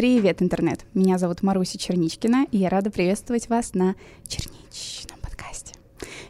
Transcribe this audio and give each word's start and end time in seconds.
Привет, 0.00 0.40
интернет! 0.40 0.86
Меня 0.94 1.18
зовут 1.18 1.42
Маруся 1.42 1.76
Черничкина, 1.76 2.46
и 2.50 2.56
я 2.56 2.70
рада 2.70 2.90
приветствовать 2.90 3.50
вас 3.50 3.74
на 3.74 3.96
Черничном 4.26 5.20
подкасте. 5.20 5.74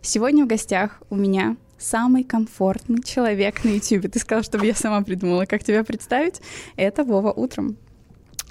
Сегодня 0.02 0.44
в 0.44 0.48
гостях 0.48 1.00
у 1.08 1.14
меня 1.14 1.56
самый 1.78 2.24
комфортный 2.24 3.00
человек 3.00 3.62
на 3.62 3.68
YouTube. 3.68 4.10
Ты 4.10 4.18
сказал, 4.18 4.42
чтобы 4.42 4.66
я 4.66 4.74
сама 4.74 5.02
придумала, 5.02 5.44
как 5.44 5.62
тебя 5.62 5.84
представить. 5.84 6.42
Это 6.74 7.04
Вова 7.04 7.30
утром. 7.30 7.76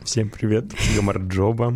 Всем 0.03 0.29
привет, 0.29 0.65
Гамарджоба, 0.95 1.75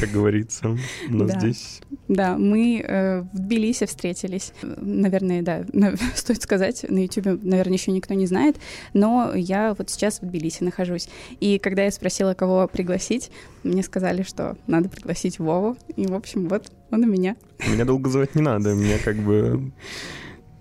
как 0.00 0.10
говорится, 0.10 0.76
у 1.10 1.14
нас 1.14 1.30
Да. 1.32 1.38
здесь. 1.40 1.80
Да, 2.08 2.36
мы 2.38 2.80
э, 2.80 3.20
в 3.20 3.36
Тбилиси 3.38 3.84
встретились. 3.86 4.52
Наверное, 4.62 5.42
да, 5.42 5.64
на- 5.72 5.94
стоит 6.14 6.42
сказать, 6.42 6.84
на 6.88 6.98
YouTube, 7.04 7.42
наверное, 7.44 7.74
еще 7.74 7.92
никто 7.92 8.14
не 8.14 8.26
знает, 8.26 8.56
но 8.94 9.32
я 9.34 9.74
вот 9.76 9.90
сейчас 9.90 10.20
в 10.20 10.26
Тбилиси 10.26 10.64
нахожусь. 10.64 11.08
И 11.40 11.58
когда 11.58 11.84
я 11.84 11.90
спросила, 11.90 12.34
кого 12.34 12.66
пригласить, 12.68 13.30
мне 13.62 13.82
сказали, 13.82 14.22
что 14.22 14.56
надо 14.66 14.88
пригласить 14.88 15.38
Вову. 15.38 15.76
И, 15.96 16.06
в 16.06 16.14
общем, 16.14 16.48
вот 16.48 16.72
он 16.90 17.04
у 17.04 17.06
меня. 17.06 17.36
Меня 17.68 17.84
долго 17.84 18.08
звать 18.08 18.34
не 18.34 18.42
надо, 18.42 18.74
меня 18.74 18.96
как 19.04 19.16
бы 19.16 19.70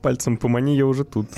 пальцем 0.02 0.38
помани, 0.38 0.76
я 0.76 0.86
уже 0.86 1.04
тут. 1.04 1.28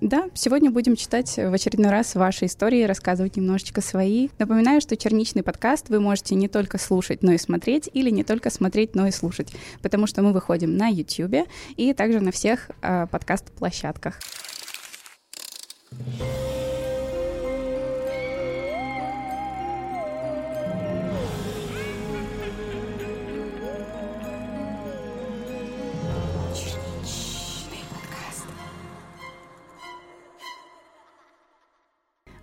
Да, 0.00 0.28
сегодня 0.34 0.70
будем 0.70 0.96
читать 0.96 1.36
в 1.36 1.52
очередной 1.52 1.90
раз 1.90 2.14
ваши 2.14 2.46
истории, 2.46 2.84
рассказывать 2.84 3.36
немножечко 3.36 3.82
свои. 3.82 4.28
Напоминаю, 4.38 4.80
что 4.80 4.96
черничный 4.96 5.42
подкаст 5.42 5.90
вы 5.90 6.00
можете 6.00 6.34
не 6.34 6.48
только 6.48 6.78
слушать, 6.78 7.22
но 7.22 7.32
и 7.32 7.38
смотреть, 7.38 7.90
или 7.92 8.08
не 8.08 8.24
только 8.24 8.48
смотреть, 8.48 8.94
но 8.94 9.06
и 9.06 9.10
слушать, 9.10 9.52
потому 9.82 10.06
что 10.06 10.22
мы 10.22 10.32
выходим 10.32 10.74
на 10.76 10.88
YouTube 10.88 11.46
и 11.76 11.92
также 11.92 12.20
на 12.20 12.32
всех 12.32 12.70
э, 12.80 13.06
подкаст-площадках. 13.10 14.18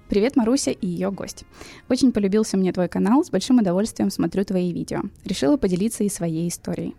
Привет, 0.10 0.38
Маруся 0.38 0.72
и 0.72 0.88
ее 0.88 1.12
гость. 1.12 1.44
Очень 1.90 2.14
полюбился 2.14 2.56
мне 2.56 2.72
твой 2.72 2.88
канал, 2.88 3.26
с 3.26 3.30
большим 3.30 3.60
удовольствием 3.60 4.10
смотрю 4.10 4.46
твои 4.46 4.72
видео. 4.72 5.02
Решила 5.26 5.58
поделиться 5.58 6.06
и 6.06 6.10
своей 6.10 6.48
историей. 6.48 6.96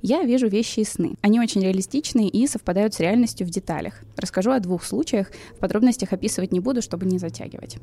Я 0.00 0.22
вижу 0.22 0.46
вещи 0.46 0.80
и 0.80 0.84
сны. 0.84 1.14
Они 1.22 1.40
очень 1.40 1.60
реалистичные 1.62 2.28
и 2.28 2.46
совпадают 2.46 2.94
с 2.94 3.00
реальностью 3.00 3.48
в 3.48 3.50
деталях. 3.50 4.02
Расскажу 4.16 4.52
о 4.52 4.60
двух 4.60 4.84
случаях, 4.84 5.32
в 5.56 5.58
подробностях 5.58 6.12
описывать 6.12 6.52
не 6.52 6.60
буду, 6.60 6.82
чтобы 6.82 7.04
не 7.04 7.18
затягивать. 7.18 7.78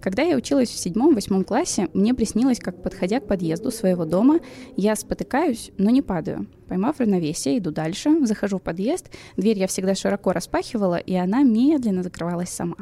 Когда 0.00 0.22
я 0.22 0.36
училась 0.36 0.70
в 0.70 0.78
седьмом-восьмом 0.78 1.44
классе, 1.44 1.88
мне 1.92 2.14
приснилось, 2.14 2.60
как, 2.60 2.82
подходя 2.82 3.20
к 3.20 3.26
подъезду 3.26 3.70
своего 3.70 4.06
дома, 4.06 4.40
я 4.74 4.96
спотыкаюсь, 4.96 5.70
но 5.76 5.90
не 5.90 6.00
падаю. 6.00 6.46
Поймав 6.68 6.98
равновесие, 6.98 7.58
иду 7.58 7.72
дальше, 7.72 8.24
захожу 8.24 8.56
в 8.56 8.62
подъезд, 8.62 9.10
дверь 9.36 9.58
я 9.58 9.66
всегда 9.66 9.94
широко 9.94 10.32
распахивала, 10.32 10.96
и 10.96 11.14
она 11.14 11.42
медленно 11.42 12.02
закрывалась 12.02 12.48
сама. 12.48 12.76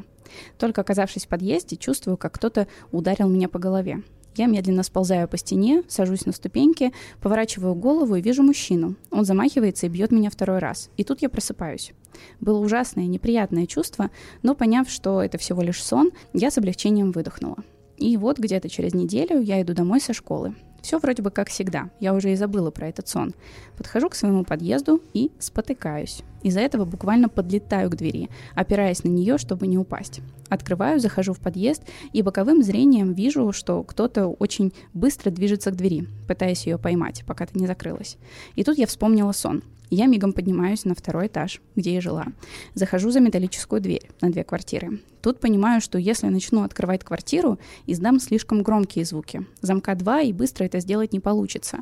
Только 0.58 0.80
оказавшись 0.80 1.26
в 1.26 1.28
подъезде, 1.28 1.76
чувствую, 1.76 2.16
как 2.16 2.34
кто-то 2.34 2.66
ударил 2.90 3.28
меня 3.28 3.48
по 3.48 3.58
голове. 3.58 4.02
Я 4.34 4.46
медленно 4.46 4.82
сползаю 4.82 5.28
по 5.28 5.36
стене, 5.36 5.82
сажусь 5.88 6.24
на 6.24 6.32
ступеньки, 6.32 6.92
поворачиваю 7.20 7.74
голову 7.74 8.16
и 8.16 8.22
вижу 8.22 8.42
мужчину. 8.42 8.96
Он 9.10 9.24
замахивается 9.24 9.86
и 9.86 9.88
бьет 9.90 10.10
меня 10.10 10.30
второй 10.30 10.58
раз. 10.58 10.88
И 10.96 11.04
тут 11.04 11.20
я 11.20 11.28
просыпаюсь. 11.28 11.92
Было 12.40 12.58
ужасное, 12.58 13.06
неприятное 13.06 13.66
чувство, 13.66 14.10
но 14.42 14.54
поняв, 14.54 14.88
что 14.88 15.22
это 15.22 15.36
всего 15.36 15.62
лишь 15.62 15.82
сон, 15.82 16.12
я 16.32 16.50
с 16.50 16.58
облегчением 16.58 17.12
выдохнула. 17.12 17.58
И 17.98 18.16
вот 18.16 18.38
где-то 18.38 18.68
через 18.68 18.94
неделю 18.94 19.40
я 19.40 19.60
иду 19.60 19.74
домой 19.74 20.00
со 20.00 20.14
школы. 20.14 20.54
Все 20.82 20.98
вроде 20.98 21.22
бы 21.22 21.30
как 21.30 21.48
всегда. 21.48 21.90
Я 22.00 22.12
уже 22.12 22.32
и 22.32 22.36
забыла 22.36 22.70
про 22.70 22.88
этот 22.88 23.08
сон. 23.08 23.34
Подхожу 23.76 24.08
к 24.08 24.14
своему 24.14 24.44
подъезду 24.44 25.00
и 25.14 25.30
спотыкаюсь. 25.38 26.22
Из-за 26.42 26.60
этого 26.60 26.84
буквально 26.84 27.28
подлетаю 27.28 27.88
к 27.88 27.96
двери, 27.96 28.28
опираясь 28.54 29.04
на 29.04 29.08
нее, 29.08 29.38
чтобы 29.38 29.68
не 29.68 29.78
упасть. 29.78 30.20
Открываю, 30.48 30.98
захожу 30.98 31.32
в 31.32 31.38
подъезд 31.38 31.82
и 32.12 32.20
боковым 32.20 32.62
зрением 32.62 33.12
вижу, 33.12 33.52
что 33.52 33.82
кто-то 33.84 34.26
очень 34.26 34.72
быстро 34.92 35.30
движется 35.30 35.70
к 35.70 35.76
двери, 35.76 36.08
пытаясь 36.26 36.66
ее 36.66 36.78
поймать, 36.78 37.22
пока 37.26 37.46
та 37.46 37.58
не 37.58 37.66
закрылась. 37.66 38.16
И 38.56 38.64
тут 38.64 38.76
я 38.76 38.86
вспомнила 38.86 39.32
сон. 39.32 39.62
Я 39.94 40.06
мигом 40.06 40.32
поднимаюсь 40.32 40.86
на 40.86 40.94
второй 40.94 41.26
этаж, 41.26 41.60
где 41.76 41.92
я 41.92 42.00
жила. 42.00 42.28
Захожу 42.72 43.10
за 43.10 43.20
металлическую 43.20 43.78
дверь 43.78 44.08
на 44.22 44.30
две 44.32 44.42
квартиры. 44.42 45.00
Тут 45.20 45.38
понимаю, 45.38 45.82
что 45.82 45.98
если 45.98 46.28
начну 46.28 46.62
открывать 46.62 47.04
квартиру, 47.04 47.58
издам 47.86 48.18
слишком 48.18 48.62
громкие 48.62 49.04
звуки. 49.04 49.44
Замка 49.60 49.94
два, 49.94 50.22
и 50.22 50.32
быстро 50.32 50.64
это 50.64 50.80
сделать 50.80 51.12
не 51.12 51.20
получится. 51.20 51.80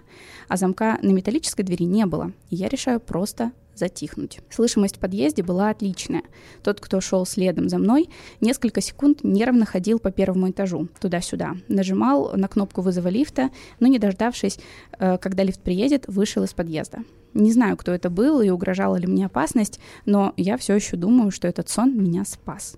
А 0.48 0.56
замка 0.56 0.98
на 1.02 1.12
металлической 1.12 1.62
двери 1.62 1.84
не 1.84 2.04
было. 2.04 2.32
И 2.48 2.56
я 2.56 2.68
решаю 2.68 2.98
просто 2.98 3.52
затихнуть. 3.76 4.40
Слышимость 4.50 4.96
в 4.96 4.98
подъезде 4.98 5.44
была 5.44 5.70
отличная. 5.70 6.22
Тот, 6.64 6.80
кто 6.80 7.00
шел 7.00 7.24
следом 7.24 7.68
за 7.68 7.78
мной, 7.78 8.10
несколько 8.40 8.80
секунд 8.80 9.20
нервно 9.22 9.66
ходил 9.66 10.00
по 10.00 10.10
первому 10.10 10.50
этажу, 10.50 10.88
туда-сюда. 11.00 11.58
Нажимал 11.68 12.32
на 12.36 12.48
кнопку 12.48 12.80
вызова 12.80 13.06
лифта, 13.06 13.50
но 13.78 13.86
не 13.86 14.00
дождавшись, 14.00 14.58
э, 14.98 15.16
когда 15.18 15.44
лифт 15.44 15.60
приедет, 15.60 16.06
вышел 16.08 16.42
из 16.42 16.52
подъезда. 16.54 17.04
Не 17.34 17.52
знаю, 17.52 17.76
кто 17.76 17.92
это 17.92 18.10
был 18.10 18.40
и 18.40 18.50
угрожала 18.50 18.96
ли 18.96 19.06
мне 19.06 19.26
опасность, 19.26 19.78
но 20.04 20.32
я 20.36 20.56
все 20.56 20.74
еще 20.74 20.96
думаю, 20.96 21.30
что 21.30 21.46
этот 21.46 21.68
сон 21.68 21.96
меня 21.96 22.24
спас. 22.24 22.76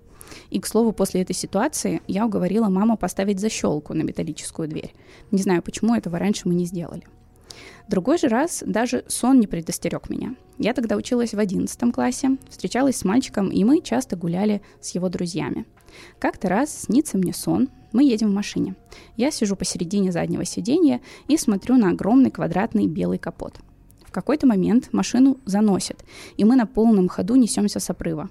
И, 0.49 0.59
к 0.59 0.67
слову, 0.67 0.91
после 0.93 1.21
этой 1.21 1.35
ситуации 1.35 2.01
я 2.07 2.25
уговорила 2.25 2.69
маму 2.69 2.97
поставить 2.97 3.39
защелку 3.39 3.93
на 3.93 4.03
металлическую 4.03 4.67
дверь. 4.67 4.93
Не 5.31 5.41
знаю, 5.41 5.61
почему 5.61 5.95
этого 5.95 6.19
раньше 6.19 6.47
мы 6.47 6.55
не 6.55 6.65
сделали. 6.65 7.03
Другой 7.87 8.17
же 8.17 8.27
раз 8.27 8.63
даже 8.65 9.03
сон 9.07 9.39
не 9.39 9.47
предостерег 9.47 10.09
меня. 10.09 10.35
Я 10.57 10.73
тогда 10.73 10.95
училась 10.95 11.33
в 11.33 11.39
11 11.39 11.93
классе, 11.93 12.37
встречалась 12.49 12.97
с 12.97 13.05
мальчиком, 13.05 13.49
и 13.49 13.63
мы 13.63 13.81
часто 13.81 14.15
гуляли 14.15 14.61
с 14.79 14.91
его 14.91 15.09
друзьями. 15.09 15.65
Как-то 16.19 16.49
раз 16.49 16.83
снится 16.83 17.17
мне 17.17 17.33
сон, 17.33 17.69
мы 17.91 18.03
едем 18.03 18.29
в 18.29 18.33
машине. 18.33 18.75
Я 19.17 19.29
сижу 19.31 19.55
посередине 19.55 20.11
заднего 20.11 20.45
сиденья 20.45 21.01
и 21.27 21.37
смотрю 21.37 21.77
на 21.77 21.89
огромный 21.89 22.31
квадратный 22.31 22.87
белый 22.87 23.19
капот. 23.19 23.59
Какой-то 24.13 24.45
момент 24.45 24.93
машину 24.93 25.37
заносит, 25.45 26.05
и 26.37 26.45
мы 26.45 26.55
на 26.55 26.67
полном 26.67 27.09
ходу 27.09 27.33
несемся 27.33 27.79
с 27.79 27.89
обрыва. 27.89 28.29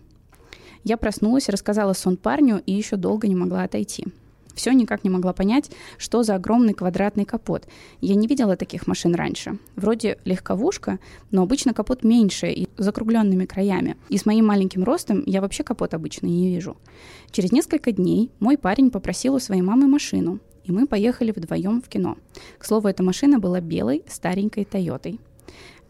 Я 0.84 0.96
проснулась, 0.96 1.48
рассказала 1.48 1.92
сон 1.92 2.16
парню 2.16 2.62
и 2.64 2.72
еще 2.72 2.94
долго 2.94 3.26
не 3.26 3.34
могла 3.34 3.64
отойти. 3.64 4.06
Все 4.54 4.70
никак 4.72 5.02
не 5.02 5.10
могла 5.10 5.32
понять, 5.32 5.72
что 5.98 6.22
за 6.22 6.36
огромный 6.36 6.72
квадратный 6.72 7.24
капот. 7.24 7.66
Я 8.00 8.14
не 8.14 8.28
видела 8.28 8.56
таких 8.56 8.86
машин 8.86 9.14
раньше. 9.16 9.58
Вроде 9.74 10.18
легковушка, 10.24 11.00
но 11.32 11.42
обычно 11.42 11.74
капот 11.74 12.04
меньше 12.04 12.52
и 12.52 12.68
закругленными 12.76 13.46
краями. 13.46 13.96
И 14.08 14.18
с 14.18 14.26
моим 14.26 14.46
маленьким 14.46 14.84
ростом 14.84 15.24
я 15.26 15.40
вообще 15.40 15.64
капот 15.64 15.94
обычно 15.94 16.26
не 16.26 16.54
вижу. 16.54 16.76
Через 17.32 17.50
несколько 17.50 17.90
дней 17.90 18.30
мой 18.38 18.56
парень 18.56 18.92
попросил 18.92 19.34
у 19.34 19.40
своей 19.40 19.62
мамы 19.62 19.88
машину, 19.88 20.38
и 20.62 20.70
мы 20.70 20.86
поехали 20.86 21.32
вдвоем 21.34 21.82
в 21.82 21.88
кино. 21.88 22.18
К 22.58 22.64
слову, 22.64 22.86
эта 22.86 23.02
машина 23.02 23.40
была 23.40 23.60
белой, 23.60 24.04
старенькой 24.06 24.64
Тойотой. 24.64 25.18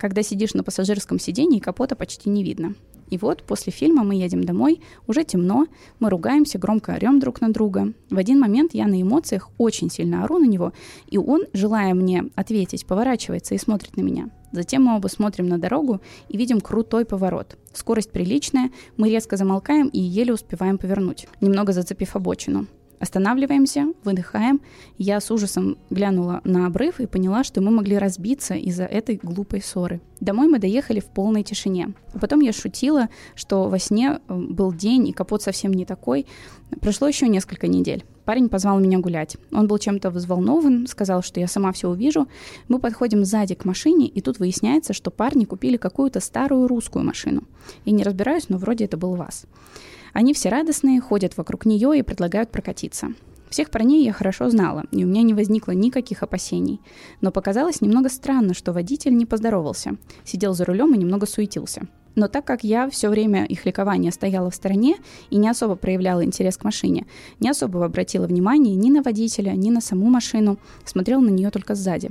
Когда 0.02 0.24
сидишь 0.24 0.54
на 0.54 0.64
пассажирском 0.64 1.20
сидении, 1.20 1.60
капота 1.60 1.94
почти 1.94 2.28
не 2.28 2.42
видно. 2.42 2.74
И 3.08 3.18
вот 3.18 3.44
после 3.44 3.72
фильма 3.72 4.02
мы 4.02 4.16
едем 4.16 4.42
домой, 4.42 4.80
уже 5.06 5.22
темно, 5.22 5.66
мы 6.00 6.10
ругаемся, 6.10 6.58
громко 6.58 6.94
орем 6.94 7.20
друг 7.20 7.40
на 7.40 7.52
друга. 7.52 7.92
В 8.10 8.18
один 8.18 8.40
момент 8.40 8.74
я 8.74 8.88
на 8.88 9.00
эмоциях 9.00 9.50
очень 9.58 9.90
сильно 9.90 10.24
ору 10.24 10.38
на 10.40 10.46
него, 10.46 10.72
и 11.06 11.18
он, 11.18 11.44
желая 11.52 11.94
мне 11.94 12.24
ответить, 12.34 12.84
поворачивается 12.84 13.54
и 13.54 13.58
смотрит 13.58 13.96
на 13.96 14.00
меня. 14.00 14.30
Затем 14.50 14.82
мы 14.82 14.96
оба 14.96 15.06
смотрим 15.06 15.46
на 15.46 15.58
дорогу 15.58 16.00
и 16.28 16.36
видим 16.36 16.60
крутой 16.60 17.04
поворот. 17.04 17.56
Скорость 17.72 18.10
приличная, 18.10 18.72
мы 18.96 19.08
резко 19.08 19.36
замолкаем 19.36 19.86
и 19.86 20.00
еле 20.00 20.34
успеваем 20.34 20.78
повернуть, 20.78 21.28
немного 21.40 21.72
зацепив 21.72 22.16
обочину. 22.16 22.66
Останавливаемся, 23.02 23.86
выдыхаем. 24.04 24.60
Я 24.96 25.20
с 25.20 25.28
ужасом 25.32 25.76
глянула 25.90 26.40
на 26.44 26.66
обрыв 26.66 27.00
и 27.00 27.08
поняла, 27.08 27.42
что 27.42 27.60
мы 27.60 27.72
могли 27.72 27.98
разбиться 27.98 28.54
из-за 28.54 28.84
этой 28.84 29.18
глупой 29.20 29.60
ссоры. 29.60 30.00
Домой 30.20 30.46
мы 30.46 30.60
доехали 30.60 31.00
в 31.00 31.06
полной 31.06 31.42
тишине. 31.42 31.94
А 32.14 32.20
потом 32.20 32.38
я 32.38 32.52
шутила, 32.52 33.08
что 33.34 33.68
во 33.68 33.80
сне 33.80 34.20
э, 34.28 34.32
был 34.32 34.72
день 34.72 35.08
и 35.08 35.12
капот 35.12 35.42
совсем 35.42 35.72
не 35.72 35.84
такой. 35.84 36.26
Прошло 36.80 37.08
еще 37.08 37.26
несколько 37.26 37.66
недель. 37.66 38.04
Парень 38.24 38.48
позвал 38.48 38.78
меня 38.78 39.00
гулять. 39.00 39.36
Он 39.50 39.66
был 39.66 39.78
чем-то 39.78 40.10
взволнован, 40.10 40.86
сказал, 40.86 41.24
что 41.24 41.40
я 41.40 41.48
сама 41.48 41.72
все 41.72 41.88
увижу. 41.88 42.28
Мы 42.68 42.78
подходим 42.78 43.24
сзади 43.24 43.56
к 43.56 43.64
машине, 43.64 44.06
и 44.06 44.20
тут 44.20 44.38
выясняется, 44.38 44.92
что 44.92 45.10
парни 45.10 45.44
купили 45.44 45.76
какую-то 45.76 46.20
старую 46.20 46.68
русскую 46.68 47.04
машину. 47.04 47.42
Я 47.84 47.94
не 47.94 48.04
разбираюсь, 48.04 48.48
но 48.48 48.58
вроде 48.58 48.84
это 48.84 48.96
был 48.96 49.16
ВАЗ. 49.16 49.46
Они 50.12 50.34
все 50.34 50.48
радостные, 50.48 51.00
ходят 51.00 51.36
вокруг 51.36 51.64
нее 51.66 51.98
и 51.98 52.02
предлагают 52.02 52.50
прокатиться. 52.50 53.08
Всех 53.48 53.70
парней 53.70 54.04
я 54.04 54.12
хорошо 54.12 54.48
знала, 54.48 54.84
и 54.92 55.04
у 55.04 55.06
меня 55.06 55.22
не 55.22 55.34
возникло 55.34 55.72
никаких 55.72 56.22
опасений. 56.22 56.80
Но 57.20 57.30
показалось 57.30 57.82
немного 57.82 58.08
странно, 58.08 58.54
что 58.54 58.72
водитель 58.72 59.14
не 59.14 59.26
поздоровался, 59.26 59.96
сидел 60.24 60.54
за 60.54 60.64
рулем 60.64 60.94
и 60.94 60.98
немного 60.98 61.26
суетился. 61.26 61.82
Но 62.14 62.28
так 62.28 62.44
как 62.44 62.64
я 62.64 62.88
все 62.88 63.08
время 63.08 63.44
их 63.44 63.64
ликования 63.66 64.10
стояла 64.10 64.50
в 64.50 64.54
стороне 64.54 64.96
и 65.30 65.36
не 65.36 65.48
особо 65.48 65.76
проявляла 65.76 66.24
интерес 66.24 66.56
к 66.56 66.64
машине, 66.64 67.06
не 67.40 67.48
особо 67.50 67.84
обратила 67.84 68.26
внимания 68.26 68.74
ни 68.74 68.90
на 68.90 69.02
водителя, 69.02 69.52
ни 69.52 69.70
на 69.70 69.80
саму 69.80 70.08
машину, 70.08 70.58
смотрела 70.84 71.20
на 71.20 71.30
нее 71.30 71.50
только 71.50 71.74
сзади. 71.74 72.10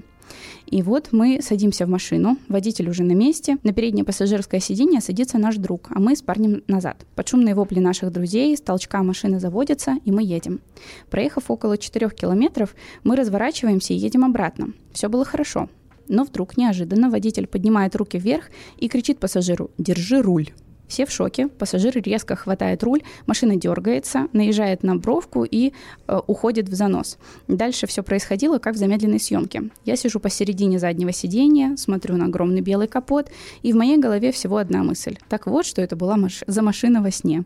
И 0.65 0.81
вот 0.81 1.09
мы 1.11 1.39
садимся 1.41 1.85
в 1.85 1.89
машину, 1.89 2.37
водитель 2.47 2.89
уже 2.89 3.03
на 3.03 3.13
месте, 3.13 3.57
на 3.63 3.73
переднее 3.73 4.05
пассажирское 4.05 4.59
сиденье 4.59 5.01
садится 5.01 5.37
наш 5.37 5.57
друг, 5.57 5.87
а 5.89 5.99
мы 5.99 6.15
с 6.15 6.21
парнем 6.21 6.63
назад. 6.67 7.05
Под 7.15 7.27
шумные 7.27 7.55
вопли 7.55 7.79
наших 7.79 8.11
друзей, 8.11 8.55
с 8.55 8.61
толчка 8.61 9.03
машины 9.03 9.39
заводится, 9.39 9.95
и 10.05 10.11
мы 10.11 10.23
едем. 10.23 10.61
Проехав 11.09 11.51
около 11.51 11.77
4 11.77 12.09
километров, 12.09 12.75
мы 13.03 13.15
разворачиваемся 13.15 13.93
и 13.93 13.97
едем 13.97 14.23
обратно. 14.23 14.73
Все 14.93 15.09
было 15.09 15.25
хорошо. 15.25 15.69
Но 16.07 16.23
вдруг 16.23 16.57
неожиданно 16.57 17.09
водитель 17.09 17.47
поднимает 17.47 17.95
руки 17.95 18.17
вверх 18.17 18.49
и 18.77 18.89
кричит 18.89 19.19
пассажиру 19.19 19.71
«Держи 19.77 20.21
руль». 20.21 20.49
Все 20.91 21.05
в 21.05 21.09
шоке, 21.09 21.47
пассажир 21.47 21.93
резко 22.01 22.35
хватает 22.35 22.83
руль, 22.83 23.01
машина 23.25 23.55
дергается, 23.55 24.27
наезжает 24.33 24.83
на 24.83 24.97
бровку 24.97 25.45
и 25.45 25.71
э, 26.09 26.19
уходит 26.27 26.67
в 26.67 26.73
занос. 26.73 27.17
Дальше 27.47 27.87
все 27.87 28.03
происходило 28.03 28.57
как 28.57 28.75
в 28.75 28.77
замедленной 28.77 29.21
съемке. 29.21 29.69
Я 29.85 29.95
сижу 29.95 30.19
посередине 30.19 30.79
заднего 30.79 31.13
сиденья, 31.13 31.77
смотрю 31.77 32.17
на 32.17 32.25
огромный 32.25 32.59
белый 32.59 32.89
капот, 32.89 33.31
и 33.61 33.71
в 33.71 33.77
моей 33.77 33.97
голове 33.97 34.33
всего 34.33 34.57
одна 34.57 34.83
мысль. 34.83 35.17
Так 35.29 35.47
вот, 35.47 35.65
что 35.65 35.81
это 35.81 35.95
была 35.95 36.17
маш- 36.17 36.43
за 36.45 36.61
машина 36.61 37.01
во 37.01 37.09
сне. 37.09 37.45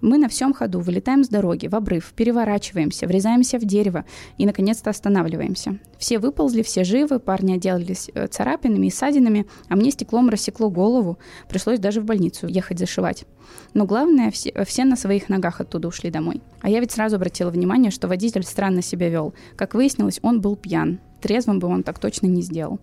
Мы 0.00 0.18
на 0.18 0.28
всем 0.28 0.52
ходу 0.52 0.80
вылетаем 0.80 1.24
с 1.24 1.28
дороги 1.28 1.66
в 1.66 1.74
обрыв, 1.74 2.12
переворачиваемся, 2.14 3.06
врезаемся 3.06 3.58
в 3.58 3.64
дерево 3.64 4.04
и, 4.38 4.46
наконец-то, 4.46 4.90
останавливаемся. 4.90 5.78
Все 5.98 6.18
выползли, 6.18 6.62
все 6.62 6.84
живы, 6.84 7.18
парни 7.18 7.54
отделались 7.54 8.10
э, 8.14 8.26
царапинами 8.26 8.88
и 8.88 8.90
ссадинами, 8.90 9.46
а 9.68 9.76
мне 9.76 9.90
стеклом 9.90 10.28
рассекло 10.28 10.70
голову. 10.70 11.18
Пришлось 11.48 11.78
даже 11.78 12.00
в 12.00 12.04
больницу 12.04 12.46
ехать 12.46 12.78
зашивать. 12.78 13.24
Но 13.72 13.86
главное, 13.86 14.30
все, 14.30 14.64
все 14.64 14.84
на 14.84 14.96
своих 14.96 15.28
ногах 15.28 15.60
оттуда 15.60 15.88
ушли 15.88 16.10
домой. 16.10 16.42
А 16.60 16.68
я 16.68 16.80
ведь 16.80 16.92
сразу 16.92 17.16
обратила 17.16 17.50
внимание, 17.50 17.90
что 17.90 18.08
водитель 18.08 18.42
странно 18.42 18.82
себя 18.82 19.08
вел. 19.08 19.34
Как 19.56 19.74
выяснилось, 19.74 20.20
он 20.22 20.40
был 20.40 20.56
пьян. 20.56 21.00
Трезвым 21.24 21.58
бы 21.58 21.68
он 21.68 21.82
так 21.82 21.98
точно 21.98 22.26
не 22.26 22.42
сделал. 22.42 22.78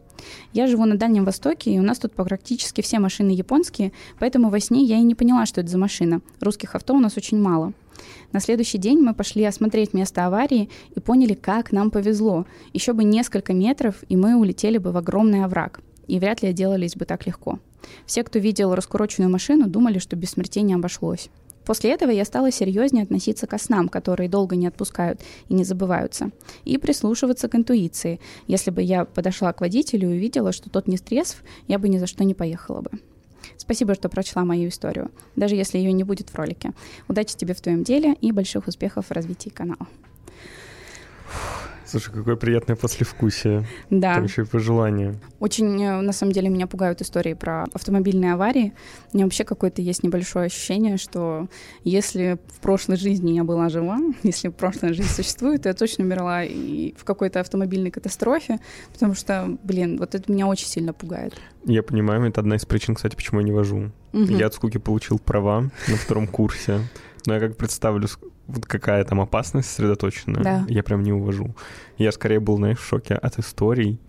Я 0.51 0.65
живу 0.65 0.85
на 0.85 0.97
Дальнем 0.97 1.25
Востоке, 1.25 1.69
и 1.69 1.77
у 1.77 1.83
нас 1.83 1.99
тут 1.99 2.13
практически 2.13 2.81
все 2.81 2.97
машины 2.97 3.29
японские, 3.29 3.91
поэтому 4.17 4.49
во 4.49 4.59
сне 4.59 4.83
я 4.83 4.97
и 4.97 5.03
не 5.03 5.13
поняла, 5.13 5.45
что 5.45 5.61
это 5.61 5.69
за 5.69 5.77
машина. 5.77 6.21
Русских 6.39 6.73
авто 6.73 6.95
у 6.95 6.99
нас 6.99 7.17
очень 7.17 7.39
мало. 7.39 7.73
На 8.31 8.39
следующий 8.39 8.79
день 8.79 8.97
мы 8.97 9.13
пошли 9.13 9.43
осмотреть 9.43 9.93
место 9.93 10.25
аварии 10.25 10.71
и 10.95 10.99
поняли, 10.99 11.35
как 11.35 11.71
нам 11.71 11.91
повезло. 11.91 12.47
Еще 12.73 12.93
бы 12.93 13.03
несколько 13.03 13.53
метров, 13.53 14.03
и 14.09 14.15
мы 14.15 14.35
улетели 14.35 14.79
бы 14.79 14.91
в 14.91 14.97
огромный 14.97 15.43
овраг. 15.43 15.79
И 16.07 16.17
вряд 16.17 16.41
ли 16.41 16.49
отделались 16.49 16.95
бы 16.95 17.05
так 17.05 17.27
легко. 17.27 17.59
Все, 18.07 18.23
кто 18.23 18.39
видел 18.39 18.73
раскуроченную 18.73 19.29
машину, 19.29 19.67
думали, 19.67 19.99
что 19.99 20.15
без 20.15 20.31
смертей 20.31 20.63
не 20.63 20.73
обошлось. 20.73 21.29
После 21.65 21.91
этого 21.91 22.11
я 22.11 22.25
стала 22.25 22.51
серьезнее 22.51 23.03
относиться 23.03 23.47
к 23.47 23.57
снам, 23.59 23.87
которые 23.89 24.29
долго 24.29 24.55
не 24.55 24.67
отпускают 24.67 25.21
и 25.47 25.53
не 25.53 25.63
забываются, 25.63 26.31
и 26.65 26.77
прислушиваться 26.77 27.47
к 27.47 27.55
интуиции. 27.55 28.19
Если 28.47 28.71
бы 28.71 28.81
я 28.81 29.05
подошла 29.05 29.53
к 29.53 29.61
водителю 29.61 30.09
и 30.09 30.17
увидела, 30.17 30.51
что 30.51 30.69
тот 30.69 30.87
не 30.87 30.97
трезв, 30.97 31.43
я 31.67 31.77
бы 31.79 31.89
ни 31.89 31.97
за 31.97 32.07
что 32.07 32.23
не 32.23 32.33
поехала 32.33 32.81
бы. 32.81 32.91
Спасибо, 33.57 33.95
что 33.95 34.09
прочла 34.09 34.43
мою 34.43 34.69
историю, 34.69 35.11
даже 35.35 35.55
если 35.55 35.77
ее 35.77 35.91
не 35.91 36.03
будет 36.03 36.29
в 36.29 36.35
ролике. 36.35 36.73
Удачи 37.07 37.35
тебе 37.35 37.53
в 37.53 37.61
твоем 37.61 37.83
деле 37.83 38.15
и 38.21 38.31
больших 38.31 38.67
успехов 38.67 39.07
в 39.07 39.11
развитии 39.11 39.49
канала. 39.49 39.87
Слушай, 41.91 42.13
какое 42.13 42.37
приятное 42.37 42.77
послевкусие. 42.77 43.65
Да. 43.89 44.15
Там 44.15 44.23
еще 44.23 44.43
и 44.43 44.45
пожелания. 44.45 45.15
Очень, 45.41 45.83
э, 45.83 45.99
на 45.99 46.13
самом 46.13 46.31
деле, 46.31 46.47
меня 46.47 46.67
пугают 46.67 47.01
истории 47.01 47.33
про 47.33 47.65
автомобильные 47.73 48.33
аварии. 48.33 48.71
У 49.11 49.17
меня 49.17 49.25
вообще 49.25 49.43
какое-то 49.43 49.81
есть 49.81 50.01
небольшое 50.01 50.45
ощущение, 50.45 50.95
что 50.95 51.49
если 51.83 52.39
в 52.47 52.61
прошлой 52.61 52.95
жизни 52.95 53.31
я 53.31 53.43
была 53.43 53.67
жива, 53.67 53.99
если 54.23 54.47
прошлая 54.47 54.93
жизнь 54.93 55.09
существует, 55.09 55.63
то 55.63 55.69
я 55.69 55.75
точно 55.75 56.05
умерла 56.05 56.45
и 56.45 56.93
в 56.97 57.03
какой-то 57.03 57.41
автомобильной 57.41 57.91
катастрофе, 57.91 58.59
потому 58.93 59.13
что, 59.13 59.57
блин, 59.63 59.97
вот 59.97 60.15
это 60.15 60.31
меня 60.31 60.47
очень 60.47 60.67
сильно 60.67 60.93
пугает. 60.93 61.33
Я 61.65 61.83
понимаю, 61.83 62.23
это 62.23 62.39
одна 62.39 62.55
из 62.55 62.65
причин, 62.65 62.95
кстати, 62.95 63.17
почему 63.17 63.41
я 63.41 63.45
не 63.45 63.51
вожу. 63.51 63.91
Мгм. 64.13 64.37
Я 64.37 64.47
от 64.47 64.53
скуки 64.53 64.77
получил 64.77 65.19
права 65.19 65.69
на 65.89 65.95
втором 65.97 66.27
курсе. 66.27 66.79
Но 67.25 67.33
я 67.35 67.39
как 67.39 67.57
представлю, 67.57 68.07
какая 68.67 69.03
там 69.03 69.21
опасность 69.21 69.69
сосредоточена, 69.69 70.41
Да. 70.43 70.65
я 70.69 70.83
прям 70.83 71.03
не 71.03 71.13
увожу. 71.13 71.55
Я 71.97 72.11
скорее 72.11 72.39
был, 72.39 72.57
знаешь, 72.57 72.79
в 72.79 72.85
шоке 72.85 73.15
от 73.15 73.39
историй, 73.39 73.99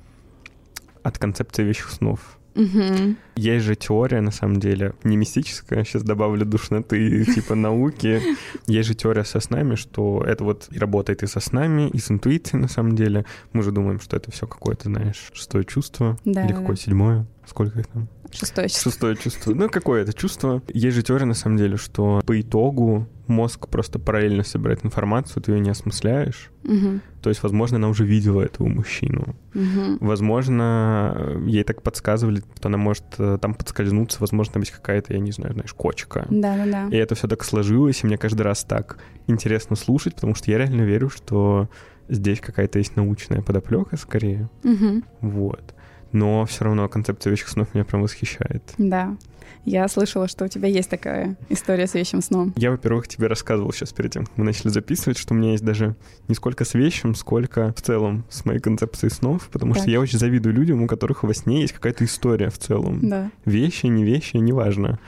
от 1.02 1.18
концепции 1.18 1.62
вещих 1.64 1.90
снов. 1.90 2.38
Мгм. 2.54 3.16
Есть 3.34 3.64
же 3.64 3.76
теория, 3.76 4.20
на 4.20 4.30
самом 4.30 4.60
деле, 4.60 4.92
не 5.04 5.16
мистическая, 5.16 5.84
сейчас 5.84 6.02
добавлю 6.02 6.44
душноты 6.44 7.24
типа 7.24 7.54
науки. 7.54 8.20
Есть 8.66 8.88
же 8.88 8.94
теория 8.94 9.24
со 9.24 9.40
снами, 9.40 9.74
что 9.74 10.22
это 10.26 10.44
вот 10.44 10.68
работает 10.70 11.22
и 11.22 11.26
со 11.26 11.40
снами, 11.40 11.88
и 11.88 11.98
с 11.98 12.10
интуицией, 12.10 12.60
на 12.60 12.68
самом 12.68 12.94
деле. 12.94 13.24
Мы 13.54 13.62
же 13.62 13.72
думаем, 13.72 14.00
что 14.00 14.16
это 14.18 14.30
все 14.30 14.46
какое-то, 14.46 14.90
знаешь, 14.90 15.30
шестое 15.32 15.64
чувство. 15.64 16.18
Да, 16.26 16.44
Или 16.44 16.52
да, 16.52 16.58
какое 16.58 16.76
да. 16.76 16.82
седьмое? 16.82 17.26
Сколько 17.46 17.80
их 17.80 17.86
там? 17.86 18.08
Шестое 18.32 18.68
число. 18.68 18.90
Шестое 18.90 19.16
чувство. 19.16 19.54
Ну, 19.54 19.68
какое 19.68 20.02
это 20.02 20.12
чувство? 20.12 20.62
Есть 20.68 20.96
же 20.96 21.02
теория, 21.02 21.26
на 21.26 21.34
самом 21.34 21.56
деле, 21.56 21.76
что 21.76 22.20
по 22.26 22.40
итогу 22.40 23.06
мозг 23.26 23.68
просто 23.68 23.98
параллельно 23.98 24.42
собирает 24.42 24.84
информацию, 24.84 25.42
ты 25.42 25.52
ее 25.52 25.60
не 25.60 25.70
осмысляешь. 25.70 26.50
Мгм. 26.64 27.00
То 27.22 27.30
есть, 27.30 27.42
возможно, 27.42 27.76
она 27.76 27.88
уже 27.88 28.04
видела 28.04 28.42
этого 28.42 28.68
мужчину. 28.68 29.36
Мгм. 29.54 29.98
Возможно, 30.00 31.40
ей 31.46 31.64
так 31.64 31.82
подсказывали, 31.82 32.42
что 32.56 32.68
она 32.68 32.78
может 32.78 33.04
э, 33.18 33.38
там 33.40 33.54
подскользнуться, 33.54 34.18
возможно, 34.20 34.54
там 34.54 34.62
есть 34.62 34.72
какая-то, 34.72 35.12
я 35.12 35.20
не 35.20 35.32
знаю, 35.32 35.54
знаешь, 35.54 35.72
кочка. 35.72 36.26
Да-да-да. 36.30 36.88
И 36.88 36.96
это 36.96 37.14
все 37.14 37.28
так 37.28 37.44
сложилось, 37.44 38.02
и 38.02 38.06
мне 38.06 38.18
каждый 38.18 38.42
раз 38.42 38.64
так 38.64 38.98
интересно 39.26 39.76
слушать, 39.76 40.14
потому 40.14 40.34
что 40.34 40.50
я 40.50 40.58
реально 40.58 40.82
верю, 40.82 41.08
что 41.08 41.68
здесь 42.08 42.40
какая-то 42.40 42.78
есть 42.78 42.96
научная 42.96 43.42
подоплека 43.42 43.96
скорее. 43.96 44.50
Мгм. 44.62 45.04
Вот. 45.20 45.74
Но 46.12 46.44
все 46.46 46.64
равно 46.64 46.88
концепция 46.88 47.30
вещих 47.30 47.48
снов 47.48 47.74
меня 47.74 47.84
прям 47.84 48.02
восхищает. 48.02 48.62
Да. 48.78 49.16
Я 49.64 49.86
слышала, 49.86 50.26
что 50.26 50.44
у 50.44 50.48
тебя 50.48 50.68
есть 50.68 50.90
такая 50.90 51.36
история 51.48 51.86
с 51.86 51.94
вещим 51.94 52.20
сном. 52.20 52.52
Я, 52.56 52.72
во-первых, 52.72 53.06
тебе 53.06 53.28
рассказывал 53.28 53.72
сейчас 53.72 53.92
перед 53.92 54.12
тем, 54.12 54.26
как 54.26 54.36
мы 54.36 54.44
начали 54.44 54.68
записывать, 54.68 55.16
что 55.16 55.34
у 55.34 55.36
меня 55.36 55.52
есть 55.52 55.64
даже 55.64 55.94
не 56.26 56.34
сколько 56.34 56.64
с 56.64 56.74
вещим, 56.74 57.14
сколько 57.14 57.72
в 57.76 57.80
целом 57.80 58.24
с 58.28 58.44
моей 58.44 58.58
концепцией 58.58 59.10
снов, 59.10 59.48
потому 59.52 59.74
что 59.74 59.84
Так. 59.84 59.92
я 59.92 60.00
очень 60.00 60.18
завидую 60.18 60.54
людям, 60.54 60.82
у 60.82 60.88
которых 60.88 61.22
во 61.22 61.32
сне 61.32 61.60
есть 61.60 61.74
какая-то 61.74 62.04
история 62.04 62.50
в 62.50 62.58
целом. 62.58 63.08
Да. 63.08 63.30
Вещи, 63.44 63.86
не 63.86 64.04
вещи, 64.04 64.36
неважно. 64.36 64.98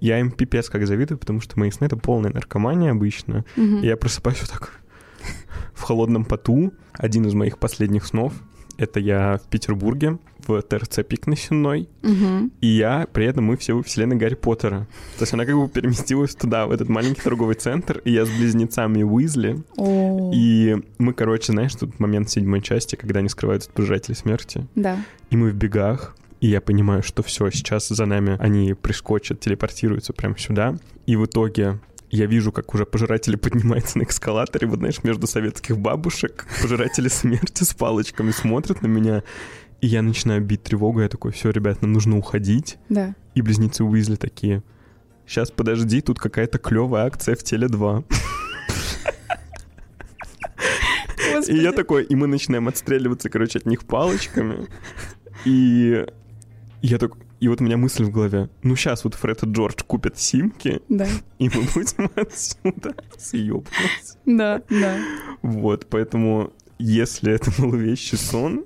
Я 0.00 0.20
им 0.20 0.30
пипец 0.30 0.68
как 0.68 0.86
завидую, 0.86 1.18
потому 1.18 1.40
что 1.40 1.58
мои 1.58 1.70
сны— 1.70 1.84
это 1.86 1.96
полная 1.96 2.30
наркомания 2.30 2.92
обычно. 2.92 3.44
Мгм. 3.56 3.78
И 3.82 3.86
я 3.86 3.96
просыпаюсь 3.96 4.40
вот 4.42 4.50
так 4.50 4.80
в 5.72 5.82
холодном 5.82 6.24
поту. 6.24 6.72
Один 6.92 7.26
из 7.26 7.34
моих 7.34 7.58
последних 7.58 8.06
снов— 8.06 8.34
это 8.78 9.00
я 9.00 9.38
в 9.44 9.48
Петербурге, 9.48 10.18
в 10.46 10.62
ТРЦ 10.62 11.00
«Пик» 11.06 11.26
на 11.26 11.36
Сенной. 11.36 11.88
Мгм. 12.02 12.52
И 12.60 12.68
я, 12.68 13.06
при 13.12 13.26
этом 13.26 13.44
мы 13.44 13.56
все 13.56 13.74
во 13.74 13.82
вселенной 13.82 14.16
Гарри 14.16 14.34
Поттера. 14.34 14.86
То 15.18 15.22
есть 15.22 15.34
она 15.34 15.44
как 15.44 15.56
бы 15.56 15.68
переместилась 15.68 16.34
туда, 16.34 16.66
в 16.66 16.70
этот 16.70 16.88
маленький 16.88 17.20
торговый 17.20 17.54
центр, 17.54 18.00
и 18.04 18.12
я 18.12 18.24
с 18.24 18.30
близнецами 18.30 19.02
Уизли. 19.02 19.62
О, 19.76 20.30
И 20.32 20.76
мы, 20.98 21.12
короче, 21.12 21.52
знаешь, 21.52 21.74
тут 21.74 22.00
момент 22.00 22.30
седьмой 22.30 22.62
части, 22.62 22.96
когда 22.96 23.18
они 23.18 23.28
скрываются 23.28 23.68
от 23.68 23.74
пожирателей 23.74 24.16
смерти. 24.16 24.66
Да. 24.74 25.04
И 25.30 25.36
мы 25.36 25.50
в 25.50 25.54
бегах, 25.54 26.16
и 26.40 26.48
я 26.48 26.60
понимаю, 26.60 27.02
что 27.02 27.22
все, 27.22 27.50
сейчас 27.50 27.88
за 27.88 28.06
нами 28.06 28.36
они 28.38 28.74
прискочат, 28.74 29.40
телепортируются 29.40 30.12
прямо 30.12 30.38
сюда. 30.38 30.76
И 31.06 31.16
в 31.16 31.26
итоге 31.26 31.80
я 32.10 32.26
вижу, 32.26 32.52
как 32.52 32.74
уже 32.74 32.86
пожиратели 32.86 33.36
поднимаются 33.36 33.98
на 33.98 34.04
эскалаторе, 34.04 34.66
вот 34.66 34.78
знаешь, 34.78 35.02
между 35.04 35.26
советских 35.26 35.78
бабушек. 35.78 36.46
Пожиратели 36.62 37.08
смерти 37.08 37.64
с 37.64 37.74
палочками 37.74 38.30
смотрят 38.30 38.82
на 38.82 38.86
меня. 38.86 39.22
И 39.80 39.86
я 39.86 40.02
начинаю 40.02 40.42
бить 40.42 40.62
тревогу, 40.62 41.00
я 41.00 41.08
такой, 41.08 41.32
все, 41.32 41.50
ребят, 41.50 41.82
нам 41.82 41.92
нужно 41.92 42.18
уходить. 42.18 42.78
Да. 42.88 43.14
И 43.34 43.42
близнецы 43.42 43.84
Уизли 43.84 44.16
такие, 44.16 44.62
сейчас 45.26 45.50
подожди, 45.50 46.00
тут 46.00 46.18
какая-то 46.18 46.58
клевая 46.58 47.06
акция 47.06 47.36
в 47.36 47.44
Теле 47.44 47.68
2. 47.68 48.04
И 51.46 51.56
я 51.56 51.72
такой, 51.72 52.04
и 52.04 52.16
мы 52.16 52.26
начинаем 52.26 52.66
отстреливаться, 52.68 53.30
короче, 53.30 53.58
от 53.58 53.66
них 53.66 53.84
палочками. 53.84 54.66
И 55.44 56.04
я 56.82 56.98
такой, 56.98 57.20
и 57.40 57.48
вот 57.48 57.60
у 57.60 57.64
меня 57.64 57.76
мысль 57.76 58.04
в 58.04 58.10
голове, 58.10 58.48
ну 58.62 58.74
сейчас 58.76 59.04
вот 59.04 59.14
Фред 59.14 59.42
и 59.44 59.46
Джордж 59.46 59.82
купят 59.86 60.18
симки, 60.18 60.80
Да. 60.88 61.06
и 61.38 61.48
мы 61.48 61.62
будем 61.74 62.10
отсюда 62.16 62.94
съебываться. 63.16 64.18
Да, 64.26 64.62
да. 64.68 64.98
Вот, 65.42 65.86
поэтому, 65.88 66.52
если 66.78 67.32
это 67.32 67.50
был 67.58 67.72
вещий 67.74 68.16
сон, 68.16 68.64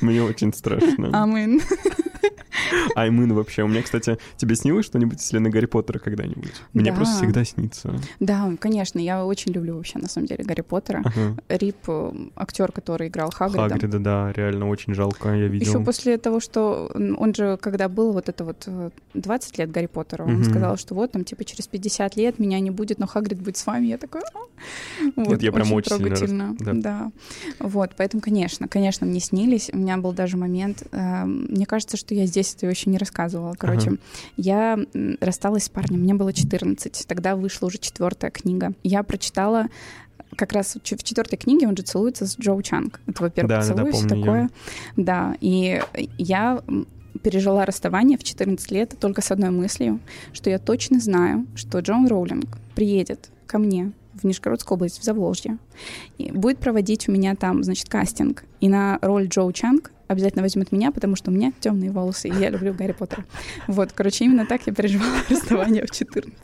мне 0.00 0.22
очень 0.22 0.52
страшно. 0.52 1.10
Амин. 1.22 1.60
Аймын 2.96 3.32
вообще. 3.32 3.62
У 3.62 3.68
меня, 3.68 3.82
кстати, 3.82 4.18
тебе 4.36 4.54
снилось 4.56 4.84
что-нибудь 4.84 5.18
из 5.18 5.22
вселенной 5.24 5.50
Гарри 5.50 5.66
Поттера 5.66 5.98
когда-нибудь? 5.98 6.52
Мне 6.74 6.90
Да. 6.90 6.96
просто 6.96 7.16
всегда 7.18 7.44
снится. 7.44 7.98
Да, 8.20 8.50
конечно, 8.58 8.98
я 8.98 9.24
очень 9.24 9.52
люблю 9.52 9.76
вообще, 9.76 9.98
на 9.98 10.08
самом 10.08 10.26
деле, 10.26 10.44
Гарри 10.44 10.62
Поттера. 10.62 11.02
Ага. 11.04 11.36
Рип, 11.48 11.76
э, 11.86 12.12
актер, 12.36 12.72
который 12.72 13.08
играл 13.08 13.30
Хагрида. 13.30 13.68
Хагрида, 13.68 13.98
да, 14.00 14.32
реально 14.32 14.68
очень 14.68 14.94
жалко, 14.94 15.30
я 15.30 15.46
видел. 15.46 15.68
Еще 15.68 15.80
после 15.84 16.18
того, 16.18 16.40
что 16.40 16.90
он 16.94 17.34
же, 17.34 17.56
когда 17.60 17.88
был 17.88 18.12
вот 18.12 18.28
это 18.28 18.44
вот 18.44 18.64
э, 18.66 18.90
20 19.14 19.58
лет 19.58 19.70
Гарри 19.70 19.86
Поттера, 19.86 20.24
он 20.24 20.34
Мгм. 20.40 20.44
сказал, 20.44 20.76
что 20.76 20.94
вот 20.94 21.12
там 21.12 21.24
типа 21.24 21.44
через 21.44 21.66
50 21.68 22.16
лет 22.16 22.38
меня 22.38 22.58
не 22.60 22.70
будет, 22.70 22.98
но 22.98 23.06
Хагрид 23.06 23.40
будет 23.40 23.56
с 23.56 23.66
вами. 23.66 23.86
Я 23.86 23.98
такой... 23.98 24.20
«А». 24.34 24.38
Вот, 25.14 25.28
Нет, 25.28 25.42
я 25.42 25.52
прям 25.52 25.72
очень 25.72 25.90
рас- 25.92 26.00
трогательно. 26.00 26.56
да. 26.58 26.72
Да. 26.74 27.12
Вот, 27.60 27.92
поэтому, 27.96 28.20
конечно, 28.20 28.66
конечно, 28.66 29.06
мне 29.06 29.20
снились. 29.20 29.70
У 29.88 29.90
меня 29.90 30.02
был 30.02 30.12
даже 30.12 30.36
момент, 30.36 30.82
э, 30.92 31.24
мне 31.24 31.64
кажется, 31.64 31.96
что 31.96 32.14
я 32.14 32.26
здесь 32.26 32.54
это 32.54 32.66
еще 32.66 32.90
не 32.90 32.98
рассказывала. 32.98 33.54
Короче, 33.58 33.88
Ага. 33.88 33.98
я 34.36 34.78
рассталась 35.18 35.64
с 35.64 35.68
парнем, 35.70 36.00
мне 36.00 36.12
было 36.12 36.30
14, 36.34 37.06
тогда 37.08 37.36
вышла 37.36 37.68
уже 37.68 37.78
четвертая 37.78 38.30
книга. 38.30 38.74
Я 38.82 39.02
прочитала 39.02 39.68
как 40.36 40.52
раз 40.52 40.74
в 40.76 40.82
четвертой 40.82 41.38
книге 41.38 41.68
он 41.68 41.74
же 41.74 41.82
целуется 41.84 42.26
с 42.26 42.38
Джоу 42.38 42.60
Чанг. 42.60 43.00
Это, 43.06 43.22
во-первых, 43.22 43.48
Да-да-да, 43.48 43.84
поцелуй, 43.86 43.92
все 43.92 44.08
такое. 44.08 44.50
Да, 44.96 45.34
и 45.40 45.80
я 46.18 46.62
пережила 47.22 47.64
расставание 47.64 48.18
в 48.18 48.24
14 48.24 48.70
лет 48.70 48.94
только 49.00 49.22
с 49.22 49.30
одной 49.30 49.48
мыслью, 49.48 50.00
что 50.34 50.50
я 50.50 50.58
точно 50.58 51.00
знаю, 51.00 51.46
что 51.54 51.78
Джон 51.78 52.06
Роулинг 52.08 52.58
приедет 52.74 53.30
ко 53.46 53.58
мне 53.58 53.92
в 54.20 54.24
Нижегородскую 54.24 54.76
область, 54.76 55.00
в 55.00 55.04
Заволжье, 55.04 55.58
и 56.18 56.30
будет 56.30 56.58
проводить 56.58 57.08
у 57.08 57.12
меня 57.12 57.34
там, 57.34 57.62
значит, 57.62 57.88
кастинг. 57.88 58.44
И 58.60 58.68
на 58.68 58.98
роль 59.02 59.26
Джоу 59.26 59.52
Чанг 59.52 59.90
обязательно 60.08 60.42
возьмет 60.42 60.72
меня, 60.72 60.90
потому 60.90 61.16
что 61.16 61.30
у 61.30 61.34
меня 61.34 61.52
темные 61.60 61.90
волосы, 61.90 62.28
и 62.28 62.32
я 62.32 62.50
люблю 62.50 62.74
Гарри 62.74 62.92
Поттера. 62.92 63.24
Вот, 63.66 63.92
короче, 63.92 64.24
именно 64.24 64.46
так 64.46 64.62
я 64.66 64.72
переживала 64.72 65.12
расставание 65.28 65.84
в 65.86 65.90
14. 65.90 66.34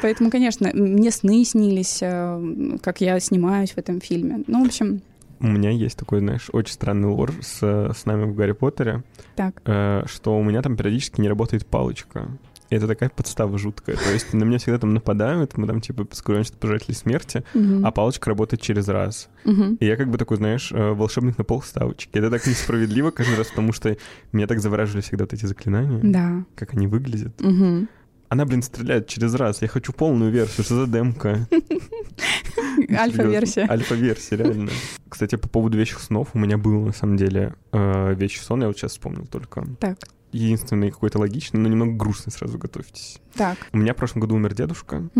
Поэтому, 0.00 0.30
конечно, 0.30 0.70
мне 0.72 1.10
сны 1.10 1.44
снились, 1.44 1.98
э, 2.02 2.78
как 2.82 3.00
я 3.00 3.18
снимаюсь 3.20 3.72
в 3.72 3.78
этом 3.78 4.00
фильме. 4.00 4.44
Ну, 4.46 4.62
в 4.64 4.66
общем, 4.66 5.02
У 5.40 5.46
меня 5.46 5.70
есть 5.70 5.98
такой, 5.98 6.20
знаешь, 6.20 6.48
очень 6.52 6.72
странный 6.72 7.08
лор 7.08 7.32
с, 7.40 7.58
с 7.62 8.04
нами 8.04 8.24
в 8.24 8.34
Гарри 8.34 8.52
Поттере, 8.52 9.02
так. 9.34 9.60
э, 9.64 10.04
что 10.06 10.38
у 10.38 10.42
меня 10.44 10.62
там 10.62 10.76
периодически 10.76 11.20
не 11.20 11.28
работает 11.28 11.66
палочка. 11.66 12.28
И 12.72 12.74
это 12.74 12.86
такая 12.88 13.10
подстава 13.10 13.58
жуткая. 13.58 13.96
То 13.96 14.10
есть 14.12 14.32
на 14.32 14.44
меня 14.44 14.56
всегда 14.56 14.78
там 14.78 14.94
нападают, 14.94 15.58
мы 15.58 15.66
там 15.66 15.82
типа 15.82 16.06
скроемся 16.12 16.54
от 16.54 16.58
пожирателей 16.58 16.94
смерти, 16.94 17.44
а 17.84 17.90
палочка 17.90 18.30
работает 18.30 18.62
через 18.62 18.88
раз. 18.88 19.28
И 19.44 19.84
я 19.84 19.96
как 19.96 20.08
бы 20.10 20.16
такой, 20.16 20.38
знаешь, 20.38 20.72
э, 20.72 20.92
волшебник 20.92 21.36
на 21.36 21.44
полставочки. 21.44 22.08
Это 22.16 22.30
так 22.30 22.46
несправедливо 22.46 23.10
каждый 23.10 23.36
раз, 23.36 23.48
потому 23.48 23.74
что 23.74 23.94
меня 24.32 24.46
так 24.46 24.60
завораживали 24.60 25.02
всегда 25.02 25.24
вот 25.24 25.34
эти 25.34 25.44
заклинания, 25.44 26.00
Да. 26.02 26.44
как 26.54 26.72
они 26.72 26.86
выглядят. 26.86 27.38
Мгм. 27.42 27.88
Она, 28.32 28.46
блин, 28.46 28.62
стреляет 28.62 29.08
через 29.08 29.34
раз. 29.34 29.60
Я 29.60 29.68
хочу 29.68 29.92
полную 29.92 30.32
версию. 30.32 30.64
Что 30.64 30.86
за 30.86 30.90
демка? 30.90 31.46
Альфа-версия. 32.90 33.66
Альфа-версия, 33.68 34.36
реально. 34.36 34.70
Кстати, 35.06 35.36
по 35.36 35.50
поводу 35.50 35.76
вещих 35.76 36.00
снов 36.00 36.28
у 36.32 36.38
меня 36.38 36.56
был, 36.56 36.80
на 36.80 36.92
самом 36.92 37.18
деле, 37.18 37.54
э, 37.72 38.14
вещий 38.14 38.40
сон. 38.40 38.62
Я 38.62 38.68
вот 38.68 38.78
сейчас 38.78 38.92
вспомнил 38.92 39.26
только. 39.26 39.66
Так. 39.78 39.98
Единственный 40.30 40.90
какой-то 40.90 41.18
логичный, 41.18 41.60
но 41.60 41.68
немного 41.68 41.92
грустный, 41.92 42.32
сразу 42.32 42.56
готовьтесь. 42.56 43.20
Так. 43.34 43.58
У 43.70 43.76
меня 43.76 43.92
в 43.92 43.96
прошлом 43.98 44.22
году 44.22 44.36
умер 44.36 44.54
дедушка. 44.54 45.10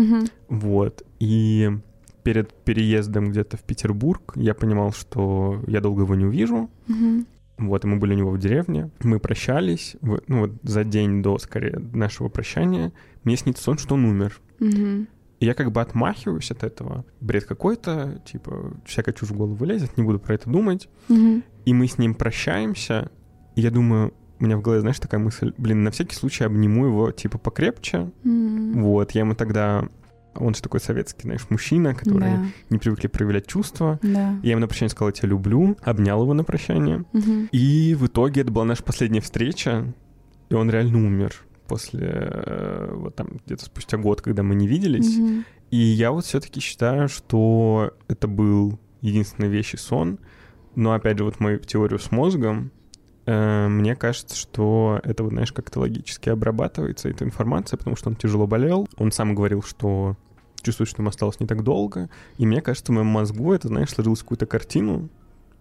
Вот. 0.49 1.03
И 1.19 1.69
перед 2.23 2.51
переездом 2.63 3.29
где-то 3.29 3.57
в 3.57 3.61
Петербург 3.61 4.33
я 4.35 4.55
понимал, 4.55 4.91
что 4.91 5.61
я 5.67 5.81
долго 5.81 6.01
его 6.01 6.15
не 6.15 6.25
увижу. 6.25 6.67
Вот, 7.57 7.85
и 7.85 7.87
мы 7.87 7.97
были 7.97 8.13
у 8.13 8.17
него 8.17 8.31
в 8.31 8.39
деревне. 8.39 8.89
Мы 9.03 9.19
прощались. 9.19 9.95
ну, 10.01 10.39
вот 10.41 10.51
за 10.63 10.83
день 10.83 11.21
до, 11.21 11.37
скорее, 11.37 11.79
нашего 11.93 12.29
прощания. 12.29 12.91
Мне 13.23 13.37
снится 13.37 13.63
сон, 13.63 13.77
что 13.77 13.95
он 13.95 14.05
умер. 14.05 14.39
И 15.39 15.45
я 15.45 15.53
как 15.53 15.71
бы 15.71 15.81
отмахиваюсь 15.81 16.51
от 16.51 16.63
этого. 16.63 17.05
Бред 17.19 17.43
какой-то, 17.43 18.21
типа, 18.25 18.73
всякая 18.85 19.11
чушь 19.13 19.29
в 19.29 19.35
голову 19.35 19.65
лезет, 19.65 19.97
не 19.97 20.03
буду 20.03 20.17
про 20.17 20.35
это 20.35 20.49
думать. 20.49 20.87
Мгм. 21.09 21.43
И 21.65 21.73
мы 21.73 21.87
с 21.87 21.97
ним 21.97 22.15
прощаемся. 22.15 23.11
И 23.55 23.61
я 23.61 23.69
думаю, 23.69 24.13
у 24.39 24.45
меня 24.45 24.57
в 24.57 24.61
голове, 24.61 24.81
знаешь, 24.81 24.99
такая 24.99 25.19
мысль, 25.19 25.53
блин, 25.57 25.83
на 25.83 25.91
всякий 25.91 26.15
случай 26.15 26.45
обниму 26.45 26.85
его, 26.85 27.11
типа, 27.11 27.37
покрепче. 27.37 28.11
М. 28.23 28.83
Вот, 28.83 29.11
я 29.11 29.21
ему 29.21 29.35
тогда... 29.35 29.87
Он 30.35 30.53
же 30.55 30.61
такой 30.61 30.79
советский, 30.79 31.23
знаешь, 31.23 31.45
мужчина, 31.49 31.93
который 31.93 32.19
Да. 32.19 32.45
не 32.69 32.77
привыкли 32.79 33.07
проявлять 33.07 33.47
чувства. 33.47 33.99
Да. 34.01 34.39
Я 34.41 34.51
ему 34.51 34.61
на 34.61 34.67
прощание 34.67 34.89
сказал, 34.89 35.09
я 35.09 35.13
тебя 35.13 35.29
люблю, 35.29 35.77
обнял 35.81 36.21
его 36.23 36.33
на 36.33 36.43
прощание. 36.43 37.05
Мгм. 37.13 37.49
И 37.51 37.95
в 37.99 38.07
итоге 38.07 38.41
это 38.41 38.51
была 38.51 38.65
наша 38.65 38.83
последняя 38.83 39.21
встреча, 39.21 39.93
и 40.49 40.53
он 40.55 40.69
реально 40.69 40.97
умер 40.97 41.33
после 41.67 42.01
э, 42.03 42.93
вот 42.93 43.15
там 43.15 43.39
где-то 43.45 43.65
спустя 43.65 43.97
год, 43.97 44.21
когда 44.21 44.43
мы 44.43 44.55
не 44.55 44.67
виделись. 44.67 45.17
Мгм. 45.17 45.45
И 45.71 45.77
я 45.77 46.11
вот 46.11 46.25
все-таки 46.25 46.59
считаю, 46.59 47.07
что 47.09 47.93
это 48.07 48.27
был 48.27 48.79
единственный 49.01 49.49
вещий 49.49 49.77
сон. 49.77 50.19
Но 50.75 50.93
опять 50.93 51.17
же, 51.17 51.23
вот 51.23 51.39
мою 51.39 51.59
теорию 51.59 51.99
с 51.99 52.11
мозгом, 52.11 52.71
мне 53.25 53.95
кажется, 53.95 54.35
что 54.35 54.99
это, 55.03 55.23
вот, 55.23 55.31
знаешь, 55.31 55.51
как-то 55.53 55.79
логически 55.79 56.29
обрабатывается, 56.29 57.09
эта 57.09 57.23
информация, 57.23 57.77
потому 57.77 57.95
что 57.95 58.09
он 58.09 58.15
тяжело 58.15 58.47
болел. 58.47 58.87
Он 58.97 59.11
сам 59.11 59.33
говорил, 59.35 59.61
что 59.61 60.15
чувствует, 60.61 60.89
что 60.89 61.01
ему 61.01 61.09
осталось 61.09 61.39
не 61.39 61.47
так 61.47 61.63
долго. 61.63 62.09
И 62.37 62.45
мне 62.45 62.61
кажется, 62.61 62.91
в 62.91 62.95
моем 62.95 63.07
мозгу 63.07 63.53
это, 63.53 63.67
знаешь, 63.67 63.89
сложилась 63.89 64.21
какую-то 64.21 64.45
картину, 64.45 65.09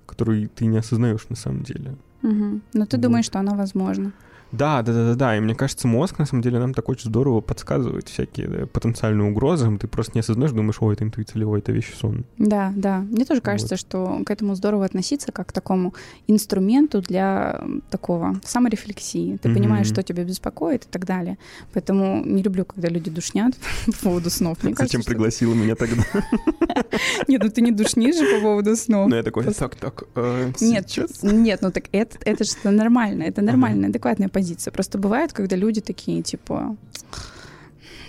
которую 0.07 0.49
ты 0.49 0.67
не 0.67 0.79
осознаешь 0.79 1.29
на 1.29 1.37
самом 1.37 1.63
деле. 1.63 1.97
Мгм. 2.23 2.63
Но 2.73 2.87
ты 2.87 2.97
Вот. 2.97 3.03
думаешь, 3.03 3.25
что 3.25 3.39
оно 3.41 3.55
возможно. 3.57 4.13
Да, 4.53 4.83
да, 4.83 4.93
да, 4.93 5.09
да, 5.09 5.15
да. 5.15 5.37
И 5.37 5.41
мне 5.41 5.55
кажется, 5.55 5.89
мозг 5.89 6.19
на 6.19 6.27
самом 6.27 6.43
деле 6.43 6.59
нам 6.59 6.75
так 6.75 6.89
очень 6.89 7.09
здорово 7.09 7.41
подсказывает 7.41 8.09
всякие 8.09 8.49
да, 8.49 8.67
потенциальные 8.67 9.31
угрозы. 9.31 9.77
Ты 9.79 9.89
просто 9.89 10.13
не 10.15 10.21
осознаешь, 10.21 10.53
думаешь, 10.53 10.77
ой, 10.81 10.95
это 10.95 11.05
интуиция 11.05 11.37
или 11.37 11.45
ой, 11.45 11.59
это 11.61 11.73
вещий 11.73 11.95
сон. 11.95 12.25
Да, 12.39 12.73
да. 12.77 12.99
Мне 13.01 13.25
тоже 13.25 13.41
кажется, 13.41 13.77
что 13.77 14.21
к 14.25 14.31
этому 14.31 14.55
здорово 14.55 14.85
относиться 14.85 15.33
как 15.33 15.49
к 15.49 15.53
такому 15.53 15.95
инструменту 16.27 17.01
для 17.01 17.63
такого 17.91 18.41
саморефлексии. 18.45 19.39
Ты 19.43 19.49
Мгм. 19.49 19.59
понимаешь, 19.59 19.87
что 19.87 20.03
тебя 20.03 20.25
беспокоит 20.25 20.85
и 20.85 20.89
так 20.91 21.07
далее. 21.07 21.39
Поэтому 21.73 22.23
не 22.25 22.43
люблю, 22.43 22.65
когда 22.65 22.89
люди 22.89 23.11
душнят 23.11 23.55
по 23.87 23.93
поводу 24.05 24.31
снов. 24.31 24.63
Мне 24.63 24.75
Зачем 24.75 24.89
кажется, 24.89 25.11
пригласила 25.11 25.55
меня 25.55 25.75
тогда? 25.75 26.03
Нет, 27.29 27.43
ну 27.43 27.51
ты 27.51 27.63
не 27.63 27.73
душнишь 27.73 28.17
же 28.17 28.37
по 28.37 28.41
поводу 28.41 28.77
снов. 28.77 29.09
Ну, 29.09 29.17
я 29.17 29.23
такой, 29.23 29.45
так, 29.45 29.77
так, 29.77 30.05
э, 30.15 30.53
Нет, 30.61 30.87
нет, 31.23 31.63
ну 31.63 31.71
так 31.71 31.85
это, 31.93 32.45
же 32.45 32.53
нормально, 32.65 33.23
это 33.25 33.43
нормальная, 33.43 33.89
адекватная 33.89 34.29
позиция. 34.29 34.42
Просто 34.71 34.99
бывает, 34.99 35.33
когда 35.33 35.57
люди 35.57 35.81
такие, 35.81 36.23
типа, 36.23 36.77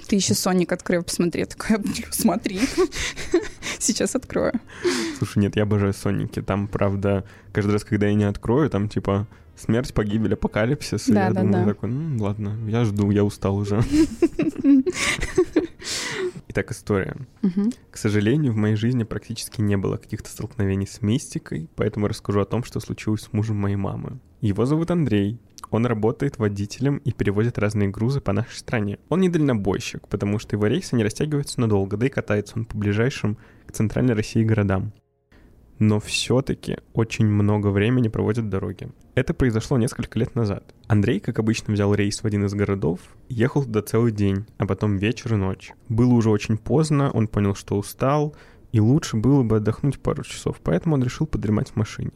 ты 0.08 0.16
еще 0.18 0.34
Соник 0.34 0.72
открой, 0.72 1.02
посмотри. 1.02 1.42
Я 1.42 1.46
такая, 1.48 1.78
«Блин, 1.80 2.06
смотри. 2.12 2.60
Сейчас 3.80 4.16
открою. 4.16 4.54
Слушай, 5.18 5.40
нет, 5.40 5.56
я 5.56 5.64
обожаю 5.64 5.94
Соники. 5.94 6.42
Там, 6.42 6.68
правда, 6.68 7.24
каждый 7.52 7.72
раз, 7.72 7.84
когда 7.84 8.08
я 8.08 8.14
не 8.14 8.26
открою, 8.26 8.70
там, 8.70 8.90
типа, 8.90 9.28
смерть, 9.56 9.94
погибель, 9.94 10.34
апокалипсис. 10.34 11.08
и 11.10 11.14
Да, 11.14 11.26
я 11.26 11.32
да, 11.34 11.42
думаю 11.42 11.66
да. 11.66 11.74
такой, 11.74 11.90
ну, 11.90 12.24
ладно, 12.24 12.58
я 12.68 12.86
жду, 12.86 13.12
я 13.12 13.24
устал 13.24 13.58
уже. 13.58 13.82
Итак, 16.50 16.72
история. 16.72 17.16
Мгм. 17.42 17.72
К 17.90 17.98
сожалению, 17.98 18.54
в 18.54 18.58
моей 18.58 18.76
жизни 18.76 19.04
практически 19.04 19.62
не 19.62 19.76
было 19.76 19.98
каких-то 19.98 20.30
столкновений 20.30 20.86
с 20.86 21.02
мистикой, 21.02 21.68
поэтому 21.76 22.08
расскажу 22.08 22.42
о 22.42 22.46
том, 22.46 22.64
что 22.64 22.80
случилось 22.80 23.22
с 23.24 23.34
мужем 23.34 23.56
моей 23.58 23.76
мамы. 23.76 24.20
Его 24.42 24.66
зовут 24.66 24.92
Андрей. 24.92 25.40
Он 25.74 25.88
работает 25.88 26.38
водителем 26.38 26.98
и 26.98 27.12
перевозит 27.12 27.58
разные 27.58 27.90
грузы 27.90 28.22
по 28.22 28.32
нашей 28.32 28.58
стране. 28.58 29.00
Он 29.10 29.22
не 29.22 29.30
дальнобойщик, 29.30 30.08
потому 30.08 30.38
что 30.38 30.56
его 30.56 30.68
рейсы 30.68 30.96
не 30.96 31.04
растягиваются 31.04 31.60
надолго, 31.60 31.98
да 31.98 32.06
и 32.06 32.10
катается 32.10 32.54
он 32.58 32.66
по 32.66 32.78
ближайшим 32.78 33.40
к 33.66 33.72
центральной 33.72 34.14
России 34.14 34.44
городам. 34.44 34.94
Но 35.80 36.00
все-таки 36.00 36.78
очень 36.94 37.26
много 37.26 37.70
времени 37.70 38.08
проводит 38.08 38.46
в 38.46 38.50
дороге. 38.50 38.90
Это 39.16 39.34
произошло 39.34 39.80
несколько 39.80 40.20
лет 40.20 40.36
назад. 40.36 40.64
Андрей, 40.86 41.20
как 41.20 41.40
обычно, 41.40 41.74
взял 41.74 41.92
рейс 41.96 42.22
в 42.22 42.26
один 42.26 42.46
из 42.46 42.54
городов, 42.54 43.00
ехал 43.28 43.64
туда 43.64 43.82
целый 43.82 44.12
день, 44.12 44.46
а 44.60 44.68
потом 44.68 44.98
вечер 44.98 45.34
и 45.34 45.38
ночь. 45.38 45.72
Было 45.90 46.14
уже 46.14 46.30
очень 46.30 46.60
поздно, 46.60 47.10
он 47.10 47.28
понял, 47.28 47.56
что 47.56 47.80
устал, 47.80 48.36
и 48.72 48.80
лучше 48.80 49.18
было 49.18 49.42
бы 49.42 49.58
отдохнуть 49.58 50.00
пару 50.00 50.24
часов, 50.24 50.58
поэтому 50.64 50.94
он 50.94 51.04
решил 51.04 51.26
подремать 51.26 51.72
в 51.72 51.78
машине. 51.78 52.12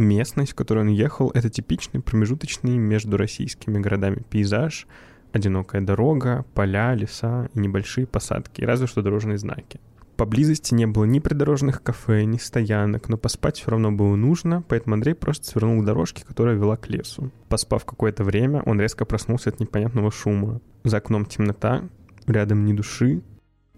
Местность, 0.00 0.52
в 0.52 0.54
которой 0.54 0.78
он 0.78 0.88
ехал, 0.88 1.30
это 1.34 1.50
типичный 1.50 2.00
промежуточный 2.00 2.78
между 2.78 3.18
российскими 3.18 3.78
городами 3.78 4.22
пейзаж, 4.30 4.86
одинокая 5.30 5.82
дорога, 5.82 6.46
поля, 6.54 6.94
леса 6.94 7.50
и 7.52 7.58
небольшие 7.58 8.06
посадки, 8.06 8.62
разве 8.62 8.86
что 8.86 9.02
дорожные 9.02 9.36
знаки. 9.36 9.78
Поблизости 10.16 10.72
не 10.72 10.86
было 10.86 11.04
ни 11.04 11.18
придорожных 11.18 11.82
кафе, 11.82 12.24
ни 12.24 12.38
стоянок, 12.38 13.10
но 13.10 13.18
поспать 13.18 13.58
все 13.58 13.72
равно 13.72 13.92
было 13.92 14.16
нужно, 14.16 14.62
поэтому 14.66 14.94
Андрей 14.94 15.12
просто 15.12 15.44
свернул 15.44 15.82
к 15.82 15.84
дорожке, 15.84 16.24
которая 16.26 16.56
вела 16.56 16.78
к 16.78 16.88
лесу. 16.88 17.30
Поспав 17.50 17.84
какое-то 17.84 18.24
время, 18.24 18.62
он 18.64 18.80
резко 18.80 19.04
проснулся 19.04 19.50
от 19.50 19.60
непонятного 19.60 20.10
шума. 20.10 20.62
За 20.82 20.96
окном 20.96 21.26
темнота, 21.26 21.84
рядом 22.26 22.64
ни 22.64 22.72
души, 22.72 23.20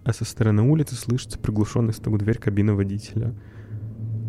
а 0.05 0.13
со 0.13 0.23
стороны 0.23 0.61
улицы 0.61 0.95
слышится 0.95 1.37
приглушенный 1.37 1.91
стук 1.91 2.17
дверь 2.17 2.39
кабины 2.39 2.73
водителя. 2.73 3.35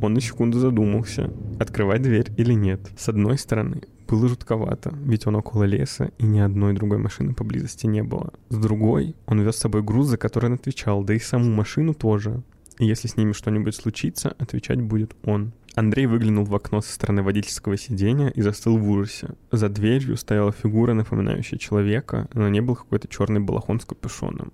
Он 0.03 0.15
на 0.15 0.21
секунду 0.21 0.59
задумался, 0.59 1.31
открывать 1.59 2.03
дверь 2.03 2.31
или 2.37 2.53
нет. 2.53 2.81
С 2.97 3.09
одной 3.09 3.39
стороны, 3.39 3.83
Было 4.07 4.29
жутковато, 4.29 4.95
ведь 5.07 5.27
он 5.27 5.35
около 5.35 5.65
леса, 5.65 6.11
и 6.19 6.25
ни 6.25 6.39
одной 6.39 6.75
другой 6.75 6.99
машины 6.99 7.35
поблизости 7.35 7.87
не 7.87 8.03
было. 8.03 8.33
С 8.49 8.57
другой, 8.57 9.17
он 9.27 9.41
вез 9.41 9.57
с 9.57 9.61
собой 9.61 9.83
груз, 9.83 10.09
за 10.09 10.19
который 10.19 10.47
он 10.47 10.53
отвечал, 10.53 11.03
да 11.03 11.15
и 11.15 11.19
саму 11.19 11.51
машину 11.51 11.95
тоже. 11.95 12.43
И 12.79 12.87
если 12.87 13.09
с 13.09 13.17
ними 13.17 13.33
что-нибудь 13.33 13.75
случится, 13.75 14.37
отвечать 14.39 14.81
будет 14.81 15.17
он. 15.25 15.53
Андрей 15.75 16.07
выглянул 16.07 16.45
в 16.45 16.55
окно 16.55 16.81
со 16.81 16.93
стороны 16.93 17.23
водительского 17.23 17.77
сиденья 17.77 18.29
и 18.29 18.41
застыл 18.41 18.79
в 18.79 18.89
ужасе. 18.89 19.31
За 19.51 19.69
дверью 19.69 20.17
стояла 20.17 20.53
фигура, 20.53 20.93
напоминающая 20.93 21.59
человека, 21.59 22.29
но 22.35 22.49
не 22.49 22.61
был 22.61 22.77
какой-то 22.77 23.09
черный 23.09 23.41
балахон 23.41 23.81
с 23.81 23.85
капюшоном 23.85 24.53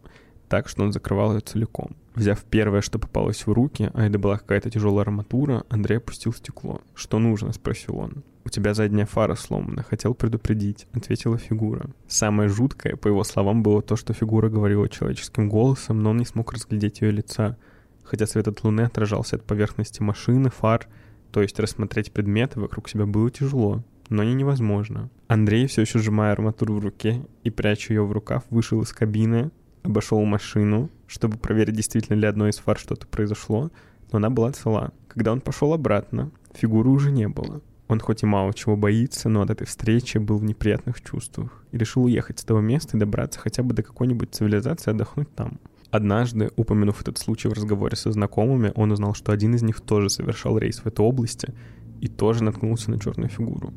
так, 0.50 0.68
что 0.68 0.82
он 0.82 0.92
закрывал 0.92 1.32
ее 1.32 1.40
целиком. 1.40 1.96
Взяв 2.14 2.42
первое, 2.42 2.82
что 2.82 2.98
попалось 2.98 3.46
в 3.46 3.52
руки, 3.52 3.90
а 3.94 4.04
это 4.04 4.18
была 4.18 4.36
какая-то 4.36 4.68
тяжелая 4.68 5.06
арматура, 5.06 5.64
Андрей 5.70 5.98
опустил 5.98 6.34
стекло. 6.34 6.82
«Что 6.94 7.20
нужно?»— 7.20 7.52
спросил 7.54 7.96
он. 7.98 8.24
«У 8.44 8.48
тебя 8.48 8.74
задняя 8.74 9.06
фара 9.06 9.36
сломана, 9.36 9.84
хотел 9.84 10.12
предупредить»,— 10.12 10.88
ответила 10.92 11.38
фигура. 11.38 11.88
Самое 12.08 12.48
жуткое, 12.48 12.96
по 12.96 13.06
его 13.06 13.22
словам, 13.22 13.62
было 13.62 13.80
то, 13.80 13.94
что 13.94 14.12
фигура 14.12 14.48
говорила 14.48 14.88
человеческим 14.88 15.48
голосом, 15.48 16.02
но 16.02 16.10
он 16.10 16.16
не 16.16 16.24
смог 16.24 16.52
разглядеть 16.52 17.00
ее 17.00 17.12
лица, 17.12 17.56
хотя 18.02 18.26
свет 18.26 18.48
от 18.48 18.64
луны 18.64 18.80
отражался 18.80 19.36
от 19.36 19.44
поверхности 19.44 20.02
машины, 20.02 20.50
фар, 20.50 20.88
то 21.30 21.42
есть 21.42 21.60
рассмотреть 21.60 22.12
предметы 22.12 22.58
вокруг 22.58 22.88
себя 22.88 23.06
было 23.06 23.30
тяжело, 23.30 23.84
но 24.08 24.24
не 24.24 24.34
невозможно. 24.34 25.10
Андрей, 25.28 25.68
все 25.68 25.82
еще 25.82 26.00
сжимая 26.00 26.32
арматуру 26.32 26.74
в 26.74 26.80
руке 26.80 27.24
и 27.44 27.50
пряча 27.50 27.94
ее 27.94 28.04
в 28.04 28.10
рукав, 28.10 28.42
вышел 28.50 28.82
из 28.82 28.92
кабины, 28.92 29.52
обошел 29.82 30.24
машину, 30.24 30.90
чтобы 31.06 31.36
проверить, 31.38 31.76
действительно 31.76 32.16
ли 32.16 32.26
одной 32.26 32.50
из 32.50 32.58
фар 32.58 32.78
что-то 32.78 33.06
произошло, 33.06 33.70
но 34.12 34.18
она 34.18 34.30
была 34.30 34.52
цела. 34.52 34.92
Когда 35.08 35.32
он 35.32 35.40
пошел 35.40 35.72
обратно, 35.72 36.30
фигуры 36.54 36.90
уже 36.90 37.10
не 37.10 37.28
было. 37.28 37.60
Он 37.88 37.98
хоть 37.98 38.22
и 38.22 38.26
мало 38.26 38.54
чего 38.54 38.76
боится, 38.76 39.28
но 39.28 39.42
от 39.42 39.50
этой 39.50 39.66
встречи 39.66 40.18
был 40.18 40.38
в 40.38 40.44
неприятных 40.44 41.00
чувствах 41.02 41.64
и 41.72 41.78
решил 41.78 42.04
уехать 42.04 42.38
с 42.38 42.44
того 42.44 42.60
места 42.60 42.96
и 42.96 43.00
добраться 43.00 43.40
хотя 43.40 43.64
бы 43.64 43.74
до 43.74 43.82
какой-нибудь 43.82 44.32
цивилизации 44.32 44.92
отдохнуть 44.92 45.34
там. 45.34 45.58
Однажды, 45.90 46.52
упомянув 46.54 47.00
этот 47.00 47.18
случай 47.18 47.48
в 47.48 47.52
разговоре 47.52 47.96
со 47.96 48.12
знакомыми, 48.12 48.72
он 48.76 48.92
узнал, 48.92 49.14
что 49.14 49.32
один 49.32 49.56
из 49.56 49.62
них 49.62 49.80
тоже 49.80 50.08
совершал 50.08 50.56
рейс 50.56 50.78
в 50.78 50.86
этой 50.86 51.04
области 51.04 51.52
и 52.00 52.06
тоже 52.06 52.44
наткнулся 52.44 52.92
на 52.92 53.00
черную 53.00 53.28
фигуру. 53.28 53.74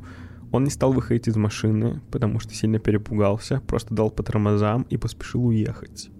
Он 0.54 0.62
не 0.62 0.70
стал 0.70 0.92
выходить 0.92 1.26
из 1.26 1.34
машины, 1.34 2.00
потому 2.12 2.38
что 2.38 2.54
сильно 2.54 2.78
перепугался, 2.78 3.60
просто 3.66 3.92
дал 3.92 4.08
по 4.08 4.22
тормозам 4.22 4.86
и 4.88 4.96
поспешил 4.96 5.46
уехать. 5.46 6.10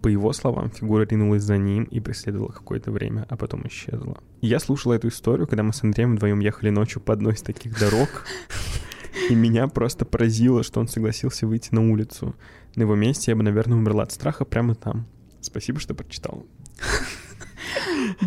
По 0.00 0.06
его 0.06 0.32
словам, 0.32 0.70
фигура 0.70 1.04
ринулась 1.04 1.42
за 1.42 1.56
ним 1.56 1.82
и 1.82 1.98
преследовала 1.98 2.52
какое-то 2.52 2.92
время, 2.92 3.26
а 3.28 3.36
потом 3.36 3.66
исчезла. 3.66 4.18
Я 4.40 4.60
слушал 4.60 4.92
эту 4.92 5.08
историю, 5.08 5.48
когда 5.48 5.64
мы 5.64 5.72
с 5.72 5.82
Андреем 5.82 6.14
вдвоем 6.14 6.38
ехали 6.38 6.70
ночью 6.70 7.02
по 7.02 7.14
одной 7.14 7.32
из 7.32 7.42
таких 7.42 7.76
дорог, 7.76 8.26
и 9.28 9.34
меня 9.34 9.66
просто 9.66 10.04
поразило, 10.04 10.62
что 10.62 10.78
он 10.78 10.86
согласился 10.86 11.48
выйти 11.48 11.74
на 11.74 11.90
улицу. 11.90 12.36
На 12.76 12.82
его 12.82 12.94
месте 12.94 13.32
я 13.32 13.36
бы, 13.36 13.42
наверное, 13.42 13.76
умерла 13.76 14.04
от 14.04 14.12
страха 14.12 14.44
прямо 14.44 14.76
там. 14.76 15.08
Спасибо, 15.40 15.80
что 15.80 15.94
прочитал. 15.94 16.46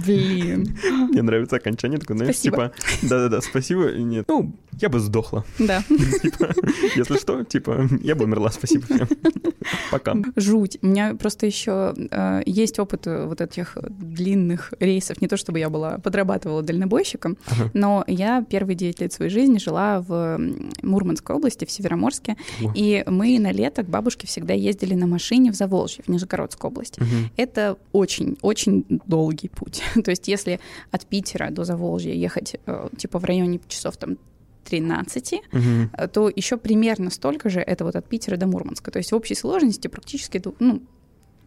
Блин. 0.05 0.77
Мне 1.09 1.21
нравится 1.21 1.55
окончание, 1.57 1.99
такое, 1.99 2.17
знаешь, 2.17 2.35
Спасибо. 2.35 2.73
типа, 2.75 3.07
да-да-да, 3.09 3.41
спасибо, 3.41 3.91
нет, 3.91 4.25
ну, 4.27 4.53
я 4.79 4.89
бы 4.89 4.99
сдохла. 4.99 5.43
Да. 5.59 5.83
Типа, 6.21 6.53
если 6.95 7.17
что, 7.17 7.43
типа, 7.43 7.87
я 8.01 8.15
бы 8.15 8.25
умерла, 8.25 8.51
спасибо 8.51 8.85
всем. 8.85 9.07
Пока. 9.91 10.15
Жуть. 10.35 10.77
У 10.81 10.87
меня 10.87 11.15
просто 11.15 11.45
еще 11.45 11.93
э, 12.11 12.41
есть 12.45 12.77
опыт 12.79 13.07
э, 13.07 13.25
вот 13.25 13.41
этих 13.41 13.77
длинных 13.89 14.73
рейсов. 14.79 15.19
Не 15.21 15.27
то 15.27 15.35
чтобы 15.37 15.59
я 15.59 15.69
была 15.69 15.97
подрабатывала 15.97 16.61
дальнобойщиком, 16.61 17.37
Ага. 17.47 17.71
но 17.73 18.03
я 18.07 18.43
первые 18.47 18.75
9 18.75 19.01
лет 19.01 19.13
своей 19.13 19.31
жизни 19.31 19.57
жила 19.57 20.01
в 20.01 20.39
Мурманской 20.83 21.35
области, 21.35 21.65
в 21.65 21.71
Североморске. 21.71 22.37
О. 22.63 22.71
И 22.75 23.03
мы 23.07 23.39
на 23.39 23.51
лето 23.51 23.83
к 23.83 23.89
бабушке 23.89 24.27
всегда 24.27 24.53
ездили 24.53 24.93
на 24.93 25.07
машине 25.07 25.51
в 25.51 25.55
Заволжье, 25.55 26.03
в 26.05 26.09
Нижегородскую 26.09 26.69
область. 26.71 26.99
Это 27.35 27.77
очень-очень 27.93 28.85
долгий 29.07 29.36
путь. 29.45 29.83
То 30.03 30.11
есть 30.11 30.27
если 30.27 30.59
от 30.91 31.05
Питера 31.05 31.51
до 31.51 31.63
Заволжья 31.63 32.13
ехать 32.13 32.55
э, 32.65 32.89
типа 32.97 33.19
в 33.19 33.25
районе 33.25 33.59
часов 33.67 33.97
там 33.97 34.17
13, 34.65 35.41
Мгм. 35.51 35.89
э, 35.93 36.07
то 36.07 36.29
еще 36.35 36.57
примерно 36.57 37.09
столько 37.09 37.49
же 37.49 37.59
это 37.61 37.85
вот 37.85 37.95
от 37.95 38.07
Питера 38.09 38.37
до 38.37 38.47
Мурманска. 38.47 38.91
То 38.91 38.97
есть 38.99 39.11
в 39.11 39.15
общей 39.15 39.35
сложности 39.35 39.87
практически, 39.87 40.41
ну, 40.59 40.81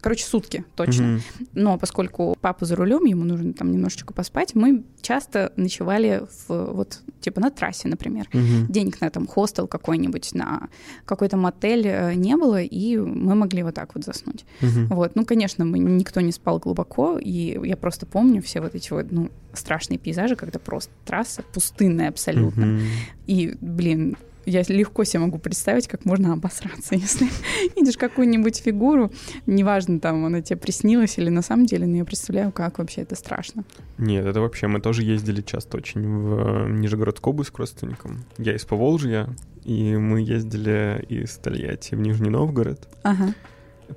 короче, 0.01 0.25
сутки 0.25 0.65
точно. 0.75 1.05
Мгм. 1.05 1.21
Но 1.53 1.77
поскольку 1.77 2.35
папа 2.41 2.65
за 2.65 2.75
рулем, 2.75 3.05
ему 3.05 3.23
нужно 3.23 3.53
там 3.53 3.71
немножечко 3.71 4.13
поспать, 4.13 4.55
мы 4.55 4.83
часто 5.01 5.53
ночевали 5.55 6.23
в, 6.47 6.73
вот, 6.73 6.99
типа 7.21 7.39
на 7.39 7.49
трассе, 7.51 7.87
например. 7.87 8.27
Мгм. 8.33 8.67
Денег 8.67 8.99
на 9.01 9.09
там 9.09 9.27
хостел 9.27 9.67
какой-нибудь, 9.67 10.33
на 10.33 10.69
какой-то 11.05 11.37
мотель 11.37 11.87
э, 11.87 12.13
не 12.15 12.35
было, 12.35 12.61
и 12.61 12.97
мы 12.97 13.35
могли 13.35 13.63
вот 13.63 13.75
так 13.75 13.95
вот 13.95 14.03
заснуть. 14.03 14.45
Мгм. 14.61 14.87
Вот, 14.87 15.15
ну, 15.15 15.25
конечно, 15.25 15.65
мы, 15.65 15.79
никто 15.79 16.21
не 16.21 16.31
спал 16.31 16.59
глубоко, 16.59 17.17
и 17.19 17.59
я 17.63 17.77
просто 17.77 18.05
помню 18.05 18.41
все 18.41 18.61
вот 18.61 18.75
эти 18.75 18.91
вот, 18.91 19.11
ну, 19.11 19.29
страшные 19.53 19.97
пейзажи, 19.99 20.35
когда 20.35 20.59
просто 20.59 20.91
трасса 21.05 21.43
пустынная 21.53 22.09
абсолютно. 22.09 22.65
Мгм. 22.65 22.81
И, 23.27 23.55
блин, 23.61 24.17
я 24.45 24.63
легко 24.67 25.03
себе 25.03 25.19
могу 25.19 25.37
представить, 25.37 25.87
как 25.87 26.05
можно 26.05 26.33
обосраться, 26.33 26.95
если 26.95 27.27
видишь 27.75 27.97
какую-нибудь 27.97 28.57
фигуру, 28.57 29.11
неважно, 29.45 29.99
там 29.99 30.25
она 30.25 30.41
тебе 30.41 30.57
приснилась 30.57 31.17
или 31.17 31.29
на 31.29 31.41
самом 31.41 31.65
деле, 31.65 31.85
но 31.87 31.97
я 31.97 32.05
представляю, 32.05 32.51
как 32.51 32.79
вообще 32.79 33.01
это 33.01 33.15
страшно. 33.15 33.63
Нет, 33.97 34.25
это 34.25 34.41
вообще, 34.41 34.67
мы 34.67 34.79
тоже 34.79 35.03
ездили 35.03 35.41
часто 35.41 35.77
очень 35.77 36.01
в 36.01 36.65
э, 36.65 36.69
Нижегородскую 36.71 37.33
область 37.33 37.51
к 37.51 37.57
родственникам. 37.59 38.23
Я 38.37 38.55
из 38.55 38.65
Поволжья, 38.65 39.29
и 39.63 39.95
мы 39.95 40.21
ездили 40.21 41.05
из 41.07 41.35
Тольятти 41.37 41.95
в 41.95 41.99
Нижний 41.99 42.29
Новгород. 42.29 42.87
Ага, 43.03 43.33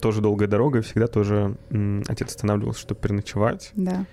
Тоже 0.00 0.20
долгая 0.20 0.48
дорога, 0.48 0.80
и 0.80 0.82
всегда 0.82 1.06
тоже 1.06 1.56
м, 1.70 2.02
отец 2.08 2.28
останавливался, 2.28 2.80
чтобы 2.80 3.00
переночевать. 3.00 3.70
да. 3.74 4.04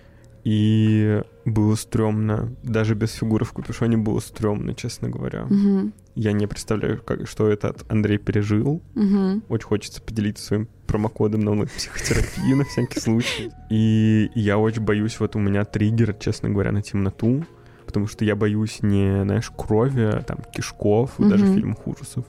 И 0.44 1.22
было 1.46 1.76
стрёмно. 1.76 2.52
Даже 2.64 2.96
без 2.96 3.12
фигуры 3.14 3.46
в 3.46 3.54
капюшоне 3.54 3.98
было 3.98 4.20
стрёмно, 4.20 4.74
честно 4.74 5.10
говоря. 5.10 5.46
Мгм, 5.46 5.94
Я 6.16 6.32
не 6.34 6.48
представляю, 6.48 7.02
как, 7.02 7.28
что 7.28 7.48
этот 7.48 7.86
Андрей 7.92 8.18
пережил. 8.18 8.82
мгм. 8.96 9.44
Очень 9.50 9.68
хочется 9.68 10.02
поделиться 10.02 10.44
своим 10.46 10.68
промокодом 10.88 11.42
на 11.42 11.52
онлайн-психотерапию 11.52 12.58
на 12.58 12.64
всякий 12.66 13.00
случай. 13.00 13.52
И 13.70 14.30
я 14.36 14.58
очень 14.58 14.84
боюсь, 14.84 15.20
вот 15.20 15.36
у 15.36 15.40
меня 15.40 15.64
триггер, 15.64 16.14
честно 16.16 16.50
говоря, 16.50 16.72
на 16.72 16.82
темноту. 16.82 17.46
Потому 17.86 18.08
что 18.08 18.24
я 18.26 18.36
боюсь 18.36 18.80
не, 18.82 19.24
знаешь, 19.24 19.52
крови, 19.56 20.02
а 20.04 20.22
там, 20.22 20.40
кишков, 20.56 21.20
и 21.20 21.26
даже 21.26 21.46
фильмов 21.46 21.80
ужасов, 21.86 22.24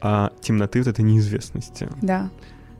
а 0.00 0.32
темноты 0.40 0.78
вот 0.78 0.88
этой 0.88 1.02
неизвестности. 1.04 1.88
Да. 2.00 2.30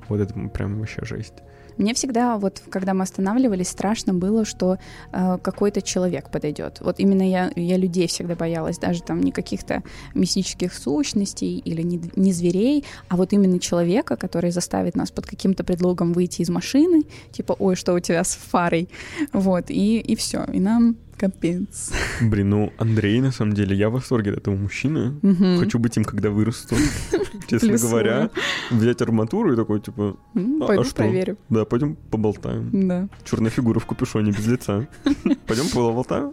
Вот 0.08 0.20
это 0.20 0.32
прям 0.48 0.78
вообще 0.78 1.04
жесть. 1.04 1.34
Мне 1.76 1.94
всегда, 1.94 2.38
вот 2.38 2.62
когда 2.70 2.94
мы 2.94 3.02
останавливались, 3.02 3.68
страшно 3.68 4.14
было, 4.14 4.44
что 4.44 4.78
э, 5.12 5.38
какой-то 5.42 5.82
человек 5.82 6.30
подойдет. 6.30 6.78
Вот 6.80 7.00
именно 7.00 7.28
я, 7.28 7.50
я 7.56 7.76
людей 7.76 8.06
всегда 8.06 8.34
боялась, 8.34 8.78
даже 8.78 9.02
там 9.02 9.20
не 9.20 9.32
каких-то 9.32 9.82
мистических 10.14 10.72
сущностей 10.72 11.58
или 11.58 11.82
не, 11.82 12.00
не 12.16 12.32
зверей, 12.32 12.84
а 13.08 13.16
вот 13.16 13.32
именно 13.32 13.58
человека, 13.58 14.16
который 14.16 14.50
заставит 14.50 14.94
нас 14.94 15.10
под 15.10 15.26
каким-то 15.26 15.64
предлогом 15.64 16.12
выйти 16.12 16.42
из 16.42 16.48
машины, 16.48 17.02
типа, 17.32 17.56
ой, 17.58 17.76
что 17.76 17.94
у 17.94 18.00
тебя 18.00 18.22
с 18.24 18.34
фарой, 18.34 18.88
вот, 19.32 19.70
и, 19.70 19.98
и 19.98 20.14
все, 20.16 20.44
и 20.52 20.60
нам 20.60 20.96
капец. 21.16 21.92
Блин, 22.20 22.50
ну 22.50 22.72
Андрей, 22.78 23.20
на 23.20 23.32
самом 23.32 23.52
деле, 23.54 23.76
я 23.76 23.88
в 23.88 23.92
восторге 23.92 24.32
от 24.32 24.38
этого 24.38 24.54
мужчины. 24.56 25.14
Мгм. 25.22 25.58
Хочу 25.58 25.78
быть 25.78 25.96
им, 25.96 26.04
когда 26.04 26.30
вырасту. 26.30 26.76
Честно 27.48 27.68
Плюсую. 27.68 27.90
говоря, 27.90 28.30
взять 28.70 29.02
арматуру 29.02 29.52
и 29.52 29.56
такой, 29.56 29.80
типа, 29.80 30.16
А- 30.34 30.38
а 30.62 30.66
Пойду 30.66 30.84
что? 30.84 30.96
проверю. 30.96 31.36
да, 31.50 31.64
пойдем 31.64 31.96
поболтаем. 32.10 32.88
Да. 32.88 33.08
Черная 33.24 33.50
фигура 33.50 33.78
в 33.80 33.86
капюшоне 33.86 34.30
без 34.32 34.46
лица. 34.46 34.86
Пойдем 35.46 35.68
поболтаем. 35.72 36.32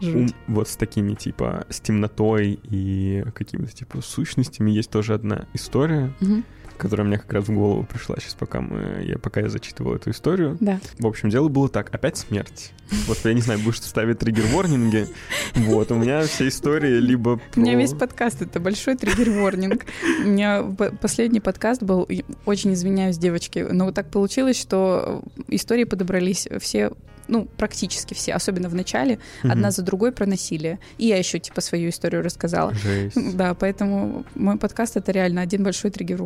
Жуть. 0.00 0.34
Вот 0.46 0.68
с 0.68 0.76
такими, 0.76 1.14
типа, 1.14 1.66
с 1.70 1.80
темнотой 1.80 2.60
и 2.64 3.24
какими-то, 3.34 3.72
типа, 3.72 4.02
сущностями 4.02 4.70
есть 4.70 4.90
тоже 4.90 5.14
одна 5.14 5.46
история, 5.54 6.12
Мгм. 6.20 6.44
Которая 6.76 7.06
мне 7.06 7.18
как 7.18 7.32
раз 7.32 7.48
в 7.48 7.52
голову 7.54 7.84
пришла 7.84 8.16
сейчас, 8.18 8.34
пока 8.34 8.60
мы, 8.60 9.02
я, 9.04 9.18
пока 9.18 9.40
я 9.40 9.48
зачитывал 9.48 9.94
эту 9.94 10.10
историю. 10.10 10.56
Да. 10.60 10.80
В 10.98 11.06
общем, 11.06 11.30
дело 11.30 11.48
было 11.48 11.68
так. 11.68 11.94
Опять 11.94 12.16
смерть. 12.16 12.72
Вот 13.06 13.18
я 13.24 13.32
не 13.32 13.40
знаю, 13.40 13.58
будешь 13.60 13.80
ставить 13.80 14.18
триггер-ворнинги. 14.18 15.08
Вот, 15.54 15.90
у 15.90 15.96
меня 15.96 16.22
вся 16.22 16.46
история 16.48 17.00
либо 17.00 17.40
У 17.56 17.60
меня 17.60 17.72
про- 17.72 17.80
весь 17.80 17.92
подкаст 17.94 18.42
это 18.42 18.60
большой 18.60 18.94
триггер-ворнинг. 18.96 19.84
У 20.24 20.28
меня 20.28 20.62
последний 21.00 21.40
подкаст 21.40 21.82
был, 21.82 22.08
очень 22.44 22.74
извиняюсь, 22.74 23.18
девочки, 23.18 23.66
но 23.70 23.90
так 23.92 24.08
получилось, 24.10 24.60
что 24.60 25.22
истории 25.48 25.84
подобрались 25.84 26.48
все 26.60 26.92
ну, 27.28 27.46
практически 27.56 28.14
все, 28.14 28.32
особенно 28.34 28.68
в 28.68 28.74
начале, 28.74 29.18
Мгм. 29.42 29.52
одна 29.52 29.70
за 29.70 29.82
другой 29.82 30.12
про 30.12 30.26
насилие. 30.26 30.78
И 30.98 31.06
я 31.06 31.16
еще, 31.18 31.38
типа, 31.38 31.60
свою 31.60 31.88
историю 31.90 32.22
рассказала. 32.22 32.74
Жесть. 32.74 33.16
Да, 33.36 33.54
поэтому 33.54 34.24
мой 34.34 34.56
подкаст— 34.58 34.96
это 34.98 35.12
реально 35.12 35.40
один 35.42 35.62
большой 35.64 35.90
триггер 35.90 36.22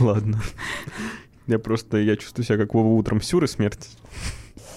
Ладно. 0.00 0.40
Я 1.46 1.58
просто, 1.58 1.96
я 1.98 2.16
чувствую 2.16 2.44
себя 2.44 2.58
как 2.58 2.74
Вова 2.74 2.88
утром 2.98 3.20
сюры 3.22 3.48
смерть. 3.48 3.88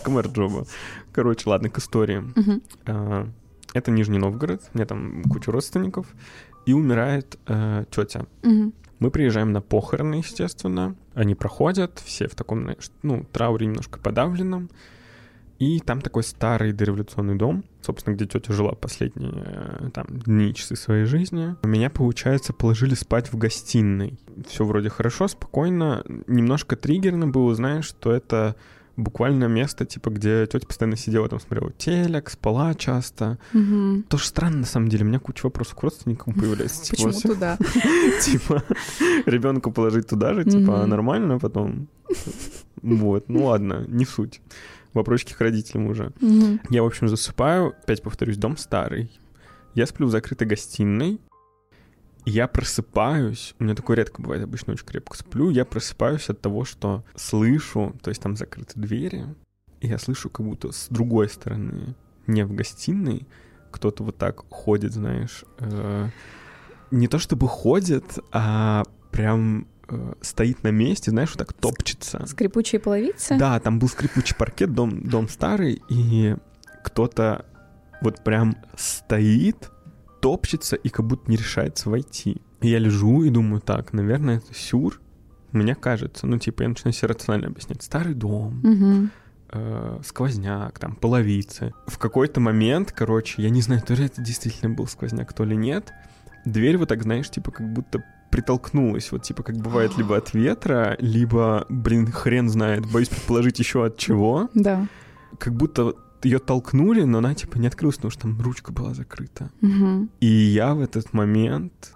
Комар 0.04 0.28
Джоба. 0.28 0.66
Короче, 1.12 1.50
ладно, 1.50 1.70
к 1.70 1.78
истории. 1.78 2.24
А, 2.86 3.28
Это 3.74 3.92
Нижний 3.92 4.18
Новгород, 4.18 4.62
у 4.74 4.78
меня 4.78 4.86
там 4.86 5.24
куча 5.24 5.52
родственников, 5.52 6.08
и 6.66 6.74
умирает 6.74 7.38
э, 7.48 7.86
тетя. 7.90 8.26
Мгм. 8.44 8.74
Мы 9.00 9.10
приезжаем 9.12 9.52
на 9.52 9.62
похороны, 9.62 10.16
естественно. 10.16 10.96
Они 11.16 11.34
проходят, 11.36 12.00
все 12.06 12.28
в 12.28 12.36
таком, 12.36 12.70
ну, 13.02 13.26
трауре 13.32 13.66
немножко 13.66 14.00
подавленном. 14.00 14.70
И 15.62 15.80
там 15.80 16.02
такой 16.02 16.24
старый 16.24 16.74
дореволюционный 16.74 17.36
дом, 17.36 17.64
собственно, 17.82 18.16
где 18.16 18.26
тетя 18.26 18.52
жила 18.52 18.72
последние 18.72 19.32
э, 19.46 19.90
там 19.94 20.08
дни, 20.10 20.56
часы 20.56 20.76
своей 20.76 21.06
жизни. 21.06 21.56
Меня, 21.62 21.92
получается, 21.92 22.52
положили 22.52 22.96
спать 22.96 23.32
в 23.32 23.38
гостиной. 23.38 24.18
Все 24.50 24.66
вроде 24.66 24.90
хорошо, 24.90 25.28
спокойно. 25.28 26.04
Немножко 26.26 26.76
триггерно 26.76 27.28
было, 27.28 27.54
знаешь, 27.54 27.86
что 27.86 28.12
это 28.12 28.56
буквально 28.98 29.46
место, 29.46 29.86
типа, 29.86 30.10
где 30.10 30.48
тетя 30.48 30.66
постоянно 30.66 30.98
сидела, 30.98 31.30
там 31.30 31.40
смотрела 31.40 31.72
телек, 31.74 32.32
спала 32.32 32.74
часто. 32.74 33.38
Мгм. 33.54 34.06
Тоже 34.10 34.26
странно, 34.26 34.58
на 34.58 34.66
самом 34.66 34.88
деле. 34.88 35.06
У 35.06 35.08
меня 35.10 35.20
куча 35.20 35.46
вопросов 35.46 35.76
к 35.76 35.84
родственникам 35.84 36.34
появляется. 36.34 36.86
Типа, 36.86 37.10
Почему 37.10 37.34
туда? 37.36 37.60
типа, 38.24 38.64
ребенка 39.28 39.70
положить 39.70 40.08
туда 40.08 40.34
же, 40.34 40.44
типа, 40.44 40.82
а 40.82 40.88
нормально 40.88 41.38
потом. 41.38 41.88
Вот, 42.82 43.30
ну 43.30 43.46
ладно, 43.46 43.86
не 43.88 44.06
суть. 44.06 44.42
Вопросики 44.94 45.34
к 45.34 45.42
родителям 45.42 45.88
уже. 45.88 46.12
Я, 46.70 46.84
в 46.84 46.86
общем, 46.86 47.08
засыпаю, 47.08 47.76
опять 47.84 48.02
повторюсь, 48.02 48.38
дом 48.38 48.58
старый. 48.58 49.12
Я 49.74 49.86
сплю 49.86 50.08
в 50.08 50.12
закрытой 50.12 50.48
гостиной. 50.48 51.22
Я 52.26 52.48
просыпаюсь, 52.48 53.56
у 53.60 53.64
меня 53.64 53.74
такое 53.74 53.98
редко 53.98 54.22
бывает, 54.22 54.44
обычно 54.44 54.74
очень 54.74 54.86
крепко 54.86 55.18
сплю, 55.18 55.50
я 55.50 55.66
просыпаюсь 55.66 56.30
от 56.30 56.40
того, 56.40 56.66
что 56.66 57.04
слышу, 57.16 57.96
то 58.04 58.10
есть 58.10 58.22
там 58.22 58.36
закрыты 58.36 58.80
двери, 58.80 59.26
и 59.80 59.88
я 59.88 59.98
слышу 59.98 60.30
как 60.30 60.46
будто 60.46 60.72
с 60.72 60.88
другой 60.90 61.30
стороны, 61.30 61.96
не 62.28 62.46
в 62.46 62.54
гостиной, 62.54 63.28
кто-то 63.72 64.04
вот 64.04 64.18
так 64.18 64.44
ходит, 64.52 64.94
знаешь, 64.94 65.46
э, 65.58 66.10
не 66.92 67.08
то 67.08 67.18
чтобы 67.18 67.48
ходит, 67.48 68.20
а 68.32 68.84
прям 69.10 69.68
э, 69.92 70.14
стоит 70.22 70.64
на 70.64 70.70
месте, 70.70 71.12
знаешь, 71.12 71.30
вот 71.30 71.38
так 71.40 71.54
топчется. 71.54 72.26
Скрипучие 72.26 72.80
половицы? 72.80 73.38
Да, 73.38 73.60
там 73.60 73.78
был 73.80 73.88
скрипучий 73.88 74.36
паркет, 74.36 74.74
дом, 74.74 75.04
дом 75.08 75.30
старый, 75.30 75.82
и 75.90 76.36
кто-то 76.84 77.46
вот 78.02 78.24
прям 78.24 78.56
стоит, 78.76 79.70
топчется 80.22 80.76
и 80.76 80.90
как 80.90 81.06
будто 81.06 81.30
не 81.30 81.38
решается 81.38 81.90
войти. 81.90 82.42
И 82.62 82.70
я 82.70 82.80
лежу 82.80 83.24
и 83.24 83.30
думаю, 83.30 83.62
так, 83.62 83.94
наверное, 83.94 84.38
это 84.38 84.54
сюр. 84.54 85.00
Мне 85.52 85.76
кажется, 85.76 86.28
ну, 86.28 86.38
типа, 86.38 86.64
я 86.64 86.70
начинаю 86.70 86.94
себе 86.94 87.10
рационально 87.10 87.48
объяснять. 87.50 87.82
Старый 87.84 88.14
дом, 88.14 88.60
Мгм. 88.64 89.12
э, 89.50 90.00
сквозняк, 90.06 90.80
там, 90.80 90.96
половицы. 90.96 91.74
В 91.88 91.98
какой-то 91.98 92.40
момент, 92.40 92.92
короче, 92.92 93.42
я 93.42 93.50
не 93.50 93.62
знаю, 93.62 93.82
то 93.82 93.94
ли 93.94 94.06
это 94.06 94.22
действительно 94.22 94.74
был 94.74 94.88
сквозняк, 94.88 95.34
то 95.34 95.44
ли 95.44 95.56
нет, 95.58 95.92
дверь 96.46 96.78
вот 96.78 96.90
так, 96.90 97.04
знаешь, 97.04 97.30
типа, 97.30 97.52
как 97.52 97.74
будто 97.74 98.04
притолкнулась, 98.32 99.12
вот 99.12 99.24
типа 99.24 99.44
как 99.44 99.58
бывает 99.58 99.98
либо 99.98 100.18
от 100.18 100.34
ветра, 100.34 100.96
либо, 101.00 101.66
блин, 101.70 102.12
хрен 102.12 102.50
знает, 102.50 102.90
боюсь 102.92 103.10
предположить 103.10 103.60
еще 103.60 103.86
от 103.86 103.98
чего, 103.98 104.50
Да. 104.54 104.88
как 105.38 105.54
будто 105.54 105.94
ее 106.24 106.40
толкнули, 106.40 107.04
но 107.04 107.18
она 107.18 107.34
типа 107.36 107.58
не 107.58 107.68
открылась, 107.68 107.96
потому 107.98 108.12
что 108.12 108.22
там 108.22 108.42
ручка 108.42 108.72
была 108.72 108.94
закрыта. 108.94 109.50
Мгм. 109.62 110.10
И 110.20 110.28
я 110.28 110.74
в 110.74 110.82
этот 110.82 111.14
момент 111.14 111.94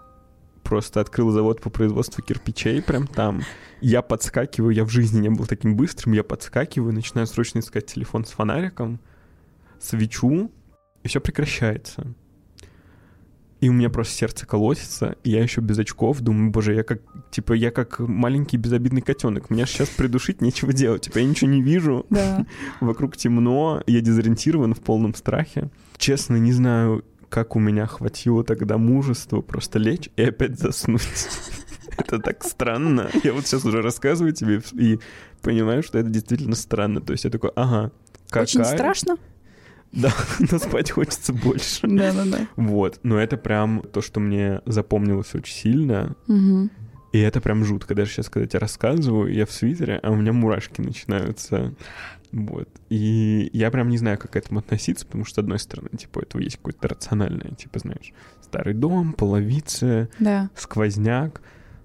просто 0.64 1.00
открыл 1.00 1.30
завод 1.32 1.62
по 1.62 1.70
производству 1.70 2.24
кирпичей 2.24 2.82
прям 2.82 3.06
там. 3.08 3.42
Я 3.82 4.02
подскакиваю, 4.02 4.72
я 4.74 4.84
в 4.84 4.90
жизни 4.90 5.22
не 5.22 5.30
был 5.30 5.46
таким 5.46 5.76
быстрым, 5.76 6.14
я 6.14 6.24
подскакиваю, 6.24 6.92
начинаю 6.92 7.28
срочно 7.28 7.60
искать 7.60 7.86
телефон 7.86 8.26
с 8.26 8.32
фонариком, 8.32 9.00
свечу, 9.80 10.52
и 11.04 11.08
все 11.08 11.22
прекращается. 11.22 12.08
И 13.62 13.70
у 13.70 13.74
меня 13.74 13.90
просто 13.90 14.14
сердце 14.14 14.46
колотится, 14.46 15.16
и 15.24 15.32
я 15.32 15.42
еще 15.42 15.62
без 15.62 15.80
очков 15.80 16.20
думаю, 16.20 16.52
боже, 16.52 16.74
я 16.76 16.84
как, 16.84 17.00
типа, 17.32 17.54
я 17.54 17.72
как 17.72 18.00
маленький 18.00 18.58
безобидный 18.58 19.02
котенок, 19.02 19.50
меня 19.50 19.66
сейчас 19.66 19.88
придушить 19.90 20.42
нечего 20.42 20.74
делать, 20.74 21.04
типа, 21.04 21.20
я 21.20 21.26
ничего 21.26 21.50
не 21.50 21.62
вижу, 21.62 22.06
Да. 22.10 22.46
вокруг 22.82 23.16
темно, 23.16 23.82
я 23.88 24.02
дезориентирован 24.02 24.74
в 24.74 24.82
полном 24.82 25.16
страхе. 25.16 25.70
Честно, 25.98 26.36
не 26.36 26.52
знаю, 26.52 27.06
как 27.30 27.56
у 27.56 27.60
меня 27.60 27.88
хватило 27.88 28.44
тогда 28.44 28.78
мужества 28.78 29.42
просто 29.42 29.80
лечь 29.80 30.10
и 30.18 30.24
опять 30.24 30.60
заснуть. 30.60 31.02
Это 31.98 32.20
так 32.20 32.44
странно. 32.44 33.10
Я 33.24 33.32
вот 33.34 33.48
сейчас 33.48 33.64
уже 33.64 33.82
рассказываю 33.82 34.34
тебе 34.34 34.62
и 34.74 35.00
понимаю, 35.42 35.82
что 35.82 35.98
это 35.98 36.10
действительно 36.10 36.56
странно. 36.56 37.00
То 37.00 37.14
есть 37.14 37.24
я 37.24 37.30
такой, 37.30 37.52
ага, 37.56 37.92
Очень 38.34 38.60
какая- 38.60 38.76
страшно? 38.76 39.16
Да, 39.96 40.14
но 40.52 40.60
спать 40.60 40.92
хочется 40.92 41.34
больше. 41.34 41.88
Да-да-да. 41.88 42.48
Вот, 42.56 43.00
но 43.04 43.18
это 43.18 43.38
прям 43.38 43.82
то, 43.82 44.02
что 44.02 44.20
мне 44.20 44.62
запомнилось 44.66 45.34
очень 45.34 45.54
сильно. 45.56 46.16
И 47.14 47.18
это 47.20 47.40
прям 47.40 47.64
жутко. 47.64 47.96
Даже 47.96 48.12
сейчас, 48.12 48.28
когда 48.30 48.42
я 48.44 48.48
тебе 48.50 48.60
рассказываю, 48.60 49.34
я 49.34 49.46
в 49.46 49.52
свитере, 49.52 50.00
а 50.04 50.12
у 50.12 50.16
меня 50.18 50.34
мурашки 50.34 50.82
начинаются. 50.82 51.74
Вот. 52.34 52.68
И 52.90 53.50
я 53.54 53.72
прям 53.72 53.88
не 53.88 53.98
знаю, 53.98 54.18
как 54.18 54.32
к 54.32 54.36
этому 54.36 54.60
относиться, 54.60 55.06
потому 55.06 55.24
что, 55.24 55.36
с 55.36 55.38
одной 55.38 55.60
стороны, 55.60 55.88
типа, 55.98 56.20
этого 56.20 56.42
есть 56.42 56.58
какое-то 56.58 56.90
рациональное, 56.90 57.52
типа, 57.52 57.80
знаешь, 57.80 58.12
старый 58.42 58.74
дом, 58.74 59.14
половицы, 59.14 60.10
Да. 60.20 60.50
сквозняк. 60.58 61.42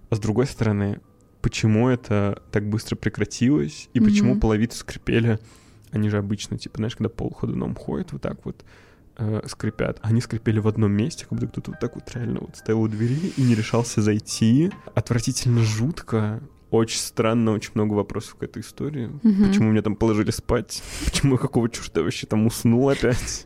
А 0.09 0.16
с 0.16 0.18
другой 0.18 0.46
стороны, 0.46 1.01
почему 1.42 1.88
это 1.88 2.42
так 2.51 2.68
быстро 2.68 2.96
прекратилось, 2.96 3.88
и 3.94 4.01
почему 4.01 4.33
Мгм. 4.33 4.40
половицы 4.40 4.79
скрипели, 4.79 5.38
они 5.92 6.09
же 6.09 6.18
обычно, 6.18 6.59
типа, 6.59 6.79
знаешь, 6.79 6.96
когда 6.96 7.09
пол 7.09 7.33
ходуном 7.33 7.74
ходит, 7.74 8.12
вот 8.12 8.22
так 8.22 8.44
вот 8.44 8.64
э, 9.18 9.42
скрипят. 9.46 9.98
Они 10.03 10.20
скрипели 10.20 10.59
в 10.59 10.68
одном 10.68 10.92
месте, 10.92 11.26
как 11.29 11.38
будто 11.38 11.48
кто-то 11.48 11.70
вот 11.72 11.81
так 11.81 11.94
вот 11.94 12.11
реально 12.14 12.40
вот 12.40 12.57
стоял 12.57 12.81
у 12.81 12.88
двери 12.88 13.33
и 13.37 13.42
не 13.42 13.55
решался 13.55 14.03
зайти. 14.03 14.70
Отвратительно 14.94 15.62
жутко. 15.62 16.40
Очень 16.70 17.00
странно, 17.00 17.53
очень 17.53 17.72
много 17.74 17.94
вопросов 17.94 18.37
к 18.37 18.42
этой 18.44 18.62
истории. 18.62 19.11
Мгм. 19.22 19.48
Почему 19.48 19.70
меня 19.70 19.83
там 19.83 19.96
положили 19.96 20.31
спать? 20.31 20.83
Почему 21.05 21.35
я 21.35 21.38
какого 21.38 21.68
черта 21.68 22.03
вообще 22.03 22.26
там 22.26 22.46
уснул 22.46 22.88
опять? 22.88 23.44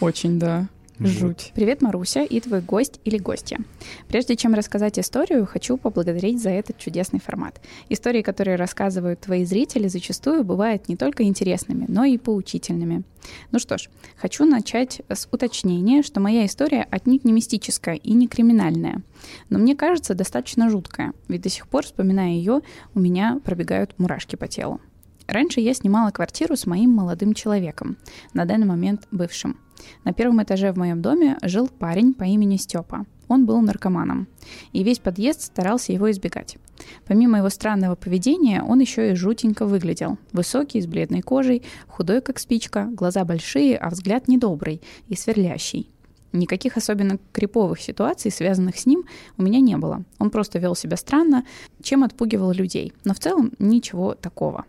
Очень, 0.00 0.38
да. 0.40 0.68
Жуть. 1.00 1.50
Привет, 1.56 1.82
Маруся 1.82 2.22
и 2.22 2.38
твой 2.38 2.60
гость 2.60 3.00
или 3.04 3.18
гостья. 3.18 3.58
Прежде 4.06 4.36
чем 4.36 4.54
рассказать 4.54 4.96
историю, 4.96 5.44
хочу 5.44 5.76
поблагодарить 5.76 6.40
за 6.40 6.50
этот 6.50 6.78
чудесный 6.78 7.18
формат. 7.18 7.60
Истории, 7.88 8.22
которые 8.22 8.56
рассказывают 8.56 9.20
твои 9.20 9.44
зрители, 9.44 9.88
зачастую 9.88 10.44
бывают 10.44 10.88
не 10.88 10.96
только 10.96 11.24
интересными, 11.24 11.86
но 11.88 12.04
и 12.04 12.16
поучительными. 12.16 13.02
Ну 13.50 13.58
что 13.58 13.76
ж, 13.76 13.88
хочу 14.16 14.44
начать 14.44 15.02
с 15.08 15.26
уточнения, 15.32 16.02
что 16.02 16.20
моя 16.20 16.46
история 16.46 16.86
отнюдь 16.88 17.24
не 17.24 17.32
мистическая 17.32 17.96
и 17.96 18.12
не 18.12 18.28
криминальная. 18.28 19.02
Но 19.48 19.58
мне 19.58 19.74
кажется, 19.74 20.14
достаточно 20.14 20.70
жуткая, 20.70 21.12
ведь 21.26 21.42
до 21.42 21.48
сих 21.48 21.66
пор, 21.66 21.84
вспоминая 21.84 22.34
ее, 22.34 22.60
у 22.94 23.00
меня 23.00 23.40
пробегают 23.44 23.98
мурашки 23.98 24.36
по 24.36 24.46
телу. 24.46 24.80
Раньше 25.26 25.60
я 25.60 25.74
снимала 25.74 26.10
квартиру 26.10 26.56
с 26.56 26.66
моим 26.66 26.90
молодым 26.90 27.34
человеком, 27.34 27.96
на 28.34 28.44
данный 28.44 28.66
момент 28.66 29.08
бывшим. 29.10 29.58
На 30.04 30.12
первом 30.12 30.42
этаже 30.42 30.72
в 30.72 30.76
моем 30.76 31.02
доме 31.02 31.38
жил 31.42 31.68
парень 31.68 32.14
по 32.14 32.24
имени 32.24 32.56
Степа. 32.56 33.06
Он 33.26 33.46
был 33.46 33.60
наркоманом, 33.62 34.28
и 34.72 34.82
весь 34.84 34.98
подъезд 34.98 35.40
старался 35.40 35.92
его 35.92 36.10
избегать. 36.10 36.58
Помимо 37.06 37.38
его 37.38 37.48
странного 37.48 37.94
поведения, 37.94 38.62
он 38.62 38.80
еще 38.80 39.12
и 39.12 39.14
жутенько 39.14 39.64
выглядел. 39.64 40.18
Высокий, 40.32 40.80
с 40.80 40.86
бледной 40.86 41.22
кожей, 41.22 41.62
худой 41.88 42.20
как 42.20 42.38
спичка, 42.38 42.88
глаза 42.92 43.24
большие, 43.24 43.78
а 43.78 43.88
взгляд 43.88 44.28
недобрый 44.28 44.82
и 45.08 45.16
сверлящий. 45.16 45.88
Никаких 46.32 46.76
особенно 46.76 47.18
криповых 47.32 47.80
ситуаций, 47.80 48.30
связанных 48.30 48.76
с 48.76 48.86
ним, 48.86 49.04
у 49.38 49.42
меня 49.42 49.60
не 49.60 49.76
было. 49.76 50.02
Он 50.18 50.30
просто 50.30 50.58
вел 50.58 50.74
себя 50.74 50.96
странно, 50.96 51.44
чем 51.80 52.02
отпугивал 52.02 52.50
людей. 52.50 52.92
Но 53.04 53.14
в 53.14 53.20
целом 53.20 53.52
ничего 53.60 54.14
такого. 54.14 54.64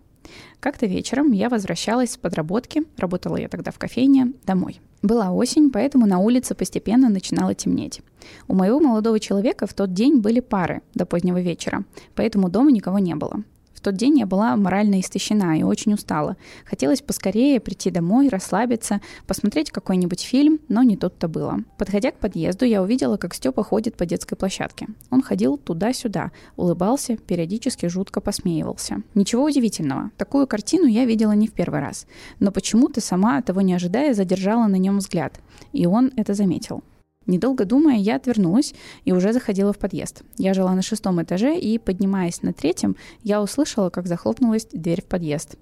Как-то 0.60 0.86
вечером 0.86 1.32
я 1.32 1.50
возвращалась 1.50 2.12
с 2.12 2.18
подработки, 2.18 2.84
работала 2.98 3.38
я 3.38 3.48
тогда 3.48 3.72
в 3.72 3.78
кофейне, 3.78 4.34
домой. 4.46 4.80
Была 5.02 5.32
осень, 5.32 5.70
поэтому 5.70 6.08
на 6.08 6.20
улице 6.20 6.56
постепенно 6.56 7.10
начинало 7.10 7.54
темнеть. 7.54 8.02
У 8.48 8.56
моего 8.56 8.80
молодого 8.80 9.20
человека 9.20 9.68
в 9.68 9.74
тот 9.74 9.94
день 9.94 10.18
были 10.18 10.40
пары 10.40 10.82
до 10.94 11.06
позднего 11.06 11.40
вечера, 11.42 11.84
поэтому 12.16 12.50
дома 12.50 12.72
никого 12.72 13.00
не 13.00 13.16
было. 13.16 13.44
Тот 13.86 13.98
день 13.98 14.18
я 14.18 14.26
была 14.26 14.56
морально 14.56 15.00
истощена 15.00 15.60
и 15.60 15.62
очень 15.62 15.94
устала. 15.94 16.38
Хотелось 16.66 17.04
поскорее 17.04 17.60
прийти 17.60 17.92
домой, 17.92 18.30
расслабиться, 18.30 19.00
посмотреть 19.28 19.70
какой-нибудь 19.70 20.22
фильм, 20.22 20.60
но 20.70 20.82
не 20.82 20.98
тут-то 20.98 21.28
было. 21.28 21.60
Подходя 21.78 22.10
к 22.10 22.18
подъезду, 22.18 22.66
я 22.66 22.82
увидела, 22.82 23.18
как 23.18 23.36
Степа 23.36 23.64
ходит 23.64 23.96
по 23.96 24.08
детской 24.08 24.36
площадке. 24.38 24.88
Он 25.12 25.22
ходил 25.22 25.58
туда-сюда, 25.58 26.32
улыбался, 26.58 27.16
периодически 27.16 27.86
жутко 27.86 28.22
посмеивался. 28.22 29.04
Ничего 29.14 29.44
удивительного. 29.44 30.10
Такую 30.18 30.48
картину 30.48 30.88
я 30.88 31.06
видела 31.06 31.34
не 31.34 31.48
в 31.48 31.52
первый 31.52 31.80
раз. 31.80 32.08
Но 32.40 32.52
почему-то 32.52 33.02
сама, 33.02 33.40
того 33.44 33.62
не 33.62 33.76
ожидая, 33.76 34.16
задержала 34.16 34.66
на 34.66 34.78
нем 34.78 34.98
взгляд. 34.98 35.40
И 35.74 35.86
он 35.86 36.12
это 36.16 36.34
заметил. 36.34 36.82
Недолго 37.28 37.66
думая, 37.66 37.98
я 37.98 38.16
отвернулась 38.16 38.74
и 39.04 39.12
уже 39.12 39.34
заходила 39.34 39.74
в 39.74 39.80
подъезд. 39.80 40.24
Я 40.38 40.54
жила 40.54 40.74
на 40.74 40.82
шестом 40.82 41.22
этаже, 41.22 41.58
и, 41.58 41.78
поднимаясь 41.80 42.44
на 42.44 42.54
третьем, 42.54 42.96
я 43.24 43.42
услышала, 43.42 43.90
как 43.90 44.08
захлопнулась 44.08 44.68
дверь 44.72 45.02
в 45.02 45.06
подъезд. 45.06 45.56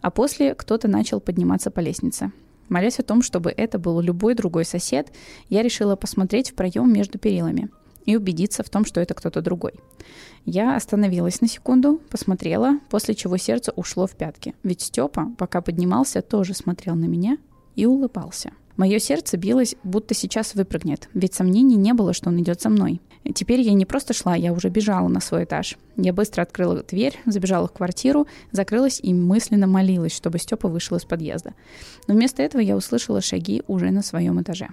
А 0.00 0.10
после 0.10 0.54
кто-то 0.54 0.88
начал 0.88 1.20
подниматься 1.20 1.70
по 1.70 1.80
лестнице. 1.80 2.32
Молясь 2.68 2.98
о 2.98 3.04
том, 3.04 3.22
чтобы 3.22 3.50
это 3.50 3.78
был 3.78 4.00
любой 4.00 4.34
другой 4.34 4.64
сосед, 4.64 5.12
я 5.48 5.62
решила 5.62 5.94
посмотреть 5.94 6.50
в 6.50 6.54
проем 6.54 6.92
между 6.92 7.18
перилами 7.18 7.70
и 8.04 8.16
убедиться 8.16 8.62
в 8.62 8.70
том, 8.70 8.84
что 8.84 9.00
это 9.00 9.14
кто-то 9.14 9.40
другой. 9.40 9.74
Я 10.44 10.76
остановилась 10.76 11.40
на 11.40 11.48
секунду, 11.48 12.00
посмотрела, 12.10 12.78
после 12.88 13.14
чего 13.14 13.36
сердце 13.36 13.72
ушло 13.72 14.06
в 14.06 14.16
пятки. 14.16 14.54
Ведь 14.62 14.80
Степа, 14.80 15.32
пока 15.38 15.60
поднимался, 15.60 16.22
тоже 16.22 16.54
смотрел 16.54 16.94
на 16.94 17.06
меня 17.06 17.38
и 17.74 17.86
улыбался. 17.86 18.52
Мое 18.76 18.98
сердце 18.98 19.38
билось, 19.38 19.74
будто 19.84 20.14
сейчас 20.14 20.54
выпрыгнет, 20.54 21.08
ведь 21.14 21.34
сомнений 21.34 21.76
не 21.76 21.94
было, 21.94 22.12
что 22.12 22.28
он 22.28 22.40
идет 22.40 22.60
со 22.60 22.68
мной. 22.68 23.00
Теперь 23.34 23.60
я 23.60 23.72
не 23.72 23.86
просто 23.86 24.12
шла, 24.12 24.36
я 24.36 24.52
уже 24.52 24.68
бежала 24.68 25.08
на 25.08 25.20
свой 25.20 25.44
этаж. 25.44 25.76
Я 25.96 26.12
быстро 26.12 26.42
открыла 26.42 26.82
дверь, 26.82 27.18
забежала 27.24 27.68
в 27.68 27.72
квартиру, 27.72 28.26
закрылась 28.52 29.00
и 29.02 29.14
мысленно 29.14 29.66
молилась, 29.66 30.14
чтобы 30.14 30.38
Степа 30.38 30.68
вышел 30.68 30.96
из 30.96 31.04
подъезда. 31.04 31.54
Но 32.06 32.14
вместо 32.14 32.42
этого 32.42 32.60
я 32.60 32.76
услышала 32.76 33.20
шаги 33.20 33.62
уже 33.66 33.90
на 33.90 34.02
своем 34.02 34.40
этаже. 34.40 34.68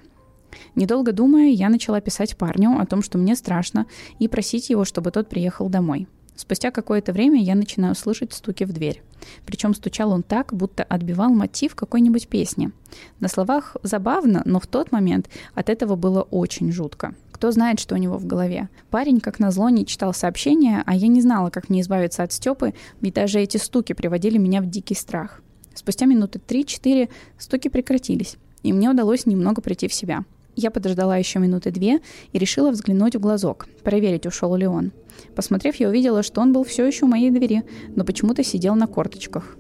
Недолго 0.75 1.13
думая, 1.13 1.49
я 1.49 1.69
начала 1.69 2.01
писать 2.01 2.37
парню 2.37 2.77
о 2.79 2.85
том, 2.85 3.01
что 3.01 3.17
мне 3.17 3.35
страшно, 3.35 3.87
и 4.19 4.27
просить 4.27 4.69
его, 4.69 4.85
чтобы 4.85 5.11
тот 5.11 5.29
приехал 5.29 5.69
домой. 5.69 6.07
Спустя 6.35 6.71
какое-то 6.71 7.13
время 7.13 7.41
я 7.41 7.55
начинаю 7.55 7.95
слышать 7.95 8.33
стуки 8.33 8.63
в 8.63 8.73
дверь. 8.73 9.01
Причем 9.45 9.73
стучал 9.73 10.11
он 10.11 10.23
так, 10.23 10.53
будто 10.53 10.83
отбивал 10.83 11.29
мотив 11.29 11.75
какой-нибудь 11.75 12.27
песни. 12.27 12.71
На 13.19 13.27
словах 13.27 13.77
забавно, 13.83 14.41
но 14.45 14.59
в 14.59 14.67
тот 14.67 14.91
момент 14.91 15.29
от 15.53 15.69
этого 15.69 15.95
было 15.95 16.21
очень 16.21 16.71
жутко. 16.71 17.15
Кто 17.31 17.51
знает, 17.51 17.79
что 17.79 17.95
у 17.95 17.97
него 17.97 18.17
в 18.17 18.25
голове. 18.25 18.69
Парень, 18.89 19.19
как 19.19 19.39
назло, 19.39 19.69
не 19.69 19.85
читал 19.85 20.13
сообщения, 20.13 20.83
а 20.85 20.95
я 20.95 21.07
не 21.07 21.21
знала, 21.21 21.49
как 21.49 21.69
мне 21.69 21.81
избавиться 21.81 22.23
от 22.23 22.31
Степы, 22.31 22.73
ведь 23.01 23.13
даже 23.13 23.39
эти 23.39 23.57
стуки 23.57 23.93
приводили 23.93 24.37
меня 24.37 24.61
в 24.61 24.69
дикий 24.69 24.95
страх. 24.95 25.41
Спустя 25.73 26.05
минуты 26.05 26.39
3-4 26.39 27.09
стуки 27.37 27.67
прекратились, 27.67 28.37
и 28.61 28.73
мне 28.73 28.89
удалось 28.89 29.25
немного 29.25 29.61
прийти 29.61 29.87
в 29.87 29.93
себя. 29.93 30.23
Я 30.55 30.69
подождала 30.69 31.17
еще 31.17 31.39
минуты 31.39 31.71
две 31.71 31.99
и 32.31 32.39
решила 32.39 32.71
взглянуть 32.71 33.15
в 33.15 33.19
глазок, 33.19 33.67
проверить, 33.83 34.27
ушел 34.27 34.55
ли 34.55 34.67
он. 34.67 34.91
Посмотрев, 35.35 35.75
я 35.75 35.89
увидела, 35.89 36.23
что 36.23 36.41
он 36.41 36.53
был 36.53 36.63
все 36.63 36.85
еще 36.85 37.05
у 37.05 37.07
моей 37.07 37.31
двери, 37.31 37.63
но 37.95 38.03
почему-то 38.03 38.43
сидел 38.43 38.75
на 38.75 38.87
корточках. 38.87 39.57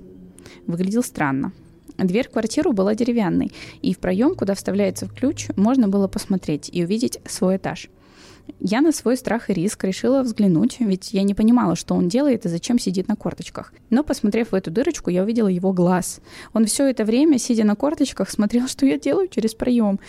Выглядел 0.67 1.03
странно. 1.03 1.51
Дверь 1.97 2.27
в 2.27 2.31
квартиру 2.31 2.73
была 2.73 2.95
деревянной, 2.95 3.51
и 3.81 3.93
в 3.93 3.99
проем, 3.99 4.35
куда 4.35 4.55
вставляется 4.55 5.07
ключ, 5.07 5.49
можно 5.55 5.87
было 5.87 6.07
посмотреть 6.07 6.69
и 6.71 6.83
увидеть 6.83 7.19
свой 7.25 7.57
этаж– 7.57 7.89
я 8.59 8.81
на 8.81 8.91
свой 8.91 9.17
страх 9.17 9.49
и 9.49 9.53
риск 9.53 9.83
решила 9.83 10.21
взглянуть, 10.21 10.77
ведь 10.79 11.13
я 11.13 11.23
не 11.23 11.33
понимала, 11.33 11.75
что 11.75 11.95
он 11.95 12.07
делает 12.07 12.45
и 12.45 12.49
зачем 12.49 12.79
сидит 12.79 13.07
на 13.07 13.15
корточках. 13.15 13.73
Но, 13.89 14.03
посмотрев 14.03 14.51
в 14.51 14.55
эту 14.55 14.71
дырочку, 14.71 15.09
я 15.09 15.23
увидела 15.23 15.47
его 15.47 15.73
глаз. 15.73 16.21
Он 16.53 16.65
все 16.65 16.89
это 16.89 17.03
время, 17.03 17.37
сидя 17.39 17.65
на 17.65 17.75
корточках, 17.75 18.29
смотрел, 18.29 18.67
что 18.67 18.85
я 18.85 18.97
делаю 18.97 19.27
через 19.27 19.53
проем. 19.53 19.99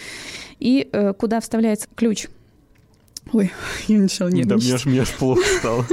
И 0.60 0.88
э, 0.92 1.12
куда 1.14 1.40
вставляется 1.40 1.88
ключ. 1.94 2.28
Ой, 3.34 3.50
я 3.88 3.98
начала 3.98 4.30
нервничать. 4.30 4.48
Да, 4.48 4.56
мне 4.64 4.74
аж, 4.74 4.86
мне 4.86 5.02
аж 5.02 5.10
плохо 5.10 5.42
стало. 5.58 5.86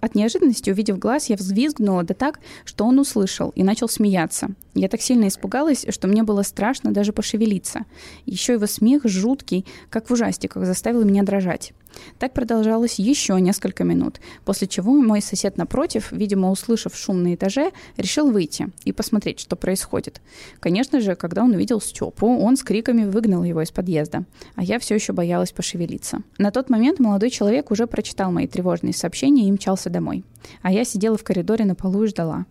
От 0.00 0.14
неожиданности, 0.14 0.68
увидев 0.68 0.98
глаз, 0.98 1.30
я 1.30 1.36
взвизгнула 1.36 2.02
да 2.02 2.12
так, 2.12 2.40
что 2.64 2.84
он 2.84 2.98
услышал 2.98 3.50
и 3.50 3.62
начал 3.62 3.88
смеяться. 3.88 4.48
Я 4.74 4.88
так 4.88 5.02
сильно 5.02 5.28
испугалась, 5.28 5.84
что 5.90 6.08
мне 6.08 6.22
было 6.22 6.42
страшно 6.42 6.92
даже 6.92 7.12
пошевелиться. 7.12 7.80
Еще 8.24 8.54
его 8.54 8.66
смех 8.66 9.02
жуткий, 9.04 9.66
как 9.90 10.08
в 10.08 10.12
ужастиках, 10.12 10.64
заставил 10.64 11.04
меня 11.04 11.22
дрожать. 11.22 11.74
Так 12.18 12.32
продолжалось 12.32 12.98
еще 12.98 13.38
несколько 13.38 13.84
минут, 13.84 14.20
после 14.46 14.66
чего 14.66 14.92
мой 14.92 15.20
сосед 15.20 15.58
напротив, 15.58 16.10
видимо, 16.10 16.50
услышав 16.50 16.96
шум 16.96 17.22
на 17.22 17.34
этаже, 17.34 17.72
решил 17.98 18.30
выйти 18.30 18.68
и 18.84 18.92
посмотреть, 18.92 19.40
что 19.40 19.56
происходит. 19.56 20.22
Конечно 20.60 21.00
же, 21.00 21.14
когда 21.16 21.42
он 21.44 21.52
увидел 21.52 21.82
Степу, 21.82 22.26
он 22.26 22.56
с 22.56 22.62
криками 22.62 23.04
выгнал 23.04 23.44
его 23.44 23.60
из 23.60 23.70
подъезда, 23.70 24.24
а 24.54 24.62
я 24.62 24.78
все 24.78 24.94
еще 24.94 25.12
боялась 25.12 25.52
пошевелиться. 25.52 26.22
На 26.38 26.50
тот 26.50 26.70
момент 26.70 26.98
молодой 26.98 27.28
человек 27.28 27.70
уже 27.70 27.86
прочитал 27.86 28.32
мои 28.32 28.46
тревожные 28.46 28.94
сообщения 28.94 29.48
и 29.48 29.52
мчался 29.52 29.90
домой. 29.90 30.24
А 30.62 30.72
я 30.72 30.84
сидела 30.84 31.16
в 31.16 31.24
коридоре 31.24 31.64
на 31.64 31.74
полу 31.74 32.04
и 32.04 32.08
ждала. 32.08 32.46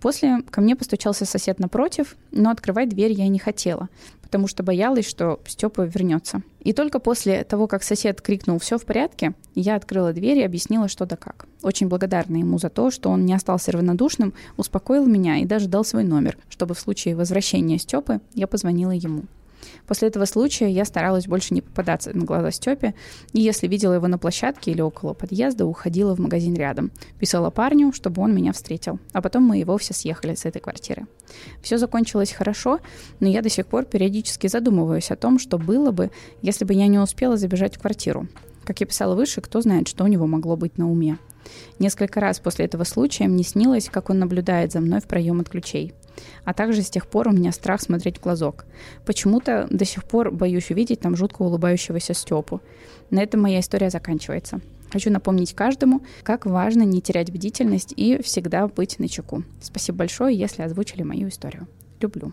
После 0.00 0.42
ко 0.50 0.60
мне 0.60 0.76
постучался 0.76 1.24
сосед 1.24 1.58
напротив, 1.58 2.16
но 2.30 2.50
открывать 2.50 2.88
дверь 2.88 3.12
я 3.12 3.28
не 3.28 3.38
хотела, 3.38 3.88
потому 4.22 4.46
что 4.46 4.62
боялась, 4.62 5.08
что 5.08 5.40
Степа 5.46 5.82
вернется. 5.82 6.42
И 6.60 6.72
только 6.72 6.98
после 6.98 7.44
того, 7.44 7.66
как 7.66 7.82
сосед 7.82 8.20
крикнул 8.20 8.58
«все 8.58 8.78
в 8.78 8.84
порядке», 8.84 9.34
я 9.54 9.76
открыла 9.76 10.12
дверь 10.12 10.38
и 10.38 10.44
объяснила, 10.44 10.88
что 10.88 11.06
да 11.06 11.16
как. 11.16 11.46
Очень 11.62 11.88
благодарна 11.88 12.36
ему 12.36 12.58
за 12.58 12.68
то, 12.68 12.90
что 12.90 13.10
он 13.10 13.24
не 13.24 13.34
остался 13.34 13.72
равнодушным, 13.72 14.34
успокоил 14.56 15.06
меня 15.06 15.38
и 15.38 15.44
даже 15.44 15.68
дал 15.68 15.84
свой 15.84 16.04
номер, 16.04 16.36
чтобы 16.48 16.74
в 16.74 16.80
случае 16.80 17.16
возвращения 17.16 17.78
Степы 17.78 18.20
я 18.34 18.46
позвонила 18.46 18.90
ему. 18.90 19.24
После 19.86 20.08
этого 20.08 20.24
случая 20.24 20.70
я 20.70 20.84
старалась 20.84 21.26
больше 21.26 21.54
не 21.54 21.60
попадаться 21.60 22.16
на 22.16 22.24
глаза 22.24 22.50
Степе, 22.50 22.94
и 23.32 23.40
если 23.40 23.66
видела 23.66 23.94
его 23.94 24.08
на 24.08 24.18
площадке 24.18 24.70
или 24.70 24.80
около 24.80 25.14
подъезда, 25.14 25.66
уходила 25.66 26.14
в 26.14 26.18
магазин 26.18 26.54
рядом. 26.54 26.90
Писала 27.18 27.50
парню, 27.50 27.92
чтобы 27.92 28.22
он 28.22 28.34
меня 28.34 28.52
встретил. 28.52 28.98
А 29.12 29.22
потом 29.22 29.44
мы 29.44 29.60
и 29.60 29.64
вовсе 29.64 29.94
съехали 29.94 30.34
с 30.34 30.44
этой 30.44 30.60
квартиры. 30.60 31.06
Все 31.62 31.78
закончилось 31.78 32.32
хорошо, 32.32 32.80
но 33.20 33.28
я 33.28 33.42
до 33.42 33.48
сих 33.48 33.66
пор 33.66 33.84
периодически 33.84 34.46
задумываюсь 34.46 35.10
о 35.10 35.16
том, 35.16 35.38
что 35.38 35.58
было 35.58 35.90
бы, 35.90 36.10
если 36.42 36.64
бы 36.64 36.74
я 36.74 36.86
не 36.86 36.98
успела 36.98 37.36
забежать 37.36 37.76
в 37.76 37.80
квартиру. 37.80 38.28
Как 38.64 38.80
я 38.80 38.86
писала 38.86 39.14
выше, 39.14 39.40
кто 39.40 39.60
знает, 39.60 39.86
что 39.86 40.04
у 40.04 40.08
него 40.08 40.26
могло 40.26 40.56
быть 40.56 40.76
на 40.76 40.90
уме. 40.90 41.18
Несколько 41.78 42.20
раз 42.20 42.40
после 42.40 42.64
этого 42.64 42.84
случая 42.84 43.28
мне 43.28 43.44
снилось, 43.44 43.88
как 43.88 44.10
он 44.10 44.18
наблюдает 44.18 44.72
за 44.72 44.80
мной 44.80 45.00
в 45.00 45.06
проем 45.06 45.40
от 45.40 45.48
ключей. 45.48 45.94
А 46.44 46.54
также 46.54 46.82
с 46.82 46.90
тех 46.90 47.06
пор 47.06 47.28
у 47.28 47.32
меня 47.32 47.52
страх 47.52 47.80
смотреть 47.80 48.18
в 48.18 48.22
глазок. 48.22 48.66
Почему-то 49.04 49.66
до 49.70 49.84
сих 49.84 50.04
пор 50.04 50.30
боюсь 50.30 50.70
увидеть 50.70 51.00
там 51.00 51.16
жутко 51.16 51.42
улыбающегося 51.42 52.14
Степу. 52.14 52.60
На 53.10 53.22
этом 53.22 53.40
моя 53.40 53.60
история 53.60 53.90
заканчивается. 53.90 54.60
Хочу 54.92 55.10
напомнить 55.10 55.54
каждому, 55.54 56.02
как 56.22 56.46
важно 56.46 56.82
не 56.82 57.00
терять 57.02 57.32
бдительность 57.32 57.92
и 57.96 58.22
всегда 58.22 58.68
быть 58.68 58.98
на 58.98 59.08
чеку. 59.08 59.42
Спасибо 59.60 59.98
большое, 59.98 60.36
если 60.36 60.62
озвучили 60.62 61.02
мою 61.02 61.28
историю. 61.28 61.66
Люблю. 62.00 62.32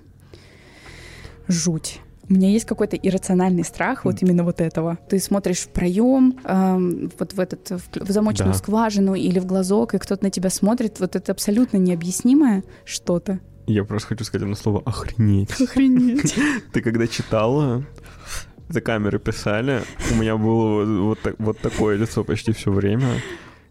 Жуть. 1.47 1.99
У 2.29 2.33
меня 2.33 2.49
есть 2.49 2.65
какой-то 2.65 2.95
иррациональный 2.95 3.65
страх 3.65 4.05
вот 4.05 4.21
именно 4.21 4.43
вот 4.43 4.61
этого. 4.61 4.97
Ты 5.09 5.19
смотришь 5.19 5.59
в 5.59 5.69
проем, 5.69 6.39
эм, 6.45 7.11
вот 7.19 7.33
в 7.33 7.39
этот 7.39 7.69
в, 7.69 8.05
в 8.05 8.09
замоченную 8.11 8.53
да. 8.53 8.57
скважину 8.57 9.13
или 9.13 9.39
в 9.39 9.45
глазок, 9.45 9.93
и 9.93 9.97
кто-то 9.97 10.23
на 10.23 10.29
тебя 10.29 10.49
смотрит. 10.49 11.01
Вот 11.01 11.17
это 11.17 11.33
абсолютно 11.33 11.77
необъяснимое 11.77 12.63
что-то. 12.85 13.39
Я 13.65 13.83
просто 13.85 14.09
хочу 14.09 14.23
сказать 14.23 14.43
одно 14.43 14.55
слово 14.55 14.81
«охренеть». 14.85 15.59
Охренеть. 15.61 16.35
Ты 16.73 16.81
когда 16.81 17.07
читала, 17.07 17.83
за 18.69 18.81
камеры 18.81 19.19
писали, 19.19 19.81
у 20.11 20.15
меня 20.15 20.35
было 20.37 21.03
вот, 21.03 21.21
так, 21.21 21.35
вот 21.39 21.59
такое 21.59 21.97
лицо 21.97 22.23
почти 22.23 22.51
все 22.51 22.71
время. 22.71 23.09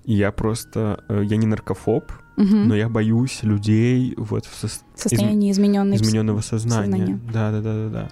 Я 0.05 0.33
просто... 0.33 1.05
Э, 1.09 1.23
я 1.25 1.37
не 1.37 1.47
наркофоб, 1.47 2.11
угу. 2.37 2.57
но 2.57 2.75
я 2.75 2.89
боюсь 2.89 3.43
людей 3.43 4.15
вот 4.17 4.47
в 4.47 4.55
со... 4.55 4.69
состоянии 4.95 5.51
изм... 5.51 5.63
измененной 5.63 5.97
измененного 5.97 6.41
сознания. 6.41 7.21
Да, 7.33 7.51
да, 7.51 7.61
да, 7.61 7.75
да, 7.75 7.89
да. 7.89 8.09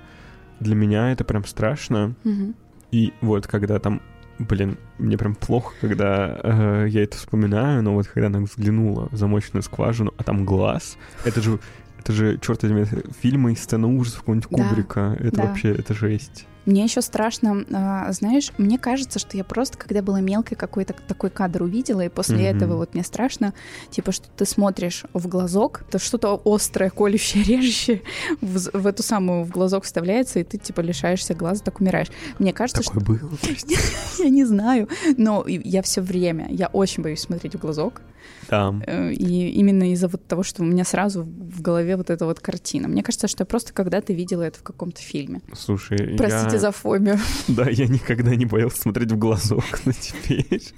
Для 0.60 0.74
меня 0.74 1.12
это 1.12 1.24
прям 1.24 1.44
страшно. 1.44 2.14
Угу. 2.24 2.54
И 2.92 3.12
вот 3.22 3.46
когда 3.46 3.78
там 3.78 4.02
Блин, 4.48 4.78
мне 4.96 5.18
прям 5.18 5.34
плохо, 5.34 5.74
когда 5.82 6.40
э, 6.42 6.86
я 6.88 7.02
это 7.02 7.18
вспоминаю, 7.18 7.82
но 7.82 7.92
вот 7.92 8.06
когда 8.06 8.28
она 8.28 8.40
взглянула 8.40 9.08
в 9.12 9.16
замоченную 9.16 9.62
скважину, 9.62 10.14
а 10.16 10.22
там 10.22 10.46
глаз, 10.46 10.96
это 11.26 11.42
же, 11.42 11.58
это 11.98 12.12
же, 12.12 12.38
черт 12.38 12.62
возьми, 12.62 12.86
фильмы 13.20 13.52
и 13.52 13.54
сцена 13.54 13.86
ужасов 13.86 14.20
какого-нибудь 14.20 14.48
да, 14.50 14.56
Кубрика, 14.56 15.16
это 15.20 15.36
да. 15.36 15.42
вообще, 15.44 15.74
это 15.74 15.92
жесть. 15.92 16.46
Мне 16.66 16.84
еще 16.84 17.02
страшно, 17.02 17.64
а, 17.72 18.12
знаешь, 18.12 18.52
мне 18.58 18.78
кажется, 18.78 19.18
что 19.18 19.36
я 19.36 19.44
просто, 19.44 19.78
когда 19.78 20.02
была 20.02 20.20
мелкой, 20.20 20.56
какой-то 20.56 20.94
такой 21.06 21.30
кадр 21.30 21.62
увидела, 21.62 22.02
и 22.02 22.08
после 22.08 22.38
mm-hmm. 22.38 22.56
этого 22.56 22.76
вот 22.76 22.94
мне 22.94 23.02
страшно, 23.02 23.54
типа, 23.90 24.12
что 24.12 24.28
ты 24.36 24.44
смотришь 24.44 25.04
в 25.14 25.26
глазок, 25.28 25.84
то 25.90 25.98
что-то 25.98 26.40
острое, 26.44 26.90
колющее, 26.90 27.42
режущее 27.56 28.02
в, 28.40 28.78
в 28.78 28.86
эту 28.86 29.02
самую 29.02 29.44
в 29.44 29.50
глазок 29.50 29.84
вставляется, 29.84 30.38
и 30.38 30.44
ты, 30.44 30.58
типа, 30.58 30.80
лишаешься 30.80 31.34
глаза, 31.34 31.62
так 31.64 31.80
умираешь. 31.80 32.08
Мне 32.38 32.52
кажется, 32.52 32.82
Такое 32.82 33.00
что... 33.00 33.26
было, 33.26 33.38
Я 34.18 34.28
не 34.28 34.44
знаю, 34.44 34.88
но 35.16 35.44
я 35.46 35.82
все 35.82 36.00
время, 36.00 36.48
я 36.50 36.68
очень 36.68 37.02
боюсь 37.02 37.20
смотреть 37.20 37.54
в 37.54 37.58
глазок. 37.58 38.02
Там. 38.48 38.82
Э, 38.86 39.12
и 39.12 39.50
именно 39.50 39.92
из-за 39.92 40.08
вот 40.08 40.26
того, 40.26 40.42
что 40.42 40.62
у 40.62 40.66
меня 40.66 40.84
сразу 40.84 41.22
в 41.22 41.62
голове 41.62 41.96
вот 41.96 42.10
эта 42.10 42.26
вот 42.26 42.40
картина. 42.40 42.88
Мне 42.88 43.02
кажется, 43.02 43.28
что 43.28 43.42
я 43.42 43.46
просто 43.46 43.72
когда-то 43.72 44.12
видела 44.12 44.42
это 44.42 44.58
в 44.58 44.62
каком-то 44.62 45.00
фильме. 45.00 45.40
Слушай, 45.54 46.16
Простите 46.16 46.49
я... 46.54 46.58
за 46.58 46.72
фобию. 46.72 47.18
Да, 47.48 47.68
я 47.68 47.86
никогда 47.86 48.34
не 48.34 48.46
боялся 48.46 48.80
смотреть 48.80 49.12
в 49.12 49.18
глазок, 49.18 49.64
но 49.84 49.92
теперь... 49.92 50.62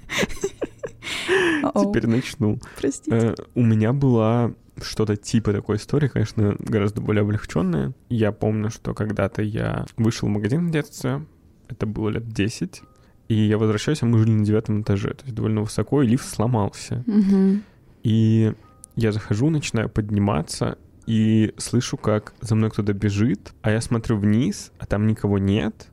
Теперь 1.74 2.06
начну. 2.06 2.58
Простите. 2.76 3.16
Э, 3.16 3.35
у 3.54 3.62
меня 3.62 3.92
была 3.92 4.52
что-то 4.80 5.16
типа 5.16 5.52
такой 5.52 5.76
истории, 5.76 6.08
конечно, 6.08 6.56
гораздо 6.58 7.00
более 7.00 7.22
облегченная. 7.22 7.92
Я 8.08 8.32
помню, 8.32 8.70
что 8.70 8.94
когда-то 8.94 9.42
я 9.42 9.87
вышел 9.96 10.28
в 10.28 10.32
магазин 10.32 10.68
в 10.68 10.70
детстве, 10.70 11.24
это 11.68 11.87
было 11.87 12.08
лет 12.08 12.28
10, 12.28 12.82
и 13.28 13.35
я 13.35 13.58
возвращаюсь, 13.58 14.02
а 14.02 14.06
мы 14.06 14.18
жили 14.18 14.32
на 14.32 14.44
девятом 14.44 14.82
этаже, 14.82 15.11
то 15.11 15.24
есть 15.24 15.35
довольно 15.35 15.62
высоко, 15.62 16.02
и 16.02 16.06
лифт 16.06 16.26
сломался. 16.26 17.04
Угу. 17.06 17.61
И 18.02 18.52
я 18.96 19.12
захожу, 19.12 19.50
начинаю 19.50 19.88
подниматься, 19.88 20.78
и 21.06 21.52
слышу, 21.58 21.96
как 21.96 22.34
за 22.40 22.54
мной 22.54 22.70
кто-то 22.70 22.92
бежит, 22.92 23.52
а 23.62 23.70
я 23.70 23.80
смотрю 23.80 24.16
вниз, 24.16 24.72
а 24.78 24.86
там 24.86 25.06
никого 25.06 25.38
нет. 25.38 25.88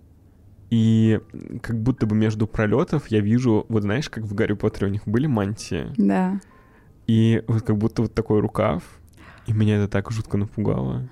И 0.69 1.19
как 1.61 1.81
будто 1.81 2.05
бы 2.05 2.15
между 2.15 2.45
пролетов 2.45 3.07
я 3.07 3.19
вижу, 3.21 3.65
вот 3.69 3.83
знаешь, 3.83 4.09
как 4.09 4.23
в 4.23 4.33
Гарри 4.35 4.53
Поттере 4.53 4.87
у 4.87 4.89
них 4.91 5.01
были 5.05 5.25
мантии. 5.25 5.87
Да. 5.97 6.39
И 7.07 7.43
вот 7.47 7.63
как 7.63 7.77
будто 7.77 8.03
вот 8.03 8.13
такой 8.13 8.39
рукав, 8.39 8.83
и 9.47 9.53
меня 9.53 9.77
это 9.77 9.87
так 9.87 10.11
жутко 10.11 10.37
напугало. 10.37 11.09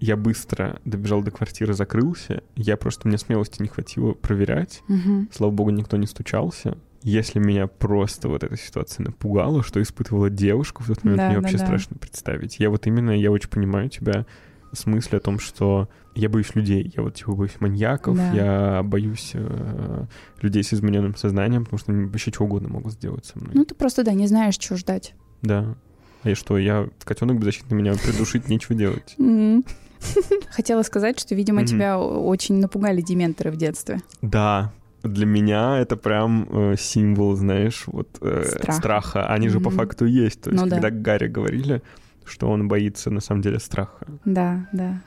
Я 0.00 0.16
быстро 0.16 0.80
добежал 0.84 1.22
до 1.22 1.30
квартиры, 1.30 1.72
закрылся. 1.72 2.42
Я 2.56 2.76
просто, 2.76 3.06
мне 3.06 3.16
смелости 3.16 3.62
не 3.62 3.68
хватило 3.68 4.12
проверять. 4.12 4.82
Мгм. 4.88 5.28
Слава 5.32 5.52
богу, 5.52 5.70
никто 5.70 5.96
не 5.96 6.06
стучался. 6.06 6.76
Если 7.04 7.38
меня 7.38 7.66
просто 7.66 8.28
вот 8.30 8.42
эта 8.42 8.56
ситуация 8.56 9.04
напугала, 9.04 9.62
что 9.62 9.80
испытывала 9.82 10.30
девушка 10.30 10.82
в 10.82 10.86
тот 10.86 11.04
момент, 11.04 11.18
Да, 11.20 11.26
мне 11.26 11.36
да, 11.36 11.40
вообще 11.42 11.58
да. 11.58 11.64
страшно 11.66 11.96
представить. 11.98 12.58
Я 12.58 12.70
вот 12.70 12.86
именно, 12.86 13.10
я 13.10 13.30
очень 13.30 13.50
понимаю 13.50 13.90
тебя 13.90 14.24
с 14.72 14.86
мыслью 14.86 15.18
о 15.18 15.20
том, 15.20 15.38
что 15.38 15.90
я 16.14 16.30
боюсь 16.30 16.54
людей. 16.54 16.90
Я 16.96 17.02
вот 17.02 17.14
типа 17.14 17.34
боюсь 17.34 17.60
маньяков, 17.60 18.16
Да. 18.16 18.32
я 18.32 18.82
боюсь 18.82 19.32
э, 19.34 20.06
людей 20.40 20.64
с 20.64 20.72
измененным 20.72 21.14
сознанием, 21.14 21.64
потому 21.64 21.78
что 21.78 21.92
они 21.92 22.06
вообще 22.06 22.32
что 22.32 22.44
угодно 22.44 22.70
могут 22.70 22.94
сделать 22.94 23.26
со 23.26 23.38
мной. 23.38 23.50
Ну, 23.52 23.64
ты 23.66 23.74
просто, 23.74 24.02
да, 24.02 24.14
не 24.14 24.26
знаешь, 24.26 24.54
что 24.58 24.76
ждать. 24.76 25.14
Да. 25.42 25.76
А 26.22 26.30
я 26.30 26.34
что, 26.34 26.56
я 26.56 26.88
котенок 27.04 27.38
беззащитный, 27.38 27.76
меня 27.76 27.92
придушить 27.92 28.48
нечего 28.48 28.74
делать. 28.74 29.14
Хотела 30.50 30.82
сказать, 30.82 31.20
что, 31.20 31.34
видимо, 31.34 31.66
тебя 31.66 31.98
очень 31.98 32.56
напугали 32.60 33.00
дементоры 33.02 33.50
в 33.50 33.56
детстве. 33.56 34.00
Да, 34.22 34.72
для 35.04 35.26
меня 35.26 35.78
это 35.78 35.96
прям 35.96 36.48
э, 36.50 36.76
символ, 36.78 37.34
знаешь, 37.36 37.84
вот 37.86 38.18
э, 38.20 38.44
Страха. 38.46 38.72
страха. 38.78 39.26
Они 39.28 39.48
же 39.48 39.60
по 39.60 39.70
факту 39.70 40.04
есть. 40.06 40.42
То 40.42 40.50
есть, 40.50 40.62
Ну 40.62 40.68
да. 40.68 40.76
когда 40.76 40.90
Гарри 40.90 41.28
говорили, 41.28 41.82
что 42.24 42.48
он 42.50 42.68
боится 42.68 43.10
на 43.10 43.20
самом 43.20 43.42
деле 43.42 43.58
страха. 43.60 44.06
Да, 44.24 44.66
да. 44.72 45.00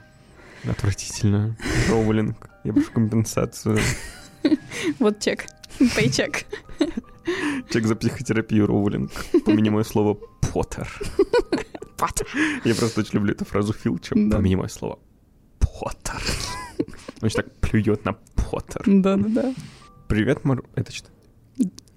Отвратительно. 0.70 1.56
Роулинг. 1.90 2.50
Я 2.64 2.74
прошу 2.74 2.92
компенсацию. 2.92 3.78
Вот 5.00 5.20
чек. 5.20 5.46
Пейчек. 5.96 6.46
Чек 7.70 7.86
за 7.86 7.96
психотерапию 7.96 8.66
Роулинг. 8.68 9.12
Помяни 9.46 9.70
мое 9.70 9.84
слово 9.84 10.14
Поттер. 10.42 10.88
Поттер. 11.98 12.28
Я 12.64 12.76
просто 12.76 13.02
очень 13.02 13.16
люблю 13.16 13.34
эту 13.34 13.44
фразу 13.46 13.74
Филча. 13.74 14.16
Да. 14.16 14.38
Помяни 14.38 14.56
мое 14.56 14.68
слово 14.70 15.00
Поттер. 15.60 16.22
Он 17.22 17.30
же 17.30 17.36
так 17.36 17.52
плюет 17.60 18.06
на 18.06 18.14
Поттер. 18.36 18.84
Да-да-да. 18.86 19.54
Привет, 20.08 20.46
Мару. 20.46 20.64
Это 20.76 20.92
что? 20.92 21.10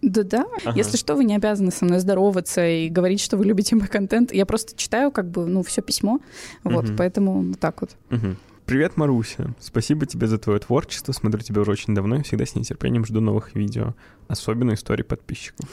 Да-да. 0.02 0.46
Ага. 0.64 0.76
Если 0.76 0.96
что, 0.96 1.14
вы 1.14 1.24
не 1.24 1.36
обязаны 1.36 1.70
со 1.70 1.84
мной 1.84 1.98
здороваться 1.98 2.66
и 2.66 2.88
говорить, 2.88 3.20
что 3.20 3.36
вы 3.36 3.44
любите 3.44 3.76
мой 3.76 3.86
контент. 3.86 4.32
Я 4.32 4.46
просто 4.46 4.74
читаю, 4.76 5.10
как 5.10 5.30
бы, 5.30 5.46
ну, 5.46 5.62
все 5.62 5.82
письмо. 5.82 6.20
Вот, 6.64 6.86
Мгм. 6.86 6.96
поэтому 6.96 7.42
вот 7.42 7.60
так 7.60 7.82
вот. 7.82 7.90
Мгм. 8.08 8.36
Привет, 8.64 8.96
Маруся. 8.96 9.54
Спасибо 9.60 10.06
тебе 10.06 10.26
за 10.26 10.38
твое 10.38 10.58
творчество. 10.58 11.12
Смотрю 11.12 11.40
тебя 11.42 11.60
уже 11.60 11.72
очень 11.72 11.94
давно 11.94 12.16
и 12.16 12.22
всегда 12.22 12.46
с 12.46 12.54
нетерпением 12.54 13.04
жду 13.04 13.20
новых 13.20 13.54
видео. 13.54 13.94
Особенно 14.28 14.72
истории 14.74 15.02
подписчиков. 15.02 15.68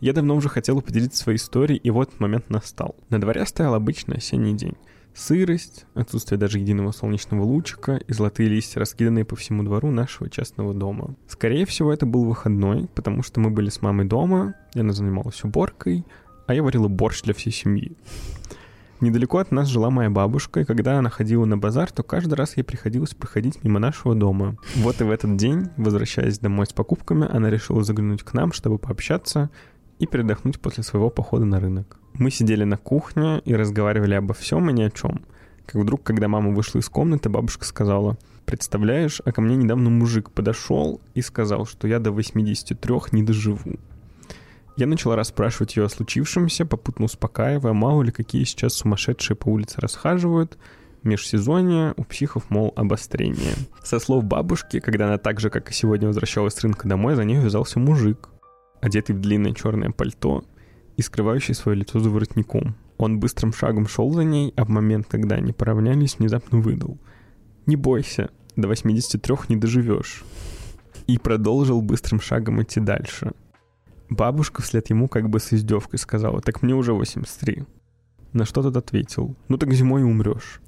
Я 0.00 0.12
давно 0.12 0.36
уже 0.36 0.48
хотела 0.50 0.80
поделиться 0.80 1.22
своей 1.22 1.38
историей, 1.38 1.78
и 1.78 1.90
вот 1.90 2.20
момент 2.20 2.50
настал. 2.50 2.96
На 3.08 3.20
дворе 3.20 3.46
стоял 3.46 3.74
обычный 3.74 4.16
осенний 4.18 4.54
день. 4.54 4.74
Сырость, 5.14 5.86
отсутствие 5.94 6.38
даже 6.38 6.58
единого 6.58 6.90
солнечного 6.90 7.44
лучика 7.44 8.00
и 8.06 8.12
золотые 8.12 8.48
листья, 8.48 8.80
раскиданные 8.80 9.24
по 9.24 9.36
всему 9.36 9.62
двору 9.62 9.92
нашего 9.92 10.28
частного 10.28 10.74
дома. 10.74 11.14
Скорее 11.28 11.66
всего, 11.66 11.92
это 11.92 12.04
был 12.04 12.24
выходной, 12.24 12.88
потому 12.96 13.22
что 13.22 13.38
мы 13.38 13.50
были 13.50 13.70
с 13.70 13.80
мамой 13.80 14.06
дома, 14.06 14.54
она 14.74 14.92
занималась 14.92 15.44
уборкой, 15.44 16.04
а 16.48 16.54
я 16.54 16.64
варила 16.64 16.88
борщ 16.88 17.22
для 17.22 17.32
всей 17.32 17.52
семьи. 17.52 17.96
Недалеко 19.00 19.38
от 19.38 19.52
нас 19.52 19.68
жила 19.68 19.90
моя 19.90 20.10
бабушка, 20.10 20.60
и 20.60 20.64
когда 20.64 20.98
она 20.98 21.10
ходила 21.10 21.44
на 21.44 21.58
базар, 21.58 21.92
то 21.92 22.02
каждый 22.02 22.34
раз 22.34 22.56
ей 22.56 22.62
приходилось 22.62 23.14
проходить 23.14 23.62
мимо 23.62 23.78
нашего 23.78 24.14
дома. 24.14 24.56
Вот 24.76 25.00
и 25.00 25.04
в 25.04 25.10
этот 25.10 25.36
день, 25.36 25.68
возвращаясь 25.76 26.38
домой 26.38 26.66
с 26.66 26.72
покупками, 26.72 27.28
она 27.30 27.50
решила 27.50 27.84
заглянуть 27.84 28.22
к 28.22 28.32
нам, 28.32 28.52
чтобы 28.52 28.78
пообщаться 28.78 29.50
и 29.98 30.06
передохнуть 30.06 30.60
после 30.60 30.82
своего 30.82 31.10
похода 31.10 31.44
на 31.44 31.60
рынок. 31.60 31.98
Мы 32.14 32.30
сидели 32.30 32.64
на 32.64 32.76
кухне 32.76 33.40
и 33.44 33.54
разговаривали 33.54 34.14
обо 34.14 34.34
всем 34.34 34.70
и 34.70 34.72
ни 34.72 34.82
о 34.82 34.90
чем. 34.90 35.22
Как 35.66 35.80
вдруг, 35.80 36.02
когда 36.02 36.28
мама 36.28 36.50
вышла 36.50 36.78
из 36.78 36.88
комнаты, 36.88 37.28
бабушка 37.28 37.64
сказала, 37.64 38.18
«Представляешь, 38.44 39.20
а 39.24 39.32
ко 39.32 39.40
мне 39.40 39.56
недавно 39.56 39.90
мужик 39.90 40.30
подошел 40.30 41.00
и 41.14 41.22
сказал, 41.22 41.66
что 41.66 41.88
я 41.88 41.98
до 41.98 42.12
83 42.12 42.94
не 43.12 43.22
доживу». 43.22 43.78
Я 44.76 44.86
начала 44.86 45.14
расспрашивать 45.14 45.76
ее 45.76 45.84
о 45.84 45.88
случившемся, 45.88 46.66
попутно 46.66 47.04
успокаивая, 47.04 47.72
мало 47.72 48.02
ли 48.02 48.10
какие 48.10 48.44
сейчас 48.44 48.74
сумасшедшие 48.74 49.36
по 49.36 49.48
улице 49.48 49.80
расхаживают. 49.80 50.58
Межсезонье, 51.04 51.94
у 51.96 52.04
психов, 52.04 52.50
мол, 52.50 52.72
обострение. 52.74 53.54
Со 53.84 54.00
слов 54.00 54.24
бабушки, 54.24 54.80
когда 54.80 55.06
она 55.06 55.18
так 55.18 55.38
же, 55.38 55.50
как 55.50 55.70
и 55.70 55.74
сегодня, 55.74 56.08
возвращалась 56.08 56.54
с 56.54 56.60
рынка 56.62 56.88
домой, 56.88 57.14
за 57.14 57.24
ней 57.24 57.36
вязался 57.36 57.78
мужик, 57.78 58.30
одетый 58.84 59.16
в 59.16 59.20
длинное 59.20 59.54
черное 59.54 59.90
пальто 59.90 60.44
и 60.96 61.02
скрывающий 61.02 61.54
свое 61.54 61.78
лицо 61.78 62.00
за 62.00 62.10
воротником. 62.10 62.76
Он 62.98 63.18
быстрым 63.18 63.52
шагом 63.52 63.88
шел 63.88 64.12
за 64.12 64.24
ней, 64.24 64.52
а 64.56 64.64
в 64.64 64.68
момент, 64.68 65.06
когда 65.08 65.36
они 65.36 65.52
поравнялись, 65.52 66.18
внезапно 66.18 66.58
выдал. 66.60 66.98
«Не 67.66 67.76
бойся, 67.76 68.30
до 68.56 68.68
83 68.68 69.36
не 69.48 69.56
доживешь». 69.56 70.22
И 71.06 71.18
продолжил 71.18 71.82
быстрым 71.82 72.20
шагом 72.20 72.62
идти 72.62 72.78
дальше. 72.78 73.32
Бабушка 74.10 74.62
вслед 74.62 74.88
ему 74.90 75.08
как 75.08 75.28
бы 75.28 75.40
с 75.40 75.52
издевкой 75.52 75.98
сказала, 75.98 76.40
так 76.40 76.62
мне 76.62 76.74
уже 76.74 76.92
83. 76.92 77.64
На 78.32 78.44
что 78.44 78.62
тот 78.62 78.76
ответил, 78.76 79.34
ну 79.48 79.56
так 79.56 79.72
зимой 79.72 80.02
умрешь. 80.02 80.60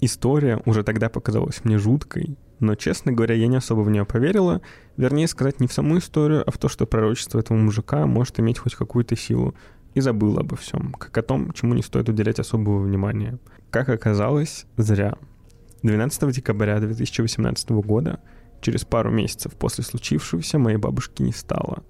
История 0.00 0.60
уже 0.66 0.82
тогда 0.82 1.08
показалась 1.08 1.64
мне 1.64 1.78
жуткой, 1.78 2.36
но, 2.60 2.74
честно 2.74 3.12
говоря, 3.12 3.34
я 3.34 3.46
не 3.46 3.56
особо 3.56 3.80
в 3.80 3.90
нее 3.90 4.04
поверила. 4.04 4.62
Вернее 4.96 5.28
сказать, 5.28 5.60
не 5.60 5.66
в 5.66 5.72
саму 5.72 5.98
историю, 5.98 6.44
а 6.46 6.50
в 6.50 6.58
то, 6.58 6.68
что 6.68 6.86
пророчество 6.86 7.38
этого 7.38 7.56
мужика 7.56 8.06
может 8.06 8.38
иметь 8.40 8.58
хоть 8.58 8.74
какую-то 8.74 9.16
силу. 9.16 9.54
И 9.94 10.00
забыла 10.00 10.40
обо 10.40 10.56
всем, 10.56 10.92
как 10.92 11.16
о 11.18 11.22
том, 11.22 11.52
чему 11.52 11.74
не 11.74 11.82
стоит 11.82 12.08
уделять 12.08 12.40
особого 12.40 12.82
внимания. 12.82 13.38
Как 13.70 13.88
оказалось, 13.88 14.66
зря. 14.76 15.16
12 15.84 16.34
декабря 16.34 16.80
2018 16.80 17.70
года, 17.70 18.20
через 18.60 18.84
пару 18.84 19.10
месяцев 19.10 19.52
после 19.52 19.84
случившегося, 19.84 20.58
моей 20.58 20.78
бабушки 20.78 21.22
не 21.22 21.32
стало. 21.32 21.84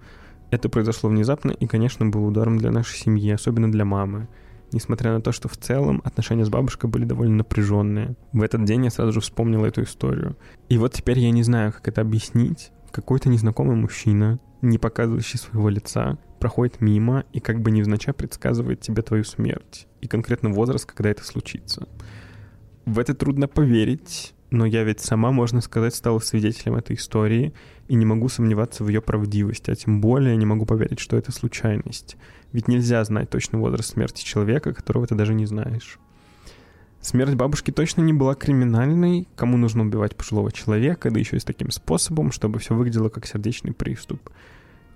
Это 0.50 0.68
произошло 0.68 1.08
внезапно 1.08 1.52
и, 1.52 1.66
конечно, 1.66 2.04
был 2.06 2.26
ударом 2.26 2.58
для 2.58 2.70
нашей 2.70 2.98
семьи, 2.98 3.30
особенно 3.30 3.72
для 3.72 3.84
мамы. 3.84 4.28
Несмотря 4.74 5.12
на 5.12 5.20
то, 5.20 5.30
что 5.30 5.46
в 5.48 5.56
целом 5.56 6.02
отношения 6.04 6.44
с 6.44 6.48
бабушкой 6.48 6.90
были 6.90 7.04
довольно 7.04 7.36
напряженные. 7.36 8.16
В 8.32 8.42
этот 8.42 8.64
день 8.64 8.82
я 8.82 8.90
сразу 8.90 9.12
же 9.12 9.20
вспомнил 9.20 9.64
эту 9.64 9.84
историю. 9.84 10.36
И 10.68 10.78
вот 10.78 10.94
теперь 10.94 11.20
я 11.20 11.30
не 11.30 11.44
знаю, 11.44 11.72
как 11.72 11.86
это 11.86 12.00
объяснить. 12.00 12.72
Какой-то 12.90 13.28
незнакомый 13.28 13.76
мужчина, 13.76 14.40
не 14.62 14.78
показывающий 14.78 15.38
своего 15.38 15.68
лица, 15.68 16.18
проходит 16.40 16.80
мимо 16.80 17.22
и 17.32 17.38
как 17.38 17.60
бы 17.60 17.70
невзначай 17.70 18.12
предсказывает 18.12 18.80
тебе 18.80 19.02
твою 19.02 19.22
смерть. 19.22 19.86
И 20.00 20.08
конкретно 20.08 20.50
возраст, 20.50 20.86
когда 20.86 21.10
это 21.10 21.24
случится. 21.24 21.86
В 22.84 22.98
это 22.98 23.14
трудно 23.14 23.46
поверить, 23.46 24.33
но 24.54 24.66
я 24.66 24.84
ведь 24.84 25.00
сама, 25.00 25.32
можно 25.32 25.60
сказать, 25.60 25.94
стала 25.94 26.20
свидетелем 26.20 26.76
этой 26.76 26.96
истории 26.96 27.52
и 27.88 27.94
не 27.94 28.06
могу 28.06 28.28
сомневаться 28.28 28.84
в 28.84 28.88
ее 28.88 29.02
правдивости, 29.02 29.70
а 29.70 29.74
тем 29.74 30.00
более 30.00 30.36
не 30.36 30.46
могу 30.46 30.64
поверить, 30.64 31.00
что 31.00 31.16
это 31.16 31.32
случайность. 31.32 32.16
Ведь 32.52 32.68
нельзя 32.68 33.04
знать 33.04 33.30
точный 33.30 33.58
возраст 33.58 33.90
смерти 33.90 34.24
человека, 34.24 34.72
которого 34.72 35.06
ты 35.06 35.14
даже 35.14 35.34
не 35.34 35.44
знаешь. 35.44 35.98
Смерть 37.00 37.34
бабушки 37.34 37.70
точно 37.70 38.00
не 38.00 38.12
была 38.12 38.34
криминальной. 38.34 39.28
Кому 39.36 39.58
нужно 39.58 39.82
убивать 39.82 40.16
пожилого 40.16 40.50
человека, 40.52 41.10
да 41.10 41.18
еще 41.18 41.36
и 41.36 41.40
с 41.40 41.44
таким 41.44 41.70
способом, 41.70 42.32
чтобы 42.32 42.60
все 42.60 42.74
выглядело 42.74 43.10
как 43.10 43.26
сердечный 43.26 43.74
приступ. 43.74 44.30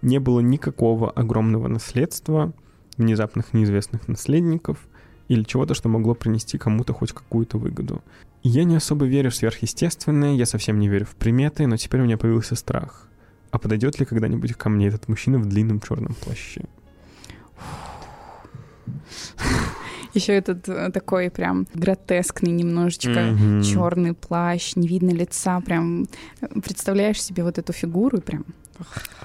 Не 0.00 0.18
было 0.18 0.40
никакого 0.40 1.10
огромного 1.10 1.68
наследства, 1.68 2.54
внезапных 2.96 3.52
неизвестных 3.52 4.08
наследников 4.08 4.78
или 5.26 5.42
чего-то, 5.42 5.74
что 5.74 5.88
могло 5.88 6.14
принести 6.14 6.56
кому-то 6.56 6.94
хоть 6.94 7.12
какую-то 7.12 7.58
выгоду. 7.58 8.02
Я 8.42 8.64
не 8.64 8.76
особо 8.76 9.04
верю 9.06 9.30
в 9.30 9.34
сверхъестественное, 9.34 10.34
я 10.34 10.46
совсем 10.46 10.78
не 10.78 10.88
верю 10.88 11.06
в 11.06 11.14
приметы, 11.16 11.66
но 11.66 11.76
теперь 11.76 12.00
у 12.00 12.04
меня 12.04 12.16
появился 12.16 12.54
страх. 12.54 13.08
А 13.50 13.58
подойдет 13.58 13.98
ли 13.98 14.06
когда-нибудь 14.06 14.54
ко 14.54 14.68
мне 14.68 14.88
этот 14.88 15.08
мужчина 15.08 15.38
в 15.38 15.46
длинном 15.46 15.80
черном 15.80 16.14
плаще? 16.14 16.64
Еще 20.14 20.32
этот 20.32 20.68
э, 20.68 20.90
такой 20.90 21.30
прям 21.30 21.66
гротескный 21.74 22.50
немножечко 22.50 23.10
Мгм. 23.32 23.62
черный 23.62 24.14
плащ, 24.14 24.74
не 24.74 24.88
видно 24.88 25.10
лица, 25.10 25.60
прям 25.60 26.04
э, 26.40 26.46
представляешь 26.64 27.22
себе 27.22 27.44
вот 27.44 27.58
эту 27.58 27.72
фигуру 27.72 28.18
и 28.18 28.20
прям. 28.20 28.44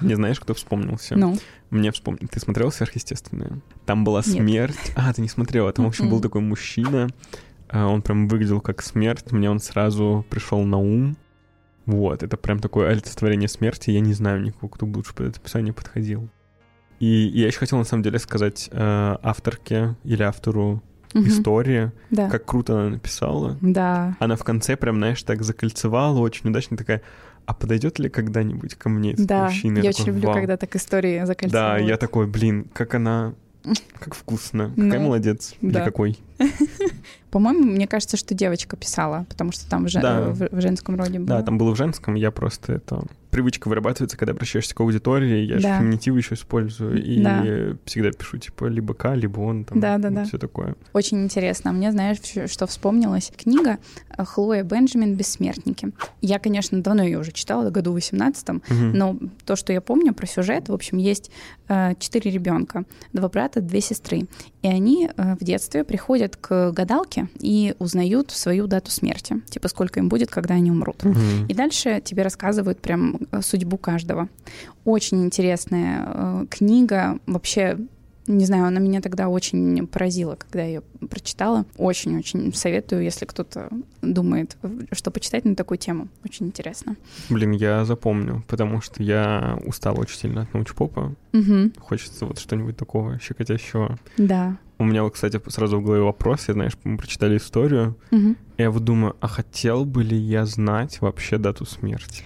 Мне 0.00 0.16
знаешь, 0.16 0.38
кто 0.40 0.52
вспомнился? 0.52 1.16
Ну, 1.16 1.38
Мне 1.70 1.90
вспомнил. 1.92 2.28
Ты 2.28 2.38
смотрел 2.40 2.70
«Сверхъестественное»? 2.72 3.60
Там 3.86 4.04
была 4.04 4.18
Нет. 4.26 4.26
смерть. 4.26 4.92
А, 4.96 5.12
ты 5.12 5.22
не 5.22 5.28
смотрела. 5.28 5.72
Там, 5.72 5.84
в 5.84 5.88
общем, 5.88 6.10
был 6.10 6.20
такой 6.20 6.40
мужчина. 6.40 7.08
А, 7.74 7.86
Он 7.88 8.00
прям 8.02 8.28
выглядел 8.28 8.60
как 8.60 8.80
смерть. 8.82 9.32
Мне 9.32 9.50
он 9.50 9.58
сразу 9.60 10.24
пришел 10.30 10.62
на 10.62 10.78
ум. 10.78 11.16
Вот, 11.86 12.22
это 12.22 12.36
прям 12.38 12.60
такое 12.60 12.88
олицетворение 12.90 13.48
смерти. 13.48 13.90
Я 13.90 14.00
не 14.00 14.14
знаю 14.14 14.40
никого, 14.42 14.68
кто 14.68 14.86
бы 14.86 14.98
лучше 14.98 15.14
под 15.14 15.26
это 15.28 15.40
описание 15.40 15.74
подходил. 15.74 16.28
И 17.00 17.06
я 17.34 17.46
еще 17.48 17.58
хотел, 17.58 17.76
на 17.78 17.84
самом 17.84 18.02
деле, 18.02 18.18
сказать 18.18 18.68
э, 18.72 19.16
авторке 19.22 19.96
или 20.04 20.22
автору 20.22 20.82
Мгм. 21.12 21.26
история, 21.28 21.92
Да. 22.10 22.28
как 22.30 22.44
круто 22.46 22.72
она 22.80 22.90
написала. 22.90 23.58
Да. 23.60 24.16
Она 24.18 24.36
в 24.36 24.44
конце 24.44 24.76
прям, 24.76 24.96
знаешь, 24.96 25.22
так 25.22 25.42
закольцевала, 25.42 26.18
очень 26.20 26.48
удачно 26.50 26.76
такая, 26.76 27.02
а 27.46 27.54
подойдет 27.54 27.98
ли 27.98 28.08
когда-нибудь 28.08 28.74
ко 28.76 28.88
мне 28.88 29.12
этот 29.12 29.26
Да. 29.26 29.44
мужчина? 29.44 29.78
Я 29.78 29.82
такой, 29.82 29.90
очень 29.90 30.06
люблю, 30.06 30.28
«Вау». 30.28 30.34
когда 30.34 30.56
так 30.56 30.74
истории 30.76 31.20
Да, 31.20 31.26
закольцовывают. 31.26 31.88
я 31.88 31.96
такой, 31.98 32.26
блин, 32.26 32.66
как 32.72 32.94
она, 32.94 33.34
как 34.00 34.14
вкусно, 34.14 34.70
какая 34.70 34.98
Ну, 34.98 35.04
молодец. 35.06 35.54
Или 35.60 35.70
да. 35.72 35.84
какой. 35.84 36.18
По-моему, 37.30 37.64
мне 37.64 37.88
кажется, 37.88 38.16
что 38.16 38.32
девочка 38.34 38.76
писала, 38.76 39.26
потому 39.28 39.50
что 39.50 39.68
там 39.68 39.86
в, 39.86 39.88
же- 39.88 40.00
Да. 40.00 40.20
в- 40.30 40.48
в 40.52 40.60
женском 40.60 40.94
роде 40.96 41.18
было. 41.18 41.26
Да, 41.38 41.42
там 41.42 41.58
было 41.58 41.74
в 41.74 41.76
женском, 41.76 42.14
я 42.14 42.30
просто 42.30 42.74
это... 42.74 43.02
Привычка 43.30 43.66
вырабатывается, 43.66 44.16
когда 44.16 44.32
обращаешься 44.32 44.72
к 44.76 44.80
аудитории, 44.80 45.44
я 45.44 45.56
же 45.56 45.62
Да. 45.64 45.80
феминитивы 45.80 46.18
еще 46.18 46.34
использую, 46.36 47.02
и 47.04 47.20
Да. 47.20 47.42
всегда 47.84 48.12
пишу, 48.12 48.38
типа, 48.38 48.66
либо 48.66 48.94
К, 48.94 49.12
либо 49.16 49.40
он, 49.40 49.64
там, 49.64 49.80
Да, 49.80 49.98
да, 49.98 50.10
да. 50.10 50.24
все 50.24 50.38
такое. 50.38 50.76
Очень 50.92 51.24
интересно. 51.24 51.72
Мне, 51.72 51.90
знаешь, 51.90 52.18
что 52.48 52.68
вспомнилась? 52.68 53.32
Книга 53.36 53.78
э, 54.16 54.24
Хлоя 54.24 54.62
Бенджамин 54.62 55.16
«Бессмертники». 55.16 55.90
Я, 56.20 56.38
конечно, 56.38 56.80
давно 56.80 57.02
ее 57.02 57.18
уже 57.18 57.32
читала, 57.32 57.70
году 57.70 57.92
18 57.92 58.48
Мгм. 58.70 58.92
но 58.92 59.18
то, 59.44 59.56
что 59.56 59.72
я 59.72 59.80
помню 59.80 60.14
про 60.14 60.26
сюжет, 60.28 60.68
в 60.68 60.72
общем, 60.72 60.98
есть 60.98 61.32
э, 61.66 61.94
четыре 61.98 62.30
ребенка, 62.30 62.84
два 63.12 63.28
брата, 63.28 63.60
две 63.60 63.80
сестры. 63.80 64.26
И 64.64 64.66
они 64.66 65.10
э, 65.14 65.36
в 65.38 65.44
детстве 65.44 65.84
приходят 65.84 66.36
к 66.36 66.72
гадалке 66.72 67.28
и 67.38 67.74
узнают 67.78 68.30
свою 68.30 68.66
дату 68.66 68.90
смерти, 68.90 69.42
типа 69.50 69.68
сколько 69.68 70.00
им 70.00 70.08
будет, 70.08 70.30
когда 70.30 70.54
они 70.54 70.70
умрут. 70.70 71.04
Мгм. 71.04 71.46
И 71.48 71.52
дальше 71.52 72.00
тебе 72.02 72.22
рассказывают 72.22 72.80
прям 72.80 73.18
э, 73.30 73.42
судьбу 73.42 73.76
каждого. 73.76 74.30
Очень 74.86 75.22
интересная 75.22 76.06
э, 76.06 76.46
книга. 76.48 77.18
Вообще, 77.26 77.76
не 78.26 78.44
знаю, 78.46 78.66
она 78.66 78.80
меня 78.80 79.00
тогда 79.00 79.28
очень 79.28 79.86
поразила, 79.86 80.36
когда 80.36 80.62
я 80.62 80.66
ее 80.66 80.82
прочитала. 81.08 81.64
Очень-очень 81.76 82.52
советую, 82.54 83.02
если 83.02 83.24
кто-то 83.26 83.68
думает, 84.02 84.56
что 84.92 85.10
почитать 85.10 85.44
на 85.44 85.54
такую 85.54 85.78
тему. 85.78 86.08
Очень 86.24 86.46
интересно. 86.46 86.96
Блин, 87.28 87.52
я 87.52 87.84
запомню, 87.84 88.44
потому 88.48 88.80
что 88.80 89.02
я 89.02 89.58
устал 89.66 89.98
очень 90.00 90.18
сильно 90.18 90.42
от 90.42 90.54
научпопа. 90.54 91.14
Мгм. 91.32 91.72
Хочется 91.78 92.26
вот 92.26 92.38
что-нибудь 92.38 92.76
такого 92.76 93.18
щекотящего. 93.18 93.98
Да. 94.16 94.56
У 94.78 94.84
меня 94.84 95.08
кстати, 95.08 95.40
сразу 95.48 95.78
в 95.78 95.84
голове 95.84 96.02
вопрос. 96.02 96.48
Я, 96.48 96.54
знаешь, 96.54 96.72
мы 96.84 96.96
прочитали 96.96 97.36
историю. 97.36 97.96
И 98.10 98.62
я 98.62 98.70
вот 98.70 98.84
думаю, 98.84 99.16
а 99.20 99.28
хотел 99.28 99.84
бы 99.84 100.02
ли 100.02 100.16
я 100.16 100.46
знать 100.46 101.00
вообще 101.00 101.38
дату 101.38 101.64
смерти? 101.64 102.24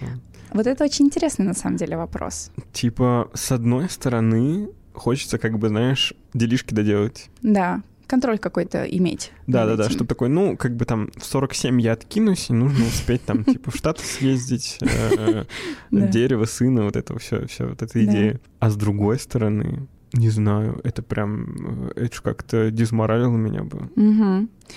Вот 0.51 0.65
это 0.65 0.83
очень 0.83 1.05
интересный 1.05 1.45
на 1.45 1.53
самом 1.53 1.77
деле 1.77 1.95
вопрос. 1.95 2.51
Типа, 2.73 3.29
с 3.33 3.51
одной 3.51 3.87
стороны, 3.89 4.69
хочется, 4.93 5.37
как 5.37 5.57
бы, 5.59 5.69
знаешь, 5.69 6.13
делишки 6.33 6.73
доделать. 6.73 7.29
Да, 7.41 7.81
контроль 8.07 8.39
какой-то 8.39 8.83
иметь. 8.85 9.31
Да, 9.47 9.65
да, 9.65 9.75
да, 9.75 9.89
чтобы 9.89 10.07
такой, 10.07 10.29
ну, 10.29 10.57
как 10.57 10.75
бы 10.75 10.85
там 10.85 11.11
в 11.15 11.23
47 11.25 11.79
я 11.81 11.93
откинусь, 11.93 12.49
и 12.49 12.53
нужно 12.53 12.85
успеть 12.85 13.23
там, 13.23 13.43
типа, 13.43 13.71
в 13.71 13.75
Штаты 13.75 14.03
съездить, 14.03 14.77
э, 14.81 15.45
Да. 15.91 16.07
дерево, 16.07 16.45
сына, 16.45 16.83
вот 16.83 16.95
это 16.95 17.17
все, 17.19 17.45
все, 17.47 17.67
вот 17.67 17.81
эта 17.81 18.03
идея. 18.03 18.39
А 18.59 18.69
с 18.69 18.75
другой 18.75 19.19
стороны, 19.19 19.87
не 20.13 20.29
знаю, 20.29 20.81
это 20.83 21.03
прям, 21.03 21.89
э, 21.95 22.05
это 22.05 22.21
как-то 22.23 22.71
дизморалило 22.71 23.35
меня 23.37 23.63
бы. 23.63 23.89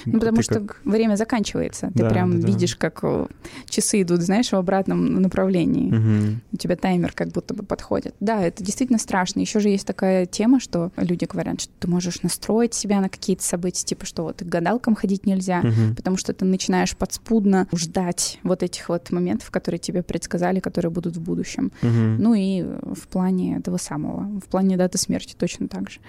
Ну, 0.06 0.18
потому 0.18 0.36
ты 0.38 0.42
что 0.42 0.54
как- 0.60 0.80
время 0.84 1.16
заканчивается. 1.16 1.88
Ты 1.94 2.02
Да, 2.02 2.08
прям 2.10 2.32
да, 2.40 2.46
да. 2.46 2.46
видишь, 2.52 2.76
как 2.76 3.00
э, 3.02 3.26
часы 3.68 4.02
идут, 4.02 4.20
знаешь, 4.22 4.48
в 4.50 4.54
обратном 4.54 5.14
направлении. 5.16 5.90
Мгм. 5.92 6.40
У 6.52 6.56
тебя 6.56 6.76
таймер 6.76 7.12
как 7.12 7.28
будто 7.28 7.54
бы 7.54 7.62
подходит. 7.62 8.14
Да, 8.20 8.42
это 8.42 8.64
действительно 8.64 8.98
страшно. 8.98 9.40
Еще 9.40 9.60
же 9.60 9.68
есть 9.68 9.86
такая 9.86 10.26
тема, 10.26 10.60
что 10.60 10.90
люди 10.96 11.24
говорят, 11.24 11.60
что 11.60 11.72
ты 11.78 11.88
можешь 11.88 12.22
настроить 12.22 12.74
себя 12.74 13.00
на 13.00 13.08
какие-то 13.08 13.42
события, 13.44 13.84
типа 13.84 14.06
что 14.06 14.22
вот 14.24 14.38
к 14.38 14.42
гадалкам 14.44 14.94
ходить 14.94 15.26
нельзя, 15.26 15.60
Мгм. 15.60 15.94
потому 15.96 16.16
что 16.16 16.32
ты 16.32 16.44
начинаешь 16.44 16.96
подспудно 16.96 17.68
ждать 17.74 18.38
вот 18.42 18.62
этих 18.62 18.88
вот 18.88 19.10
моментов, 19.10 19.50
которые 19.50 19.78
тебе 19.78 20.02
предсказали, 20.02 20.60
которые 20.60 20.90
будут 20.90 21.16
в 21.16 21.20
будущем. 21.20 21.72
Мгм. 21.82 22.16
Ну 22.18 22.34
и 22.34 22.62
в 22.62 23.08
плане 23.08 23.56
этого 23.58 23.76
самого, 23.76 24.22
в 24.40 24.44
плане 24.46 24.76
даты 24.76 24.98
смерти 24.98 25.34
точно 25.38 25.68
так 25.68 25.90
же. 25.90 26.00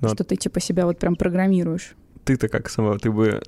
Ну, 0.00 0.08
Что 0.10 0.22
ты 0.22 0.36
типа 0.36 0.60
себя 0.60 0.84
вот 0.84 0.98
прям 0.98 1.16
программируешь. 1.16 1.94
Ты-то 2.28 2.48
как 2.48 2.68
сама, 2.68 2.98
ты 2.98 3.10
бы 3.10 3.40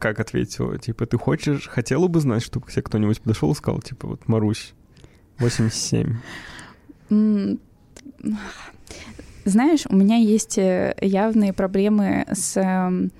как 0.00 0.18
ответила? 0.18 0.76
Типа, 0.76 1.06
ты 1.06 1.16
хочешь, 1.16 1.68
хотела 1.68 2.08
бы 2.08 2.18
знать, 2.18 2.42
чтобы 2.42 2.66
к 2.66 2.72
тебе 2.72 2.82
кто-нибудь 2.82 3.20
подошел 3.20 3.52
и 3.52 3.54
сказал, 3.54 3.80
типа, 3.80 4.08
вот, 4.08 4.26
Марусь, 4.26 4.74
87. 5.38 6.16
М, 7.10 7.60
Знаешь, 9.44 9.84
у 9.88 9.94
меня 9.94 10.16
есть 10.16 10.58
э, 10.58 10.96
явные 11.00 11.52
проблемы 11.52 12.26
с 12.32 12.56
эм, 12.60 13.12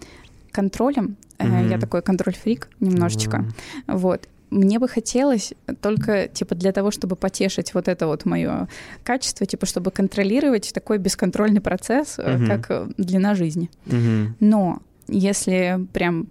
контролем. 0.51 1.17
Э. 1.39 1.69
Я 1.71 1.79
такой 1.79 2.03
контроль-фрик 2.03 2.69
немножечко. 2.81 3.45
Вот. 3.87 4.29
Мне 4.51 4.81
бы 4.81 4.89
хотелось 4.89 5.53
только, 5.81 6.27
типа, 6.27 6.57
для 6.57 6.73
того, 6.73 6.91
чтобы 6.91 7.15
потешить 7.15 7.73
вот 7.73 7.87
это 7.87 8.09
вот 8.09 8.25
мое 8.25 8.67
качество, 9.05 9.47
типа, 9.47 9.65
чтобы 9.67 9.93
контролировать 9.93 10.73
такой 10.75 10.99
бесконтрольный 10.99 11.61
процесс, 11.61 12.19
Мгм. 12.19 12.47
как 12.49 12.89
длина 12.97 13.37
жизни. 13.37 13.71
Мгм. 13.87 14.35
Но 14.41 14.83
если 15.09 15.87
прям 15.93 16.29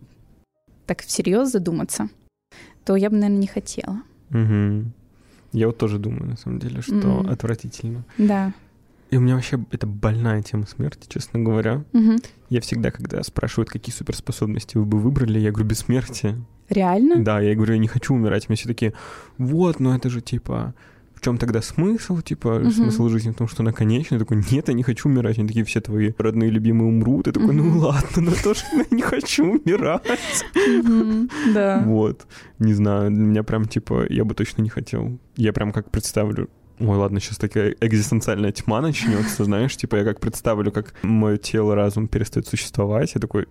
так 0.85 1.01
всерьез 1.01 1.51
задуматься, 1.51 2.09
то 2.85 2.95
я 2.95 3.09
бы, 3.09 3.17
наверное, 3.17 3.39
не 3.41 3.47
хотела. 3.47 4.01
Мгм. 4.29 4.93
Я 5.51 5.67
вот 5.67 5.77
тоже 5.77 5.97
думаю, 5.99 6.25
на 6.29 6.37
самом 6.37 6.59
деле, 6.59 6.81
что 6.81 6.95
Мгм. 6.95 7.29
отвратительно. 7.29 8.03
Да. 8.17 8.53
И 9.09 9.17
у 9.17 9.21
меня 9.21 9.35
вообще 9.35 9.63
это 9.71 9.87
больная 9.87 10.41
тема 10.41 10.67
смерти, 10.67 11.07
честно 11.07 11.39
говоря. 11.39 11.83
Мгм. 11.93 12.17
Я 12.49 12.59
всегда, 12.61 12.91
когда 12.91 13.23
спрашивают, 13.23 13.69
какие 13.69 13.93
суперспособности 13.95 14.77
вы 14.77 14.85
бы 14.85 14.99
выбрали, 14.99 15.39
я 15.39 15.51
говорю, 15.51 15.69
бессмертие. 15.69 16.41
Реально? 16.69 17.23
Да, 17.23 17.39
я 17.39 17.55
говорю, 17.55 17.73
я 17.73 17.79
не 17.79 17.87
хочу 17.87 18.13
умирать. 18.13 18.49
Мне 18.49 18.57
все 18.57 18.67
такие, 18.67 18.93
вот, 19.37 19.79
ну 19.79 19.93
это 19.95 20.09
же 20.09 20.19
типа, 20.21 20.73
в 21.17 21.21
чем 21.21 21.37
тогда 21.37 21.61
смысл? 21.61 22.21
Типа, 22.21 22.59
Мгм. 22.59 22.71
смысл 22.71 23.09
жизни 23.09 23.31
в 23.31 23.35
том, 23.35 23.47
что 23.47 23.63
она 23.63 23.71
конечна. 23.71 24.15
Я 24.15 24.19
такой, 24.19 24.43
нет, 24.51 24.67
я 24.67 24.73
не 24.73 24.83
хочу 24.83 25.09
умирать. 25.09 25.37
Они 25.39 25.47
такие, 25.47 25.65
все 25.65 25.81
твои 25.81 26.11
родные 26.17 26.49
любимые 26.51 26.87
умрут. 26.89 27.27
Я 27.27 27.33
такой, 27.33 27.53
ну 27.53 27.63
Мгм. 27.63 27.77
ладно, 27.79 28.21
но 28.21 28.31
тоже 28.43 28.61
я 28.73 28.85
не 28.91 29.01
хочу 29.01 29.43
умирать. 29.45 30.03
Да. 31.53 31.81
Вот. 31.85 32.27
Не 32.59 32.73
знаю, 32.73 33.11
для 33.11 33.23
меня 33.25 33.43
прям, 33.43 33.65
типа, 33.65 34.05
я 34.09 34.23
бы 34.23 34.33
точно 34.35 34.61
не 34.61 34.69
хотел. 34.69 35.17
Я 35.35 35.53
прям 35.53 35.71
как 35.71 35.91
представлю, 35.91 36.49
Ой, 36.79 36.95
ладно, 36.95 37.19
сейчас 37.19 37.37
такая 37.37 37.75
экзистенциальная 37.81 38.51
тьма 38.51 38.81
начнется, 38.81 39.43
знаешь, 39.45 39.75
типа 39.75 39.95
я 39.95 40.03
как 40.03 40.19
представлю, 40.19 40.71
как 40.71 40.93
мое 41.01 41.37
тело, 41.37 41.73
разум 41.73 42.07
перестает 42.07 42.45
существовать, 42.47 43.15
я 43.15 43.19
такой, 43.21 43.47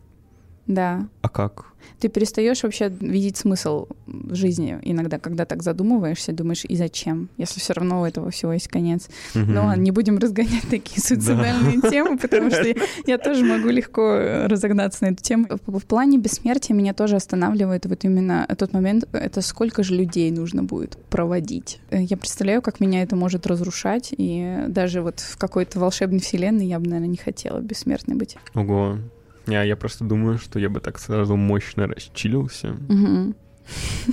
Да. 0.66 1.06
а 1.22 1.28
как? 1.28 1.66
Ты 2.00 2.08
перестаешь 2.08 2.62
вообще 2.62 2.88
видеть 3.00 3.36
смысл 3.36 3.86
жизни 4.30 4.78
иногда, 4.82 5.18
когда 5.18 5.44
так 5.44 5.62
задумываешься, 5.62 6.32
думаешь, 6.32 6.64
и 6.64 6.76
зачем, 6.76 7.28
если 7.36 7.60
все 7.60 7.72
равно 7.72 8.02
у 8.02 8.04
этого 8.04 8.30
всего 8.30 8.52
есть 8.52 8.68
конец. 8.68 9.08
Мгм. 9.34 9.54
Ну 9.54 9.64
ладно, 9.64 9.80
не 9.80 9.92
будем 9.92 10.18
разгонять 10.18 10.68
такие 10.70 11.00
суицидальные 11.00 11.80
темы, 11.90 12.18
потому 12.18 12.50
что 12.50 12.64
я, 12.64 12.74
я 13.06 13.18
тоже 13.18 13.44
могу 13.44 13.68
легко 13.68 14.02
э, 14.02 14.46
разогнаться 14.46 15.04
на 15.04 15.08
эту 15.12 15.22
тему. 15.22 15.46
В, 15.66 15.78
в 15.78 15.86
плане 15.86 16.18
бессмертия 16.18 16.74
меня 16.74 16.92
тоже 16.92 17.16
останавливает 17.16 17.86
вот 17.86 18.04
именно 18.04 18.46
тот 18.58 18.72
момент, 18.72 19.08
это 19.12 19.40
сколько 19.40 19.82
же 19.82 19.94
людей 19.94 20.30
нужно 20.30 20.62
будет 20.64 20.98
проводить. 21.08 21.80
Э, 21.90 22.02
Я 22.02 22.16
представляю, 22.16 22.62
как 22.62 22.80
меня 22.80 23.02
это 23.02 23.16
может 23.16 23.46
разрушать, 23.46 24.12
и 24.16 24.64
даже 24.68 25.02
вот 25.02 25.20
в 25.20 25.36
какой-то 25.38 25.78
волшебной 25.78 26.20
вселенной 26.20 26.66
я 26.66 26.78
бы, 26.78 26.86
наверное, 26.86 27.08
не 27.08 27.16
хотела 27.16 27.60
бессмертной 27.60 28.16
быть. 28.16 28.36
Ого. 28.54 28.98
Я, 29.46 29.62
я 29.62 29.76
просто 29.76 30.04
думаю, 30.04 30.38
что 30.38 30.58
я 30.58 30.68
бы 30.68 30.80
так 30.80 30.98
сразу 30.98 31.36
мощно 31.36 31.86
расчилился. 31.86 32.76
Мгм. 32.88 33.34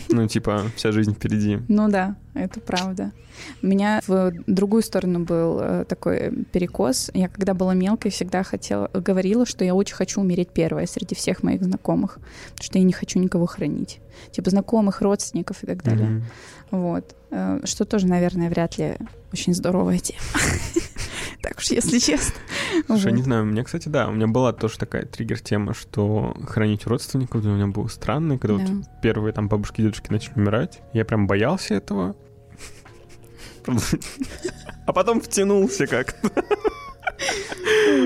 Ну, 0.10 0.28
типа, 0.28 0.64
вся 0.76 0.92
жизнь 0.92 1.14
впереди. 1.14 1.60
Ну 1.68 1.90
да, 1.90 2.16
это 2.34 2.60
правда. 2.60 3.12
У 3.62 3.68
меня 3.68 4.02
в 4.08 4.34
другую 4.48 4.84
сторону 4.84 5.20
был 5.20 5.60
э, 5.60 5.86
такой 5.86 6.46
перекос. 6.52 7.12
Я 7.14 7.30
когда 7.30 7.54
была 7.54 7.74
мелкой, 7.74 8.12
всегда 8.12 8.44
хотела, 8.44 8.90
говорила, 8.94 9.46
что 9.46 9.64
я 9.64 9.76
очень 9.76 9.96
хочу 9.96 10.22
умереть 10.22 10.50
первая 10.50 10.88
среди 10.88 11.16
всех 11.16 11.44
моих 11.44 11.64
знакомых, 11.64 12.16
потому 12.52 12.64
что 12.64 12.78
я 12.80 12.84
не 12.84 12.94
хочу 12.94 13.20
никого 13.20 13.46
хранить. 13.46 14.00
Типа 14.32 14.50
знакомых, 14.50 15.02
родственников 15.02 15.64
и 15.64 15.68
так 15.68 15.84
далее. 15.84 16.10
Мгм. 16.10 16.24
Вот. 16.72 17.16
Э, 17.32 17.60
Что 17.64 17.86
тоже, 17.86 18.08
наверное, 18.08 18.50
вряд 18.50 18.78
ли 18.78 18.98
очень 19.32 19.54
здоровая 19.54 20.00
тема. 20.00 20.20
Так 21.42 21.58
уж, 21.58 21.66
если 21.72 22.00
честно. 22.00 22.34
Слушай, 22.86 23.12
Вот. 23.12 23.18
не 23.18 23.22
знаю, 23.24 23.44
у 23.44 23.46
меня, 23.46 23.64
кстати, 23.64 23.90
да, 23.90 24.08
у 24.08 24.12
меня 24.12 24.28
была 24.28 24.54
тоже 24.54 24.78
такая 24.78 25.06
триггер-тема, 25.06 25.74
что 25.74 26.36
хранить 26.48 26.86
родственников 26.88 27.42
для 27.42 27.52
меня 27.52 27.68
было 27.68 27.88
странно, 27.88 28.38
когда 28.38 28.56
вот 28.58 28.66
Да. 28.66 28.88
первые 29.02 29.34
там 29.34 29.48
бабушки 29.50 29.82
и 29.82 29.84
дедушки 29.84 30.12
начали 30.12 30.34
умирать, 30.36 30.82
я 30.94 31.06
прям 31.06 31.28
боялся 31.28 31.74
этого. 31.76 32.16
А 34.86 34.92
потом 34.94 35.22
втянулся 35.22 35.88
как-то. 35.88 36.30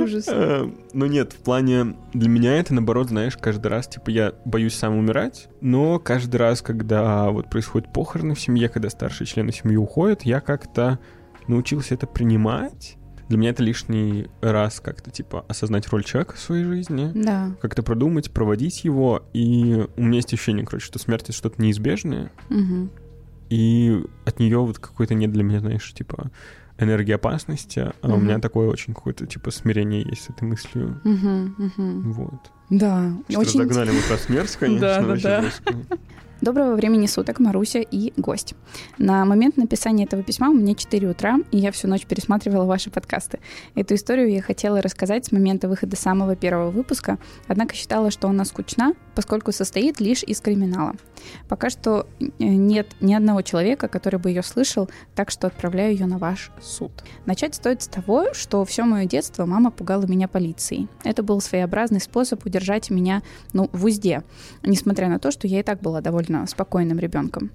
Ужас. 0.02 0.26
Э, 0.28 0.70
Ну 0.94 1.06
нет, 1.08 1.34
в 1.34 1.38
плане... 1.38 1.96
Для 2.14 2.30
меня 2.30 2.58
это, 2.58 2.74
наоборот, 2.74 3.08
знаешь, 3.10 3.38
каждый 3.38 3.68
раз, 3.68 3.88
типа, 3.88 4.10
я 4.10 4.34
боюсь 4.46 4.76
сам 4.76 4.96
умирать, 4.98 5.48
но 5.62 5.98
каждый 6.00 6.36
раз, 6.36 6.62
когда 6.62 7.30
вот 7.32 7.50
происходит 7.50 7.92
похороны 7.92 8.36
в 8.36 8.40
семье, 8.40 8.70
когда 8.70 8.90
старшие 8.90 9.26
члены 9.28 9.52
семьи 9.52 9.76
уходят, 9.78 10.24
я 10.24 10.40
как-то 10.42 11.00
научился 11.48 11.94
это 11.96 12.06
принимать 12.06 12.98
Для 13.30 13.38
меня 13.38 13.50
это 13.50 13.62
лишний 13.64 14.28
раз 14.42 14.80
как-то, 14.80 15.12
типа, 15.12 15.44
осознать 15.50 15.88
роль 15.90 16.04
человека 16.04 16.36
в 16.36 16.40
своей 16.40 16.64
жизни. 16.64 17.12
Да. 17.14 17.52
Как-то 17.62 17.84
продумать, 17.84 18.32
проводить 18.32 18.84
его. 18.86 19.26
И 19.34 19.86
у 19.98 20.02
меня 20.02 20.18
есть 20.18 20.34
ощущение, 20.34 20.66
короче, 20.66 20.86
что 20.86 20.98
смерть— 21.00 21.24
это 21.26 21.34
что-то 21.34 21.62
неизбежное. 21.62 22.32
Угу. 22.50 22.90
И 23.50 24.04
от 24.26 24.40
нее 24.40 24.60
вот 24.60 24.80
какой-то 24.80 25.14
нет 25.14 25.32
для 25.34 25.44
меня, 25.44 25.60
знаешь, 25.60 25.94
типа, 25.94 26.32
энергии 26.78 27.14
опасности, 27.14 27.92
а 28.02 28.08
у 28.08 28.16
Мгм. 28.18 28.24
меня 28.26 28.40
такое 28.40 28.70
очень 28.70 28.94
какое-то, 28.94 29.26
типа, 29.26 29.52
смирение 29.52 30.04
есть 30.04 30.24
с 30.26 30.30
этой 30.30 30.44
мыслью. 30.44 31.02
Угу. 31.04 31.66
Угу. 31.66 32.12
Вот. 32.14 32.52
Да, 32.70 33.12
Что 33.30 33.40
очень 33.40 33.62
разогнали 33.62 33.92
мы 33.92 34.02
про 34.08 34.18
смерть, 34.18 34.56
конечно, 34.60 35.16
Да, 35.16 35.16
да, 35.16 35.42
да. 35.66 35.98
Доброго 36.48 36.76
времени 36.76 37.08
суток, 37.08 37.42
Маруся 37.42 37.80
и 37.80 38.14
гость. 38.16 38.56
На 38.98 39.26
момент 39.26 39.58
написания 39.58 40.06
этого 40.06 40.24
письма 40.24 40.50
у 40.50 40.54
меня 40.54 40.76
4 40.76 41.10
утра, 41.10 41.40
и 41.52 41.58
я 41.58 41.74
всю 41.74 41.90
ночь 41.90 42.06
пересматривала 42.06 42.64
ваши 42.64 42.90
подкасты. 42.90 43.40
Эту 43.76 43.96
историю 43.96 44.32
я 44.32 44.42
хотела 44.42 44.82
рассказать 44.82 45.26
с 45.26 45.34
момента 45.34 45.68
выхода 45.68 45.98
самого 45.98 46.38
первого 46.38 46.72
выпуска, 46.72 47.18
однако 47.50 47.76
считала, 47.76 48.12
что 48.12 48.30
она 48.30 48.46
скучна, 48.46 48.94
поскольку 49.14 49.52
состоит 49.52 50.00
лишь 50.00 50.24
из 50.24 50.40
криминала. 50.40 50.94
Пока 51.50 51.70
что 51.70 52.08
э, 52.22 52.26
нет 52.40 52.96
ни 53.02 53.14
одного 53.14 53.42
человека, 53.42 53.90
который 53.90 54.18
бы 54.18 54.30
ее 54.30 54.42
слышал, 54.42 54.90
так 55.16 55.32
что 55.32 55.48
отправляю 55.48 55.92
ее 55.92 56.06
на 56.06 56.18
ваш 56.18 56.52
суд. 56.62 56.92
Начать 57.26 57.56
стоит 57.56 57.82
с 57.82 57.88
того, 57.88 58.34
что 58.34 58.64
все 58.64 58.84
мое 58.84 59.04
детство 59.04 59.46
мама 59.46 59.70
пугала 59.70 60.06
меня 60.06 60.30
полицией. 60.30 60.88
Это 61.04 61.24
был 61.24 61.42
своеобразный 61.42 62.00
способ 62.00 62.46
удержать 62.46 62.90
меня 62.90 63.22
ну, 63.52 63.70
в 63.74 63.84
узде, 63.84 64.24
несмотря 64.64 65.10
на 65.10 65.20
то, 65.20 65.32
что 65.32 65.46
я 65.46 65.60
и 65.60 65.64
так 65.64 65.82
была 65.82 66.00
довольно 66.00 66.37
спокойным 66.46 67.00
ребенком. 67.00 67.52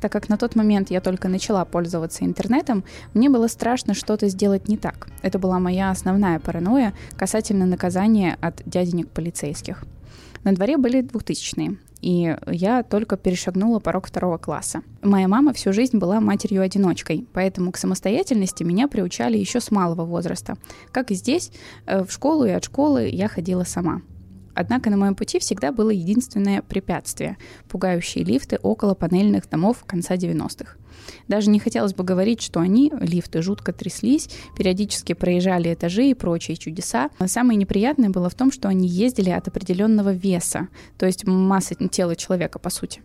Так 0.00 0.12
как 0.12 0.28
на 0.28 0.36
тот 0.36 0.56
момент 0.56 0.90
я 0.90 1.00
только 1.00 1.28
начала 1.28 1.64
пользоваться 1.64 2.24
интернетом, 2.24 2.84
мне 3.14 3.30
было 3.30 3.48
страшно 3.48 3.94
что-то 3.94 4.28
сделать 4.28 4.68
не 4.68 4.76
так. 4.76 5.08
Это 5.22 5.38
была 5.38 5.58
моя 5.58 5.90
основная 5.90 6.38
паранойя 6.38 6.92
касательно 7.16 7.66
наказания 7.66 8.36
от 8.40 8.62
дяденек 8.66 9.08
полицейских. 9.08 9.84
На 10.44 10.54
дворе 10.54 10.76
были 10.76 11.02
2000-е, 11.02 11.76
и 12.00 12.36
я 12.46 12.82
только 12.82 13.16
перешагнула 13.16 13.80
порог 13.80 14.06
второго 14.06 14.38
класса. 14.38 14.82
Моя 15.02 15.28
мама 15.28 15.52
всю 15.52 15.72
жизнь 15.72 15.98
была 15.98 16.20
матерью-одиночкой, 16.20 17.26
поэтому 17.32 17.72
к 17.72 17.78
самостоятельности 17.78 18.62
меня 18.62 18.86
приучали 18.86 19.38
еще 19.38 19.60
с 19.60 19.70
малого 19.70 20.04
возраста. 20.04 20.56
Как 20.92 21.10
и 21.10 21.14
здесь, 21.14 21.50
э, 21.86 22.04
в 22.04 22.12
школу 22.12 22.44
и 22.44 22.50
от 22.50 22.64
школы 22.64 23.08
я 23.08 23.28
ходила 23.28 23.64
сама. 23.64 24.02
Однако 24.56 24.88
на 24.88 24.96
моем 24.96 25.14
пути 25.14 25.38
всегда 25.38 25.70
было 25.70 25.90
единственное 25.90 26.62
препятствие– 26.62 27.36
пугающие 27.68 28.24
лифты 28.24 28.58
около 28.62 28.94
панельных 28.94 29.50
домов 29.50 29.84
конца 29.86 30.14
90-х. 30.16 30.76
Даже 31.28 31.50
не 31.50 31.58
хотелось 31.58 31.94
бы 31.94 32.04
говорить, 32.04 32.42
что 32.42 32.60
они, 32.60 32.92
лифты, 33.00 33.42
жутко 33.42 33.72
тряслись, 33.72 34.28
периодически 34.56 35.12
проезжали 35.12 35.74
этажи 35.74 36.06
и 36.06 36.14
прочие 36.14 36.56
чудеса. 36.56 37.10
Но 37.18 37.26
самое 37.26 37.56
неприятное 37.56 38.10
было 38.10 38.28
в 38.30 38.34
том, 38.34 38.52
что 38.52 38.68
они 38.68 38.88
ездили 38.88 39.30
от 39.30 39.48
определенного 39.48 40.12
веса, 40.12 40.68
то 40.98 41.06
есть 41.06 41.26
массы 41.26 41.74
тела 41.88 42.16
человека, 42.16 42.58
по 42.58 42.70
сути. 42.70 43.02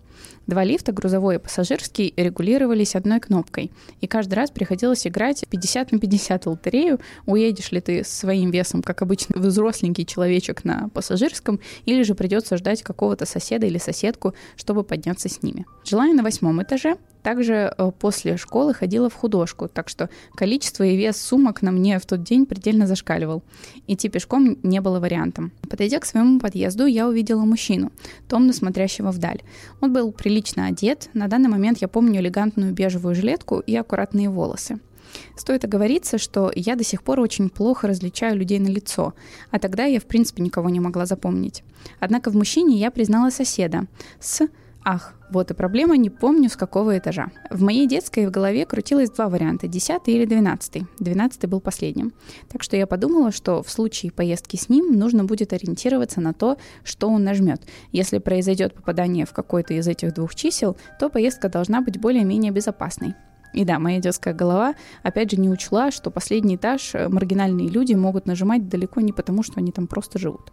Два 0.47 0.63
лифта, 0.63 0.91
грузовой 0.91 1.35
и 1.35 1.39
пассажирский, 1.39 2.13
регулировались 2.17 2.95
одной 2.95 3.19
кнопкой. 3.19 3.71
И 4.01 4.07
каждый 4.07 4.35
раз 4.35 4.51
приходилось 4.51 5.05
играть 5.05 5.45
50 5.49 5.91
на 5.91 5.99
50 5.99 6.45
в 6.45 6.49
лотерею. 6.49 6.99
Уедешь 7.25 7.71
ли 7.71 7.79
ты 7.79 8.03
своим 8.03 8.51
весом, 8.51 8.81
как 8.81 9.01
обычно, 9.01 9.39
взросленький 9.39 10.05
человечек 10.05 10.63
на 10.63 10.89
пассажирском, 10.89 11.59
или 11.85 12.03
же 12.03 12.15
придется 12.15 12.57
ждать 12.57 12.81
какого-то 12.81 13.25
соседа 13.25 13.67
или 13.67 13.77
соседку, 13.77 14.33
чтобы 14.55 14.83
подняться 14.83 15.29
с 15.29 15.43
ними. 15.43 15.65
Жила 15.85 16.05
я 16.05 16.13
на 16.13 16.23
восьмом 16.23 16.61
этаже, 16.61 16.97
также 17.21 17.73
э, 17.77 17.90
после 17.91 18.37
школы 18.37 18.73
ходила 18.73 19.09
в 19.09 19.13
художку, 19.13 19.67
так 19.67 19.89
что 19.89 20.09
количество 20.35 20.83
и 20.83 20.95
вес 20.95 21.17
сумок 21.17 21.61
на 21.61 21.71
мне 21.71 21.99
в 21.99 22.05
тот 22.05 22.23
день 22.23 22.45
предельно 22.45 22.87
зашкаливал. 22.87 23.43
Идти 23.87 24.09
пешком 24.09 24.57
не 24.63 24.81
было 24.81 24.99
вариантом. 24.99 25.51
Подойдя 25.69 25.99
к 25.99 26.05
своему 26.05 26.39
подъезду, 26.39 26.85
я 26.85 27.07
увидела 27.07 27.41
мужчину, 27.41 27.91
томно 28.27 28.53
смотрящего 28.53 29.11
вдаль. 29.11 29.41
Он 29.81 29.93
был 29.93 30.11
прилично 30.11 30.65
одет, 30.67 31.09
на 31.13 31.27
данный 31.27 31.49
момент 31.49 31.79
я 31.81 31.87
помню 31.87 32.21
элегантную 32.21 32.73
бежевую 32.73 33.15
жилетку 33.15 33.59
и 33.59 33.75
аккуратные 33.75 34.29
волосы. 34.29 34.79
Стоит 35.35 35.65
оговориться, 35.65 36.17
что 36.17 36.51
я 36.55 36.75
до 36.75 36.83
сих 36.83 37.03
пор 37.03 37.19
очень 37.19 37.49
плохо 37.49 37.87
различаю 37.87 38.37
людей 38.37 38.59
на 38.59 38.67
лицо, 38.67 39.13
а 39.49 39.59
тогда 39.59 39.85
я 39.85 39.99
в 39.99 40.05
принципе 40.05 40.41
никого 40.41 40.69
не 40.69 40.79
могла 40.79 41.05
запомнить. 41.05 41.63
Однако 41.99 42.31
в 42.31 42.35
мужчине 42.35 42.77
я 42.77 42.91
признала 42.91 43.29
соседа 43.29 43.87
с 44.19 44.47
Ах, 44.83 45.13
вот 45.29 45.51
и 45.51 45.53
проблема, 45.53 45.95
не 45.95 46.09
помню 46.09 46.49
с 46.49 46.55
какого 46.55 46.97
этажа. 46.97 47.29
В 47.51 47.61
моей 47.61 47.87
детской 47.87 48.25
в 48.25 48.31
голове 48.31 48.65
крутилось 48.65 49.11
два 49.11 49.29
варианта, 49.29 49.67
10 49.67 50.01
или 50.07 50.25
12. 50.25 50.83
12 50.97 51.45
был 51.47 51.61
последним. 51.61 52.13
Так 52.51 52.63
что 52.63 52.75
я 52.75 52.87
подумала, 52.87 53.31
что 53.31 53.61
в 53.61 53.69
случае 53.69 54.11
поездки 54.11 54.55
с 54.55 54.69
ним 54.69 54.97
нужно 54.97 55.23
будет 55.23 55.53
ориентироваться 55.53 56.19
на 56.19 56.33
то, 56.33 56.57
что 56.83 57.09
он 57.09 57.23
нажмет. 57.23 57.61
Если 57.91 58.17
произойдет 58.17 58.73
попадание 58.73 59.27
в 59.27 59.33
какой-то 59.33 59.75
из 59.75 59.87
этих 59.87 60.15
двух 60.15 60.33
чисел, 60.33 60.75
то 60.99 61.09
поездка 61.09 61.47
должна 61.47 61.81
быть 61.81 61.99
более-менее 61.99 62.51
безопасной. 62.51 63.13
И 63.53 63.65
да, 63.65 63.77
моя 63.77 63.99
детская 63.99 64.33
голова 64.33 64.73
опять 65.03 65.29
же 65.29 65.37
не 65.37 65.49
учла, 65.49 65.91
что 65.91 66.09
последний 66.09 66.55
этаж 66.55 66.95
э, 66.95 67.07
маргинальные 67.07 67.67
люди 67.67 67.93
могут 67.93 68.25
нажимать 68.25 68.67
далеко 68.69 69.01
не 69.01 69.11
потому, 69.11 69.43
что 69.43 69.59
они 69.59 69.71
там 69.71 69.87
просто 69.87 70.17
живут. 70.17 70.51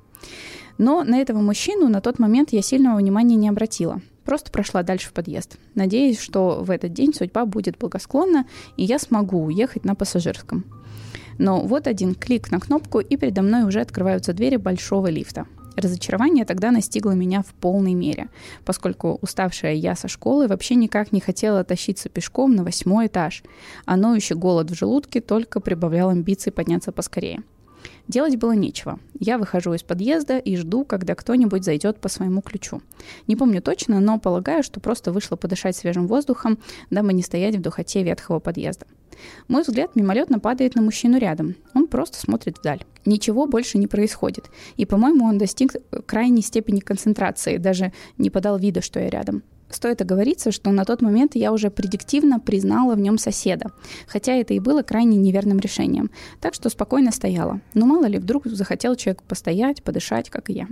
Но 0.79 1.03
на 1.05 1.21
этого 1.21 1.41
мужчину 1.41 1.89
на 1.89 2.01
тот 2.01 2.19
момент 2.19 2.53
я 2.53 2.63
сильного 2.63 2.99
внимания 2.99 3.37
не 3.37 3.49
обратила. 3.49 4.01
Просто 4.29 4.51
прошла 4.51 4.83
дальше 4.83 5.09
в 5.09 5.15
подъезд, 5.15 5.57
надеясь, 5.75 6.21
что 6.21 6.63
в 6.63 6.71
этот 6.71 6.93
день 6.93 7.15
судьба 7.15 7.47
будет 7.47 7.79
благосклонна, 7.79 8.45
и 8.77 8.85
я 8.85 8.99
смогу 8.99 9.43
уехать 9.43 9.87
на 9.87 9.95
пассажирском. 9.95 10.67
Но 11.39 11.63
вот 11.63 11.87
один 11.87 12.15
клик 12.15 12.51
на 12.51 12.61
кнопку, 12.61 13.01
и 13.01 13.17
передо 13.17 13.41
мной 13.41 13.63
уже 13.63 13.81
открываются 13.81 14.35
двери 14.35 14.57
большого 14.57 15.07
лифта. 15.07 15.47
Разочарование 15.77 16.45
тогда 16.45 16.71
настигло 16.71 17.13
меня 17.13 17.41
в 17.41 17.55
полной 17.55 17.95
мере, 17.95 18.29
поскольку 18.67 19.19
уставшая 19.23 19.73
я 19.73 19.95
со 19.95 20.09
школы 20.09 20.47
вообще 20.47 20.75
никак 20.75 21.11
не 21.11 21.21
хотела 21.21 21.65
тащиться 21.65 22.11
пешком 22.11 22.55
на 22.55 22.65
восьмой 22.65 23.07
этаж, 23.07 23.43
а 23.87 23.97
ноющий 23.97 24.37
голод 24.37 24.71
в 24.71 24.75
желудке 24.75 25.23
только 25.23 25.59
прибавлял 25.59 26.11
амбиций 26.11 26.53
подняться 26.53 26.93
поскорее. 26.93 27.45
Делать 28.09 28.37
было 28.37 28.53
нечего. 28.53 28.99
Я 29.19 29.39
выхожу 29.39 29.75
из 29.75 29.83
подъезда 29.83 30.39
и 30.39 30.57
жду, 30.57 30.85
когда 30.85 31.15
кто-нибудь 31.15 31.65
зайдет 31.65 31.99
по 31.99 32.09
своему 32.09 32.41
ключу. 32.41 32.81
Не 33.27 33.37
помню 33.37 33.61
точно, 33.61 34.01
но 34.01 34.19
полагаю, 34.19 34.63
что 34.63 34.81
просто 34.81 35.13
вышла 35.13 35.37
подышать 35.37 35.77
свежим 35.77 36.07
воздухом, 36.07 36.59
дабы 36.91 37.13
не 37.13 37.23
стоять 37.23 37.57
в 37.57 37.61
духоте 37.61 38.03
ветхого 38.03 38.39
подъезда. 38.39 38.87
Мой 39.49 39.63
взгляд 39.63 39.97
мимолетно 39.97 40.39
падает 40.39 40.75
на 40.75 40.83
мужчину 40.83 41.19
рядом. 41.19 41.57
Он 41.75 41.87
просто 41.87 42.19
смотрит 42.19 42.59
вдаль. 42.59 42.85
Ничего 43.05 43.47
больше 43.47 43.79
не 43.79 43.87
происходит. 43.87 44.51
И, 44.77 44.87
по-моему, 44.87 45.25
он 45.25 45.39
достиг 45.39 45.77
крайней 46.07 46.43
степени 46.43 46.81
концентрации, 46.81 47.57
даже 47.57 47.93
не 48.17 48.31
подал 48.31 48.59
вида, 48.59 48.81
что 48.81 49.01
я 49.01 49.11
рядом. 49.11 49.43
Стоит 49.71 50.01
оговориться, 50.01 50.51
что 50.51 50.71
на 50.71 50.85
тот 50.85 51.03
момент 51.03 51.35
я 51.35 51.53
уже 51.53 51.71
предиктивно 51.71 52.41
признала 52.41 52.95
в 52.95 53.01
нем 53.01 53.19
соседа, 53.19 53.71
хотя 54.07 54.35
это 54.35 54.55
и 54.55 54.61
было 54.61 54.83
крайне 54.83 55.17
неверным 55.17 55.59
решением, 55.59 56.11
так 56.41 56.55
что 56.55 56.71
спокойно 56.71 57.13
стояла. 57.13 57.61
Но 57.75 57.87
мало 57.87 58.07
ли, 58.07 58.19
вдруг 58.19 58.47
захотел 58.47 58.95
человек 58.97 59.23
постоять, 59.23 59.83
подышать, 59.83 60.31
как 60.31 60.51
и 60.51 60.55
я. 60.55 60.69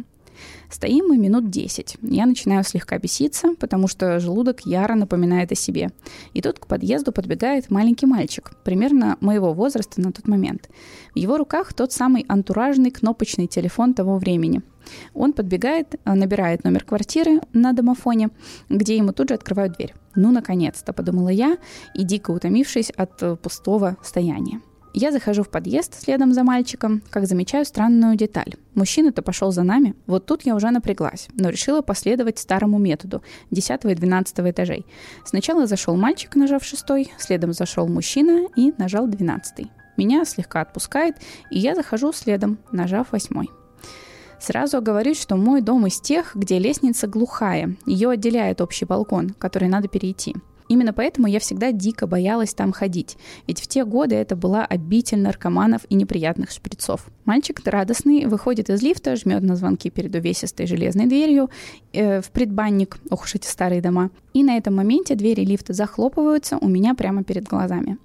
Стоим 0.71 1.07
мы 1.09 1.19
минут 1.19 1.51
10. 1.51 1.99
Я 2.03 2.27
начинаю 2.27 2.65
слегка 2.65 2.99
беситься, 2.99 3.55
потому 3.59 3.89
что 3.89 4.19
желудок 4.21 4.61
яро 4.67 4.95
напоминает 4.95 5.53
о 5.53 5.55
себе. 5.55 5.91
И 6.35 6.43
тут 6.43 6.59
к 6.59 6.67
подъезду 6.67 7.13
подбегает 7.13 7.71
маленький 7.71 8.07
мальчик, 8.07 8.53
примерно 8.65 9.17
моего 9.21 9.53
возраста 9.53 10.01
на 10.01 10.13
тот 10.13 10.29
момент. 10.29 10.69
В 11.15 11.19
его 11.19 11.37
руках 11.37 11.73
тот 11.73 11.93
самый 11.93 12.25
антуражный 12.29 12.91
кнопочный 12.91 13.47
телефон 13.47 13.95
того 13.95 14.19
времени. 14.19 14.63
Он 15.15 15.33
подбегает, 15.33 15.95
набирает 16.05 16.65
номер 16.65 16.85
квартиры 16.85 17.41
на 17.53 17.73
домофоне, 17.73 18.31
где 18.69 18.97
ему 18.97 19.13
тут 19.13 19.29
же 19.29 19.35
открывают 19.35 19.75
дверь. 19.75 19.95
Ну, 20.15 20.31
наконец-то, 20.31 20.93
подумала 20.93 21.29
я, 21.29 21.59
и 21.95 22.05
дико 22.05 22.31
утомившись 22.31 22.91
от 22.91 23.23
э, 23.23 23.37
пустого 23.37 23.97
стояния. 24.03 24.61
Я 24.99 25.13
захожу 25.13 25.43
в 25.43 25.51
подъезд 25.51 25.93
следом 26.03 26.33
за 26.33 26.43
мальчиком, 26.43 27.03
как 27.11 27.27
замечаю 27.27 27.67
странную 27.67 28.17
деталь. 28.17 28.55
Мужчина-то 28.75 29.21
пошел 29.21 29.53
за 29.53 29.63
нами. 29.63 29.95
Вот 30.07 30.25
тут 30.25 30.47
я 30.47 30.55
уже 30.55 30.71
напряглась, 30.71 31.29
но 31.35 31.51
решила 31.51 31.83
последовать 31.83 32.39
старому 32.39 32.79
методу 32.79 33.23
10 33.51 33.85
и 33.85 33.95
12 33.95 34.39
этажей. 34.39 34.87
Сначала 35.27 35.67
зашел 35.67 35.97
мальчик, 35.97 36.35
нажав 36.35 36.65
шестой, 36.65 37.13
следом 37.19 37.53
зашел 37.53 37.87
мужчина 37.89 38.49
и 38.57 38.73
нажал 38.79 39.07
12. 39.07 39.67
Меня 39.99 40.25
слегка 40.25 40.63
отпускает, 40.63 41.17
и 41.51 41.59
я 41.59 41.75
захожу 41.75 42.15
следом, 42.15 42.57
нажав 42.73 43.13
восьмой. 43.13 43.51
Сразу 44.41 44.79
оговорюсь, 44.79 45.21
что 45.21 45.37
мой 45.37 45.61
дом 45.61 45.87
из 45.87 46.01
тех, 46.01 46.35
где 46.35 46.59
лестница 46.59 47.07
глухая. 47.07 47.77
Ее 47.85 48.09
отделяет 48.09 48.63
общий 48.63 48.87
балкон, 48.87 49.35
который 49.39 49.69
надо 49.69 49.89
перейти. 49.89 50.35
Именно 50.69 50.93
поэтому 50.93 51.27
я 51.29 51.39
всегда 51.39 51.73
дико 51.73 52.07
боялась 52.07 52.55
там 52.55 52.73
ходить, 52.73 53.17
ведь 53.47 53.61
в 53.61 53.67
те 53.67 53.85
годы 53.85 54.17
это 54.17 54.37
была 54.37 54.65
обитель 54.65 55.21
наркоманов 55.21 55.83
и 55.89 55.95
неприятных 55.95 56.51
шприцов. 56.51 57.07
Мальчик 57.25 57.61
радостный 57.65 58.27
выходит 58.27 58.71
из 58.71 58.83
лифта, 58.83 59.17
жмет 59.17 59.43
на 59.43 59.57
звонки 59.57 59.91
перед 59.91 60.15
увесистой 60.15 60.67
железной 60.67 61.07
дверью 61.07 61.51
э, 61.93 62.21
в 62.21 62.31
предбанник, 62.31 62.99
ох 63.11 63.25
уж 63.25 63.35
эти 63.35 63.47
старые 63.47 63.81
дома, 63.81 64.11
и 64.33 64.43
на 64.43 64.57
этом 64.57 64.75
моменте 64.75 65.15
двери 65.15 65.45
лифта 65.45 65.73
захлопываются 65.73 66.59
у 66.59 66.69
меня 66.69 66.95
прямо 66.95 67.25
перед 67.25 67.45
глазами. 67.45 67.99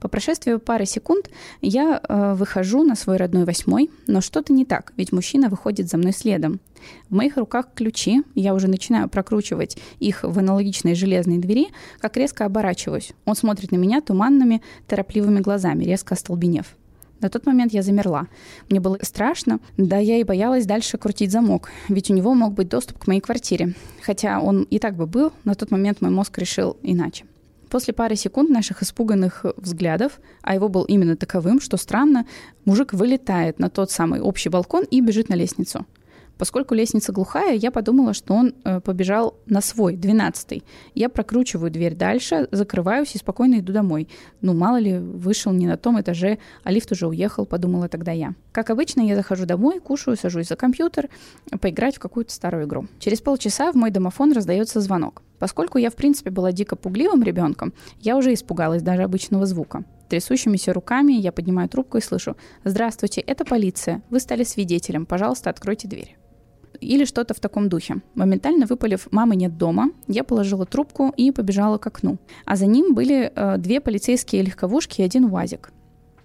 По 0.00 0.08
прошествию 0.08 0.60
пары 0.60 0.86
секунд 0.86 1.30
я 1.60 2.00
э, 2.02 2.34
выхожу 2.34 2.84
на 2.84 2.94
свой 2.94 3.16
родной 3.16 3.44
восьмой, 3.44 3.90
но 4.06 4.20
что-то 4.20 4.52
не 4.52 4.64
так, 4.64 4.92
ведь 4.96 5.12
мужчина 5.12 5.48
выходит 5.48 5.88
за 5.88 5.96
мной 5.96 6.12
следом. 6.12 6.60
В 7.08 7.14
моих 7.14 7.36
руках 7.36 7.66
ключи, 7.74 8.22
я 8.34 8.54
уже 8.54 8.68
начинаю 8.68 9.08
прокручивать 9.08 9.78
их 9.98 10.22
в 10.22 10.38
аналогичной 10.38 10.94
железной 10.94 11.38
двери, 11.38 11.68
как 12.00 12.16
резко 12.16 12.44
оборачиваюсь. 12.44 13.12
Он 13.24 13.34
смотрит 13.36 13.72
на 13.72 13.76
меня 13.76 14.00
туманными, 14.00 14.62
торопливыми 14.86 15.40
глазами, 15.40 15.84
резко 15.84 16.14
остолбенев. 16.14 16.76
На 17.20 17.30
тот 17.30 17.46
момент 17.46 17.72
я 17.72 17.82
замерла. 17.82 18.26
Мне 18.68 18.78
было 18.78 18.98
страшно, 19.00 19.60
да 19.76 19.96
я 19.98 20.18
и 20.18 20.24
боялась 20.24 20.66
дальше 20.66 20.98
крутить 20.98 21.32
замок, 21.32 21.70
ведь 21.88 22.10
у 22.10 22.14
него 22.14 22.34
мог 22.34 22.52
быть 22.52 22.68
доступ 22.68 22.98
к 22.98 23.06
моей 23.06 23.20
квартире. 23.20 23.74
Хотя 24.02 24.40
он 24.40 24.62
и 24.64 24.78
так 24.78 24.96
бы 24.96 25.06
был, 25.06 25.32
на 25.44 25.54
тот 25.54 25.70
момент 25.70 26.02
мой 26.02 26.10
мозг 26.10 26.36
решил 26.38 26.76
иначе. 26.82 27.24
После 27.70 27.92
пары 27.92 28.16
секунд 28.16 28.50
наших 28.50 28.82
испуганных 28.82 29.44
взглядов, 29.56 30.20
а 30.42 30.54
его 30.54 30.68
был 30.68 30.84
именно 30.84 31.16
таковым, 31.16 31.60
что 31.60 31.76
странно, 31.76 32.26
мужик 32.64 32.92
вылетает 32.92 33.58
на 33.58 33.70
тот 33.70 33.90
самый 33.90 34.20
общий 34.20 34.50
балкон 34.50 34.84
и 34.84 35.00
бежит 35.00 35.28
на 35.28 35.34
лестницу. 35.34 35.84
Поскольку 36.38 36.74
лестница 36.74 37.12
глухая, 37.12 37.54
я 37.54 37.70
подумала, 37.70 38.12
что 38.12 38.34
он 38.34 38.54
э, 38.64 38.80
побежал 38.80 39.38
на 39.46 39.60
свой, 39.60 39.96
двенадцатый. 39.96 40.64
Я 40.94 41.08
прокручиваю 41.08 41.70
дверь 41.70 41.94
дальше, 41.94 42.48
закрываюсь 42.50 43.14
и 43.14 43.18
спокойно 43.18 43.60
иду 43.60 43.72
домой. 43.72 44.08
Ну, 44.42 44.52
мало 44.52 44.76
ли, 44.76 44.98
вышел 44.98 45.52
не 45.52 45.66
на 45.66 45.76
том 45.76 46.00
этаже, 46.00 46.38
а 46.62 46.72
лифт 46.72 46.92
уже 46.92 47.06
уехал, 47.06 47.46
подумала 47.46 47.88
тогда 47.88 48.12
я. 48.12 48.34
Как 48.52 48.70
обычно, 48.70 49.00
я 49.00 49.16
захожу 49.16 49.46
домой, 49.46 49.80
кушаю, 49.80 50.16
сажусь 50.16 50.48
за 50.48 50.56
компьютер, 50.56 51.08
поиграть 51.60 51.96
в 51.96 52.00
какую-то 52.00 52.32
старую 52.32 52.66
игру. 52.66 52.86
Через 52.98 53.20
полчаса 53.20 53.72
в 53.72 53.74
мой 53.74 53.90
домофон 53.90 54.32
раздается 54.32 54.80
звонок. 54.80 55.22
Поскольку 55.38 55.78
я, 55.78 55.90
в 55.90 55.94
принципе, 55.94 56.30
была 56.30 56.52
дико 56.52 56.76
пугливым 56.76 57.22
ребенком, 57.22 57.72
я 58.00 58.16
уже 58.16 58.32
испугалась 58.32 58.82
даже 58.82 59.02
обычного 59.02 59.46
звука. 59.46 59.84
Трясущимися 60.08 60.72
руками 60.72 61.12
я 61.12 61.32
поднимаю 61.32 61.68
трубку 61.68 61.98
и 61.98 62.00
слышу 62.00 62.36
«Здравствуйте, 62.64 63.20
это 63.20 63.44
полиция. 63.44 64.02
Вы 64.10 64.20
стали 64.20 64.44
свидетелем. 64.44 65.04
Пожалуйста, 65.04 65.50
откройте 65.50 65.88
дверь» 65.88 66.16
или 66.80 67.04
что-то 67.04 67.34
в 67.34 67.40
таком 67.40 67.68
духе. 67.68 67.96
Моментально 68.14 68.66
выпалив 68.66 69.08
«мамы 69.10 69.36
нет 69.36 69.56
дома», 69.56 69.90
я 70.08 70.24
положила 70.24 70.66
трубку 70.66 71.12
и 71.16 71.30
побежала 71.30 71.78
к 71.78 71.86
окну. 71.86 72.18
А 72.44 72.56
за 72.56 72.66
ним 72.66 72.94
были 72.94 73.32
э, 73.34 73.58
две 73.58 73.80
полицейские 73.80 74.42
легковушки 74.42 75.00
и 75.00 75.04
один 75.04 75.24
УАЗик. 75.26 75.70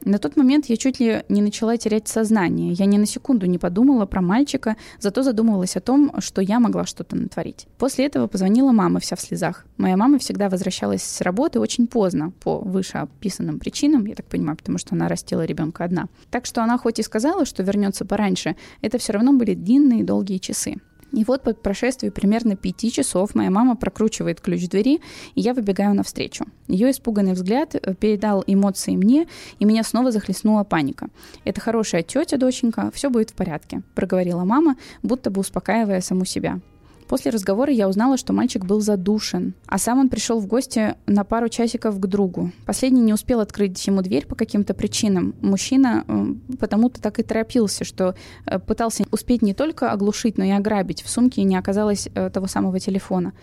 На 0.03 0.17
тот 0.17 0.35
момент 0.35 0.65
я 0.65 0.77
чуть 0.77 0.99
ли 0.99 1.23
не 1.29 1.41
начала 1.41 1.77
терять 1.77 2.07
сознание. 2.07 2.73
Я 2.73 2.85
ни 2.85 2.97
на 2.97 3.05
секунду 3.05 3.45
не 3.45 3.57
подумала 3.57 4.05
про 4.05 4.21
мальчика, 4.21 4.75
зато 4.99 5.21
задумывалась 5.21 5.75
о 5.75 5.81
том, 5.81 6.11
что 6.19 6.41
я 6.41 6.59
могла 6.59 6.85
что-то 6.85 7.15
натворить. 7.15 7.67
После 7.77 8.05
этого 8.07 8.27
позвонила 8.27 8.71
мама 8.71 8.99
вся 8.99 9.15
в 9.15 9.21
слезах. 9.21 9.65
Моя 9.77 9.97
мама 9.97 10.17
всегда 10.17 10.49
возвращалась 10.49 11.03
с 11.03 11.21
работы 11.21 11.59
очень 11.59 11.87
поздно, 11.87 12.31
по 12.43 12.59
вышеописанным 12.59 13.59
причинам, 13.59 14.05
я 14.05 14.15
так 14.15 14.25
понимаю, 14.25 14.57
потому 14.57 14.77
что 14.77 14.95
она 14.95 15.07
растила 15.07 15.45
ребенка 15.45 15.83
одна. 15.83 16.07
Так 16.29 16.45
что 16.45 16.63
она 16.63 16.77
хоть 16.77 16.99
и 16.99 17.03
сказала, 17.03 17.45
что 17.45 17.61
вернется 17.63 18.05
пораньше, 18.05 18.55
это 18.81 18.97
все 18.97 19.13
равно 19.13 19.33
были 19.33 19.53
длинные 19.53 20.03
долгие 20.03 20.37
часы. 20.37 20.77
И 21.11 21.23
вот 21.23 21.43
по 21.43 21.53
прошествии 21.53 22.09
примерно 22.09 22.55
пяти 22.55 22.91
часов 22.91 23.35
моя 23.35 23.49
мама 23.49 23.75
прокручивает 23.75 24.41
ключ 24.41 24.67
двери, 24.67 25.01
и 25.35 25.41
я 25.41 25.53
выбегаю 25.53 25.93
навстречу. 25.93 26.45
Ее 26.67 26.91
испуганный 26.91 27.33
взгляд 27.33 27.75
э, 27.75 27.93
передал 27.95 28.43
эмоции 28.47 28.95
мне, 28.95 29.27
и 29.59 29.65
меня 29.65 29.83
снова 29.83 30.11
захлестнула 30.11 30.63
паника. 30.63 31.09
«Это 31.43 31.59
хорошая 31.59 32.03
тетя, 32.03 32.37
доченька, 32.37 32.91
все 32.93 33.09
будет 33.09 33.31
в 33.31 33.33
порядке»,— 33.33 33.81
проговорила 33.95 34.43
мама, 34.43 34.75
будто 35.03 35.29
бы 35.29 35.41
успокаивая 35.41 36.01
саму 36.01 36.25
себя. 36.25 36.59
После 37.11 37.29
разговора 37.29 37.73
я 37.73 37.89
узнала, 37.89 38.15
что 38.15 38.31
мальчик 38.31 38.63
был 38.63 38.79
задушен, 38.79 39.53
а 39.65 39.77
сам 39.77 39.99
он 39.99 40.07
пришел 40.07 40.39
в 40.39 40.47
гости 40.47 40.95
на 41.07 41.25
пару 41.25 41.49
часиков 41.49 41.99
к 41.99 42.05
другу. 42.05 42.53
Последний 42.65 43.01
не 43.01 43.13
успел 43.13 43.41
открыть 43.41 43.85
ему 43.85 44.01
дверь 44.01 44.25
по 44.25 44.35
каким-то 44.35 44.73
причинам. 44.73 45.35
Мужчина 45.41 46.05
потому-то 46.57 47.01
так 47.01 47.19
и 47.19 47.23
торопился, 47.23 47.83
что 47.83 48.15
э, 48.45 48.59
пытался 48.59 49.03
успеть 49.11 49.41
не 49.41 49.53
только 49.53 49.91
оглушить, 49.91 50.37
но 50.37 50.45
и 50.45 50.51
ограбить. 50.51 51.03
В 51.03 51.09
сумке 51.09 51.43
не 51.43 51.57
оказалось 51.57 52.07
э, 52.15 52.29
того 52.29 52.47
самого 52.47 52.79
телефона. 52.79 53.33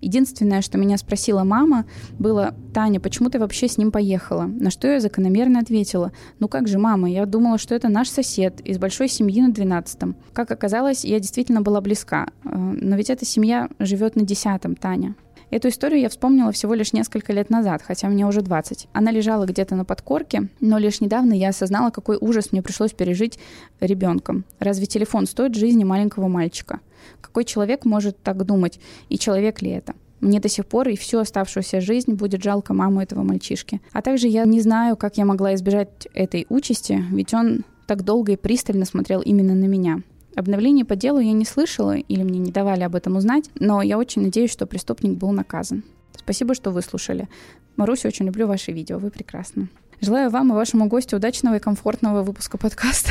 Единственное, 0.00 0.62
что 0.62 0.78
меня 0.78 0.96
спросила 0.98 1.44
мама, 1.44 1.84
было, 2.18 2.54
«Таня, 2.72 3.00
почему 3.00 3.30
ты 3.30 3.38
вообще 3.38 3.68
с 3.68 3.78
ним 3.78 3.90
поехала?» 3.90 4.42
На 4.42 4.70
что 4.70 4.88
я 4.88 5.00
закономерно 5.00 5.60
ответила, 5.60 6.12
«Ну 6.38 6.48
как 6.48 6.68
же, 6.68 6.78
мама, 6.78 7.10
я 7.10 7.26
думала, 7.26 7.58
что 7.58 7.74
это 7.74 7.88
наш 7.88 8.08
сосед 8.08 8.60
из 8.60 8.78
большой 8.78 9.08
семьи 9.08 9.40
на 9.40 9.50
12-м». 9.50 10.16
Как 10.32 10.50
оказалось, 10.50 11.04
я 11.04 11.18
действительно 11.18 11.62
была 11.62 11.80
близка. 11.80 12.28
Э, 12.44 12.56
но 12.56 12.96
ведь 12.96 13.10
эта 13.10 13.24
семья 13.24 13.68
живет 13.78 14.16
на 14.16 14.22
10-м, 14.22 14.76
Таня. 14.76 15.14
Эту 15.50 15.68
историю 15.68 16.00
я 16.00 16.10
вспомнила 16.10 16.52
всего 16.52 16.74
лишь 16.74 16.92
несколько 16.92 17.32
лет 17.32 17.48
назад, 17.48 17.82
хотя 17.82 18.08
мне 18.08 18.26
уже 18.26 18.42
20. 18.42 18.88
Она 18.92 19.10
лежала 19.10 19.46
где-то 19.46 19.76
на 19.76 19.86
подкорке, 19.86 20.48
но 20.60 20.76
лишь 20.76 21.00
недавно 21.00 21.32
я 21.32 21.48
осознала, 21.48 21.90
какой 21.90 22.18
ужас 22.20 22.52
мне 22.52 22.62
пришлось 22.62 22.92
пережить 22.92 23.38
ребенком. 23.80 24.44
Разве 24.58 24.86
телефон 24.86 25.26
стоит 25.26 25.54
жизни 25.54 25.84
маленького 25.84 26.28
мальчика? 26.28 26.80
Какой 27.22 27.44
человек 27.44 27.86
может 27.86 28.22
так 28.22 28.44
думать? 28.44 28.78
И 29.08 29.18
человек 29.18 29.62
ли 29.62 29.70
это? 29.70 29.94
Мне 30.20 30.40
до 30.40 30.48
сих 30.48 30.66
пор 30.66 30.88
и 30.88 30.96
всю 30.96 31.18
оставшуюся 31.18 31.80
жизнь 31.80 32.12
будет 32.12 32.42
жалко 32.42 32.74
маму 32.74 33.00
этого 33.00 33.22
мальчишки. 33.22 33.80
А 33.92 34.02
также 34.02 34.28
я 34.28 34.44
не 34.44 34.60
знаю, 34.60 34.96
как 34.96 35.16
я 35.16 35.24
могла 35.24 35.54
избежать 35.54 36.08
этой 36.12 36.44
участи, 36.50 37.02
ведь 37.10 37.32
он 37.32 37.64
так 37.86 38.04
долго 38.04 38.32
и 38.32 38.36
пристально 38.36 38.84
смотрел 38.84 39.22
именно 39.22 39.54
на 39.54 39.64
меня. 39.64 40.02
Обновление 40.38 40.84
по 40.84 40.94
делу 40.94 41.18
я 41.18 41.32
не 41.32 41.44
слышала 41.44 41.96
или 41.96 42.22
мне 42.22 42.38
не 42.38 42.52
давали 42.52 42.82
об 42.82 42.94
этом 42.94 43.16
узнать, 43.16 43.50
но 43.58 43.82
я 43.82 43.98
очень 43.98 44.22
надеюсь, 44.22 44.52
что 44.52 44.66
преступник 44.66 45.18
был 45.18 45.32
наказан. 45.32 45.82
Спасибо, 46.16 46.54
что 46.54 46.70
выслушали. 46.70 47.28
Маруся, 47.76 48.08
очень 48.08 48.26
люблю 48.26 48.46
ваши 48.46 48.70
видео, 48.70 48.98
вы 48.98 49.10
прекрасны. 49.10 49.68
Желаю 50.00 50.30
вам 50.30 50.52
и 50.52 50.54
вашему 50.54 50.86
гостю 50.86 51.16
удачного 51.16 51.56
и 51.56 51.60
комфортного 51.60 52.22
выпуска 52.22 52.56
подкаста. 52.56 53.10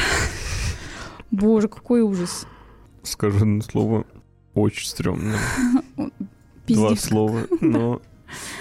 Боже, 1.31 1.67
какой 1.67 2.01
ужас 2.01 2.47
скажу 3.07 3.37
одно 3.37 3.61
слово, 3.61 4.05
очень 4.53 4.87
стрёмно. 4.87 5.37
Два 6.67 6.95
слова, 6.95 7.47
но 7.61 8.01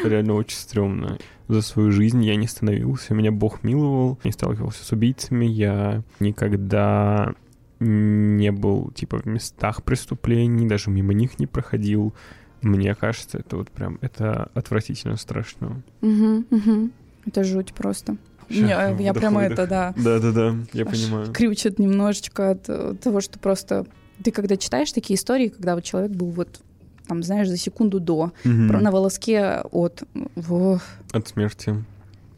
реально 0.04 0.34
очень 0.34 0.56
стрёмно. 0.56 1.18
За 1.48 1.62
свою 1.62 1.92
жизнь 1.92 2.24
я 2.24 2.36
не 2.36 2.46
становился, 2.46 3.14
меня 3.14 3.30
Бог 3.30 3.62
миловал, 3.62 4.18
не 4.24 4.32
сталкивался 4.32 4.84
с 4.84 4.92
убийцами, 4.92 5.44
я 5.44 6.02
никогда 6.18 7.34
не 7.80 8.52
был, 8.52 8.90
типа, 8.92 9.18
в 9.18 9.26
местах 9.26 9.82
преступлений, 9.82 10.66
даже 10.66 10.90
мимо 10.90 11.12
них 11.12 11.38
не 11.38 11.46
проходил. 11.46 12.14
Мне 12.62 12.94
кажется, 12.94 13.38
это 13.38 13.56
вот 13.56 13.70
прям, 13.70 13.98
это 14.00 14.50
отвратительно 14.54 15.16
страшно. 15.16 15.82
Угу, 16.00 16.44
угу. 16.50 16.90
Это 17.26 17.44
жуть 17.44 17.74
просто. 17.74 18.16
я, 18.48 18.90
я 18.90 19.12
прямо 19.12 19.42
это, 19.42 19.66
да. 19.66 19.94
Да-да-да, 19.96 20.56
я 20.72 20.84
Аж 20.84 20.90
понимаю. 20.90 21.32
Крючит 21.32 21.78
немножечко 21.78 22.52
от 22.52 23.00
того, 23.00 23.20
что 23.20 23.38
просто 23.38 23.86
ты 24.22 24.30
когда 24.30 24.56
читаешь 24.56 24.92
такие 24.92 25.16
истории, 25.16 25.48
когда 25.48 25.74
вот 25.74 25.84
человек 25.84 26.12
был 26.12 26.30
вот 26.30 26.60
там, 27.06 27.22
знаешь, 27.22 27.48
за 27.48 27.56
секунду 27.56 28.00
до, 28.00 28.16
угу. 28.16 28.32
на 28.44 28.90
волоске 28.90 29.62
от... 29.70 30.02
Во... 30.34 30.80
От 31.12 31.28
смерти. 31.28 31.84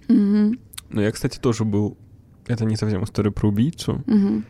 Угу. 0.08 0.56
Ну, 0.90 1.00
я, 1.00 1.10
кстати, 1.10 1.38
тоже 1.38 1.64
был... 1.64 1.96
Это 2.46 2.64
не 2.64 2.76
совсем 2.76 3.04
история 3.04 3.30
про 3.30 3.48
убийцу, 3.48 4.02
угу. 4.06 4.42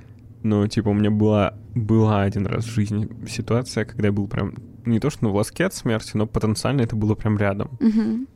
Но, 0.42 0.66
типа, 0.66 0.88
у 0.88 0.94
меня 0.94 1.10
была, 1.10 1.54
была 1.74 2.22
один 2.22 2.46
раз 2.46 2.64
в 2.64 2.70
жизни 2.70 3.08
ситуация, 3.28 3.84
когда 3.84 4.08
я 4.08 4.12
был 4.12 4.28
прям... 4.28 4.54
Не 4.84 5.00
то, 5.00 5.10
что 5.10 5.24
на 5.24 5.30
волоске 5.30 5.66
от 5.66 5.74
смерти, 5.74 6.12
но 6.14 6.26
потенциально 6.26 6.80
это 6.80 6.96
было 6.96 7.14
прям 7.14 7.36
рядом. 7.36 7.78
Угу. 7.80 8.26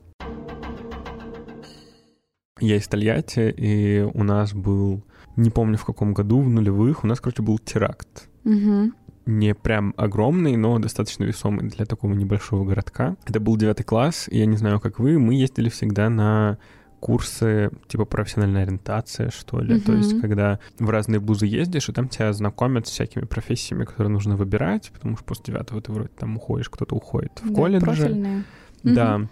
Я 2.61 2.76
из 2.76 2.86
Тольятти, 2.86 3.50
и 3.57 4.00
у 4.14 4.22
нас 4.22 4.53
был... 4.53 5.03
Не 5.36 5.50
помню, 5.50 5.78
в 5.78 5.84
каком 5.84 6.12
году, 6.12 6.40
в 6.40 6.48
нулевых, 6.48 7.05
у 7.05 7.07
нас, 7.07 7.20
короче, 7.20 7.42
был 7.42 7.59
теракт. 7.59 8.28
Угу. 8.44 8.92
Не 9.26 9.55
прям 9.55 9.94
огромный, 9.96 10.57
но 10.57 10.78
достаточно 10.78 11.24
весомый 11.24 11.68
для 11.70 11.86
такого 11.86 12.12
небольшого 12.12 12.64
городка. 12.64 13.16
Это 13.24 13.40
был 13.40 13.57
девятый 13.57 13.84
класс, 13.84 14.28
и 14.30 14.38
я 14.38 14.46
не 14.46 14.57
знаю, 14.57 14.80
как 14.80 14.98
вы, 14.98 15.18
мы 15.18 15.34
ездили 15.34 15.68
всегда 15.68 16.11
на 16.11 16.59
курсы 17.03 17.72
типа 17.88 18.05
профессиональная 18.05 18.62
ориентация, 18.62 19.30
что 19.30 19.59
ли. 19.59 19.74
Uh-huh. 19.74 19.80
То 19.80 19.92
есть, 19.92 20.20
когда 20.20 20.61
в 20.78 20.88
разные 20.88 21.18
вузы 21.18 21.46
ездишь, 21.46 21.88
и 21.88 21.92
там 21.92 22.09
тебя 22.09 22.32
знакомят 22.32 22.86
с 22.86 22.90
всякими 22.90 23.24
профессиями, 23.24 23.84
которые 23.84 24.12
нужно 24.12 24.36
выбирать, 24.36 24.92
потому 24.92 25.16
что 25.16 25.24
после 25.24 25.46
девятого 25.46 25.82
ты 25.82 25.90
вроде 25.90 26.11
там 26.16 26.36
уходишь, 26.36 26.70
кто-то 26.70 26.94
уходит 26.94 27.32
в 27.42 27.48
да, 27.48 27.55
колледже. 27.55 27.86
Профильные. 27.86 28.44
Да. 28.84 29.16
Uh-huh. 29.16 29.28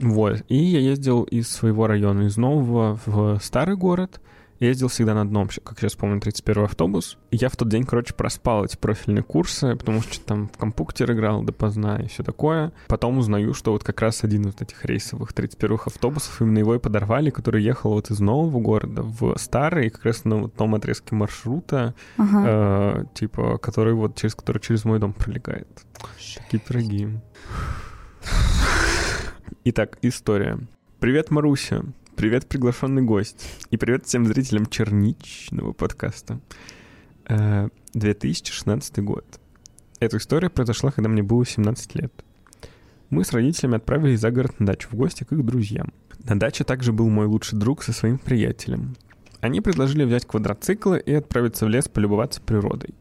Вот. 0.00 0.42
И 0.48 0.56
я 0.56 0.80
ездил 0.80 1.22
из 1.22 1.48
своего 1.48 1.86
района, 1.86 2.26
из 2.26 2.36
нового 2.36 3.00
в 3.06 3.38
старый 3.42 3.76
город, 3.76 4.20
ездил 4.68 4.88
всегда 4.88 5.14
на 5.14 5.22
одном, 5.22 5.48
как 5.62 5.78
сейчас 5.78 5.94
помню, 5.94 6.20
31 6.20 6.64
автобус. 6.64 7.18
И 7.30 7.36
я 7.36 7.48
в 7.48 7.56
тот 7.56 7.68
день, 7.68 7.84
короче, 7.84 8.14
проспал 8.14 8.64
эти 8.64 8.76
профильные 8.76 9.22
курсы, 9.22 9.76
потому 9.76 10.02
что 10.02 10.20
там 10.20 10.48
в 10.48 10.56
компьютер 10.56 11.12
играл 11.12 11.42
допоздна 11.42 11.96
и 11.96 12.08
все 12.08 12.22
такое. 12.22 12.72
Потом 12.88 13.18
узнаю, 13.18 13.54
что 13.54 13.72
вот 13.72 13.84
как 13.84 14.00
раз 14.00 14.24
один 14.24 14.48
из 14.48 14.60
этих 14.60 14.84
рейсовых 14.84 15.32
31 15.32 15.78
автобусов, 15.86 16.40
именно 16.40 16.58
его 16.58 16.74
и 16.74 16.78
подорвали, 16.78 17.30
который 17.30 17.62
ехал 17.62 17.92
вот 17.92 18.10
из 18.10 18.20
нового 18.20 18.60
города 18.60 19.02
в 19.02 19.36
старый, 19.38 19.90
как 19.90 20.04
раз 20.04 20.24
на 20.24 20.36
вот 20.36 20.54
том 20.54 20.74
отрезке 20.74 21.14
маршрута, 21.14 21.94
ага. 22.16 22.44
э, 22.46 23.04
типа, 23.14 23.58
который 23.58 23.94
вот 23.94 24.16
через 24.16 24.34
который 24.34 24.60
через 24.60 24.84
мой 24.84 24.98
дом 24.98 25.12
пролегает. 25.12 25.68
Такие 26.36 26.60
пироги. 26.60 27.08
Итак, 29.64 29.98
история. 30.02 30.58
Привет, 31.00 31.30
Маруся. 31.30 31.84
Привет, 32.16 32.46
приглашенный 32.46 33.02
гость. 33.02 33.44
И 33.70 33.76
привет 33.76 34.06
всем 34.06 34.24
зрителям 34.24 34.66
черничного 34.66 35.72
подкаста. 35.72 36.40
2016 37.26 38.98
э, 38.98 39.02
год. 39.02 39.40
Эта 39.98 40.18
история 40.18 40.48
произошла, 40.48 40.92
когда 40.92 41.08
мне 41.08 41.24
было 41.24 41.44
17 41.44 41.96
лет. 41.96 42.12
Мы 43.10 43.24
с 43.24 43.32
родителями 43.32 43.76
отправились 43.76 44.20
за 44.20 44.30
город 44.30 44.60
на 44.60 44.66
дачу 44.66 44.88
в 44.92 44.94
гости 44.94 45.24
к 45.24 45.32
их 45.32 45.44
друзьям. 45.44 45.92
На 46.22 46.38
даче 46.38 46.62
также 46.62 46.92
был 46.92 47.08
мой 47.08 47.26
лучший 47.26 47.58
друг 47.58 47.82
со 47.82 47.92
своим 47.92 48.18
приятелем. 48.18 48.94
Они 49.40 49.60
предложили 49.60 50.04
взять 50.04 50.24
квадроциклы 50.24 51.00
и 51.00 51.12
отправиться 51.12 51.66
в 51.66 51.68
лес 51.68 51.88
полюбоваться 51.88 52.40
природой. 52.40 52.94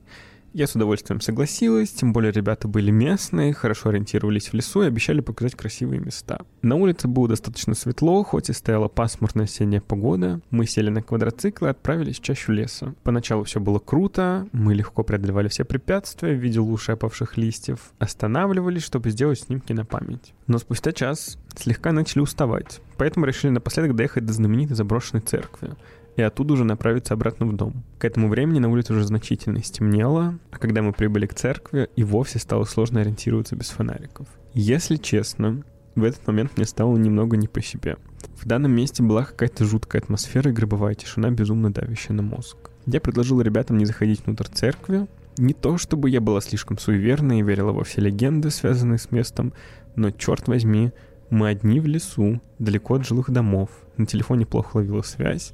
Я 0.54 0.68
с 0.68 0.76
удовольствием 0.76 1.20
согласилась, 1.20 1.89
тем 1.89 2.14
более 2.14 2.32
ребята 2.32 2.68
были 2.68 2.91
местные, 2.91 3.54
хорошо 3.54 3.89
ориентировались 3.89 4.49
в 4.49 4.54
лесу 4.54 4.84
и 4.84 4.86
обещали 4.86 5.20
показать 5.20 5.56
красивые 5.56 5.99
места. 5.99 6.41
На 6.62 6.76
улице 6.76 7.08
было 7.08 7.28
достаточно 7.28 7.74
светло, 7.74 8.22
хоть 8.22 8.51
и 8.51 8.54
стояла 8.54 8.88
пасмурная 8.88 9.45
осенняя 9.45 9.82
погода. 9.82 10.41
Мы 10.51 10.68
сели 10.68 10.91
на 10.91 11.01
квадроцикл 11.01 11.66
и 11.66 11.70
отправились 11.70 12.20
в 12.20 12.22
чащу 12.22 12.51
леса. 12.51 12.93
Поначалу 13.01 13.45
все 13.45 13.60
было 13.60 13.80
круто, 13.80 14.47
мы 14.51 14.76
легко 14.76 15.01
преодолевали 15.01 15.47
все 15.47 15.66
препятствия 15.66 16.36
в 16.36 16.39
виде 16.39 16.60
луж 16.60 16.88
опавших 16.88 17.36
листьев, 17.36 17.91
останавливались, 17.97 18.84
чтобы 18.84 19.10
сделать 19.10 19.39
снимки 19.39 19.74
на 19.74 19.86
память. 19.86 20.36
Но 20.45 20.60
спустя 20.60 20.91
час 20.91 21.39
слегка 21.56 21.91
начали 21.91 22.20
уставать, 22.22 22.80
поэтому 22.97 23.26
решили 23.26 23.49
напоследок 23.49 23.95
доехать 23.95 24.28
до 24.28 24.34
знаменитой 24.34 24.76
заброшенной 24.76 25.22
церкви 25.22 25.72
и 26.16 26.22
оттуда 26.22 26.53
уже 26.53 26.64
направиться 26.64 27.14
обратно 27.14 27.45
в 27.45 27.55
дом. 27.55 27.84
К 27.97 28.05
этому 28.05 28.28
времени 28.28 28.59
на 28.59 28.70
улице 28.70 28.93
уже 28.93 29.05
значительно 29.05 29.64
стемнело, 29.64 30.38
а 30.51 30.57
когда 30.57 30.82
мы 30.82 30.93
прибыли 30.93 31.26
к 31.26 31.34
церкви, 31.34 31.89
и 31.95 32.03
вовсе 32.03 32.39
стало 32.39 32.66
сложно 32.66 33.01
ориентироваться 33.01 33.55
без 33.55 33.70
фонариков. 33.70 34.28
Если 34.53 34.97
честно, 34.97 35.64
в 35.95 36.03
этот 36.03 36.26
момент 36.28 36.51
мне 36.55 36.66
стало 36.66 36.97
немного 36.97 37.38
не 37.38 37.47
по 37.47 37.61
себе. 37.61 37.97
В 38.36 38.45
данном 38.45 38.72
месте 38.72 39.03
была 39.03 39.26
какая-то 39.26 39.66
жуткая 39.66 40.01
атмосфера 40.01 40.49
и 40.49 40.53
гробовая 40.53 40.95
тишина, 40.95 41.30
безумно 41.30 41.72
давящая 41.72 42.16
на 42.16 42.24
мозг. 42.24 42.57
Я 42.86 42.99
предложил 42.99 43.41
ребятам 43.41 43.78
не 43.78 43.86
заходить 43.86 44.26
внутрь 44.26 44.47
церкви. 44.51 45.07
Не 45.38 45.53
то 45.53 45.78
чтобы 45.78 46.09
я 46.09 46.22
была 46.22 46.41
слишком 46.41 46.78
суеверна 46.78 47.39
и 47.39 47.43
верила 47.43 47.72
во 47.72 47.84
все 47.84 48.01
легенды, 48.01 48.51
связанные 48.51 48.99
с 48.99 49.11
местом, 49.11 49.53
но 49.95 50.11
черт 50.11 50.47
возьми, 50.47 50.91
мы 51.30 51.49
одни 51.49 51.80
в 51.80 51.88
лесу, 51.88 52.39
далеко 52.59 52.95
от 52.95 53.07
жилых 53.07 53.32
домов, 53.32 53.70
на 53.97 54.05
телефоне 54.05 54.45
плохо 54.45 54.78
ловила 54.78 55.01
связь, 55.01 55.53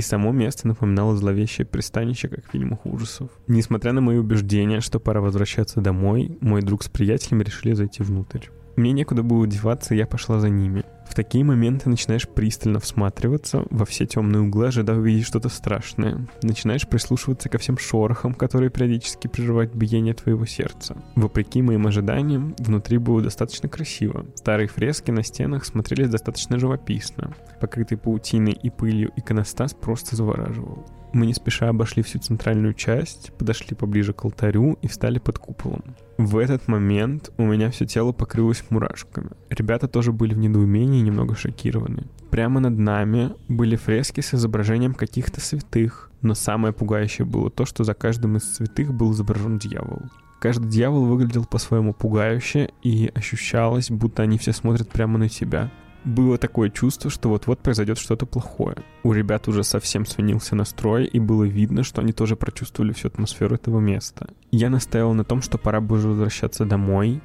и 0.00 0.02
само 0.02 0.32
место 0.32 0.66
напоминало 0.66 1.14
зловещее 1.14 1.66
пристанище, 1.66 2.28
как 2.28 2.46
в 2.46 2.50
фильмах 2.50 2.86
ужасов. 2.86 3.30
Несмотря 3.48 3.92
на 3.92 4.00
мои 4.00 4.16
убеждения, 4.16 4.80
что 4.80 4.98
пора 4.98 5.20
возвращаться 5.20 5.82
домой, 5.82 6.38
мой 6.40 6.62
друг 6.62 6.82
с 6.82 6.88
приятелями 6.88 7.44
решили 7.44 7.74
зайти 7.74 8.02
внутрь. 8.02 8.46
Мне 8.76 8.92
некуда 8.92 9.22
было 9.22 9.46
деваться, 9.46 9.94
я 9.94 10.06
пошла 10.06 10.40
за 10.40 10.48
ними. 10.48 10.84
В 11.10 11.14
такие 11.16 11.42
моменты 11.42 11.90
начинаешь 11.90 12.28
пристально 12.28 12.78
всматриваться 12.78 13.64
во 13.70 13.84
все 13.84 14.06
темные 14.06 14.42
углы, 14.42 14.68
ожидая 14.68 14.96
увидеть 14.96 15.26
что-то 15.26 15.48
страшное. 15.48 16.28
Начинаешь 16.40 16.86
прислушиваться 16.86 17.48
ко 17.48 17.58
всем 17.58 17.78
шорохам, 17.78 18.32
которые 18.32 18.70
периодически 18.70 19.26
прерывают 19.26 19.74
биение 19.74 20.14
твоего 20.14 20.46
сердца. 20.46 20.96
Вопреки 21.16 21.62
моим 21.62 21.88
ожиданиям, 21.88 22.54
внутри 22.60 22.98
было 22.98 23.20
достаточно 23.20 23.68
красиво. 23.68 24.24
Старые 24.36 24.68
фрески 24.68 25.10
на 25.10 25.24
стенах 25.24 25.64
смотрелись 25.64 26.10
достаточно 26.10 26.60
живописно. 26.60 27.34
Покрытый 27.60 27.98
паутиной 27.98 28.52
и 28.52 28.70
пылью 28.70 29.10
иконостас 29.16 29.74
просто 29.74 30.14
завораживал. 30.14 30.86
Мы 31.12 31.26
не 31.26 31.34
спеша 31.34 31.68
обошли 31.68 32.04
всю 32.04 32.20
центральную 32.20 32.72
часть, 32.72 33.32
подошли 33.32 33.74
поближе 33.74 34.12
к 34.12 34.24
алтарю 34.24 34.78
и 34.80 34.86
встали 34.86 35.18
под 35.18 35.40
куполом. 35.40 35.96
В 36.20 36.36
этот 36.36 36.68
момент 36.68 37.32
у 37.38 37.44
меня 37.44 37.70
все 37.70 37.86
тело 37.86 38.12
покрылось 38.12 38.62
мурашками. 38.68 39.30
Ребята 39.48 39.88
тоже 39.88 40.12
были 40.12 40.34
в 40.34 40.36
недоумении 40.36 41.00
и 41.00 41.02
немного 41.02 41.34
шокированы. 41.34 42.08
Прямо 42.30 42.60
над 42.60 42.76
нами 42.76 43.32
были 43.48 43.74
фрески 43.74 44.20
с 44.20 44.34
изображением 44.34 44.92
каких-то 44.92 45.40
святых, 45.40 46.10
но 46.20 46.34
самое 46.34 46.74
пугающее 46.74 47.24
было 47.24 47.48
то, 47.48 47.64
что 47.64 47.84
за 47.84 47.94
каждым 47.94 48.36
из 48.36 48.54
святых 48.54 48.92
был 48.92 49.12
изображен 49.12 49.58
дьявол. 49.58 50.02
Каждый 50.40 50.68
дьявол 50.68 51.06
выглядел 51.06 51.46
по-своему 51.46 51.94
пугающе, 51.94 52.68
и 52.82 53.10
ощущалось, 53.14 53.90
будто 53.90 54.22
они 54.22 54.36
все 54.36 54.52
смотрят 54.52 54.90
прямо 54.90 55.16
на 55.16 55.30
тебя 55.30 55.70
было 56.04 56.38
такое 56.38 56.70
чувство, 56.70 57.10
что 57.10 57.28
вот-вот 57.28 57.60
произойдет 57.60 57.98
что-то 57.98 58.26
плохое. 58.26 58.76
У 59.02 59.12
ребят 59.12 59.48
уже 59.48 59.64
совсем 59.64 60.06
свинился 60.06 60.54
настрой, 60.54 61.04
и 61.04 61.20
было 61.20 61.44
видно, 61.44 61.82
что 61.82 62.00
они 62.00 62.12
тоже 62.12 62.36
прочувствовали 62.36 62.92
всю 62.92 63.08
атмосферу 63.08 63.54
этого 63.54 63.80
места. 63.80 64.28
Я 64.50 64.70
настаивал 64.70 65.14
на 65.14 65.24
том, 65.24 65.42
что 65.42 65.58
пора 65.58 65.80
бы 65.80 65.96
уже 65.96 66.08
возвращаться 66.08 66.64
домой, 66.64 67.20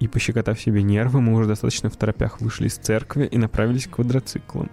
и, 0.00 0.06
пощекотав 0.06 0.60
себе 0.60 0.82
нервы, 0.82 1.20
мы 1.20 1.34
уже 1.34 1.48
достаточно 1.48 1.90
в 1.90 1.96
торопях 1.96 2.40
вышли 2.40 2.68
из 2.68 2.76
церкви 2.76 3.26
и 3.26 3.36
направились 3.36 3.86
к 3.86 3.96
квадроциклам. 3.96 4.70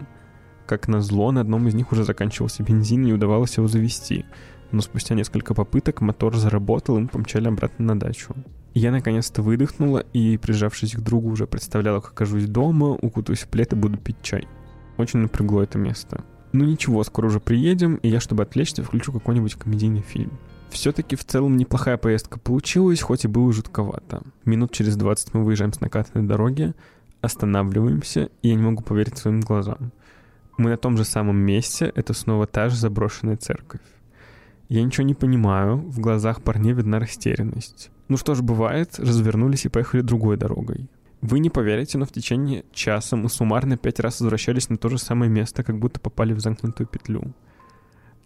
Как 0.67 0.88
назло, 0.88 1.31
на 1.31 1.41
одном 1.41 1.67
из 1.67 1.73
них 1.73 1.91
уже 1.91 2.03
заканчивался 2.03 2.63
бензин, 2.63 3.03
и 3.03 3.05
не 3.07 3.13
удавалось 3.13 3.57
его 3.57 3.67
завести, 3.67 4.25
но 4.71 4.81
спустя 4.81 5.15
несколько 5.15 5.53
попыток 5.53 6.01
мотор 6.01 6.36
заработал, 6.36 6.97
и 6.97 7.01
мы 7.01 7.07
помчали 7.07 7.47
обратно 7.47 7.93
на 7.93 7.99
дачу. 7.99 8.36
Я 8.76 8.91
наконец-то 8.91 9.41
выдохнула 9.41 9.99
и, 10.11 10.38
прижавшись 10.38 10.95
к 10.95 10.99
другу, 10.99 11.30
уже 11.30 11.47
представляла, 11.47 12.01
как 12.01 12.11
окажусь 12.11 12.45
дома, 12.45 12.88
укутаюсь 12.88 13.43
в 13.43 13.47
плед 13.47 13.71
и 13.71 13.76
буду 13.78 13.97
пить 13.97 14.21
чай. 14.21 14.49
Очень 14.97 15.19
напрягло 15.19 15.63
это 15.63 15.78
место. 15.78 16.26
Ну 16.51 16.65
ничего, 16.65 17.01
скоро 17.05 17.28
уже 17.28 17.39
приедем, 17.39 17.95
и 17.95 18.09
я, 18.09 18.19
чтобы 18.19 18.43
отвлечься, 18.43 18.84
включу 18.84 19.13
какой-нибудь 19.13 19.55
комедийный 19.55 20.01
фильм. 20.01 20.38
Все-таки 20.71 21.15
в 21.15 21.23
целом 21.23 21.55
неплохая 21.55 21.95
поездка 21.95 22.38
получилась, 22.38 23.01
хоть 23.01 23.23
и 23.23 23.30
было 23.30 23.53
жутковато. 23.53 24.23
Минут 24.43 24.73
через 24.73 24.97
20 24.97 25.34
мы 25.34 25.45
выезжаем 25.45 25.71
с 25.71 25.80
накатанной 25.80 26.28
дороги, 26.28 26.73
останавливаемся, 27.21 28.30
и 28.41 28.49
я 28.49 28.55
не 28.55 28.63
могу 28.63 28.84
поверить 28.84 29.17
своим 29.17 29.39
глазам. 29.39 29.93
Мы 30.57 30.69
на 30.69 30.76
том 30.76 30.97
же 30.97 31.05
самом 31.05 31.38
месте, 31.38 31.93
это 31.95 32.13
снова 32.13 32.45
та 32.45 32.67
же 32.67 32.76
заброшенная 32.76 33.38
церковь. 33.38 33.82
Я 34.67 34.84
ничего 34.84 35.07
не 35.07 35.13
понимаю, 35.13 35.78
в 35.78 36.01
глазах 36.01 36.41
парней 36.41 36.73
видна 36.73 36.99
растерянность. 36.99 37.89
Ну 38.07 38.17
что 38.17 38.35
ж, 38.35 38.41
бывает, 38.41 38.99
развернулись 38.99 39.65
и 39.65 39.69
поехали 39.69 40.01
другой 40.01 40.37
дорогой. 40.37 40.89
Вы 41.21 41.39
не 41.39 41.49
поверите, 41.49 41.97
но 41.97 42.05
в 42.05 42.11
течение 42.11 42.65
часа 42.71 43.15
мы 43.15 43.29
суммарно 43.29 43.77
пять 43.77 43.99
раз 43.99 44.19
возвращались 44.19 44.69
на 44.69 44.77
то 44.77 44.89
же 44.89 44.99
самое 44.99 45.31
место, 45.31 45.63
как 45.63 45.79
будто 45.79 45.99
попали 45.99 46.33
в 46.33 46.39
замкнутую 46.39 46.85
петлю. 46.85 47.33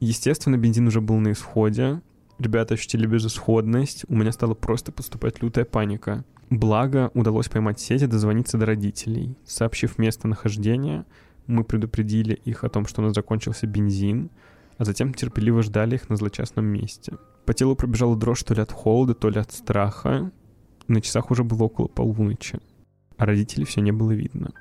Естественно, 0.01 0.57
бензин 0.57 0.87
уже 0.87 0.99
был 0.99 1.17
на 1.17 1.31
исходе, 1.31 2.01
ребята 2.39 2.73
ощутили 2.73 3.05
безысходность, 3.05 4.03
у 4.09 4.15
меня 4.15 4.33
стала 4.33 4.53
просто 4.53 4.91
поступать 4.91 5.41
лютая 5.41 5.63
паника. 5.63 6.25
Благо, 6.49 7.11
удалось 7.13 7.47
поймать 7.47 7.79
сеть 7.79 8.01
и 8.01 8.07
дозвониться 8.07 8.57
до 8.57 8.65
родителей. 8.65 9.37
Сообщив 9.45 9.97
местонахождение, 9.97 11.05
мы 11.47 11.63
предупредили 11.63 12.33
их 12.33 12.63
о 12.63 12.69
том, 12.69 12.85
что 12.85 13.01
у 13.01 13.05
нас 13.05 13.13
закончился 13.13 13.65
бензин, 13.65 14.29
а 14.77 14.83
затем 14.83 15.13
терпеливо 15.13 15.61
ждали 15.63 15.95
их 15.95 16.09
на 16.09 16.15
злочастном 16.15 16.65
месте. 16.65 17.13
По 17.49 17.55
телу 17.55 17.75
пробежала 17.75 18.15
дрожь 18.15 18.43
то 18.43 18.53
ли 18.53 18.61
от 18.61 18.71
холода, 18.71 19.15
то 19.15 19.27
ли 19.27 19.39
от 19.39 19.51
страха. 19.51 20.31
На 20.87 21.01
часах 21.01 21.31
уже 21.31 21.43
было 21.43 21.63
около 21.63 21.87
полуночи, 21.87 22.59
а 23.17 23.25
родителей 23.25 23.65
все 23.65 23.81
не 23.81 23.91
было 23.91 24.11
видно. 24.11 24.51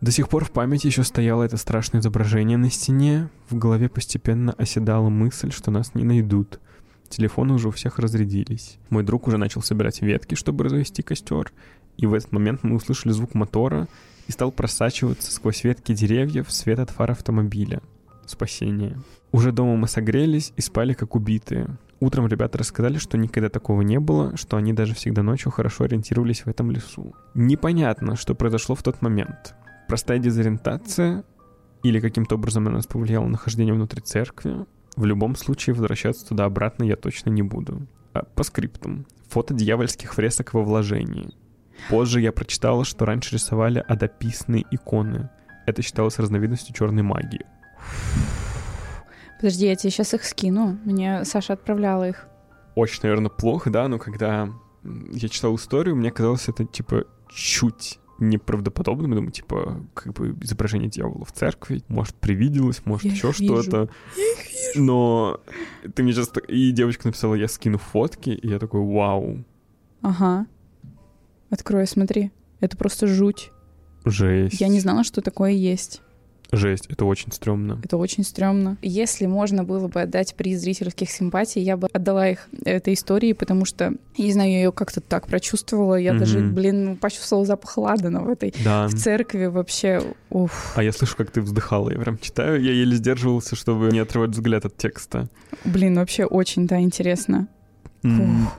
До 0.00 0.10
сих 0.10 0.30
пор 0.30 0.46
в 0.46 0.50
памяти 0.50 0.86
еще 0.86 1.04
стояло 1.04 1.42
это 1.42 1.58
страшное 1.58 2.00
изображение 2.00 2.56
на 2.56 2.70
стене. 2.70 3.28
В 3.50 3.58
голове 3.58 3.90
постепенно 3.90 4.52
оседала 4.52 5.10
мысль, 5.10 5.52
что 5.52 5.70
нас 5.70 5.94
не 5.94 6.04
найдут. 6.04 6.58
Телефоны 7.10 7.52
уже 7.52 7.68
у 7.68 7.70
всех 7.70 7.98
разрядились. 7.98 8.78
Мой 8.88 9.02
друг 9.02 9.28
уже 9.28 9.36
начал 9.36 9.60
собирать 9.60 10.00
ветки, 10.00 10.36
чтобы 10.36 10.64
развести 10.64 11.02
костер. 11.02 11.52
И 11.98 12.06
в 12.06 12.14
этот 12.14 12.32
момент 12.32 12.62
мы 12.62 12.76
услышали 12.76 13.12
звук 13.12 13.34
мотора 13.34 13.88
и 14.26 14.32
стал 14.32 14.52
просачиваться 14.52 15.30
сквозь 15.30 15.62
ветки 15.64 15.92
деревьев 15.92 16.50
свет 16.50 16.78
от 16.78 16.88
фар 16.88 17.10
автомобиля. 17.10 17.82
Спасение. 18.26 18.98
Уже 19.32 19.52
дома 19.52 19.76
мы 19.76 19.88
согрелись 19.88 20.52
и 20.56 20.60
спали 20.60 20.92
как 20.92 21.14
убитые. 21.14 21.76
Утром 22.00 22.26
ребята 22.26 22.58
рассказали, 22.58 22.98
что 22.98 23.16
никогда 23.16 23.48
такого 23.48 23.82
не 23.82 23.98
было, 23.98 24.36
что 24.36 24.56
они 24.56 24.72
даже 24.72 24.94
всегда 24.94 25.22
ночью 25.22 25.50
хорошо 25.50 25.84
ориентировались 25.84 26.42
в 26.42 26.48
этом 26.48 26.70
лесу. 26.70 27.14
Непонятно, 27.34 28.16
что 28.16 28.34
произошло 28.34 28.74
в 28.74 28.82
тот 28.82 29.00
момент. 29.02 29.54
Простая 29.88 30.18
дезориентация 30.18 31.24
или 31.82 32.00
каким-то 32.00 32.36
образом 32.36 32.64
на 32.64 32.70
нас 32.70 32.86
повлияло 32.86 33.26
нахождение 33.26 33.74
внутри 33.74 34.00
церкви. 34.00 34.66
В 34.96 35.04
любом 35.04 35.36
случае 35.36 35.74
возвращаться 35.74 36.28
туда 36.28 36.44
обратно 36.44 36.84
я 36.84 36.96
точно 36.96 37.30
не 37.30 37.42
буду. 37.42 37.86
А 38.12 38.24
по 38.24 38.42
скриптам. 38.42 39.06
Фото 39.28 39.54
дьявольских 39.54 40.14
фресок 40.14 40.54
во 40.54 40.62
вложении. 40.62 41.34
Позже 41.90 42.20
я 42.20 42.32
прочитала, 42.32 42.84
что 42.84 43.04
раньше 43.04 43.34
рисовали 43.34 43.84
адописные 43.86 44.64
иконы. 44.70 45.30
Это 45.66 45.82
считалось 45.82 46.18
разновидностью 46.18 46.74
черной 46.74 47.02
магии. 47.02 47.44
Подожди, 49.38 49.66
я 49.66 49.76
тебе 49.76 49.90
сейчас 49.90 50.14
их 50.14 50.24
скину. 50.24 50.78
Мне 50.84 51.24
Саша 51.24 51.52
отправляла 51.52 52.08
их. 52.08 52.26
Очень, 52.74 53.00
наверное, 53.02 53.30
плохо, 53.30 53.70
да, 53.70 53.88
но 53.88 53.98
когда 53.98 54.48
я 55.12 55.28
читал 55.28 55.54
историю, 55.56 55.96
мне 55.96 56.10
казалось 56.10 56.48
это, 56.48 56.64
типа, 56.64 57.04
чуть 57.28 57.98
неправдоподобным. 58.18 59.10
Я 59.10 59.16
думаю, 59.16 59.32
типа, 59.32 59.84
как 59.92 60.12
бы 60.12 60.36
изображение 60.40 60.88
дьявола 60.88 61.24
в 61.24 61.32
церкви. 61.32 61.82
Может, 61.88 62.14
привиделось, 62.14 62.84
может, 62.84 63.10
еще 63.10 63.32
что-то. 63.32 63.88
Но 64.76 65.40
ты 65.94 66.02
мне 66.02 66.12
сейчас... 66.12 66.32
И 66.48 66.70
девочка 66.70 67.06
написала, 67.08 67.34
я 67.34 67.48
скину 67.48 67.78
фотки, 67.78 68.30
и 68.30 68.48
я 68.48 68.58
такой, 68.58 68.80
вау. 68.80 69.44
Ага. 70.00 70.46
Открой, 71.50 71.86
смотри. 71.86 72.30
Это 72.60 72.76
просто 72.76 73.06
жуть. 73.06 73.50
Жесть. 74.04 74.60
Я 74.60 74.68
не 74.68 74.80
знала, 74.80 75.04
что 75.04 75.20
такое 75.20 75.50
есть. 75.50 76.02
Жесть, 76.52 76.86
это 76.88 77.04
очень 77.04 77.32
стрёмно. 77.32 77.80
Это 77.82 77.96
очень 77.96 78.22
стрёмно. 78.22 78.76
Если 78.80 79.26
можно 79.26 79.64
было 79.64 79.88
бы 79.88 80.00
отдать 80.02 80.34
приз 80.36 80.60
зрительских 80.60 81.10
симпатий, 81.10 81.62
я 81.62 81.76
бы 81.76 81.88
отдала 81.92 82.28
их 82.28 82.48
этой 82.64 82.94
истории, 82.94 83.32
потому 83.32 83.64
что, 83.64 83.92
я 84.16 84.24
не 84.24 84.32
знаю, 84.32 84.50
я 84.52 84.58
ее 84.58 84.72
как-то 84.72 85.00
так 85.00 85.26
прочувствовала. 85.26 85.96
Я 85.96 86.12
Мгм. 86.12 86.20
даже, 86.20 86.40
блин, 86.40 86.96
почувствовала 86.96 87.44
запах 87.46 87.76
ладана 87.76 88.20
в 88.20 88.28
этой 88.28 88.54
Да. 88.64 88.86
в 88.86 88.94
церкви 88.94 89.46
вообще. 89.46 90.00
Уф. 90.30 90.74
А 90.76 90.82
я 90.82 90.92
слышу, 90.92 91.16
как 91.16 91.30
ты 91.30 91.40
вздыхала. 91.40 91.90
Я 91.90 91.98
прям 91.98 92.18
читаю, 92.18 92.62
я 92.62 92.72
еле 92.72 92.94
сдерживался, 92.96 93.56
чтобы 93.56 93.90
не 93.90 93.98
отрывать 93.98 94.30
взгляд 94.30 94.64
от 94.64 94.76
текста. 94.76 95.28
Блин, 95.64 95.96
вообще 95.96 96.24
очень, 96.24 96.66
да, 96.68 96.78
интересно. 96.80 97.48
М, 98.04 98.46
Фух. 98.46 98.52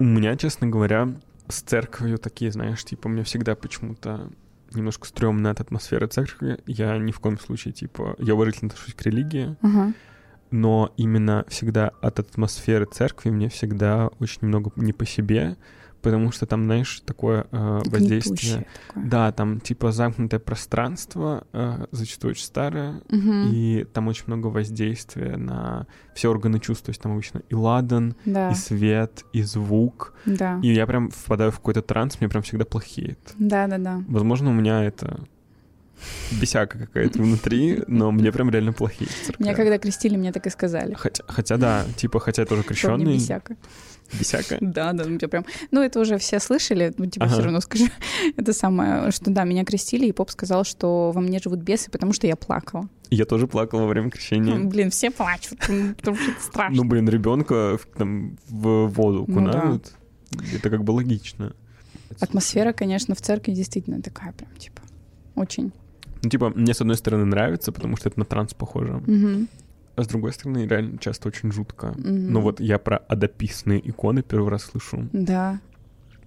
У 0.00 0.04
меня, 0.04 0.36
честно 0.36 0.66
говоря, 0.66 1.14
с 1.48 1.60
церковью 1.62 2.18
такие, 2.18 2.50
знаешь, 2.50 2.82
типа, 2.84 3.08
мне 3.08 3.22
всегда 3.22 3.54
почему-то 3.54 4.30
немножко 4.76 5.06
стрёмная 5.06 5.52
от 5.52 5.60
атмосферы 5.60 6.06
церкви. 6.06 6.58
Я 6.66 6.96
ни 6.98 7.12
в 7.12 7.20
коем 7.20 7.38
случае, 7.38 7.72
типа, 7.72 8.14
я 8.18 8.34
уважительно 8.34 8.70
отношусь 8.70 8.94
к 8.94 9.02
религии, 9.02 9.56
Ага. 9.62 9.92
но 10.50 10.92
именно 10.96 11.44
всегда 11.48 11.90
от 12.00 12.18
атмосферы 12.20 12.86
церкви 12.86 13.30
мне 13.30 13.48
всегда 13.48 14.08
очень 14.20 14.38
немного 14.42 14.70
не 14.76 14.92
по 14.92 15.04
себе, 15.06 15.56
потому 16.06 16.30
что 16.30 16.46
там, 16.46 16.64
знаешь, 16.64 17.02
такое 17.04 17.46
э, 17.50 17.80
воздействие. 17.86 18.66
Такое. 18.86 19.04
Да, 19.04 19.32
там 19.32 19.60
типа 19.60 19.90
замкнутое 19.90 20.38
пространство, 20.38 21.44
э, 21.52 21.86
зачастую 21.90 22.30
очень 22.30 22.44
старое, 22.44 23.02
Мгм. 23.08 23.50
и 23.52 23.84
там 23.92 24.06
очень 24.06 24.24
много 24.28 24.46
воздействия 24.46 25.36
на 25.36 25.86
все 26.14 26.30
органы 26.30 26.60
чувств. 26.60 26.84
То 26.84 26.90
есть 26.90 27.00
там 27.02 27.12
обычно 27.12 27.42
и 27.48 27.54
ладан, 27.56 28.14
Да, 28.24 28.50
и 28.50 28.54
свет, 28.54 29.24
и 29.32 29.42
звук. 29.42 30.14
да. 30.26 30.60
И 30.62 30.72
я 30.72 30.86
прям 30.86 31.10
впадаю 31.10 31.50
в 31.50 31.56
какой-то 31.56 31.82
транс, 31.82 32.20
мне 32.20 32.28
прям 32.28 32.42
всегда 32.44 32.64
плохеет. 32.64 33.18
Да, 33.38 33.66
да, 33.66 33.78
да. 33.78 34.04
Возможно, 34.06 34.50
у 34.50 34.54
меня 34.54 34.84
это 34.84 35.18
бесяка 36.40 36.78
какая-то 36.78 37.20
внутри, 37.20 37.82
но 37.88 38.12
мне 38.12 38.30
прям 38.30 38.50
реально 38.50 38.72
церквях. 39.24 39.40
Меня 39.40 39.54
когда 39.54 39.78
крестили, 39.78 40.16
мне 40.16 40.30
так 40.32 40.46
и 40.46 40.50
сказали. 40.50 40.94
Хотя, 40.94 41.24
хотя 41.26 41.56
да, 41.56 41.84
типа, 41.96 42.20
хотя 42.20 42.42
я 42.42 42.46
тоже 42.46 42.62
крещенный. 42.62 43.14
бесяка. 43.14 43.56
Бесяка. 44.12 44.58
Да, 44.60 44.92
да, 44.92 45.04
я 45.04 45.28
прям... 45.28 45.44
Ну, 45.70 45.82
это 45.82 46.00
уже 46.00 46.18
все 46.18 46.40
слышали, 46.40 46.92
ну, 46.98 47.06
типа, 47.06 47.26
Ага. 47.26 47.34
все 47.34 47.42
равно 47.42 47.60
скажу. 47.60 47.86
Это 48.36 48.52
самое, 48.52 49.10
что 49.10 49.30
да, 49.30 49.44
меня 49.44 49.64
крестили, 49.64 50.06
и 50.06 50.12
поп 50.12 50.30
сказал, 50.30 50.64
что 50.64 51.12
во 51.12 51.20
мне 51.20 51.38
живут 51.38 51.60
бесы, 51.60 51.90
потому 51.90 52.12
что 52.12 52.26
я 52.26 52.36
плакала. 52.36 52.88
Я 53.10 53.24
тоже 53.24 53.46
плакал 53.46 53.80
во 53.80 53.86
время 53.86 54.10
крещения. 54.10 54.58
Блин, 54.64 54.90
все 54.90 55.10
плачут, 55.10 55.58
ну, 55.68 55.94
потому 55.94 56.16
что 56.16 56.30
это 56.32 56.40
страшно. 56.42 56.76
Ну, 56.76 56.84
блин, 56.84 57.08
ребенка 57.08 57.78
в, 57.78 57.86
там, 57.98 58.36
в 58.48 58.86
воду 58.88 59.24
Ну 59.28 59.44
да. 59.44 59.50
окунают. 59.58 59.92
Это 60.54 60.70
как 60.70 60.82
бы 60.84 60.90
логично. 60.92 61.52
Атмосфера, 62.20 62.72
конечно, 62.72 63.14
в 63.14 63.20
церкви 63.20 63.52
действительно 63.52 64.00
такая 64.02 64.32
прям, 64.32 64.50
типа, 64.56 64.82
очень. 65.34 65.72
Ну, 66.22 66.30
типа, 66.30 66.50
мне 66.50 66.72
с 66.74 66.80
одной 66.80 66.96
стороны 66.96 67.24
нравится, 67.24 67.72
потому 67.72 67.96
что 67.96 68.08
это 68.08 68.18
на 68.18 68.24
транс 68.24 68.54
похоже. 68.54 69.02
Мгм. 69.06 69.48
А 69.96 70.02
с 70.02 70.06
другой 70.06 70.32
стороны, 70.32 70.66
реально 70.66 70.98
часто 70.98 71.28
очень 71.28 71.50
жутко. 71.50 71.94
Мгм. 71.96 72.32
Ну 72.32 72.40
вот 72.40 72.60
я 72.60 72.78
про 72.78 72.98
адописные 72.98 73.80
иконы 73.88 74.22
первый 74.22 74.50
раз 74.50 74.64
слышу. 74.64 75.08
Да. 75.12 75.60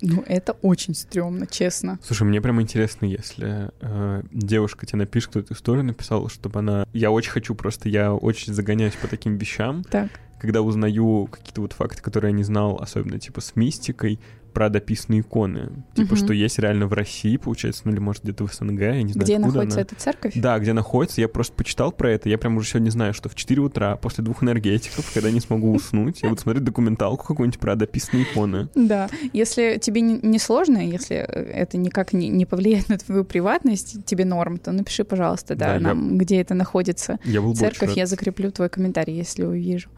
Ну, 0.01 0.24
это 0.28 0.53
очень 0.61 0.95
стрёмно, 0.95 1.45
честно. 1.45 1.99
Слушай, 2.01 2.24
мне 2.24 2.39
прям 2.41 2.61
интересно, 2.61 3.05
если 3.05 3.70
э, 3.82 4.24
девушка 4.32 4.86
тебе 4.86 4.99
напишет, 4.99 5.30
кто 5.32 5.39
эту 5.41 5.53
историю 5.53 5.84
написала, 5.84 6.30
чтобы 6.30 6.59
она... 6.59 6.86
Я 6.93 7.11
очень 7.11 7.32
хочу 7.32 7.53
просто, 7.53 7.89
я 7.89 8.13
очень 8.13 8.53
загоняюсь 8.53 8.95
по 8.95 9.09
таким 9.09 9.36
вещам, 9.38 9.84
Так. 9.84 10.09
когда 10.39 10.61
узнаю 10.61 11.28
какие-то 11.30 11.59
вот 11.59 11.74
факты, 11.74 12.01
которые 12.01 12.32
я 12.32 12.38
не 12.38 12.43
знал, 12.43 12.78
особенно 12.82 13.20
типа 13.20 13.41
с 13.41 13.57
мистикой, 13.57 14.20
про 14.54 14.70
дописанные 14.70 15.22
иконы. 15.22 15.84
Типа, 15.95 16.16
Мгм. 16.16 16.24
что 16.24 16.34
есть 16.34 16.60
реально 16.60 16.88
в 16.88 16.93
России, 16.93 17.38
получается, 17.38 17.84
ну 17.86 17.91
или 17.91 18.00
может 18.00 18.24
где-то 18.24 18.45
в 18.47 18.54
СНГ, 18.54 18.80
я 18.82 19.04
не 19.04 19.14
знаю, 19.14 19.26
Где 19.26 19.39
находится 19.39 19.78
она. 19.78 19.82
эта 19.82 19.95
церковь? 19.95 20.34
Да, 20.36 20.58
где 20.60 20.74
находится, 20.74 21.22
я 21.22 21.28
просто 21.28 21.54
почитал 21.56 21.91
про 21.91 22.12
это, 22.12 22.30
я 22.30 22.38
прям 22.38 22.58
уже 22.58 22.70
сегодня 22.70 22.89
знаю, 22.89 23.14
что 23.14 23.30
в 23.30 23.36
4 23.36 23.62
утра, 23.62 23.95
после 23.95 24.24
двух 24.24 24.43
энергетиков, 24.43 25.12
когда 25.14 25.32
не 25.32 25.39
смогу 25.39 25.74
уснуть, 25.74 26.22
я 26.22 26.30
буду 26.30 26.41
смотреть 26.41 26.64
документалку 26.64 27.26
какую-нибудь 27.28 27.60
про 27.60 27.76
дописанные 27.76 28.24
иконы. 28.24 28.70
Да, 28.76 29.10
если 29.34 29.78
тебе 29.82 30.02
не, 30.02 30.39
сложно, 30.39 30.78
если 30.78 31.18
это 31.18 31.78
никак 31.78 32.14
не, 32.14 32.30
не 32.30 32.45
повлияет 32.45 32.89
на 32.89 32.97
твою 32.97 33.24
приватность, 33.24 34.06
тебе 34.06 34.26
норм, 34.26 34.58
то 34.58 34.72
напиши, 34.72 35.04
пожалуйста, 35.04 35.56
да, 35.56 35.80
нам, 35.80 36.18
где 36.18 36.41
это 36.41 36.54
находится. 36.54 37.20
Церковь, 37.56 37.95
я 37.95 38.06
закреплю 38.06 38.52
твой 38.52 38.70
комментарий, 38.70 39.16
если 39.16 39.43
увижу. 39.43 39.89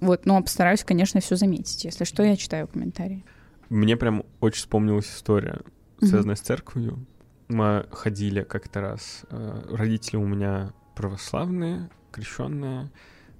Вот, 0.00 0.26
но 0.26 0.42
постараюсь, 0.42 0.82
конечно, 0.84 1.20
все 1.20 1.36
заметить. 1.36 1.84
Если 1.84 2.04
что, 2.04 2.22
я 2.22 2.36
читаю 2.36 2.66
комментарии. 2.66 3.24
Мне 3.68 3.96
прям 3.96 4.24
очень 4.40 4.58
вспомнилась 4.58 5.06
история, 5.10 5.60
связанная 6.00 6.36
с 6.36 6.40
церковью. 6.40 7.04
Мы 7.48 7.86
ходили 7.90 8.42
как-то 8.42 8.80
раз, 8.80 9.22
э, 9.30 9.62
родители 9.70 10.16
у 10.16 10.26
меня 10.26 10.72
православные, 10.96 11.88
крещенные, 12.10 12.90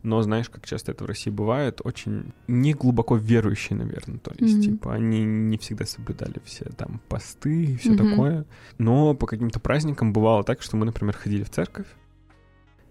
но 0.02 0.22
знаешь, 0.22 0.48
как 0.48 0.64
часто 0.64 0.92
это 0.92 1.02
в 1.02 1.08
России 1.08 1.30
бывает, 1.30 1.80
очень 1.82 2.32
не 2.46 2.74
глубоко 2.74 3.16
верующие, 3.16 3.76
наверное. 3.76 4.18
То 4.18 4.32
есть, 4.38 4.54
Мгм. 4.54 4.62
типа, 4.62 4.94
они 4.94 5.24
не 5.24 5.58
всегда 5.58 5.84
соблюдали 5.84 6.40
все 6.44 6.66
там 6.66 7.00
посты 7.08 7.64
и 7.64 7.76
все 7.76 7.90
Мгм. 7.92 8.10
такое. 8.10 8.44
Но 8.78 9.14
по 9.14 9.26
каким-то 9.26 9.58
праздникам 9.58 10.12
бывало 10.12 10.44
так, 10.44 10.62
что 10.62 10.76
мы, 10.76 10.86
например, 10.86 11.16
ходили 11.16 11.42
в 11.42 11.50
церковь. 11.50 11.86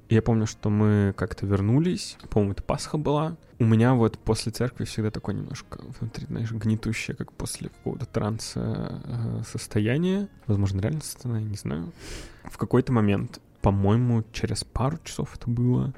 Я 0.09 0.21
помню, 0.21 0.45
что 0.45 0.69
мы 0.69 1.13
как-то 1.17 1.45
вернулись, 1.45 2.17
по-моему, 2.29 2.53
это 2.53 2.61
Пасха 2.61 2.97
была. 2.97 3.37
У 3.57 3.65
меня 3.65 3.95
вот 3.95 4.19
после 4.19 4.51
церкви 4.51 4.83
всегда 4.85 5.09
такое 5.09 5.33
немножко 5.33 5.81
внутри, 5.99 6.25
знаешь, 6.27 6.51
гнетущее, 6.51 7.15
как 7.15 7.31
после 7.31 7.69
какого-то 7.69 8.05
транса 8.05 9.01
э, 9.03 9.41
состояние. 9.49 10.27
Возможно, 10.45 10.81
реально 10.81 11.01
состояние, 11.01 11.49
не 11.49 11.55
знаю. 11.55 11.91
В 12.43 12.57
какой-то 12.57 12.91
момент, 12.91 13.39
по-моему, 13.61 14.23
через 14.31 14.63
пару 14.63 14.99
часов 15.03 15.35
это 15.35 15.49
было, 15.49 15.93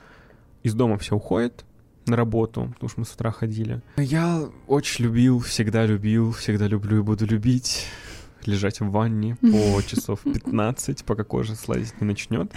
из 0.64 0.74
дома 0.74 0.98
все 0.98 1.16
уходят 1.16 1.66
на 2.06 2.16
работу, 2.16 2.72
потому 2.74 2.90
что 2.90 3.00
мы 3.02 3.06
с 3.06 3.14
утра 3.14 3.32
ходили. 3.32 3.82
Я 3.98 4.48
очень 4.68 5.06
любил, 5.06 5.40
всегда 5.40 5.86
любил, 5.86 6.32
всегда 6.32 6.68
люблю 6.68 7.00
и 7.00 7.02
буду 7.02 7.26
любить 7.26 7.86
лежать 8.46 8.80
в 8.80 8.90
ванне 8.90 9.36
по 9.42 9.82
часов 9.86 10.22
15, 10.22 11.04
пока 11.04 11.24
кожа 11.24 11.56
слазить 11.56 12.00
не 12.00 12.08
начнет. 12.08 12.52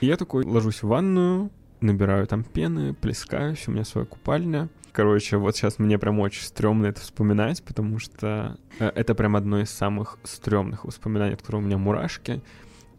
Я 0.00 0.16
такой 0.16 0.44
ложусь 0.44 0.82
в 0.82 0.88
ванную, 0.88 1.50
набираю 1.80 2.26
там 2.26 2.44
пены, 2.44 2.94
плескаюсь, 2.94 3.66
у 3.68 3.72
меня 3.72 3.84
своя 3.84 4.06
купальня. 4.06 4.68
Короче, 4.92 5.38
вот 5.38 5.56
сейчас 5.56 5.78
мне 5.78 5.98
прям 5.98 6.20
очень 6.20 6.44
стрёмно 6.44 6.86
это 6.86 7.00
вспоминать, 7.00 7.62
потому 7.64 7.98
что 7.98 8.58
э, 8.78 8.86
это 8.94 9.14
прям 9.14 9.34
одно 9.34 9.60
из 9.60 9.70
самых 9.70 10.18
стрёмных 10.22 10.84
воспоминаний, 10.84 11.34
от 11.34 11.40
которого 11.40 11.62
у 11.62 11.64
меня 11.64 11.78
мурашки. 11.78 12.42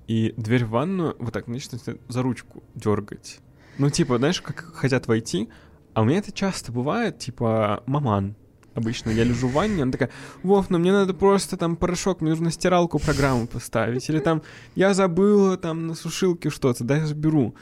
И 0.08 0.34
дверь 0.36 0.66
в 0.66 0.72
ванную 0.72 1.16
вот 1.20 1.34
так 1.34 1.48
начинает 1.48 2.02
за 2.08 2.22
ручку 2.22 2.64
дергать. 2.76 3.40
Ну, 3.78 3.90
типа, 3.90 4.18
знаешь, 4.18 4.42
как 4.42 4.76
хотят 4.76 5.08
войти, 5.08 5.50
а 5.94 6.02
у 6.02 6.06
меня 6.06 6.20
это 6.20 6.32
часто 6.32 6.72
бывает, 6.72 7.18
типа, 7.20 7.82
маман. 7.86 8.36
Обычно 8.76 9.10
я 9.10 9.24
лежу 9.24 9.48
в 9.48 9.54
ванне, 9.54 9.84
она 9.84 9.92
такая, 9.92 10.10
Вов, 10.44 10.70
ну 10.70 10.78
мне 10.78 10.92
надо 10.92 11.14
просто 11.14 11.58
там 11.58 11.78
порошок, 11.78 12.22
мне 12.22 12.32
нужно 12.32 12.52
стиралку 12.52 13.00
программу 13.00 13.48
поставить. 13.48 14.10
Или 14.10 14.20
там, 14.20 14.42
я 14.76 14.94
забыла 14.94 15.58
там 15.58 15.88
на 15.88 15.96
сушилке 15.96 16.50
что-то, 16.50 16.84
дай 16.84 17.00
я 17.00 17.06
заберу. 17.08 17.56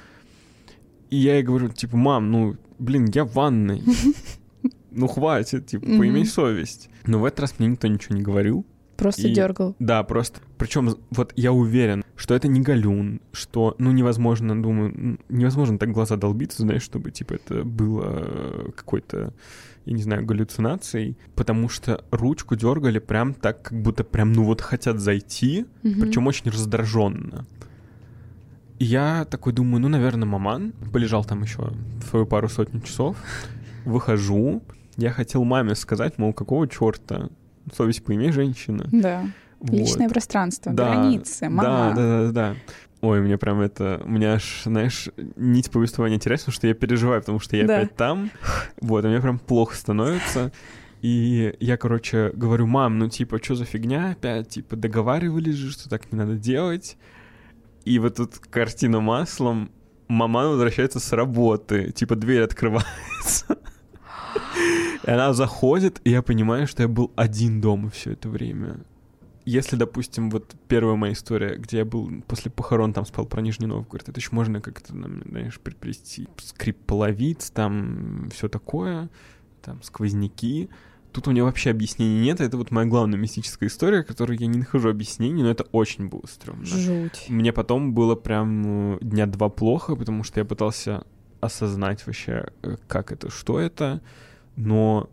И 1.11 1.17
я 1.17 1.35
ей 1.35 1.43
говорю, 1.43 1.69
типа, 1.69 1.95
мам, 1.95 2.31
ну, 2.31 2.57
блин, 2.79 3.05
я 3.13 3.23
в 3.25 3.33
ванной. 3.33 3.83
Ну, 4.95 5.07
хватит, 5.07 5.65
типа, 5.65 5.87
поимей 5.87 6.23
совесть. 6.23 6.87
Но 7.07 7.17
в 7.19 7.25
этот 7.25 7.39
раз 7.39 7.55
мне 7.57 7.67
никто 7.67 7.87
ничего 7.87 8.15
не 8.15 8.21
говорил. 8.21 8.63
Просто 8.95 9.27
И- 9.27 9.33
дергал. 9.33 9.75
Да, 9.79 10.03
просто. 10.03 10.39
Причем 10.59 10.95
вот 11.09 11.33
я 11.35 11.51
уверен, 11.51 12.03
что 12.15 12.35
это 12.35 12.47
не 12.47 12.61
галюн, 12.61 13.19
что, 13.31 13.75
ну, 13.79 13.91
невозможно, 13.91 14.61
думаю, 14.61 15.17
невозможно 15.29 15.79
так 15.79 15.91
глаза 15.91 16.15
долбиться, 16.15 16.61
знаешь, 16.61 16.83
чтобы, 16.83 17.09
типа, 17.09 17.33
это 17.33 17.63
было 17.63 18.03
э, 18.05 18.69
какой-то, 18.75 19.33
я 19.85 19.93
не 19.93 20.01
знаю, 20.01 20.25
галлюцинацией, 20.25 21.17
потому 21.35 21.69
что 21.69 22.03
ручку 22.11 22.55
дергали 22.55 22.99
прям 22.99 23.33
так, 23.33 23.63
как 23.63 23.81
будто 23.81 24.03
прям, 24.03 24.33
ну, 24.33 24.43
вот 24.43 24.61
хотят 24.61 24.99
зайти, 24.99 25.65
Мгм. 25.83 26.01
причем 26.01 26.27
очень 26.27 26.49
раздраженно. 26.51 27.45
И 28.79 28.85
я 28.85 29.25
такой 29.25 29.53
думаю, 29.53 29.81
ну, 29.81 29.87
наверное, 29.89 30.25
маман. 30.27 30.73
Полежал 30.91 31.23
там 31.23 31.43
еще 31.43 31.71
свою 32.09 32.25
пару 32.25 32.49
сотен 32.49 32.81
часов. 32.81 33.17
Выхожу. 33.85 34.61
Я 34.97 35.11
хотел 35.11 35.43
маме 35.43 35.75
сказать, 35.75 36.17
мол, 36.17 36.33
какого 36.33 36.67
черта? 36.67 37.29
Совесть 37.75 38.03
поимей, 38.03 38.31
женщина. 38.31 38.85
Да. 38.91 39.25
Вот. 39.59 39.71
Личное 39.71 40.09
пространство, 40.09 40.73
Да, 40.73 40.91
границы, 40.93 41.41
Да, 41.45 41.49
мама. 41.49 41.95
да, 41.95 42.23
да, 42.25 42.31
да. 42.31 42.55
Ой, 43.03 43.19
мне 43.19 43.37
прям 43.37 43.59
это... 43.59 44.01
У 44.05 44.09
меня 44.09 44.35
аж, 44.35 44.61
знаешь, 44.63 45.09
нить 45.35 45.69
повествования 45.69 46.19
теряется, 46.19 46.45
потому 46.45 46.55
что 46.55 46.67
я 46.67 46.73
переживаю, 46.73 47.19
потому 47.19 47.39
что 47.39 47.57
я 47.57 47.67
Да. 47.67 47.77
опять 47.79 47.97
там. 47.97 48.31
Вот, 48.79 49.03
и 49.03 49.09
мне 49.09 49.19
прям 49.19 49.39
плохо 49.39 49.75
становится. 49.75 50.53
И 51.01 51.53
я, 51.59 51.75
короче, 51.75 52.31
говорю, 52.33 52.65
мам, 52.65 52.99
ну 52.99 53.09
типа, 53.09 53.43
что 53.43 53.55
за 53.55 53.65
фигня 53.65 54.11
опять? 54.11 54.47
Типа, 54.47 54.77
договаривались 54.77 55.55
же, 55.55 55.71
что 55.73 55.89
так 55.89 56.13
не 56.13 56.17
надо 56.17 56.35
делать. 56.35 56.97
И 57.83 57.99
вот 57.99 58.15
тут 58.15 58.37
картина 58.37 59.01
маслом. 59.01 59.69
Маман 60.07 60.51
возвращается 60.51 61.01
с 61.01 61.11
работы. 61.11 61.91
Типа, 61.91 62.15
дверь 62.15 62.43
открывается. 62.43 63.57
И 65.05 65.09
она 65.11 65.33
заходит, 65.33 65.99
и 66.05 66.11
я 66.11 66.21
понимаю, 66.21 66.67
что 66.67 66.83
я 66.83 66.87
был 66.87 67.11
один 67.17 67.59
дома 67.59 67.89
все 67.89 68.13
это 68.13 68.29
время. 68.29 68.77
Если, 69.45 69.75
допустим, 69.75 70.29
вот 70.29 70.55
первая 70.67 70.95
моя 70.95 71.13
история, 71.13 71.55
где 71.57 71.79
я 71.79 71.85
был 71.85 72.09
после 72.27 72.51
похорон, 72.51 72.93
там 72.93 73.05
спал 73.05 73.25
про 73.25 73.41
Нижний 73.41 73.67
Новгород, 73.67 74.09
это 74.09 74.19
еще 74.19 74.29
можно 74.31 74.61
как-то, 74.61 74.93
знаешь, 74.93 75.59
приплести 75.59 76.27
скрип 76.37 76.77
половиц, 76.85 77.49
там 77.51 78.29
все 78.33 78.47
такое, 78.47 79.09
там 79.61 79.81
сквозняки. 79.83 80.69
Тут 81.11 81.27
у 81.27 81.31
меня 81.31 81.43
вообще 81.43 81.69
объяснений 81.69 82.21
нет, 82.21 82.41
это 82.41 82.57
вот 82.57 82.71
моя 82.71 82.87
главная 82.87 83.19
мистическая 83.19 83.67
история, 83.67 84.03
которой 84.03 84.37
я 84.37 84.47
не 84.47 84.57
нахожу 84.57 84.89
объяснений, 84.89 85.43
но 85.43 85.51
это 85.51 85.63
очень 85.71 86.07
было 86.07 86.23
стрёмно. 86.27 86.65
Жуть. 86.65 87.25
Мне 87.29 87.53
потом 87.53 87.93
было 87.93 88.15
прям 88.15 88.95
э, 88.95 88.97
дня 89.01 89.27
два 89.27 89.49
плохо, 89.49 89.95
потому 89.95 90.23
что 90.23 90.39
я 90.39 90.45
пытался 90.45 91.05
осознать 91.39 92.05
вообще, 92.07 92.47
э, 92.63 92.77
как 92.87 93.11
это, 93.11 93.29
что 93.29 93.59
это, 93.59 94.01
но 94.55 95.09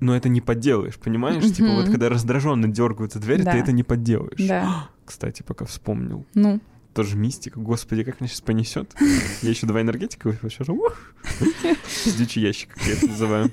но 0.00 0.14
это 0.16 0.28
не 0.28 0.40
подделаешь, 0.40 0.96
понимаешь? 0.98 1.44
Типа 1.52 1.68
вот 1.74 1.86
когда 1.86 2.08
раздраженно 2.08 2.68
дергаются 2.68 3.18
двери, 3.18 3.42
Да. 3.42 3.52
ты 3.52 3.58
это 3.58 3.72
не 3.72 3.82
подделаешь. 3.82 4.46
Да. 4.46 4.88
Кстати, 5.04 5.42
пока 5.42 5.64
вспомнил. 5.64 6.26
Ну, 6.34 6.60
Тоже 6.94 7.16
мистика. 7.16 7.58
Господи, 7.60 8.04
как 8.04 8.20
меня 8.20 8.28
сейчас 8.28 8.40
понесет. 8.40 8.94
Я 9.42 9.50
еще 9.50 9.66
два 9.66 9.80
энергетика 9.80 10.28
выпил, 10.28 10.48
сейчас 10.50 10.68
Пиздючий 12.04 12.42
ящик, 12.42 12.70
как 12.74 12.82
я 12.86 12.92
это 12.94 13.08
называю. 13.08 13.50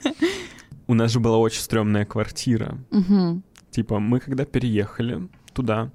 У 0.87 0.93
нас 0.93 1.11
же 1.11 1.19
была 1.19 1.37
очень 1.37 1.61
стрёмная 1.61 2.05
квартира. 2.05 2.77
Типа, 3.71 3.99
мы 3.99 4.19
когда 4.19 4.43
переехали 4.45 5.29
туда, 5.53 5.91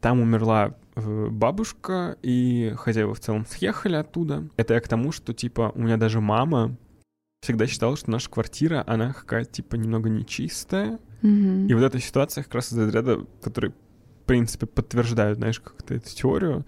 там 0.00 0.20
умерла 0.20 0.74
э, 0.96 1.28
бабушка, 1.30 2.16
и 2.22 2.74
хозяева 2.76 3.14
в 3.14 3.20
целом 3.20 3.46
съехали 3.46 3.94
оттуда. 3.94 4.48
Это 4.56 4.74
я 4.74 4.80
к 4.80 4.88
тому, 4.88 5.12
что, 5.12 5.32
типа, 5.32 5.70
у 5.76 5.82
меня 5.82 5.96
даже 5.96 6.20
мама 6.20 6.76
всегда 7.42 7.66
считала, 7.66 7.96
что 7.96 8.10
наша 8.10 8.30
квартира, 8.30 8.84
она 8.86 9.12
какая-то, 9.12 9.50
типа, 9.50 9.74
немного 9.74 10.08
нечистая. 10.08 11.00
Мгм. 11.22 11.66
И 11.66 11.74
вот 11.74 11.82
эта 11.82 11.98
ситуация 11.98 12.44
как 12.44 12.54
раз 12.54 12.72
из 12.72 12.78
разряда, 12.78 13.26
который, 13.42 13.70
в 13.70 14.24
принципе, 14.26 14.66
подтверждают, 14.66 15.38
знаешь, 15.38 15.58
как-то 15.58 15.94
эту 15.94 16.08
теорию, 16.08 16.64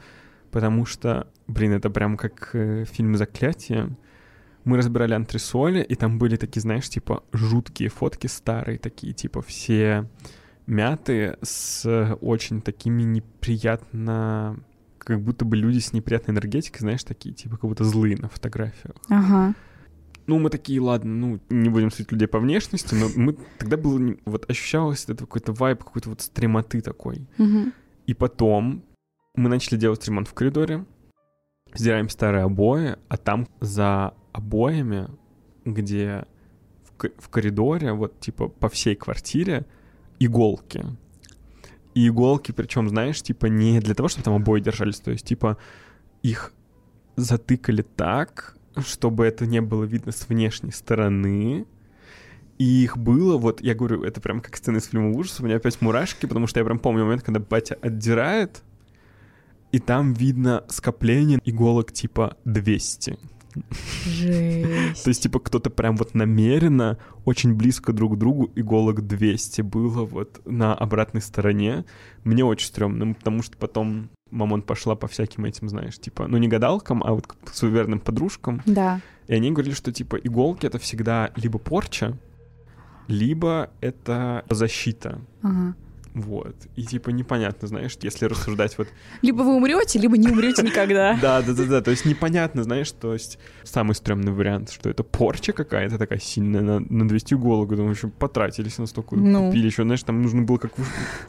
потому 0.50 0.84
что, 0.84 1.28
блин, 1.46 1.72
это 1.72 1.90
прям 1.90 2.16
как 2.16 2.50
э, 2.54 2.84
фильм 2.86 3.16
«Заклятие». 3.16 3.96
Мы 4.64 4.78
разбирали 4.78 5.14
антресоли, 5.14 5.80
и 5.82 5.94
там 5.94 6.18
были 6.18 6.36
такие, 6.36 6.62
знаешь, 6.62 6.88
типа 6.88 7.22
жуткие 7.32 7.88
фотки 7.88 8.26
старые, 8.26 8.78
такие, 8.78 9.12
типа 9.12 9.42
все 9.42 10.08
мятые, 10.66 11.38
с 11.42 12.16
очень 12.20 12.60
такими 12.60 13.02
неприятно... 13.02 14.58
Как 14.98 15.20
будто 15.20 15.44
бы 15.44 15.56
люди 15.56 15.80
с 15.80 15.92
неприятной 15.92 16.32
энергетикой, 16.32 16.80
знаешь, 16.80 17.04
такие, 17.04 17.34
типа, 17.34 17.58
как 17.58 17.68
будто 17.68 17.84
злые 17.84 18.16
на 18.16 18.30
фотографиях. 18.30 18.96
Ага. 19.10 19.54
Ну, 20.26 20.38
мы 20.38 20.48
такие, 20.48 20.80
ладно, 20.80 21.12
ну, 21.14 21.40
не 21.50 21.68
будем 21.68 21.90
судить 21.90 22.12
людей 22.12 22.28
по 22.28 22.38
внешности, 22.38 22.94
но 22.94 23.08
мы 23.14 23.36
тогда 23.58 23.76
было, 23.76 24.16
вот 24.24 24.50
ощущалось 24.50 25.04
это 25.04 25.16
какой-то 25.16 25.52
вайб, 25.52 25.84
какой-то 25.84 26.08
вот 26.10 26.22
стремоты 26.22 26.80
такой. 26.80 27.26
И 28.06 28.14
потом 28.14 28.84
мы 29.34 29.48
начали 29.48 29.76
делать 29.78 30.06
ремонт 30.06 30.28
в 30.28 30.34
коридоре, 30.34 30.84
сдираем 31.74 32.08
старые 32.08 32.44
обои, 32.44 32.96
а 33.08 33.16
там 33.16 33.48
за 33.60 34.14
обоями, 34.32 35.08
где 35.64 36.26
в 36.96 37.28
коридоре, 37.28 37.92
вот 37.92 38.20
типа 38.20 38.48
по 38.48 38.68
всей 38.68 38.94
квартире, 38.94 39.66
иголки. 40.18 40.84
И 41.94 42.08
иголки, 42.08 42.52
причем, 42.52 42.88
знаешь, 42.88 43.22
типа 43.22 43.46
не 43.46 43.80
для 43.80 43.94
того, 43.94 44.08
чтобы 44.08 44.24
там 44.24 44.34
обои 44.34 44.60
держались, 44.60 45.00
то 45.00 45.10
есть 45.10 45.26
типа 45.26 45.58
их 46.22 46.52
затыкали 47.16 47.82
так, 47.82 48.56
чтобы 48.78 49.24
это 49.24 49.46
не 49.46 49.60
было 49.60 49.84
видно 49.84 50.12
с 50.12 50.28
внешней 50.28 50.72
стороны. 50.72 51.66
И 52.58 52.84
их 52.84 52.96
было, 52.96 53.36
вот, 53.36 53.60
я 53.60 53.74
говорю, 53.74 54.04
это 54.04 54.20
прям 54.20 54.40
как 54.40 54.56
сцена 54.56 54.76
из 54.76 54.86
фильма 54.86 55.10
ужасов, 55.10 55.40
у 55.40 55.44
меня 55.44 55.56
опять 55.56 55.80
мурашки, 55.80 56.26
потому 56.26 56.46
что 56.46 56.60
я 56.60 56.64
прям 56.64 56.78
помню 56.78 57.04
момент, 57.04 57.22
когда 57.22 57.40
батя 57.40 57.76
отдирает, 57.80 58.62
и 59.72 59.80
там 59.80 60.12
видно 60.12 60.64
скопление 60.68 61.40
иголок 61.44 61.90
типа 61.90 62.36
200. 62.44 63.18
Жесть. 64.06 65.04
То 65.04 65.08
есть, 65.08 65.22
типа, 65.22 65.38
кто-то 65.40 65.70
прям 65.70 65.96
вот 65.96 66.14
намеренно 66.14 66.98
очень 67.24 67.54
близко 67.54 67.92
друг 67.92 68.14
к 68.14 68.18
другу 68.18 68.50
иголок 68.54 69.06
200 69.06 69.62
было 69.62 70.04
вот 70.04 70.40
на 70.44 70.74
обратной 70.74 71.22
стороне. 71.22 71.84
Мне 72.24 72.44
очень 72.44 72.66
стрёмно, 72.66 73.14
потому 73.14 73.42
что 73.42 73.56
потом 73.56 74.10
мамон 74.34 74.62
пошла 74.62 74.94
по 74.96 75.06
всяким 75.06 75.44
этим, 75.44 75.68
знаешь, 75.68 75.98
типа, 75.98 76.26
ну 76.26 76.36
не 76.38 76.48
гадалкам, 76.48 77.02
а 77.04 77.12
вот 77.12 77.26
к 77.26 77.36
суеверным 77.52 78.00
подружкам. 78.00 78.62
Да. 78.66 79.00
И 79.28 79.34
они 79.34 79.50
говорили, 79.50 79.74
что 79.74 79.92
типа 79.92 80.16
иголки 80.16 80.66
это 80.66 80.78
всегда 80.78 81.30
либо 81.36 81.58
порча, 81.58 82.18
либо 83.08 83.70
это 83.80 84.44
защита. 84.50 85.20
Ага. 85.42 85.74
Вот. 86.14 86.54
И 86.76 86.84
типа 86.84 87.10
непонятно, 87.10 87.66
знаешь, 87.66 87.98
если 88.00 88.26
рассуждать 88.26 88.78
вот... 88.78 88.86
Либо 89.22 89.42
вы 89.42 89.56
умрете, 89.56 89.98
либо 89.98 90.16
не 90.16 90.28
умрете 90.28 90.62
никогда. 90.62 91.18
Да, 91.20 91.42
да, 91.42 91.52
да, 91.54 91.64
да. 91.64 91.80
То 91.82 91.90
есть 91.90 92.04
непонятно, 92.04 92.62
знаешь, 92.62 92.92
то 92.92 93.12
есть 93.14 93.38
самый 93.64 93.94
стрёмный 93.94 94.30
вариант, 94.32 94.70
что 94.70 94.88
это 94.88 95.02
порча 95.02 95.52
какая-то 95.52 95.98
такая 95.98 96.20
сильная 96.20 96.60
на, 96.60 96.78
на 96.78 97.08
200 97.08 97.34
иголок. 97.34 97.70
Думаю, 97.70 97.94
еще 97.94 98.08
потратились 98.08 98.78
на 98.78 98.86
столько, 98.86 99.16
Ну. 99.16 99.48
купили 99.48 99.66
еще, 99.66 99.82
знаешь, 99.82 100.04
там 100.04 100.22
нужно 100.22 100.42
было 100.42 100.58
как 100.58 100.72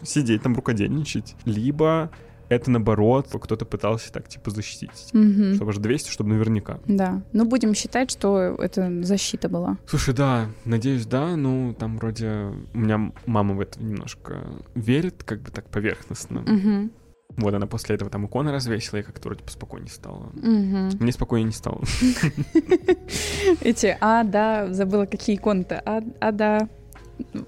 сидеть, 0.04 0.44
там 0.44 0.56
рукодельничать. 0.56 1.36
Либо 1.46 2.12
это 2.50 2.72
наоборот, 2.72 3.28
кто-то 3.32 3.66
пытался 3.66 4.12
так 4.12 4.28
типа 4.28 4.52
защитить. 4.52 5.10
Мгм. 5.14 5.56
Чтобы 5.56 5.74
же 5.74 5.80
200, 5.80 6.10
чтобы 6.10 6.30
наверняка. 6.32 6.80
Да. 6.86 7.22
Ну, 7.34 7.46
будем 7.46 7.74
считать, 7.74 8.12
что 8.12 8.56
это 8.60 9.04
защита 9.04 9.50
была. 9.50 9.78
Слушай, 9.88 10.14
да, 10.14 10.48
надеюсь, 10.66 11.06
да, 11.06 11.36
ну 11.36 11.76
там 11.78 11.98
вроде 11.98 12.52
у 12.74 12.78
меня 12.78 13.12
мама 13.26 13.56
в 13.56 13.60
это 13.60 13.82
немножко 13.82 14.44
верит, 14.76 15.24
как 15.24 15.42
бы 15.42 15.52
так 15.52 15.70
поверхностно. 15.70 16.42
Мгм. 16.42 16.92
Вот 17.38 17.54
она 17.54 17.68
после 17.68 17.96
этого 17.96 18.10
там 18.10 18.26
иконы 18.28 18.52
развесила, 18.52 19.00
и 19.00 19.04
как-то 19.04 19.28
вроде 19.28 19.44
поспокойнее 19.44 19.92
стало. 19.92 20.30
Мгм. 20.36 20.92
Мне 21.00 21.12
спокойнее 21.12 21.48
не 21.48 21.54
стало. 21.54 21.82
Эти, 23.62 23.98
а, 24.00 24.24
да, 24.24 24.72
забыла, 24.72 25.06
какие 25.06 25.36
иконы-то. 25.36 25.82
А, 25.86 26.02
а, 26.22 26.32
да. 26.32 26.70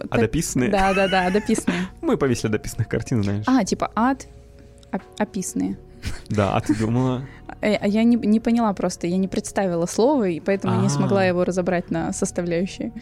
А 0.09 0.17
дописанные? 0.17 0.69
Да, 0.71 0.93
да, 0.93 1.07
да, 1.07 1.29
дописанные. 1.29 1.87
Мы 2.01 2.17
повесили 2.17 2.51
дописанных 2.51 2.89
картин, 2.89 3.23
знаешь. 3.23 3.45
А, 3.47 3.63
типа 3.63 3.91
ад, 3.95 4.27
оп- 4.91 5.01
описанные. 5.17 5.77
Да, 6.29 6.55
а 6.55 6.61
ты 6.61 6.75
думала? 6.75 7.23
Э, 7.61 7.75
А 7.75 7.87
я 7.87 8.03
не, 8.03 8.15
не 8.15 8.39
поняла 8.39 8.71
просто, 8.73 9.07
я 9.07 9.17
не 9.17 9.27
представила 9.27 9.85
слово, 9.87 10.29
и 10.29 10.39
поэтому 10.39 10.79
не 10.81 10.87
А. 10.87 10.89
смогла 10.89 11.25
его 11.25 11.43
разобрать 11.43 11.89
на 11.91 12.13
составляющие. 12.13 12.93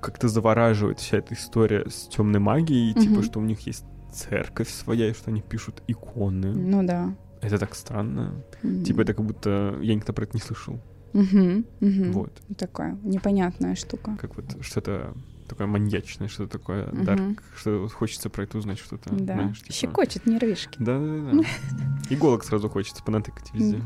Как-то 0.00 0.28
завораживает 0.28 0.98
вся 1.00 1.18
эта 1.18 1.34
история 1.34 1.84
с 1.88 2.08
темной 2.08 2.40
магией, 2.40 2.94
типа, 2.94 3.14
Мгм. 3.14 3.22
что 3.22 3.40
у 3.40 3.44
них 3.44 3.60
есть 3.66 3.84
церковь 4.12 4.70
своя, 4.70 5.08
и 5.10 5.12
что 5.12 5.30
они 5.30 5.42
пишут 5.42 5.82
иконы. 5.86 6.52
Ну 6.54 6.82
да. 6.82 7.14
Это 7.42 7.58
так 7.58 7.74
странно. 7.74 8.42
Мгм. 8.62 8.84
Типа, 8.84 9.02
это 9.02 9.14
как 9.14 9.24
будто 9.24 9.76
я 9.82 9.94
никогда 9.94 10.12
про 10.14 10.24
это 10.24 10.32
не 10.36 10.40
слышал. 10.40 10.80
Мгм, 11.12 11.64
мгм. 11.80 12.12
Вот. 12.12 12.32
Такая 12.56 12.98
непонятная 13.02 13.74
штука. 13.74 14.16
Как 14.20 14.34
вот 14.36 14.44
что-то 14.62 15.14
такое 15.48 15.66
маньячное, 15.66 16.28
что-то 16.28 16.58
такое 16.58 16.86
Мгм. 16.86 17.04
дарк, 17.04 17.42
что 17.56 17.88
хочется 17.88 18.30
про 18.30 18.44
это 18.44 18.58
узнать 18.58 18.78
что-то. 18.78 19.10
Да. 19.10 19.34
знаешь, 19.34 19.58
типа- 19.60 19.72
Щекочет 19.72 20.26
нервишки. 20.26 20.76
Да, 20.78 20.98
да, 20.98 21.30
да. 21.32 21.48
Иголок 22.14 22.44
сразу 22.44 22.68
хочется 22.68 23.02
понатыкать 23.02 23.52
везде. 23.54 23.82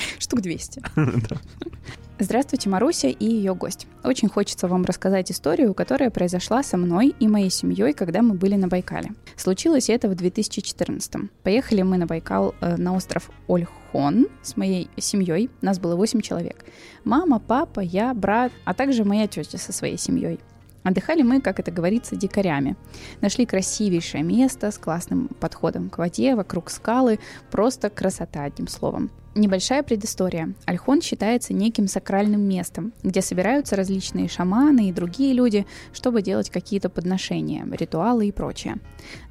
Штук 0.18 0.40
200. 0.40 0.82
Да. 0.96 1.36
Здравствуйте, 2.18 2.68
Маруся 2.68 3.08
и 3.08 3.24
ее 3.24 3.52
гость. 3.54 3.88
Очень 4.04 4.28
хочется 4.28 4.68
вам 4.68 4.84
рассказать 4.84 5.32
историю, 5.32 5.74
которая 5.74 6.08
произошла 6.08 6.62
со 6.62 6.76
мной 6.76 7.16
и 7.18 7.26
моей 7.26 7.50
семьей, 7.50 7.94
когда 7.94 8.22
мы 8.22 8.34
были 8.34 8.54
на 8.54 8.68
Байкале. 8.68 9.10
Случилось 9.36 9.88
это 9.88 10.08
в 10.08 10.14
2014 10.14 11.14
Поехали 11.42 11.82
мы 11.82 11.96
на 11.98 12.06
Байкал 12.06 12.54
э, 12.60 12.76
на 12.76 12.94
остров 12.94 13.28
Ольхон 13.48 14.28
с 14.42 14.56
моей 14.56 14.88
семьей. 14.98 15.50
Нас 15.62 15.80
было 15.80 15.96
8 15.96 16.20
человек. 16.20 16.64
Мама, 17.02 17.40
папа, 17.40 17.80
я, 17.80 18.14
брат, 18.14 18.52
а 18.64 18.74
также 18.74 19.04
моя 19.04 19.26
тетя 19.26 19.58
со 19.58 19.72
своей 19.72 19.98
семьей. 19.98 20.38
Отдыхали 20.84 21.22
мы, 21.22 21.40
как 21.40 21.58
это 21.58 21.72
говорится, 21.72 22.14
дикарями. 22.14 22.76
Нашли 23.20 23.46
красивейшее 23.46 24.22
место 24.22 24.70
с 24.70 24.78
классным 24.78 25.28
подходом 25.40 25.90
к 25.90 25.98
воде, 25.98 26.36
вокруг 26.36 26.70
скалы. 26.70 27.18
Просто 27.50 27.90
красота, 27.90 28.44
одним 28.44 28.68
словом. 28.68 29.10
Небольшая 29.34 29.82
предыстория. 29.82 30.52
Альхон 30.66 31.00
считается 31.00 31.54
неким 31.54 31.88
сакральным 31.88 32.42
местом, 32.42 32.92
где 33.02 33.22
собираются 33.22 33.76
различные 33.76 34.28
шаманы 34.28 34.90
и 34.90 34.92
другие 34.92 35.32
люди, 35.32 35.66
чтобы 35.94 36.20
делать 36.20 36.50
какие-то 36.50 36.90
подношения, 36.90 37.66
ритуалы 37.70 38.26
и 38.26 38.32
прочее. 38.32 38.76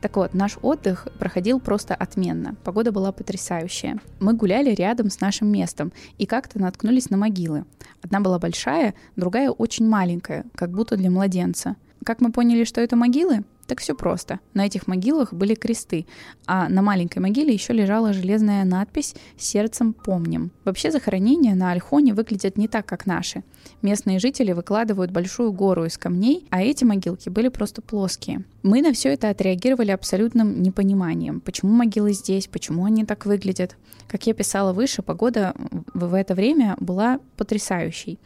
Так 0.02 0.16
вот, 0.16 0.34
наш 0.34 0.58
отдых 0.64 1.08
проходил 1.20 1.60
просто 1.60 1.94
отменно. 1.94 2.56
Погода 2.64 2.92
была 2.92 3.12
потрясающая. 3.12 4.00
Мы 4.20 4.34
гуляли 4.34 4.74
рядом 4.74 5.12
с 5.12 5.22
нашим 5.22 5.52
местом 5.52 5.94
и 6.18 6.26
как-то 6.26 6.60
наткнулись 6.60 7.12
на 7.12 7.18
могилы. 7.18 7.66
Одна 8.02 8.22
была 8.22 8.40
большая, 8.40 8.96
другая 9.16 9.52
очень 9.52 9.88
маленькая, 9.88 10.46
как 10.56 10.72
будто 10.72 10.98
для 10.98 11.12
младенца. 11.12 11.76
Как 12.04 12.22
мы 12.22 12.32
поняли, 12.32 12.64
что 12.64 12.82
это 12.82 12.96
могилы? 12.96 13.44
Так 13.72 13.80
все 13.80 13.96
просто. 13.96 14.42
На 14.54 14.66
этих 14.66 14.86
могилах 14.86 15.32
были 15.32 15.56
кресты, 15.56 16.06
а 16.46 16.68
на 16.68 16.82
маленькой 16.82 17.20
могиле 17.20 17.54
еще 17.54 17.72
лежала 17.72 18.12
железная 18.12 18.66
надпись 18.66 19.16
«Сердцем 19.38 19.94
помним». 19.94 20.52
Вообще 20.66 20.92
захоронения 20.92 21.56
на 21.56 21.72
Альхоне 21.72 22.14
выглядят 22.14 22.58
не 22.58 22.68
так, 22.68 22.86
как 22.86 23.06
наши. 23.06 23.46
Местные 23.82 24.20
жители 24.20 24.52
выкладывают 24.52 25.12
большую 25.12 25.54
гору 25.54 25.86
из 25.86 25.98
камней, 25.98 26.46
а 26.50 26.62
эти 26.62 26.84
могилки 26.84 27.30
были 27.30 27.48
просто 27.48 27.82
плоские. 27.82 28.44
Мы 28.62 28.82
на 28.82 28.92
все 28.92 29.14
это 29.14 29.30
отреагировали 29.30 29.92
абсолютным 29.92 30.62
непониманием. 30.62 31.40
Почему 31.40 31.72
могилы 31.72 32.12
здесь, 32.12 32.48
почему 32.48 32.84
они 32.84 33.06
так 33.06 33.26
выглядят. 33.26 33.78
Как 34.10 34.28
я 34.28 34.34
писала 34.34 34.74
выше, 34.74 35.02
погода 35.02 35.56
в 35.94 36.14
это 36.14 36.36
время 36.36 36.76
была 36.82 37.22
потрясающей. 37.38 38.20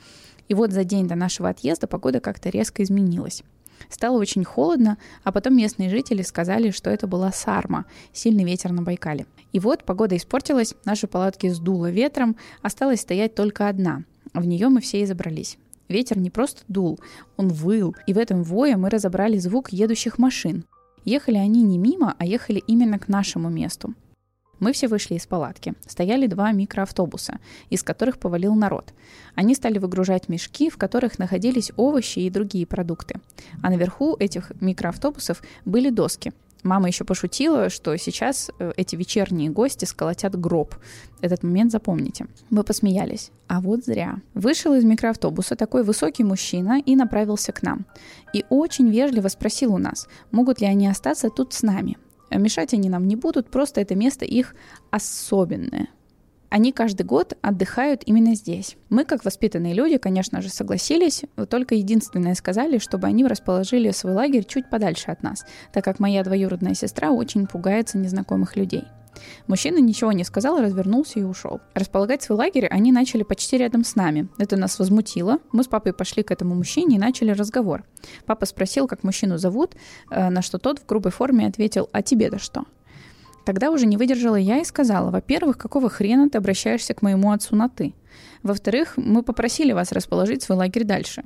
И 0.48 0.56
вот 0.56 0.72
за 0.72 0.84
день 0.84 1.08
до 1.08 1.14
нашего 1.14 1.50
отъезда 1.50 1.86
погода 1.86 2.20
как-то 2.20 2.50
резко 2.50 2.82
изменилась. 2.82 3.44
Стало 3.90 4.18
очень 4.18 4.44
холодно, 4.44 4.98
а 5.24 5.32
потом 5.32 5.56
местные 5.56 5.90
жители 5.90 6.22
сказали, 6.22 6.72
что 6.72 6.90
это 6.90 7.08
была 7.08 7.32
сарма, 7.32 7.86
сильный 8.14 8.44
ветер 8.44 8.72
на 8.72 8.82
Байкале. 8.82 9.26
И 9.52 9.60
вот 9.60 9.84
погода 9.84 10.18
испортилась, 10.18 10.76
наши 10.86 11.08
палатки 11.08 11.48
сдуло 11.50 11.90
ветром, 11.90 12.36
осталась 12.62 13.02
стоять 13.02 13.36
только 13.36 13.68
одна. 13.68 14.04
В 14.34 14.46
нее 14.46 14.70
мы 14.70 14.82
все 14.82 15.02
и 15.02 15.06
забрались. 15.06 15.58
Ветер 15.88 16.18
не 16.18 16.30
просто 16.30 16.64
дул, 16.68 17.00
он 17.38 17.50
выл, 17.50 17.96
и 18.08 18.14
в 18.14 18.18
этом 18.18 18.44
вое 18.44 18.76
мы 18.76 18.90
разобрали 18.90 19.38
звук 19.38 19.72
едущих 19.72 20.18
машин. 20.18 20.66
Ехали 21.04 21.38
они 21.38 21.62
не 21.62 21.78
мимо, 21.78 22.16
а 22.18 22.26
ехали 22.26 22.64
именно 22.66 22.98
к 22.98 23.08
нашему 23.08 23.50
месту. 23.50 23.94
Мы 24.60 24.74
все 24.74 24.88
вышли 24.88 25.16
из 25.16 25.26
палатки. 25.26 25.74
Стояли 25.86 26.28
два 26.28 26.52
микроавтобуса, 26.52 27.40
из 27.70 27.84
которых 27.84 28.18
повалил 28.18 28.56
народ. 28.56 28.94
Они 29.36 29.56
стали 29.56 29.78
выгружать 29.78 30.30
мешки, 30.30 30.70
в 30.70 30.78
которых 30.78 31.20
находились 31.20 31.72
овощи 31.78 32.20
и 32.20 32.30
другие 32.30 32.66
продукты. 32.66 33.20
А 33.62 33.70
наверху 33.70 34.16
этих 34.20 34.52
микроавтобусов 34.62 35.42
были 35.66 35.90
доски. 35.90 36.34
Мама 36.66 36.88
еще 36.88 37.04
пошутила, 37.04 37.70
что 37.70 37.96
сейчас 37.98 38.50
э, 38.58 38.72
эти 38.76 38.96
вечерние 38.96 39.52
гости 39.52 39.86
сколотят 39.86 40.36
гроб. 40.36 40.74
Этот 41.22 41.44
момент 41.44 41.72
запомните. 41.72 42.26
Мы 42.50 42.64
посмеялись. 42.64 43.30
А 43.48 43.62
вот 43.62 43.86
зря. 43.86 44.18
Вышел 44.34 44.74
из 44.74 44.84
микроавтобуса 44.84 45.56
такой 45.56 45.84
высокий 45.84 46.24
мужчина 46.24 46.82
и 46.84 46.96
направился 46.96 47.52
к 47.52 47.62
нам. 47.62 47.86
И 48.34 48.46
очень 48.50 48.90
вежливо 48.90 49.28
спросил 49.28 49.76
у 49.76 49.78
нас, 49.78 50.08
могут 50.32 50.60
ли 50.60 50.66
они 50.66 50.88
остаться 50.88 51.30
тут 51.30 51.54
с 51.54 51.62
нами. 51.62 51.98
Мешать 52.38 52.74
они 52.74 52.90
нам 52.90 53.08
не 53.08 53.16
будут, 53.16 53.50
просто 53.50 53.82
это 53.82 53.96
место 53.96 54.26
их 54.26 54.56
особенное. 54.92 55.90
Они 56.50 56.72
каждый 56.72 57.04
год 57.04 57.38
отдыхают 57.42 58.04
именно 58.06 58.34
здесь. 58.36 58.78
Мы, 58.90 59.04
как 59.04 59.26
воспитанные 59.26 59.74
люди, 59.74 59.98
конечно 59.98 60.42
же, 60.42 60.50
согласились, 60.50 61.24
только 61.50 61.76
единственное 61.76 62.36
сказали, 62.36 62.78
чтобы 62.78 63.08
они 63.08 63.26
расположили 63.26 63.92
свой 63.92 64.14
лагерь 64.14 64.46
чуть 64.46 64.70
подальше 64.70 65.12
от 65.12 65.22
нас, 65.22 65.46
так 65.74 65.84
как 65.84 66.00
моя 66.00 66.24
двоюродная 66.24 66.74
сестра 66.74 67.12
очень 67.12 67.48
пугается 67.48 67.98
незнакомых 67.98 68.56
людей. 68.56 68.86
Мужчина 69.48 69.80
ничего 69.80 70.12
не 70.12 70.24
сказал, 70.24 70.60
развернулся 70.60 71.20
и 71.20 71.24
ушел. 71.24 71.62
Располагать 71.74 72.24
свой 72.24 72.38
лагерь 72.38 72.68
они 72.68 72.92
начали 72.92 73.24
почти 73.24 73.58
рядом 73.58 73.84
с 73.84 73.96
нами. 73.96 74.28
Это 74.38 74.58
нас 74.58 74.80
возмутило. 74.80 75.40
Мы 75.52 75.64
с 75.64 75.68
папой 75.68 75.94
пошли 75.94 76.24
к 76.24 76.32
этому 76.32 76.56
мужчине 76.56 76.96
и 76.96 77.00
начали 77.00 77.32
разговор. 77.32 77.84
Папа 78.26 78.46
спросил, 78.46 78.88
как 78.88 79.04
мужчину 79.04 79.38
зовут, 79.38 79.76
э, 80.10 80.30
на 80.30 80.42
что 80.42 80.58
тот 80.58 80.80
в 80.80 80.86
грубой 80.86 81.12
форме 81.12 81.48
ответил 81.48 81.90
«А 81.92 82.02
тебе-то 82.02 82.40
что?». 82.40 82.66
Тогда 83.46 83.70
уже 83.70 83.86
не 83.86 83.96
выдержала 83.96 84.38
я 84.38 84.58
и 84.58 84.66
сказала, 84.66 85.12
во-первых, 85.12 85.58
какого 85.58 85.88
хрена 85.88 86.30
ты 86.30 86.40
обращаешься 86.40 86.96
к 86.96 87.04
моему 87.04 87.32
отцу 87.32 87.56
на 87.56 87.70
«ты»? 87.70 87.94
Во-вторых, 88.42 88.94
мы 88.98 89.22
попросили 89.22 89.72
вас 89.72 89.92
расположить 89.92 90.42
свой 90.42 90.58
лагерь 90.58 90.84
дальше. 90.84 91.24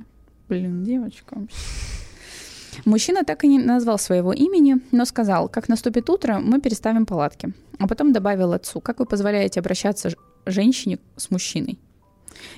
Блин, 0.48 0.84
девочка. 0.84 1.38
Мужчина 2.84 3.24
так 3.24 3.44
и 3.44 3.48
не 3.48 3.58
назвал 3.58 3.98
своего 3.98 4.32
имени, 4.32 4.76
но 4.92 5.04
сказал, 5.04 5.48
как 5.48 5.68
наступит 5.68 6.10
утро, 6.10 6.38
мы 6.40 6.60
переставим 6.60 7.06
палатки. 7.06 7.52
А 7.80 7.86
потом 7.88 8.12
добавил 8.12 8.52
отцу, 8.52 8.80
как 8.80 8.98
вы 8.98 9.06
позволяете 9.06 9.58
обращаться 9.58 10.10
женщине 10.44 10.98
с 11.16 11.30
мужчиной. 11.30 11.78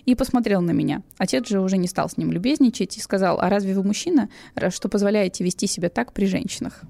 И 0.05 0.17
посмотрел 0.17 0.61
на 0.61 0.73
меня. 0.73 1.03
Отец 1.17 1.47
же 1.49 1.61
уже 1.61 1.77
не 1.77 1.87
стал 1.87 2.09
с 2.09 2.17
ним 2.17 2.33
любезничать 2.33 2.97
и 2.97 3.01
сказал, 3.01 3.41
а 3.41 3.49
разве 3.49 3.75
вы 3.75 3.85
мужчина, 3.85 4.29
что 4.71 4.89
позволяете 4.89 5.45
вести 5.45 5.69
себя 5.69 5.91
так 5.91 6.13
при 6.13 6.27
женщинах? 6.27 6.83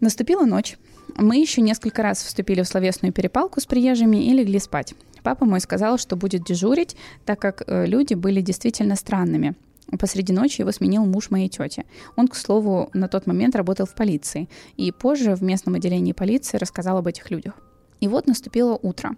Наступила 0.00 0.44
ночь. 0.44 0.76
Мы 1.16 1.38
еще 1.38 1.62
несколько 1.62 2.02
раз 2.02 2.22
вступили 2.22 2.60
в 2.60 2.68
словесную 2.68 3.12
перепалку 3.14 3.60
с 3.60 3.64
приезжими 3.64 4.18
и 4.18 4.34
легли 4.34 4.58
спать. 4.58 4.94
Папа 5.22 5.46
мой 5.46 5.60
сказал, 5.60 5.96
что 5.96 6.14
будет 6.14 6.44
дежурить, 6.44 6.94
так 7.24 7.40
как 7.40 7.62
э, 7.66 7.86
люди 7.86 8.12
были 8.12 8.42
действительно 8.42 8.96
странными. 8.96 9.54
Посреди 9.98 10.32
ночи 10.32 10.62
его 10.62 10.72
сменил 10.72 11.04
муж 11.04 11.30
моей 11.30 11.48
тети. 11.48 11.84
Он, 12.16 12.28
к 12.28 12.34
слову, 12.34 12.90
на 12.94 13.08
тот 13.08 13.26
момент 13.26 13.54
работал 13.54 13.86
в 13.86 13.94
полиции. 13.94 14.48
И 14.76 14.90
позже 14.92 15.34
в 15.34 15.42
местном 15.42 15.74
отделении 15.74 16.12
полиции 16.12 16.56
рассказал 16.56 16.98
об 16.98 17.06
этих 17.06 17.30
людях. 17.30 17.54
И 18.00 18.08
вот 18.08 18.26
наступило 18.26 18.78
утро. 18.82 19.16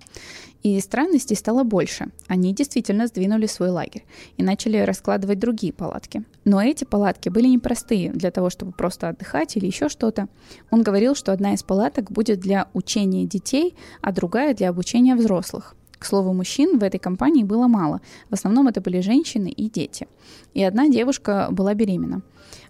И 0.62 0.80
странностей 0.80 1.36
стало 1.36 1.62
больше. 1.62 2.08
Они 2.26 2.52
действительно 2.52 3.06
сдвинули 3.06 3.46
свой 3.46 3.70
лагерь 3.70 4.04
и 4.36 4.42
начали 4.42 4.78
раскладывать 4.78 5.38
другие 5.38 5.72
палатки. 5.72 6.24
Но 6.44 6.60
эти 6.60 6.84
палатки 6.84 7.28
были 7.28 7.46
непростые 7.46 8.10
для 8.10 8.30
того, 8.30 8.50
чтобы 8.50 8.72
просто 8.72 9.08
отдыхать 9.08 9.56
или 9.56 9.66
еще 9.66 9.88
что-то. 9.88 10.28
Он 10.70 10.82
говорил, 10.82 11.14
что 11.14 11.32
одна 11.32 11.54
из 11.54 11.62
палаток 11.62 12.10
будет 12.10 12.40
для 12.40 12.68
учения 12.74 13.24
детей, 13.26 13.76
а 14.02 14.12
другая 14.12 14.54
для 14.54 14.68
обучения 14.68 15.14
взрослых. 15.14 15.75
К 15.98 16.04
слову, 16.04 16.32
мужчин 16.32 16.78
в 16.78 16.82
этой 16.82 16.98
компании 16.98 17.42
было 17.42 17.68
мало. 17.68 18.00
В 18.30 18.34
основном 18.34 18.68
это 18.68 18.80
были 18.80 19.00
женщины 19.00 19.48
и 19.48 19.70
дети. 19.70 20.06
И 20.54 20.62
одна 20.62 20.88
девушка 20.88 21.48
была 21.50 21.74
беременна. 21.74 22.22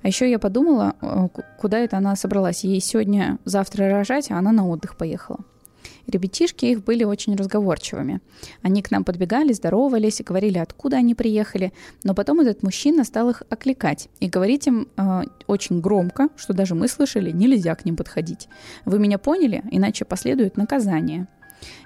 А 0.03 0.09
еще 0.09 0.31
я 0.31 0.39
подумала, 0.39 0.95
э, 1.01 1.29
куда 1.59 1.79
это 1.79 1.97
она 1.97 2.17
собралась. 2.17 2.65
Ей 2.65 2.81
сегодня, 2.81 3.39
завтра 3.45 3.91
рожать, 3.91 4.31
а 4.31 4.39
она 4.39 4.53
на 4.53 4.69
отдых 4.69 4.97
поехала. 4.97 5.41
Ребятишки 6.07 6.67
их 6.67 6.85
были 6.85 7.05
очень 7.05 7.35
разговорчивыми. 7.35 8.21
Они 8.63 8.81
к 8.81 8.91
нам 8.93 9.03
подбегали, 9.05 9.53
здоровались, 9.53 10.23
говорили, 10.25 10.59
откуда 10.59 10.99
они 10.99 11.15
приехали. 11.15 11.73
Но 12.05 12.15
потом 12.15 12.41
этот 12.41 12.63
мужчина 12.63 13.05
стал 13.05 13.31
их 13.31 13.43
окликать 13.51 14.09
и 14.21 14.29
говорить 14.29 14.69
им 14.69 14.89
э, 14.97 15.23
очень 15.49 15.81
громко, 15.81 16.29
что 16.37 16.53
даже 16.55 16.75
мы 16.75 16.87
слышали, 16.87 17.33
нельзя 17.33 17.75
к 17.75 17.85
ним 17.85 17.97
подходить. 17.97 18.49
Вы 18.85 18.99
меня 19.01 19.19
поняли? 19.19 19.65
Иначе 19.71 20.05
последует 20.05 20.57
наказание. 20.57 21.27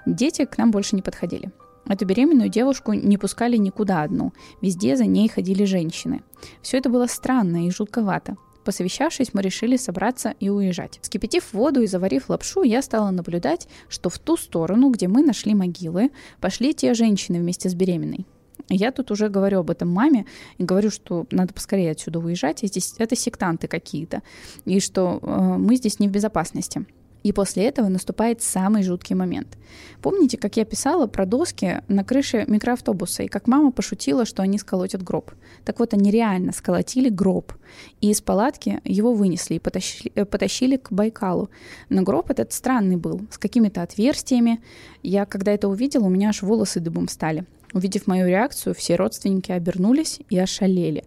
Дети 0.05 0.45
к 0.45 0.57
нам 0.57 0.71
больше 0.71 0.95
не 0.95 1.01
подходили. 1.01 1.51
Эту 1.87 2.05
беременную 2.05 2.49
девушку 2.49 2.93
не 2.93 3.17
пускали 3.17 3.57
никуда 3.57 4.03
одну. 4.03 4.33
Везде 4.61 4.95
за 4.95 5.05
ней 5.05 5.27
ходили 5.27 5.65
женщины. 5.65 6.21
Все 6.61 6.77
это 6.77 6.89
было 6.89 7.07
странно 7.07 7.67
и 7.67 7.71
жутковато. 7.71 8.37
Посовещавшись, 8.63 9.33
мы 9.33 9.41
решили 9.41 9.75
собраться 9.75 10.35
и 10.39 10.49
уезжать. 10.49 10.99
Скипятив 11.01 11.51
воду 11.53 11.81
и 11.81 11.87
заварив 11.87 12.29
лапшу, 12.29 12.61
я 12.61 12.81
стала 12.81 13.09
наблюдать, 13.09 13.67
что 13.89 14.09
в 14.09 14.19
ту 14.19 14.37
сторону, 14.37 14.91
где 14.91 15.07
мы 15.07 15.23
нашли 15.23 15.55
могилы, 15.55 16.11
пошли 16.39 16.73
те 16.73 16.93
женщины 16.93 17.39
вместе 17.39 17.69
с 17.69 17.73
беременной. 17.73 18.27
Я 18.69 18.91
тут 18.91 19.09
уже 19.11 19.29
говорю 19.29 19.59
об 19.59 19.71
этом 19.71 19.89
маме 19.89 20.25
и 20.57 20.63
говорю, 20.63 20.91
что 20.91 21.25
надо 21.31 21.53
поскорее 21.53 21.91
отсюда 21.91 22.19
уезжать, 22.19 22.63
эти, 22.63 22.81
это 23.01 23.15
сектанты 23.15 23.67
какие-то, 23.67 24.21
и 24.65 24.79
что 24.79 25.19
э, 25.21 25.57
мы 25.57 25.75
здесь 25.75 25.99
не 25.99 26.07
в 26.07 26.11
безопасности. 26.11 26.85
И 27.23 27.31
после 27.31 27.65
этого 27.65 27.87
наступает 27.87 28.41
самый 28.41 28.83
жуткий 28.83 29.15
момент. 29.15 29.57
Помните, 30.01 30.37
как 30.37 30.57
я 30.57 30.65
писала 30.65 31.07
про 31.07 31.25
доски 31.25 31.81
на 31.87 32.03
крыше 32.03 32.45
микроавтобуса, 32.47 33.23
и 33.23 33.27
как 33.27 33.47
мама 33.47 33.71
пошутила, 33.71 34.25
что 34.25 34.41
они 34.41 34.57
сколотят 34.57 35.03
гроб? 35.03 35.31
Так 35.63 35.79
вот, 35.79 35.93
они 35.93 36.09
реально 36.11 36.51
сколотили 36.51 37.09
гроб. 37.09 37.53
И 38.01 38.09
из 38.09 38.21
палатки 38.21 38.81
его 38.83 39.13
вынесли 39.13 39.55
и 39.55 39.59
потащили, 39.59 40.11
э, 40.15 40.25
потащили 40.25 40.77
к 40.77 40.91
Байкалу. 40.91 41.49
Но 41.89 42.01
гроб 42.01 42.31
этот 42.31 42.51
странный 42.51 42.97
был, 42.97 43.21
с 43.29 43.37
какими-то 43.37 43.83
отверстиями. 43.83 44.61
Я, 45.03 45.25
когда 45.25 45.51
это 45.51 45.67
увидела, 45.67 46.05
у 46.05 46.09
меня 46.09 46.29
аж 46.29 46.41
волосы 46.41 46.79
дыбом 46.79 47.07
стали. 47.07 47.45
Увидев 47.73 48.07
мою 48.07 48.27
реакцию, 48.27 48.75
все 48.75 48.95
родственники 48.95 49.51
обернулись 49.51 50.19
и 50.29 50.37
ошалели. 50.37 51.03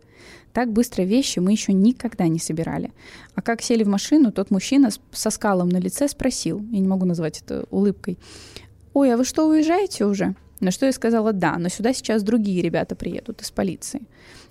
Так 0.55 0.73
быстро 0.73 1.03
вещи 1.03 1.41
мы 1.41 1.53
еще 1.53 1.75
никогда 1.75 2.29
не 2.29 2.39
собирали. 2.39 2.93
А 3.35 3.43
как 3.43 3.61
сели 3.61 3.85
в 3.85 3.89
машину, 3.89 4.33
тот 4.33 4.51
мужчина 4.51 4.89
со 5.13 5.31
скалом 5.31 5.69
на 5.69 5.79
лице 5.79 6.09
спросил, 6.09 6.65
я 6.71 6.79
не 6.79 6.89
могу 6.89 7.05
назвать 7.05 7.43
это 7.43 7.67
улыбкой, 7.71 8.19
«Ой, 8.95 9.13
а 9.13 9.17
вы 9.17 9.25
что, 9.25 9.49
уезжаете 9.49 10.05
уже?» 10.05 10.37
На 10.61 10.71
что 10.71 10.87
я 10.87 10.93
сказала 10.93 11.33
«да», 11.33 11.59
но 11.59 11.69
сюда 11.69 11.93
сейчас 11.93 12.23
другие 12.23 12.63
ребята 12.63 12.95
приедут 12.95 13.43
из 13.43 13.51
полиции. 13.51 14.03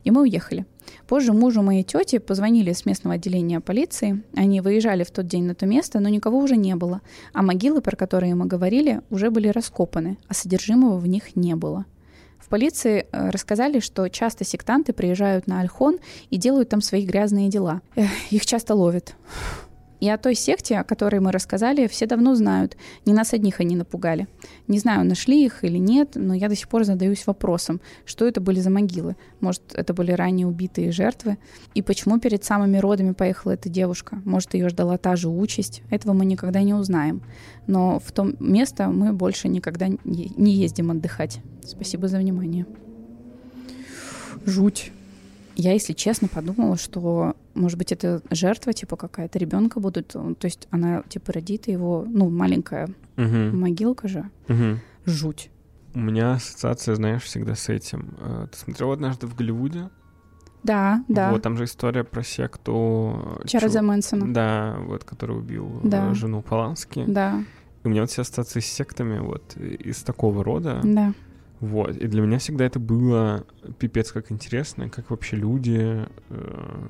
И 0.03 0.11
мы 0.11 0.23
уехали. 0.23 0.65
Позже 1.07 1.31
мужу 1.31 1.61
моей 1.61 1.83
тети 1.83 2.17
позвонили 2.17 2.73
с 2.73 2.85
местного 2.85 3.15
отделения 3.15 3.61
полиции. 3.61 4.21
Они 4.35 4.59
выезжали 4.59 5.05
в 5.05 5.11
тот 5.11 5.27
день 5.27 5.45
на 5.45 5.55
то 5.55 5.65
место, 5.65 6.01
но 6.01 6.09
никого 6.09 6.39
уже 6.39 6.57
не 6.57 6.75
было. 6.75 6.99
А 7.31 7.41
могилы, 7.41 7.79
про 7.81 7.95
которые 7.95 8.35
мы 8.35 8.45
говорили, 8.45 8.99
уже 9.09 9.31
были 9.31 9.47
раскопаны, 9.47 10.17
а 10.27 10.33
содержимого 10.33 10.97
в 10.97 11.07
них 11.07 11.37
не 11.37 11.55
было. 11.55 11.85
Полиции 12.53 13.07
э, 13.11 13.31
рассказали, 13.31 13.79
что 13.79 14.07
часто 14.09 14.45
сектанты 14.45 14.93
приезжают 14.93 15.47
на 15.47 15.61
Альхон 15.61 15.97
и 16.29 16.37
делают 16.37 16.69
там 16.69 16.81
свои 16.81 17.03
грязные 17.03 17.49
дела. 17.49 17.81
Их 18.29 18.45
часто 18.45 18.75
ловят. 18.75 19.15
И 20.03 20.09
о 20.09 20.17
той 20.17 20.35
секте, 20.35 20.79
о 20.79 20.83
которой 20.83 21.21
мы 21.21 21.31
рассказали, 21.31 21.87
все 21.87 22.05
давно 22.05 22.35
знают. 22.35 22.75
Не 23.05 23.13
нас 23.13 23.33
одних 23.33 23.61
они 23.61 23.77
напугали. 23.77 24.27
Не 24.67 24.77
знаю, 24.77 25.05
нашли 25.05 25.45
их 25.45 25.63
или 25.63 25.77
нет, 25.77 26.15
но 26.15 26.33
я 26.33 26.49
до 26.49 26.57
сих 26.57 26.67
пор 26.67 26.83
задаюсь 26.83 27.25
вопросом, 27.25 27.79
что 28.03 28.27
это 28.27 28.41
были 28.41 28.59
за 28.59 28.69
могилы. 28.69 29.15
Может, 29.39 29.61
это 29.73 29.93
были 29.93 30.11
ранее 30.11 30.45
убитые 30.45 30.91
жертвы? 30.91 31.37
И 31.73 31.81
почему 31.81 32.19
перед 32.19 32.43
самыми 32.43 32.79
родами 32.79 33.13
поехала 33.13 33.53
эта 33.53 33.69
девушка? 33.69 34.21
Может, 34.25 34.55
ее 34.55 34.67
ждала 34.67 34.97
та 34.97 35.15
же 35.15 35.29
участь? 35.29 35.83
Этого 35.89 36.11
мы 36.11 36.25
никогда 36.25 36.61
не 36.63 36.73
узнаем. 36.73 37.21
Но 37.65 38.01
в 38.05 38.11
том 38.11 38.35
место 38.41 38.89
мы 38.89 39.13
больше 39.13 39.47
никогда 39.47 39.87
не 39.87 40.51
ездим 40.53 40.91
отдыхать. 40.91 41.39
Спасибо 41.65 42.09
за 42.09 42.17
внимание. 42.17 42.65
Жуть. 44.45 44.91
Я, 45.55 45.73
если 45.73 45.93
честно, 45.93 46.27
подумала, 46.27 46.77
что, 46.77 47.35
может 47.53 47.77
быть, 47.77 47.91
это 47.91 48.21
жертва, 48.31 48.73
типа, 48.73 48.95
какая-то 48.95 49.37
ребенка 49.39 49.79
будут. 49.79 50.07
То 50.09 50.35
есть 50.41 50.67
она, 50.71 51.03
типа, 51.07 51.33
родит 51.33 51.67
его, 51.67 52.05
ну, 52.07 52.29
маленькая 52.29 52.89
угу. 53.17 53.55
могилка 53.55 54.07
же. 54.07 54.29
Угу. 54.49 54.79
Жуть. 55.05 55.49
У 55.93 55.99
меня 55.99 56.33
ассоциация, 56.33 56.95
знаешь, 56.95 57.21
всегда 57.23 57.55
с 57.55 57.69
этим. 57.69 58.15
Э, 58.19 58.47
ты 58.51 58.57
смотрел 58.57 58.91
однажды 58.91 59.27
в 59.27 59.35
Голливуде? 59.35 59.89
Да, 60.63 61.03
да. 61.07 61.31
Вот 61.31 61.43
там 61.43 61.57
же 61.57 61.65
история 61.65 62.03
про 62.03 62.23
секту... 62.23 63.41
Чарльза 63.45 63.79
Чу... 63.79 63.85
Мэнсона. 63.85 64.33
Да, 64.33 64.77
вот, 64.79 65.03
который 65.03 65.37
убил 65.37 65.81
да. 65.83 66.13
жену 66.13 66.41
Полански. 66.41 67.03
Да. 67.05 67.43
И 67.83 67.87
у 67.87 67.89
меня 67.91 68.01
вот 68.01 68.09
все 68.09 68.21
ассоциации 68.21 68.61
с 68.61 68.65
сектами 68.65 69.19
вот 69.19 69.55
из 69.57 70.03
такого 70.03 70.43
рода. 70.43 70.79
Да. 70.83 71.13
Вот. 71.63 71.95
И 71.95 72.07
для 72.07 72.21
меня 72.21 72.39
всегда 72.39 72.65
это 72.65 72.77
было 72.77 73.45
пипец 73.79 74.11
как 74.11 74.33
интересно, 74.33 74.89
как 74.89 75.09
вообще 75.09 75.37
люди 75.37 76.05
э, 76.29 76.87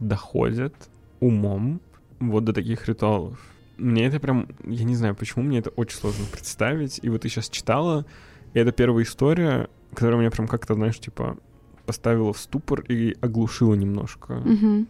доходят 0.00 0.72
умом 1.20 1.82
вот 2.18 2.44
до 2.44 2.54
таких 2.54 2.88
ритуалов. 2.88 3.38
Мне 3.76 4.06
это 4.06 4.18
прям, 4.18 4.48
я 4.64 4.84
не 4.84 4.94
знаю, 4.94 5.14
почему 5.14 5.44
мне 5.44 5.58
это 5.58 5.68
очень 5.76 5.98
сложно 5.98 6.24
представить. 6.32 7.00
И 7.02 7.10
вот 7.10 7.20
ты 7.20 7.28
сейчас 7.28 7.50
читала, 7.50 8.06
и 8.54 8.58
это 8.58 8.72
первая 8.72 9.04
история, 9.04 9.68
которая 9.92 10.20
меня 10.20 10.30
прям 10.30 10.48
как-то, 10.48 10.72
знаешь, 10.72 10.98
типа 10.98 11.36
поставила 11.84 12.32
в 12.32 12.38
ступор 12.38 12.80
и 12.80 13.14
оглушила 13.20 13.74
немножко. 13.74 14.38
Угу. 14.38 14.86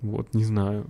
Вот, 0.00 0.34
не 0.34 0.42
знаю. 0.42 0.86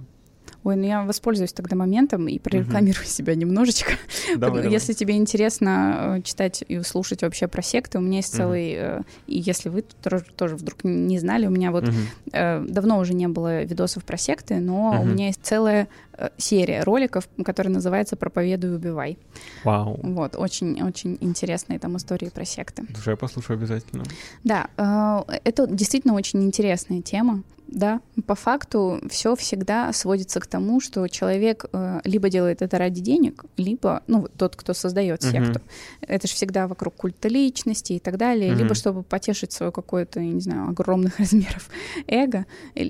Ой, 0.67 0.75
ну 0.75 0.83
я 0.83 1.05
воспользуюсь 1.05 1.53
тогда 1.53 1.77
моментом 1.77 2.27
и 2.27 2.41
прорекламирую 2.41 3.05
угу. 3.05 3.09
себя 3.09 3.37
немножечко. 3.37 3.93
Давай, 4.37 4.63
давай. 4.63 4.73
Если 4.73 4.95
тебе 4.95 5.15
интересно 5.15 6.17
э, 6.19 6.23
читать 6.23 6.65
и 6.67 6.83
слушать 6.83 7.23
вообще 7.23 7.47
про 7.47 7.63
секты, 7.63 7.99
у 7.99 8.01
меня 8.01 8.17
есть 8.17 8.35
целый... 8.35 8.97
Угу. 8.97 9.05
И 9.29 9.39
если 9.39 9.69
вы 9.69 9.83
тоже, 9.83 10.25
тоже 10.37 10.57
вдруг 10.57 10.83
не 10.83 11.21
знали, 11.21 11.47
у 11.47 11.51
меня 11.51 11.71
вот 11.71 11.85
угу. 11.85 11.95
давно 12.33 12.99
уже 12.99 13.15
не 13.15 13.29
было 13.29 13.63
видосов 13.63 14.05
про 14.05 14.17
секты, 14.17 14.57
но 14.57 14.91
угу. 14.91 15.03
у 15.03 15.05
меня 15.05 15.27
есть 15.29 15.39
целая 15.45 15.87
серия 16.37 16.83
роликов, 16.83 17.29
которая 17.45 17.73
называется 17.73 18.17
«Проповедуй, 18.17 18.75
убивай». 18.75 19.19
Вау. 19.63 20.01
Вот, 20.03 20.35
очень-очень 20.35 21.17
интересные 21.21 21.79
там 21.79 21.97
истории 21.97 22.29
про 22.31 22.45
секты. 22.45 22.83
Слушай, 22.93 23.11
я 23.11 23.17
послушаю 23.17 23.59
обязательно. 23.59 24.03
Да, 24.43 25.25
это 25.45 25.69
действительно 25.69 26.15
очень 26.15 26.43
интересная 26.43 27.03
тема 27.03 27.45
да, 27.67 28.01
по 28.27 28.35
факту 28.35 29.01
все 29.11 29.35
всегда 29.35 29.93
сводится 29.93 30.41
к 30.41 30.47
тому, 30.47 30.81
что 30.81 31.07
человек 31.09 31.67
э, 31.73 32.01
либо 32.05 32.29
делает 32.31 32.63
это 32.63 32.79
ради 32.79 33.01
денег, 33.01 33.45
либо, 33.57 34.03
ну, 34.07 34.29
тот, 34.37 34.57
кто 34.57 34.73
создает 34.73 35.23
секту. 35.23 35.61
Это 36.01 36.29
же 36.29 36.35
всегда 36.35 36.69
вокруг 36.69 36.95
культа 36.95 37.29
личности 37.29 37.95
и 37.95 37.99
так 37.99 38.17
далее, 38.19 38.53
uh-huh. 38.53 38.57
либо 38.57 38.75
чтобы 38.75 39.03
потешить 39.03 39.53
свое 39.53 39.73
какое-то, 39.73 40.21
я 40.21 40.33
не 40.33 40.41
знаю, 40.41 40.69
огромных 40.69 41.19
размеров 41.19 41.69
эго, 42.07 42.47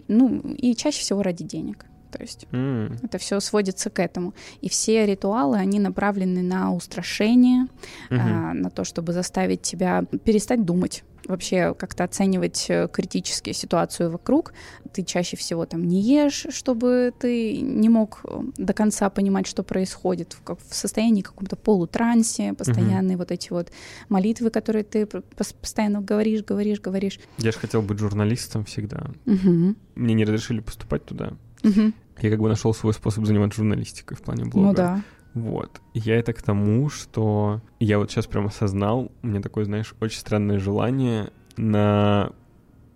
ну, 0.09 0.41
и 0.41 0.75
чаще 0.75 1.01
всего 1.01 1.23
ради 1.23 1.45
денег. 1.45 1.87
То 2.11 2.23
есть 2.23 2.47
mm. 2.51 3.01
это 3.03 3.19
все 3.19 3.41
сводится 3.41 3.91
к 3.91 3.99
этому. 3.99 4.33
И 4.61 4.69
все 4.69 5.05
ритуалы, 5.05 5.59
они 5.59 5.79
направлены 5.79 6.43
на 6.43 6.73
устрашение, 6.73 7.67
mm-hmm. 8.11 8.19
а, 8.19 8.55
на 8.55 8.71
то, 8.71 8.85
чтобы 8.85 9.13
заставить 9.13 9.63
тебя 9.63 10.05
перестать 10.25 10.65
думать 10.65 11.03
вообще 11.27 11.75
как-то 11.75 12.05
оценивать 12.05 12.67
э, 12.69 12.89
критически 12.93 13.53
ситуацию 13.53 14.11
вокруг. 14.11 14.53
Ты 14.93 15.03
чаще 15.03 15.37
всего 15.37 15.67
там 15.67 15.85
не 15.85 16.01
ешь, 16.01 16.47
чтобы 16.51 17.13
ты 17.19 17.61
не 17.61 17.89
мог 17.89 18.21
э, 18.25 18.41
до 18.57 18.73
конца 18.73 19.11
понимать, 19.11 19.47
что 19.47 19.63
происходит, 19.63 20.37
как 20.45 20.59
в 20.61 20.75
состоянии 20.75 21.23
каком-то 21.23 21.57
полутрансе, 21.57 22.55
постоянные 22.55 23.17
угу. 23.17 23.23
вот 23.23 23.33
эти 23.33 23.51
вот 23.51 23.73
молитвы, 24.09 24.51
которые 24.51 24.85
ты 24.85 25.07
постоянно 25.07 26.01
говоришь, 26.01 26.45
говоришь, 26.45 26.81
говоришь. 26.81 27.21
Я 27.39 27.53
же 27.53 27.59
хотел 27.59 27.83
быть 27.83 27.99
журналистом 27.99 28.65
всегда. 28.65 29.11
Угу. 29.27 29.75
Мне 29.95 30.15
не 30.15 30.25
разрешили 30.25 30.61
поступать 30.61 31.05
туда. 31.05 31.33
Угу. 31.65 31.93
Я 32.23 32.31
как 32.31 32.41
бы 32.41 32.49
нашел 32.49 32.73
свой 32.73 32.95
способ 32.95 33.27
заниматься 33.27 33.59
журналистикой 33.59 34.17
в 34.17 34.23
плане 34.23 34.45
блога. 34.45 34.69
Ну 34.69 34.75
да. 34.75 35.03
Вот. 35.37 35.83
Я 35.93 36.17
это 36.17 36.33
к 36.33 36.41
тому, 36.41 36.89
что 36.89 37.61
я 37.79 37.99
вот 37.99 38.11
сейчас 38.11 38.27
прям 38.27 38.47
осознал, 38.47 39.13
у 39.23 39.27
меня 39.27 39.43
такое, 39.43 39.67
знаешь, 39.67 39.95
очень 40.01 40.19
странное 40.19 40.59
желание 40.59 41.31
на 41.59 42.33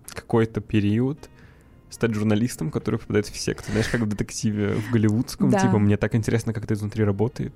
какой-то 0.09 0.63
период 0.63 1.29
стать 1.91 2.15
журналистом, 2.15 2.71
который 2.71 2.99
попадает 2.99 3.27
в 3.27 3.37
секту. 3.37 3.73
Знаешь, 3.73 3.89
как 3.89 4.01
в 4.01 4.09
детективе 4.09 4.75
в 4.77 4.91
голливудском. 4.91 5.51
Да. 5.51 5.59
Типа, 5.59 5.79
мне 5.79 5.99
так 5.99 6.15
интересно, 6.15 6.55
как 6.55 6.65
это 6.65 6.73
изнутри 6.73 7.05
работает. 7.05 7.53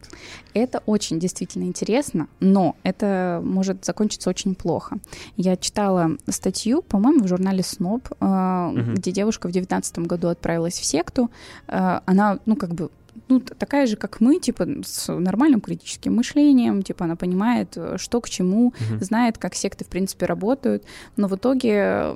Это 0.53 0.83
очень 0.85 1.19
действительно 1.19 1.65
интересно, 1.65 2.29
но 2.41 2.77
это 2.83 3.41
может 3.43 3.87
закончиться 3.87 4.29
очень 4.29 4.55
плохо. 4.55 4.99
Я 5.37 5.57
читала 5.57 6.11
статью, 6.29 6.83
по-моему, 6.83 7.25
в 7.25 7.29
журнале 7.29 7.63
СНОП, 7.63 8.09
э, 8.21 8.71
угу. 8.73 8.93
где 8.97 9.13
девушка 9.13 9.49
в 9.49 9.53
девятнадцатом 9.53 10.05
году 10.05 10.29
отправилась 10.29 10.75
в 10.75 10.85
секту. 10.85 11.31
Э, 11.69 12.01
она, 12.05 12.39
ну, 12.45 12.57
как 12.57 12.75
бы 12.75 12.91
ну, 13.29 13.41
такая 13.41 13.87
же, 13.87 13.97
как 13.97 14.21
мы, 14.21 14.39
типа, 14.39 14.67
с 14.85 15.13
нормальным 15.13 15.61
критическим 15.61 16.15
мышлением, 16.15 16.83
типа, 16.83 17.05
она 17.05 17.17
понимает, 17.17 17.73
э, 17.77 17.97
что 17.99 18.21
к 18.21 18.29
чему, 18.29 18.73
uh-huh. 18.79 19.05
знает, 19.05 19.39
как 19.39 19.55
секты, 19.55 19.85
в 19.85 19.89
принципе, 19.89 20.27
работают, 20.27 20.85
но 21.17 21.29
в 21.29 21.37
итоге 21.37 22.15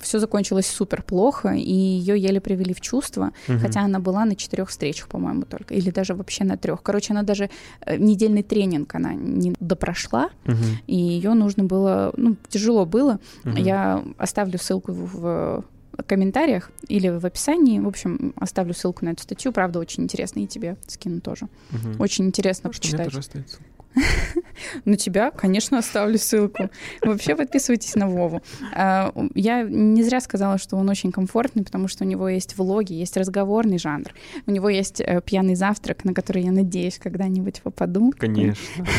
все 0.00 0.18
закончилось 0.18 0.66
супер 0.66 1.02
плохо, 1.02 1.54
и 1.54 1.72
ее 1.72 2.18
еле 2.18 2.40
привели 2.40 2.74
в 2.74 2.80
чувство, 2.80 3.32
uh-huh. 3.48 3.58
хотя 3.58 3.80
она 3.80 3.98
была 3.98 4.24
на 4.24 4.36
четырех 4.36 4.68
встречах, 4.68 5.08
по-моему, 5.08 5.42
только, 5.42 5.74
или 5.74 5.90
даже 5.90 6.14
вообще 6.14 6.44
на 6.44 6.56
трех. 6.56 6.82
Короче, 6.82 7.12
она 7.12 7.22
даже 7.22 7.50
э, 7.80 7.96
недельный 7.96 8.42
тренинг 8.42 8.94
она 8.94 9.14
не 9.14 9.54
допрошла, 9.60 10.30
uh-huh. 10.44 10.56
и 10.86 10.96
ее 10.96 11.34
нужно 11.34 11.64
было, 11.64 12.12
ну, 12.16 12.36
тяжело 12.48 12.86
было. 12.86 13.20
Uh-huh. 13.44 13.60
Я 13.60 14.04
оставлю 14.18 14.58
ссылку 14.58 14.92
в 14.92 15.64
комментариях 16.02 16.70
или 16.88 17.08
в 17.08 17.24
описании. 17.24 17.78
В 17.78 17.88
общем, 17.88 18.34
оставлю 18.36 18.74
ссылку 18.74 19.04
на 19.04 19.10
эту 19.10 19.22
статью. 19.22 19.52
Правда, 19.52 19.78
очень 19.78 20.04
интересно. 20.04 20.40
И 20.40 20.46
тебе 20.46 20.76
скину 20.86 21.20
тоже. 21.20 21.48
Угу. 21.72 22.02
Очень 22.02 22.26
интересно 22.26 22.68
Может, 22.68 22.82
почитать. 22.82 23.06
тоже 23.06 23.18
оставить 23.18 23.48
ссылку. 23.48 23.64
На 24.84 24.96
тебя, 24.96 25.30
конечно, 25.30 25.78
оставлю 25.78 26.18
ссылку. 26.18 26.70
Вообще 27.02 27.34
подписывайтесь 27.34 27.94
на 27.94 28.08
Вову. 28.08 28.42
А, 28.74 29.12
я 29.34 29.62
не 29.62 30.02
зря 30.02 30.20
сказала, 30.20 30.58
что 30.58 30.76
он 30.76 30.88
очень 30.88 31.12
комфортный, 31.12 31.64
потому 31.64 31.88
что 31.88 32.04
у 32.04 32.06
него 32.06 32.28
есть 32.28 32.56
влоги, 32.58 32.92
есть 32.92 33.16
разговорный 33.16 33.78
жанр. 33.78 34.12
У 34.46 34.50
него 34.50 34.68
есть 34.68 35.00
э, 35.00 35.20
пьяный 35.24 35.54
завтрак, 35.54 36.04
на 36.04 36.14
который 36.14 36.42
я 36.42 36.52
надеюсь 36.52 36.98
когда-нибудь 36.98 37.62
попаду. 37.62 38.12
Конечно. 38.18 38.84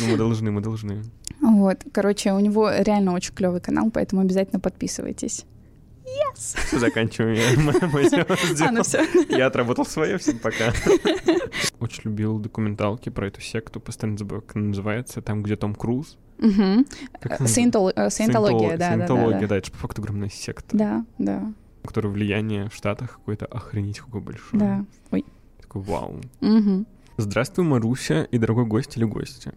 Ну, 0.00 0.06
мы 0.12 0.16
должны, 0.16 0.50
мы 0.52 0.60
должны. 0.60 1.02
Вот, 1.40 1.84
короче, 1.92 2.32
у 2.32 2.38
него 2.38 2.70
реально 2.70 3.14
очень 3.14 3.34
клевый 3.34 3.60
канал, 3.60 3.90
поэтому 3.90 4.22
обязательно 4.22 4.60
подписывайтесь. 4.60 5.44
Yes! 6.08 6.78
Заканчиваем 6.78 7.34
я 8.12 8.26
а, 8.68 8.72
ну 8.72 8.82
все. 8.82 9.04
Я 9.28 9.46
отработал 9.46 9.84
свое, 9.84 10.18
всем 10.18 10.38
пока. 10.38 10.72
Очень 11.80 12.02
любил 12.04 12.38
документалки 12.38 13.08
про 13.08 13.26
эту 13.26 13.40
секту, 13.40 13.80
постоянно 13.80 14.18
забыл, 14.18 14.40
как 14.40 14.56
она 14.56 14.66
называется, 14.66 15.22
там, 15.22 15.42
где 15.42 15.56
Том 15.56 15.74
Круз. 15.74 16.16
Угу. 16.38 16.86
Саентология, 17.46 18.76
да, 18.76 18.96
да, 18.96 19.06
да. 19.06 19.46
да, 19.46 19.56
это 19.56 19.66
же 19.66 19.72
по 19.72 19.78
факту 19.78 20.02
огромная 20.02 20.28
секта. 20.28 20.76
Да, 20.76 21.04
да. 21.18 21.52
У 21.82 21.86
которой 21.86 22.08
влияние 22.08 22.68
в 22.68 22.74
Штатах 22.74 23.12
какое-то 23.12 23.46
охренеть 23.46 23.98
какое 24.00 24.22
большое. 24.22 24.60
Да, 24.60 24.84
ой. 25.10 25.24
Такой 25.60 25.82
вау. 25.82 26.20
Угу. 26.40 26.86
Здравствуй, 27.16 27.64
Маруся 27.64 28.22
и 28.22 28.38
дорогой 28.38 28.64
гость 28.64 28.96
или 28.96 29.04
гости. 29.04 29.52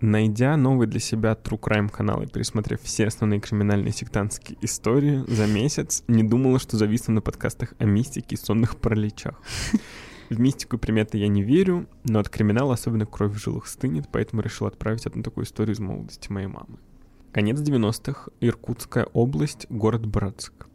Найдя 0.00 0.56
новый 0.56 0.86
для 0.86 1.00
себя 1.00 1.32
True 1.32 1.58
Crime 1.58 1.90
канал 1.90 2.22
и 2.22 2.28
пересмотрев 2.28 2.80
все 2.82 3.08
основные 3.08 3.40
криминальные 3.40 3.92
сектантские 3.92 4.56
истории 4.62 5.24
за 5.26 5.48
месяц, 5.48 6.04
не 6.06 6.22
думала, 6.22 6.60
что 6.60 6.76
зависну 6.76 7.14
на 7.14 7.20
подкастах 7.20 7.74
о 7.78 7.84
мистике 7.84 8.36
и 8.36 8.38
сонных 8.38 8.76
параличах. 8.76 9.42
В 10.30 10.38
мистику 10.38 10.76
и 10.76 10.78
приметы 10.78 11.18
я 11.18 11.26
не 11.26 11.42
верю, 11.42 11.88
но 12.04 12.20
от 12.20 12.28
криминала 12.28 12.74
особенно 12.74 13.06
кровь 13.06 13.32
в 13.32 13.38
жилах 13.38 13.66
стынет, 13.66 14.08
поэтому 14.12 14.42
решил 14.42 14.66
отправить 14.66 15.06
одну 15.06 15.22
такую 15.22 15.46
историю 15.46 15.74
из 15.74 15.80
молодости 15.80 16.30
моей 16.30 16.48
мамы. 16.48 16.78
Конец 17.32 17.58
90-х, 17.58 18.30
Иркутская 18.40 19.06
область, 19.06 19.66
город 19.70 20.06
Братск. 20.06 20.66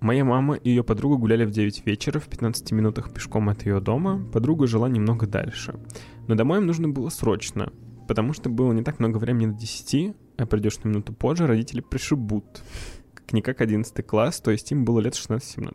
Моя 0.00 0.24
мама 0.24 0.56
и 0.56 0.68
ее 0.68 0.82
подруга 0.82 1.16
гуляли 1.16 1.44
в 1.44 1.50
9 1.50 1.86
вечера 1.86 2.18
в 2.18 2.26
15 2.26 2.72
минутах 2.72 3.14
пешком 3.14 3.48
от 3.48 3.64
ее 3.64 3.80
дома. 3.80 4.22
Подруга 4.32 4.66
жила 4.66 4.88
немного 4.88 5.26
дальше. 5.26 5.78
Но 6.26 6.34
домой 6.34 6.58
им 6.58 6.66
нужно 6.66 6.88
было 6.88 7.08
срочно, 7.08 7.72
потому 8.06 8.32
что 8.32 8.48
было 8.48 8.72
не 8.72 8.82
так 8.82 8.98
много 8.98 9.18
времени 9.18 9.46
до 9.46 9.58
10, 9.58 10.16
а 10.36 10.46
придешь 10.46 10.78
на 10.82 10.88
минуту 10.88 11.12
позже, 11.12 11.46
родители 11.46 11.80
пришибут. 11.80 12.62
Как-никак 13.14 13.60
11 13.60 14.06
класс, 14.06 14.40
то 14.40 14.50
есть 14.50 14.70
им 14.72 14.84
было 14.84 15.00
лет 15.00 15.14
16-17. 15.14 15.72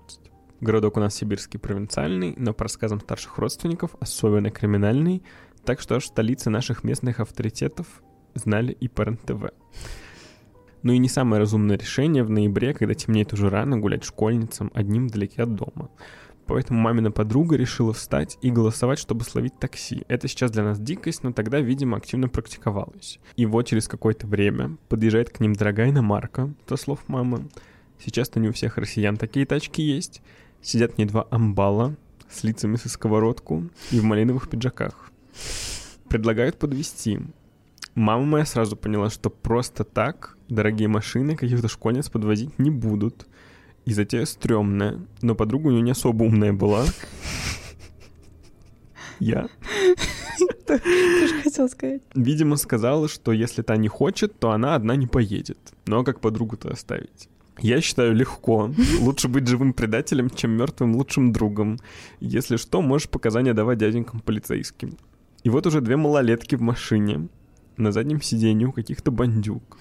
Городок 0.62 0.98
у 0.98 1.00
нас 1.00 1.16
сибирский 1.16 1.60
провинциальный, 1.60 2.34
но 2.38 2.54
по 2.54 2.66
рассказам 2.66 3.00
старших 3.00 3.38
родственников 3.38 3.96
особенно 4.00 4.52
криминальный, 4.52 5.24
так 5.64 5.80
что 5.80 6.00
столицы 6.00 6.50
наших 6.50 6.84
местных 6.84 7.20
авторитетов 7.20 7.88
знали 8.36 8.74
и 8.74 8.88
по 8.88 9.06
РНТВ. 9.06 9.52
Ну 10.82 10.94
и 10.94 10.98
не 10.98 11.10
самое 11.10 11.40
разумное 11.40 11.78
решение 11.78 12.24
в 12.24 12.30
ноябре, 12.30 12.74
когда 12.74 12.94
темнеет 12.94 13.34
уже 13.34 13.50
рано, 13.50 13.78
гулять 13.78 14.04
школьницам 14.04 14.72
одним 14.74 15.08
вдалеке 15.08 15.44
от 15.44 15.56
дома. 15.56 15.90
Поэтому 16.50 16.80
мамина 16.80 17.12
подруга 17.12 17.58
решила 17.58 17.94
встать 17.94 18.40
и 18.42 18.50
голосовать, 18.50 18.98
чтобы 18.98 19.24
словить 19.24 19.60
такси. 19.60 20.04
Это 20.08 20.28
сейчас 20.28 20.50
для 20.50 20.64
нас 20.64 20.80
дикость, 20.80 21.22
но 21.22 21.32
тогда, 21.32 21.60
видимо, 21.60 21.98
активно 21.98 22.28
практиковалось. 22.28 23.20
И 23.36 23.46
вот 23.46 23.68
через 23.68 23.88
какое-то 23.88 24.26
время 24.26 24.78
подъезжает 24.88 25.30
к 25.30 25.40
ним 25.42 25.54
дорогая 25.54 25.92
иномарка, 25.92 26.52
то 26.66 26.76
слов 26.76 27.08
мамы. 27.08 27.48
Сейчас-то 28.04 28.40
не 28.40 28.50
у 28.50 28.52
всех 28.52 28.80
россиян 28.80 29.16
такие 29.16 29.46
тачки 29.46 29.84
есть. 29.84 30.24
Сидят 30.60 30.98
не 30.98 31.06
два 31.06 31.28
амбала 31.30 31.96
с 32.28 32.44
лицами 32.44 32.78
со 32.78 32.90
сковородку 32.90 33.70
и 33.92 34.00
в 34.00 34.04
малиновых 34.04 34.50
пиджаках. 34.50 35.12
Предлагают 36.10 36.58
подвести. 36.58 37.20
Мама 37.94 38.26
моя 38.26 38.46
сразу 38.46 38.76
поняла, 38.76 39.12
что 39.12 39.30
просто 39.30 39.84
так 39.84 40.36
дорогие 40.48 40.88
машины 40.88 41.36
каких-то 41.36 41.68
школьниц 41.68 42.10
подвозить 42.10 42.58
не 42.58 42.72
будут. 42.72 43.28
И 43.90 43.94
затея 43.94 44.26
стрёмная, 44.26 45.00
но 45.24 45.34
подруга 45.34 45.70
у 45.70 45.72
нее 45.72 45.82
не 45.82 45.92
особо 45.92 46.24
умная 46.24 46.54
была. 46.54 46.86
Я. 49.20 49.48
Тоже 50.68 51.42
хотел 51.42 51.68
сказать. 51.68 52.04
Видимо, 52.14 52.58
сказала, 52.58 53.08
что 53.08 53.32
если 53.32 53.64
та 53.64 53.78
не 53.78 53.88
хочет, 53.88 54.38
то 54.38 54.52
она 54.52 54.76
одна 54.76 54.96
не 54.96 55.08
поедет. 55.08 55.58
Но 55.88 56.04
как 56.04 56.20
подругу-то 56.20 56.70
оставить? 56.70 57.30
Я 57.58 57.82
считаю 57.82 58.14
легко. 58.14 58.72
Лучше 59.00 59.28
быть 59.28 59.48
живым 59.48 59.74
предателем, 59.74 60.30
чем 60.30 60.52
мертвым 60.52 60.96
лучшим 60.96 61.34
другом. 61.34 61.80
Если 62.20 62.58
что, 62.58 62.84
можешь 62.84 63.10
показания 63.10 63.56
давать 63.56 63.80
дяденькам 63.80 64.20
полицейским. 64.20 64.98
И 65.42 65.50
вот 65.50 65.66
уже 65.66 65.82
две 65.82 65.98
малолетки 65.98 66.54
в 66.54 66.62
машине. 66.62 67.28
На 67.76 67.92
заднем 67.92 68.22
сиденье 68.22 68.68
у 68.68 68.72
каких-то 68.72 69.10
бандюк. 69.10 69.80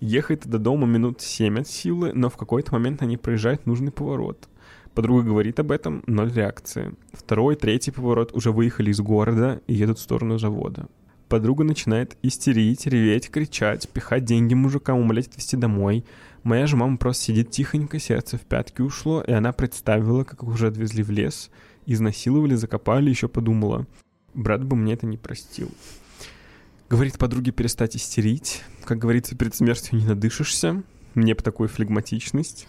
Ехать 0.00 0.46
до 0.46 0.58
дома 0.58 0.86
минут 0.86 1.20
семь 1.20 1.60
от 1.60 1.68
силы, 1.68 2.12
но 2.14 2.30
в 2.30 2.36
какой-то 2.38 2.72
момент 2.72 3.02
они 3.02 3.18
проезжают 3.18 3.66
нужный 3.66 3.92
поворот. 3.92 4.48
Подруга 4.94 5.22
говорит 5.22 5.60
об 5.60 5.70
этом, 5.70 6.02
ноль 6.06 6.32
реакции. 6.32 6.94
Второй, 7.12 7.54
третий 7.54 7.90
поворот 7.90 8.32
уже 8.32 8.50
выехали 8.50 8.90
из 8.90 9.00
города 9.00 9.60
и 9.66 9.74
едут 9.74 9.98
в 9.98 10.02
сторону 10.02 10.38
завода. 10.38 10.88
Подруга 11.28 11.64
начинает 11.64 12.16
истерить, 12.22 12.86
реветь, 12.86 13.30
кричать, 13.30 13.88
пихать 13.90 14.24
деньги 14.24 14.54
мужикам, 14.54 14.98
умолять 14.98 15.28
отвезти 15.28 15.56
домой. 15.56 16.04
Моя 16.44 16.66
же 16.66 16.76
мама 16.76 16.96
просто 16.96 17.24
сидит 17.24 17.50
тихонько, 17.50 18.00
сердце 18.00 18.38
в 18.38 18.40
пятки 18.40 18.80
ушло, 18.80 19.22
и 19.22 19.30
она 19.32 19.52
представила, 19.52 20.24
как 20.24 20.42
их 20.42 20.48
уже 20.48 20.68
отвезли 20.68 21.02
в 21.02 21.10
лес, 21.10 21.50
изнасиловали, 21.84 22.54
закопали, 22.54 23.10
еще 23.10 23.28
подумала. 23.28 23.86
Брат 24.32 24.64
бы 24.64 24.76
мне 24.76 24.94
это 24.94 25.06
не 25.06 25.18
простил. 25.18 25.70
Говорит 26.90 27.18
подруге 27.18 27.52
перестать 27.52 27.94
истерить. 27.94 28.64
Как 28.82 28.98
говорится, 28.98 29.36
перед 29.36 29.54
смертью 29.54 29.96
не 29.96 30.04
надышишься. 30.04 30.82
Мне 31.14 31.36
бы 31.36 31.40
такую 31.40 31.68
флегматичность. 31.68 32.66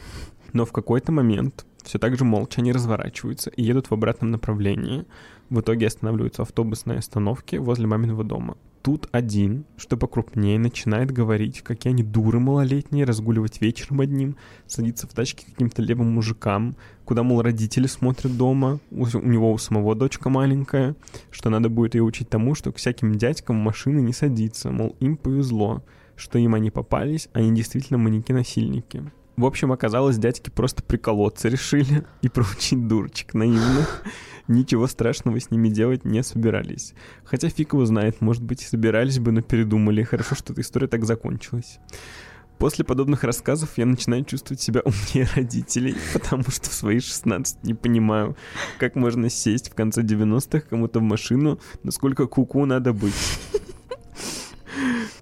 Но 0.53 0.63
в 0.63 0.71
какой-то 0.71 1.11
момент 1.11 1.65
все 1.81 1.97
так 1.97 2.15
же 2.15 2.23
молча 2.23 2.61
они 2.61 2.71
разворачиваются 2.71 3.49
и 3.49 3.63
едут 3.63 3.89
в 3.89 3.93
обратном 3.95 4.29
направлении. 4.29 5.07
В 5.49 5.61
итоге 5.61 5.87
останавливаются 5.87 6.43
автобусной 6.43 6.99
остановке 6.99 7.57
возле 7.57 7.87
маминого 7.87 8.23
дома. 8.23 8.57
Тут 8.81 9.07
один, 9.11 9.65
что 9.77 9.95
покрупнее, 9.95 10.57
начинает 10.57 11.11
говорить, 11.11 11.61
какие 11.61 11.93
они 11.93 12.03
дуры 12.03 12.39
малолетние, 12.39 13.05
разгуливать 13.05 13.61
вечером 13.61 14.01
одним, 14.01 14.37
садиться 14.65 15.05
в 15.07 15.13
тачке 15.13 15.45
каким-то 15.45 15.83
левым 15.83 16.11
мужикам, 16.11 16.75
куда, 17.05 17.21
мол, 17.21 17.43
родители 17.43 17.85
смотрят 17.85 18.35
дома, 18.35 18.79
у, 18.89 19.03
у 19.03 19.27
него 19.27 19.51
у 19.51 19.57
самого 19.59 19.93
дочка 19.93 20.29
маленькая, 20.29 20.95
что 21.29 21.51
надо 21.51 21.69
будет 21.69 21.93
ее 21.93 22.01
учить 22.01 22.29
тому, 22.29 22.55
что 22.55 22.71
к 22.71 22.77
всяким 22.77 23.15
дядькам 23.15 23.55
машины 23.55 23.99
не 23.99 24.13
садиться, 24.13 24.71
мол, 24.71 24.95
им 24.99 25.15
повезло, 25.15 25.83
что 26.15 26.39
им 26.39 26.55
они 26.55 26.71
попались, 26.71 27.29
они 27.33 27.53
действительно 27.53 27.99
маньяки-насильники. 27.99 29.11
В 29.41 29.45
общем, 29.47 29.71
оказалось, 29.71 30.19
дядьки 30.19 30.51
просто 30.51 30.83
приколоться 30.83 31.49
решили 31.49 32.03
и 32.21 32.29
проучить 32.29 32.87
дурочек 32.87 33.33
наивных. 33.33 34.03
Ничего 34.47 34.85
страшного 34.85 35.39
с 35.39 35.49
ними 35.49 35.69
делать 35.69 36.05
не 36.05 36.21
собирались. 36.21 36.93
Хотя 37.23 37.49
фиг 37.49 37.73
его 37.73 37.83
знает, 37.87 38.21
может 38.21 38.43
быть, 38.43 38.61
собирались 38.61 39.17
бы, 39.17 39.31
но 39.31 39.41
передумали. 39.41 40.03
Хорошо, 40.03 40.35
что 40.35 40.53
эта 40.53 40.61
история 40.61 40.85
так 40.85 41.05
закончилась. 41.05 41.79
После 42.59 42.85
подобных 42.85 43.23
рассказов 43.23 43.79
я 43.79 43.87
начинаю 43.87 44.25
чувствовать 44.25 44.61
себя 44.61 44.81
умнее 44.85 45.27
родителей, 45.35 45.95
потому 46.13 46.43
что 46.43 46.69
в 46.69 46.73
свои 46.73 46.99
16 46.99 47.63
не 47.63 47.73
понимаю, 47.73 48.37
как 48.77 48.93
можно 48.95 49.27
сесть 49.31 49.71
в 49.71 49.73
конце 49.73 50.03
90-х 50.03 50.67
кому-то 50.69 50.99
в 50.99 51.01
машину, 51.01 51.59
насколько 51.81 52.27
куку 52.27 52.63
надо 52.67 52.93
быть. 52.93 53.39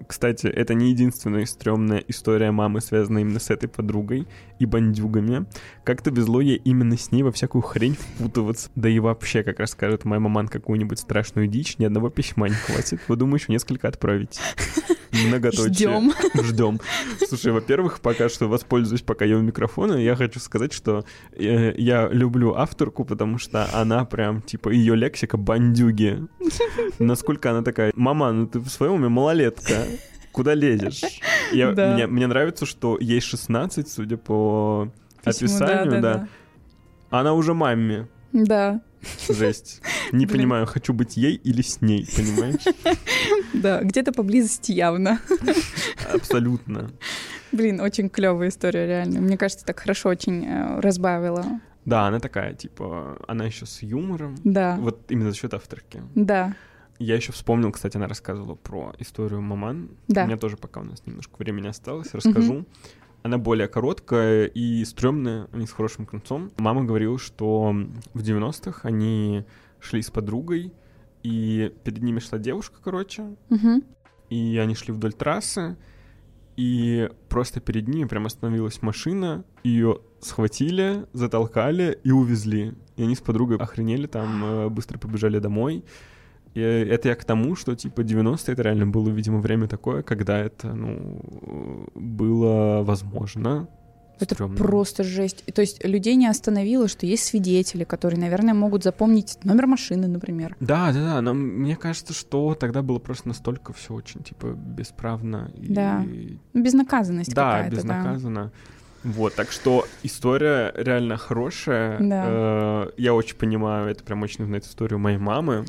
Кстати, 0.06 0.46
это 0.46 0.74
не 0.74 0.90
единственная 0.90 1.46
стрёмная 1.46 2.02
история 2.08 2.50
мамы, 2.50 2.80
связанная 2.80 3.22
именно 3.22 3.40
с 3.40 3.50
этой 3.50 3.68
подругой 3.68 4.26
и 4.58 4.66
бандюгами. 4.66 5.46
Как-то 5.84 6.10
везло 6.10 6.40
ей 6.40 6.56
именно 6.56 6.96
с 6.96 7.12
ней 7.12 7.22
во 7.22 7.32
всякую 7.32 7.62
хрень 7.62 7.94
впутываться. 7.94 8.70
Да 8.74 8.88
и 8.88 8.98
вообще, 8.98 9.42
как 9.42 9.58
расскажет 9.58 10.04
моя 10.04 10.20
маман 10.20 10.48
какую-нибудь 10.48 10.98
страшную 10.98 11.46
дичь, 11.48 11.78
ни 11.78 11.84
одного 11.84 12.10
письма 12.10 12.48
не 12.48 12.54
хватит. 12.54 13.00
Вы 13.08 13.16
еще 13.36 13.52
несколько 13.52 13.88
отправить. 13.88 14.40
Многоточие. 15.12 15.68
Ждем. 15.72 16.12
Ждем. 16.42 16.80
Слушай, 17.28 17.52
во-первых, 17.52 18.00
пока 18.00 18.28
что 18.28 18.46
воспользуюсь 18.48 19.02
пока 19.02 19.24
я 19.24 19.36
у 19.36 19.40
микрофона, 19.40 19.94
я 19.94 20.14
хочу 20.16 20.40
сказать, 20.40 20.72
что 20.72 21.04
э, 21.32 21.74
я 21.76 22.08
люблю 22.08 22.54
авторку, 22.54 23.04
потому 23.04 23.38
что 23.38 23.68
она 23.72 24.04
прям, 24.04 24.42
типа, 24.42 24.68
ее 24.70 24.94
лексика 24.96 25.36
бандюги. 25.36 26.18
Насколько 26.98 27.50
она 27.50 27.62
такая, 27.62 27.92
мама, 27.96 28.32
ну 28.32 28.46
ты 28.46 28.60
в 28.60 28.68
своем 28.68 28.94
уме 28.94 29.08
малолетка. 29.08 29.86
Куда 30.32 30.54
лезешь? 30.54 31.02
Я, 31.52 31.72
Да. 31.72 31.94
мне, 31.94 32.06
мне 32.06 32.26
нравится, 32.28 32.64
что 32.64 32.96
ей 33.00 33.20
16, 33.20 33.88
судя 33.88 34.16
по 34.16 34.92
Письму, 35.24 35.46
описанию, 35.48 36.00
да. 36.00 36.28
Она 37.10 37.34
уже 37.34 37.52
маме. 37.52 38.06
Да, 38.32 38.80
Жесть. 39.28 39.80
Не 40.12 40.26
понимаю, 40.26 40.66
хочу 40.66 40.92
быть 40.92 41.16
ей 41.16 41.34
или 41.34 41.62
с 41.62 41.80
ней, 41.80 42.06
понимаешь? 42.16 42.62
да, 43.54 43.82
где-то 43.82 44.12
поблизости 44.12 44.72
явно. 44.72 45.20
Абсолютно. 46.12 46.90
Блин, 47.52 47.80
очень 47.80 48.08
клевая 48.08 48.48
история, 48.48 48.86
реально. 48.86 49.20
Мне 49.20 49.36
кажется, 49.36 49.64
так 49.64 49.80
хорошо 49.80 50.08
очень 50.10 50.44
э, 50.46 50.80
разбавила. 50.80 51.44
Да, 51.84 52.06
она 52.06 52.20
такая, 52.20 52.54
типа, 52.54 53.18
она 53.26 53.44
еще 53.46 53.66
с 53.66 53.82
юмором. 53.82 54.36
Да, 54.44 54.76
Вот 54.78 55.10
именно 55.10 55.30
за 55.30 55.36
счет 55.36 55.54
авторки. 55.54 56.02
да, 56.14 56.54
Я 56.98 57.16
еще 57.16 57.32
вспомнил, 57.32 57.72
кстати, 57.72 57.96
она 57.96 58.06
рассказывала 58.06 58.54
про 58.54 58.94
историю 58.98 59.40
маман. 59.40 59.88
да. 60.06 60.24
У 60.24 60.26
меня 60.26 60.36
тоже 60.36 60.56
пока 60.56 60.80
у 60.80 60.84
нас 60.84 61.02
немножко 61.06 61.36
времени 61.38 61.66
осталось, 61.68 62.08
расскажу. 62.12 62.66
Она 63.22 63.36
более 63.38 63.68
короткая 63.68 64.46
и 64.46 64.84
стрёмная, 64.84 65.48
не 65.52 65.66
с 65.66 65.72
хорошим 65.72 66.06
концом. 66.06 66.50
Мама 66.58 66.84
говорила, 66.84 67.18
что 67.18 67.74
в 68.14 68.20
90-х 68.22 68.88
они 68.88 69.44
шли 69.78 70.00
с 70.02 70.10
подругой, 70.10 70.72
и 71.22 71.72
перед 71.84 72.02
ними 72.02 72.18
шла 72.18 72.38
девушка, 72.38 72.78
короче, 72.82 73.36
Мгм. 73.50 73.82
и 74.30 74.56
они 74.56 74.74
шли 74.74 74.92
вдоль 74.94 75.12
трассы, 75.12 75.76
и 76.56 77.10
просто 77.28 77.60
перед 77.60 77.88
ними 77.88 78.06
прям 78.08 78.26
остановилась 78.26 78.80
машина, 78.82 79.44
ее 79.64 80.00
схватили, 80.20 81.06
затолкали 81.12 81.98
и 82.04 82.10
увезли. 82.10 82.74
И 82.96 83.02
они 83.02 83.14
с 83.14 83.20
подругой 83.20 83.56
охренели, 83.58 84.06
там 84.06 84.44
э, 84.44 84.68
быстро 84.68 84.98
побежали 84.98 85.38
домой. 85.38 85.84
И 86.54 86.60
это 86.60 87.08
я 87.08 87.14
к 87.14 87.24
тому, 87.24 87.54
что 87.56 87.74
типа 87.76 88.00
90-е 88.00 88.52
это 88.52 88.62
реально 88.62 88.86
было, 88.86 89.08
видимо, 89.08 89.38
время 89.40 89.68
такое, 89.68 90.02
когда 90.02 90.38
это, 90.38 90.74
ну, 90.74 91.88
было 91.94 92.82
возможно. 92.82 93.68
Это 94.18 94.34
Стрёмно. 94.34 94.56
просто 94.56 95.02
жесть. 95.02 95.44
То 95.54 95.62
есть 95.62 95.82
людей 95.82 96.14
не 96.14 96.26
остановило, 96.26 96.88
что 96.88 97.06
есть 97.06 97.24
свидетели, 97.24 97.84
которые, 97.84 98.20
наверное, 98.20 98.52
могут 98.52 98.82
запомнить 98.84 99.38
номер 99.44 99.66
машины, 99.66 100.08
например. 100.08 100.56
Да, 100.60 100.92
да, 100.92 101.14
да, 101.14 101.20
но 101.22 101.32
мне 101.32 101.74
кажется, 101.74 102.12
что 102.12 102.54
тогда 102.54 102.82
было 102.82 102.98
просто 102.98 103.28
настолько 103.28 103.72
все 103.72 103.94
очень, 103.94 104.22
типа, 104.22 104.48
бесправно. 104.48 105.50
И... 105.56 105.72
Да. 105.72 106.04
Безнаказанность 106.52 107.34
Да, 107.34 107.52
какая-то, 107.62 107.70
да. 107.70 107.76
безнаказанно. 107.76 108.52
Вот, 109.04 109.34
так 109.34 109.50
что 109.52 109.86
история 110.02 110.74
реально 110.76 111.16
хорошая. 111.16 111.98
Да. 112.00 112.24
Э, 112.28 112.90
Я 112.98 113.14
очень 113.14 113.36
понимаю, 113.36 113.88
это 113.88 114.04
прям 114.04 114.22
очень 114.22 114.40
нужна 114.40 114.58
эта 114.58 114.66
история 114.66 114.98
моей 114.98 115.16
мамы. 115.16 115.64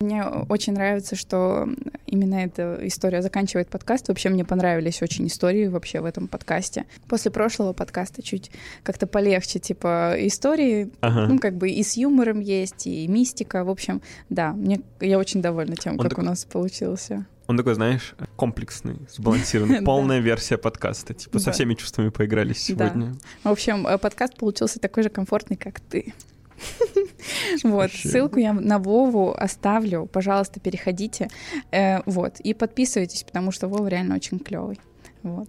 Мне 0.00 0.24
очень 0.24 0.74
нравится, 0.74 1.16
что 1.16 1.68
именно 2.06 2.36
эта 2.36 2.78
история 2.82 3.20
заканчивает 3.22 3.68
подкаст. 3.68 4.08
Вообще 4.08 4.28
мне 4.28 4.44
понравились 4.44 5.02
очень 5.02 5.26
истории 5.26 5.66
вообще 5.66 6.00
в 6.00 6.04
этом 6.04 6.28
подкасте. 6.28 6.84
После 7.08 7.30
прошлого 7.30 7.72
подкаста 7.72 8.22
чуть 8.22 8.50
как-то 8.84 9.06
полегче, 9.06 9.58
типа 9.58 10.14
истории, 10.18 10.90
Ага. 11.00 11.26
ну 11.26 11.38
как 11.38 11.56
бы 11.56 11.68
и 11.70 11.82
с 11.82 11.96
юмором 11.96 12.40
есть, 12.40 12.86
и 12.86 13.08
мистика. 13.08 13.64
В 13.64 13.70
общем, 13.70 14.00
да, 14.30 14.52
мне 14.52 14.80
я 15.00 15.18
очень 15.18 15.42
довольна 15.42 15.74
тем, 15.74 15.94
Он 15.94 15.98
как 15.98 16.10
такой- 16.10 16.24
у 16.24 16.26
нас 16.28 16.44
получился. 16.44 17.26
Он 17.48 17.56
такой, 17.56 17.74
знаешь, 17.74 18.14
комплексный, 18.36 18.98
сбалансированный, 19.10 19.80
полная 19.84 20.20
версия 20.20 20.58
подкаста. 20.58 21.14
Типа 21.14 21.38
со 21.38 21.50
всеми 21.50 21.74
чувствами 21.74 22.10
поигрались 22.10 22.62
сегодня. 22.62 23.14
В 23.42 23.48
общем, 23.48 23.86
э, 23.86 23.96
подкаст 23.98 24.36
получился 24.36 24.78
такой 24.78 25.02
же 25.02 25.08
комфортный, 25.08 25.56
как 25.56 25.80
ты. 25.80 26.12
Вот, 27.62 27.90
ссылку 27.92 28.38
я 28.38 28.52
на 28.52 28.78
Вову 28.78 29.32
оставлю, 29.32 30.06
пожалуйста, 30.06 30.60
переходите, 30.60 31.28
э, 31.70 32.02
вот, 32.06 32.40
и 32.40 32.54
подписывайтесь, 32.54 33.24
потому 33.24 33.52
что 33.52 33.68
Вова 33.68 33.86
реально 33.88 34.16
очень 34.16 34.38
клевый, 34.38 34.78
вот. 35.22 35.48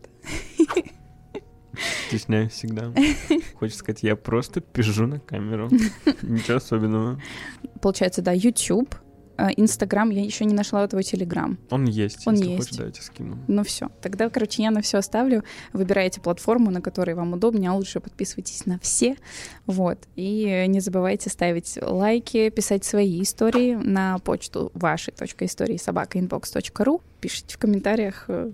Стесняюсь 2.07 2.52
всегда. 2.52 2.94
Хочется 3.56 3.80
сказать, 3.80 4.03
я 4.03 4.15
просто 4.15 4.61
пижу 4.61 5.07
на 5.07 5.19
камеру. 5.19 5.69
Ничего 6.22 6.57
особенного. 6.57 7.22
Получается, 7.81 8.22
да, 8.22 8.31
YouTube, 8.34 8.95
Инстаграм, 9.57 10.10
я 10.10 10.24
еще 10.24 10.45
не 10.45 10.53
нашла 10.53 10.88
твой 10.88 11.03
Телеграм. 11.03 11.57
Он 11.70 11.86
есть. 11.86 12.28
Он 12.28 12.36
если 12.36 12.49
есть. 12.49 12.57
Хочешь, 12.57 12.78
да, 12.78 12.86
я 12.86 12.91
тебе 12.91 13.03
скину. 13.03 13.38
Ну 13.48 13.64
все. 13.64 13.90
Тогда, 14.02 14.30
короче, 14.30 14.64
я 14.64 14.72
на 14.72 14.82
все 14.82 14.98
оставлю. 14.98 15.44
Выбирайте 15.74 16.22
платформу, 16.22 16.72
на 16.72 16.82
которой 16.82 17.16
вам 17.16 17.34
удобнее, 17.34 17.72
а 17.72 17.74
лучше 17.74 17.99
подписывайтесь 17.99 18.66
на 18.66 18.80
все. 18.80 19.16
Вот. 19.66 19.99
И 20.16 20.66
не 20.68 20.80
забывайте 20.80 21.30
ставить 21.30 21.78
лайки, 21.82 22.49
писать 22.49 22.84
свои 22.84 23.22
истории 23.22 23.76
на 23.76 24.18
почту 24.20 24.72
вашей 24.74 25.14
истории 25.45 25.78
собака 25.78 26.20
inbox.ru. 26.20 27.02
Пишите 27.22 27.56
в 27.56 27.57
комментариях, 27.57 28.26
э, 28.28 28.52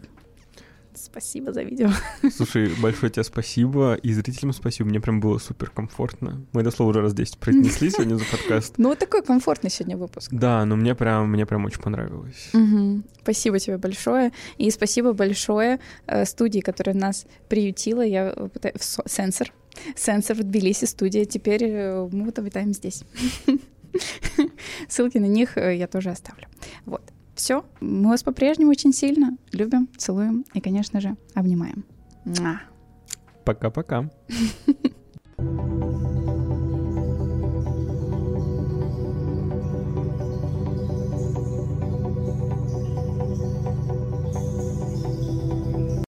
Спасибо 0.97 1.51
за 1.53 1.63
видео. 1.63 1.89
Слушай, 2.31 2.71
большое 2.81 3.11
тебе 3.11 3.23
спасибо. 3.23 3.95
И 3.95 4.13
зрителям 4.13 4.53
спасибо. 4.53 4.89
Мне 4.89 4.99
прям 4.99 5.19
было 5.19 5.37
супер 5.37 5.69
комфортно. 5.69 6.45
Мы 6.53 6.61
это 6.61 6.71
слово 6.71 6.91
уже 6.91 7.01
раз 7.01 7.13
10 7.13 7.37
произнесли 7.37 7.89
сегодня 7.91 8.15
за 8.15 8.25
подкаст. 8.25 8.75
Ну, 8.77 8.89
вот 8.89 8.99
такой 8.99 9.21
комфортный 9.23 9.69
сегодня 9.69 9.97
выпуск. 9.97 10.29
Да, 10.31 10.65
но 10.65 10.75
мне 10.75 10.95
прям, 10.95 11.29
мне 11.29 11.45
прям 11.45 11.65
очень 11.65 11.81
понравилось. 11.81 12.49
Угу. 12.53 13.03
Спасибо 13.21 13.59
тебе 13.59 13.77
большое. 13.77 14.31
И 14.57 14.69
спасибо 14.71 15.13
большое 15.13 15.79
э, 16.07 16.25
студии, 16.25 16.59
которая 16.59 16.95
нас 16.95 17.25
приютила. 17.49 18.01
Я 18.01 18.31
пытаюсь... 18.31 18.97
Сенсор. 19.05 19.51
Сенсор 19.95 20.37
в 20.37 20.43
Тбилиси, 20.43 20.85
студия. 20.85 21.25
Теперь 21.25 21.63
э, 21.63 22.09
мы 22.11 22.25
вот 22.25 22.39
обитаем 22.39 22.73
здесь. 22.73 23.03
Ссылки 24.87 25.17
на 25.17 25.25
них 25.25 25.57
э, 25.57 25.75
я 25.75 25.87
тоже 25.87 26.09
оставлю. 26.09 26.47
Вот. 26.85 27.01
Все, 27.35 27.65
мы 27.81 28.09
вас 28.09 28.23
по-прежнему 28.23 28.71
очень 28.71 28.93
сильно 28.93 29.37
любим, 29.51 29.89
целуем 29.97 30.45
и, 30.53 30.61
конечно 30.61 31.01
же, 31.01 31.17
обнимаем. 31.33 31.85
Пока-пока. 33.43 34.09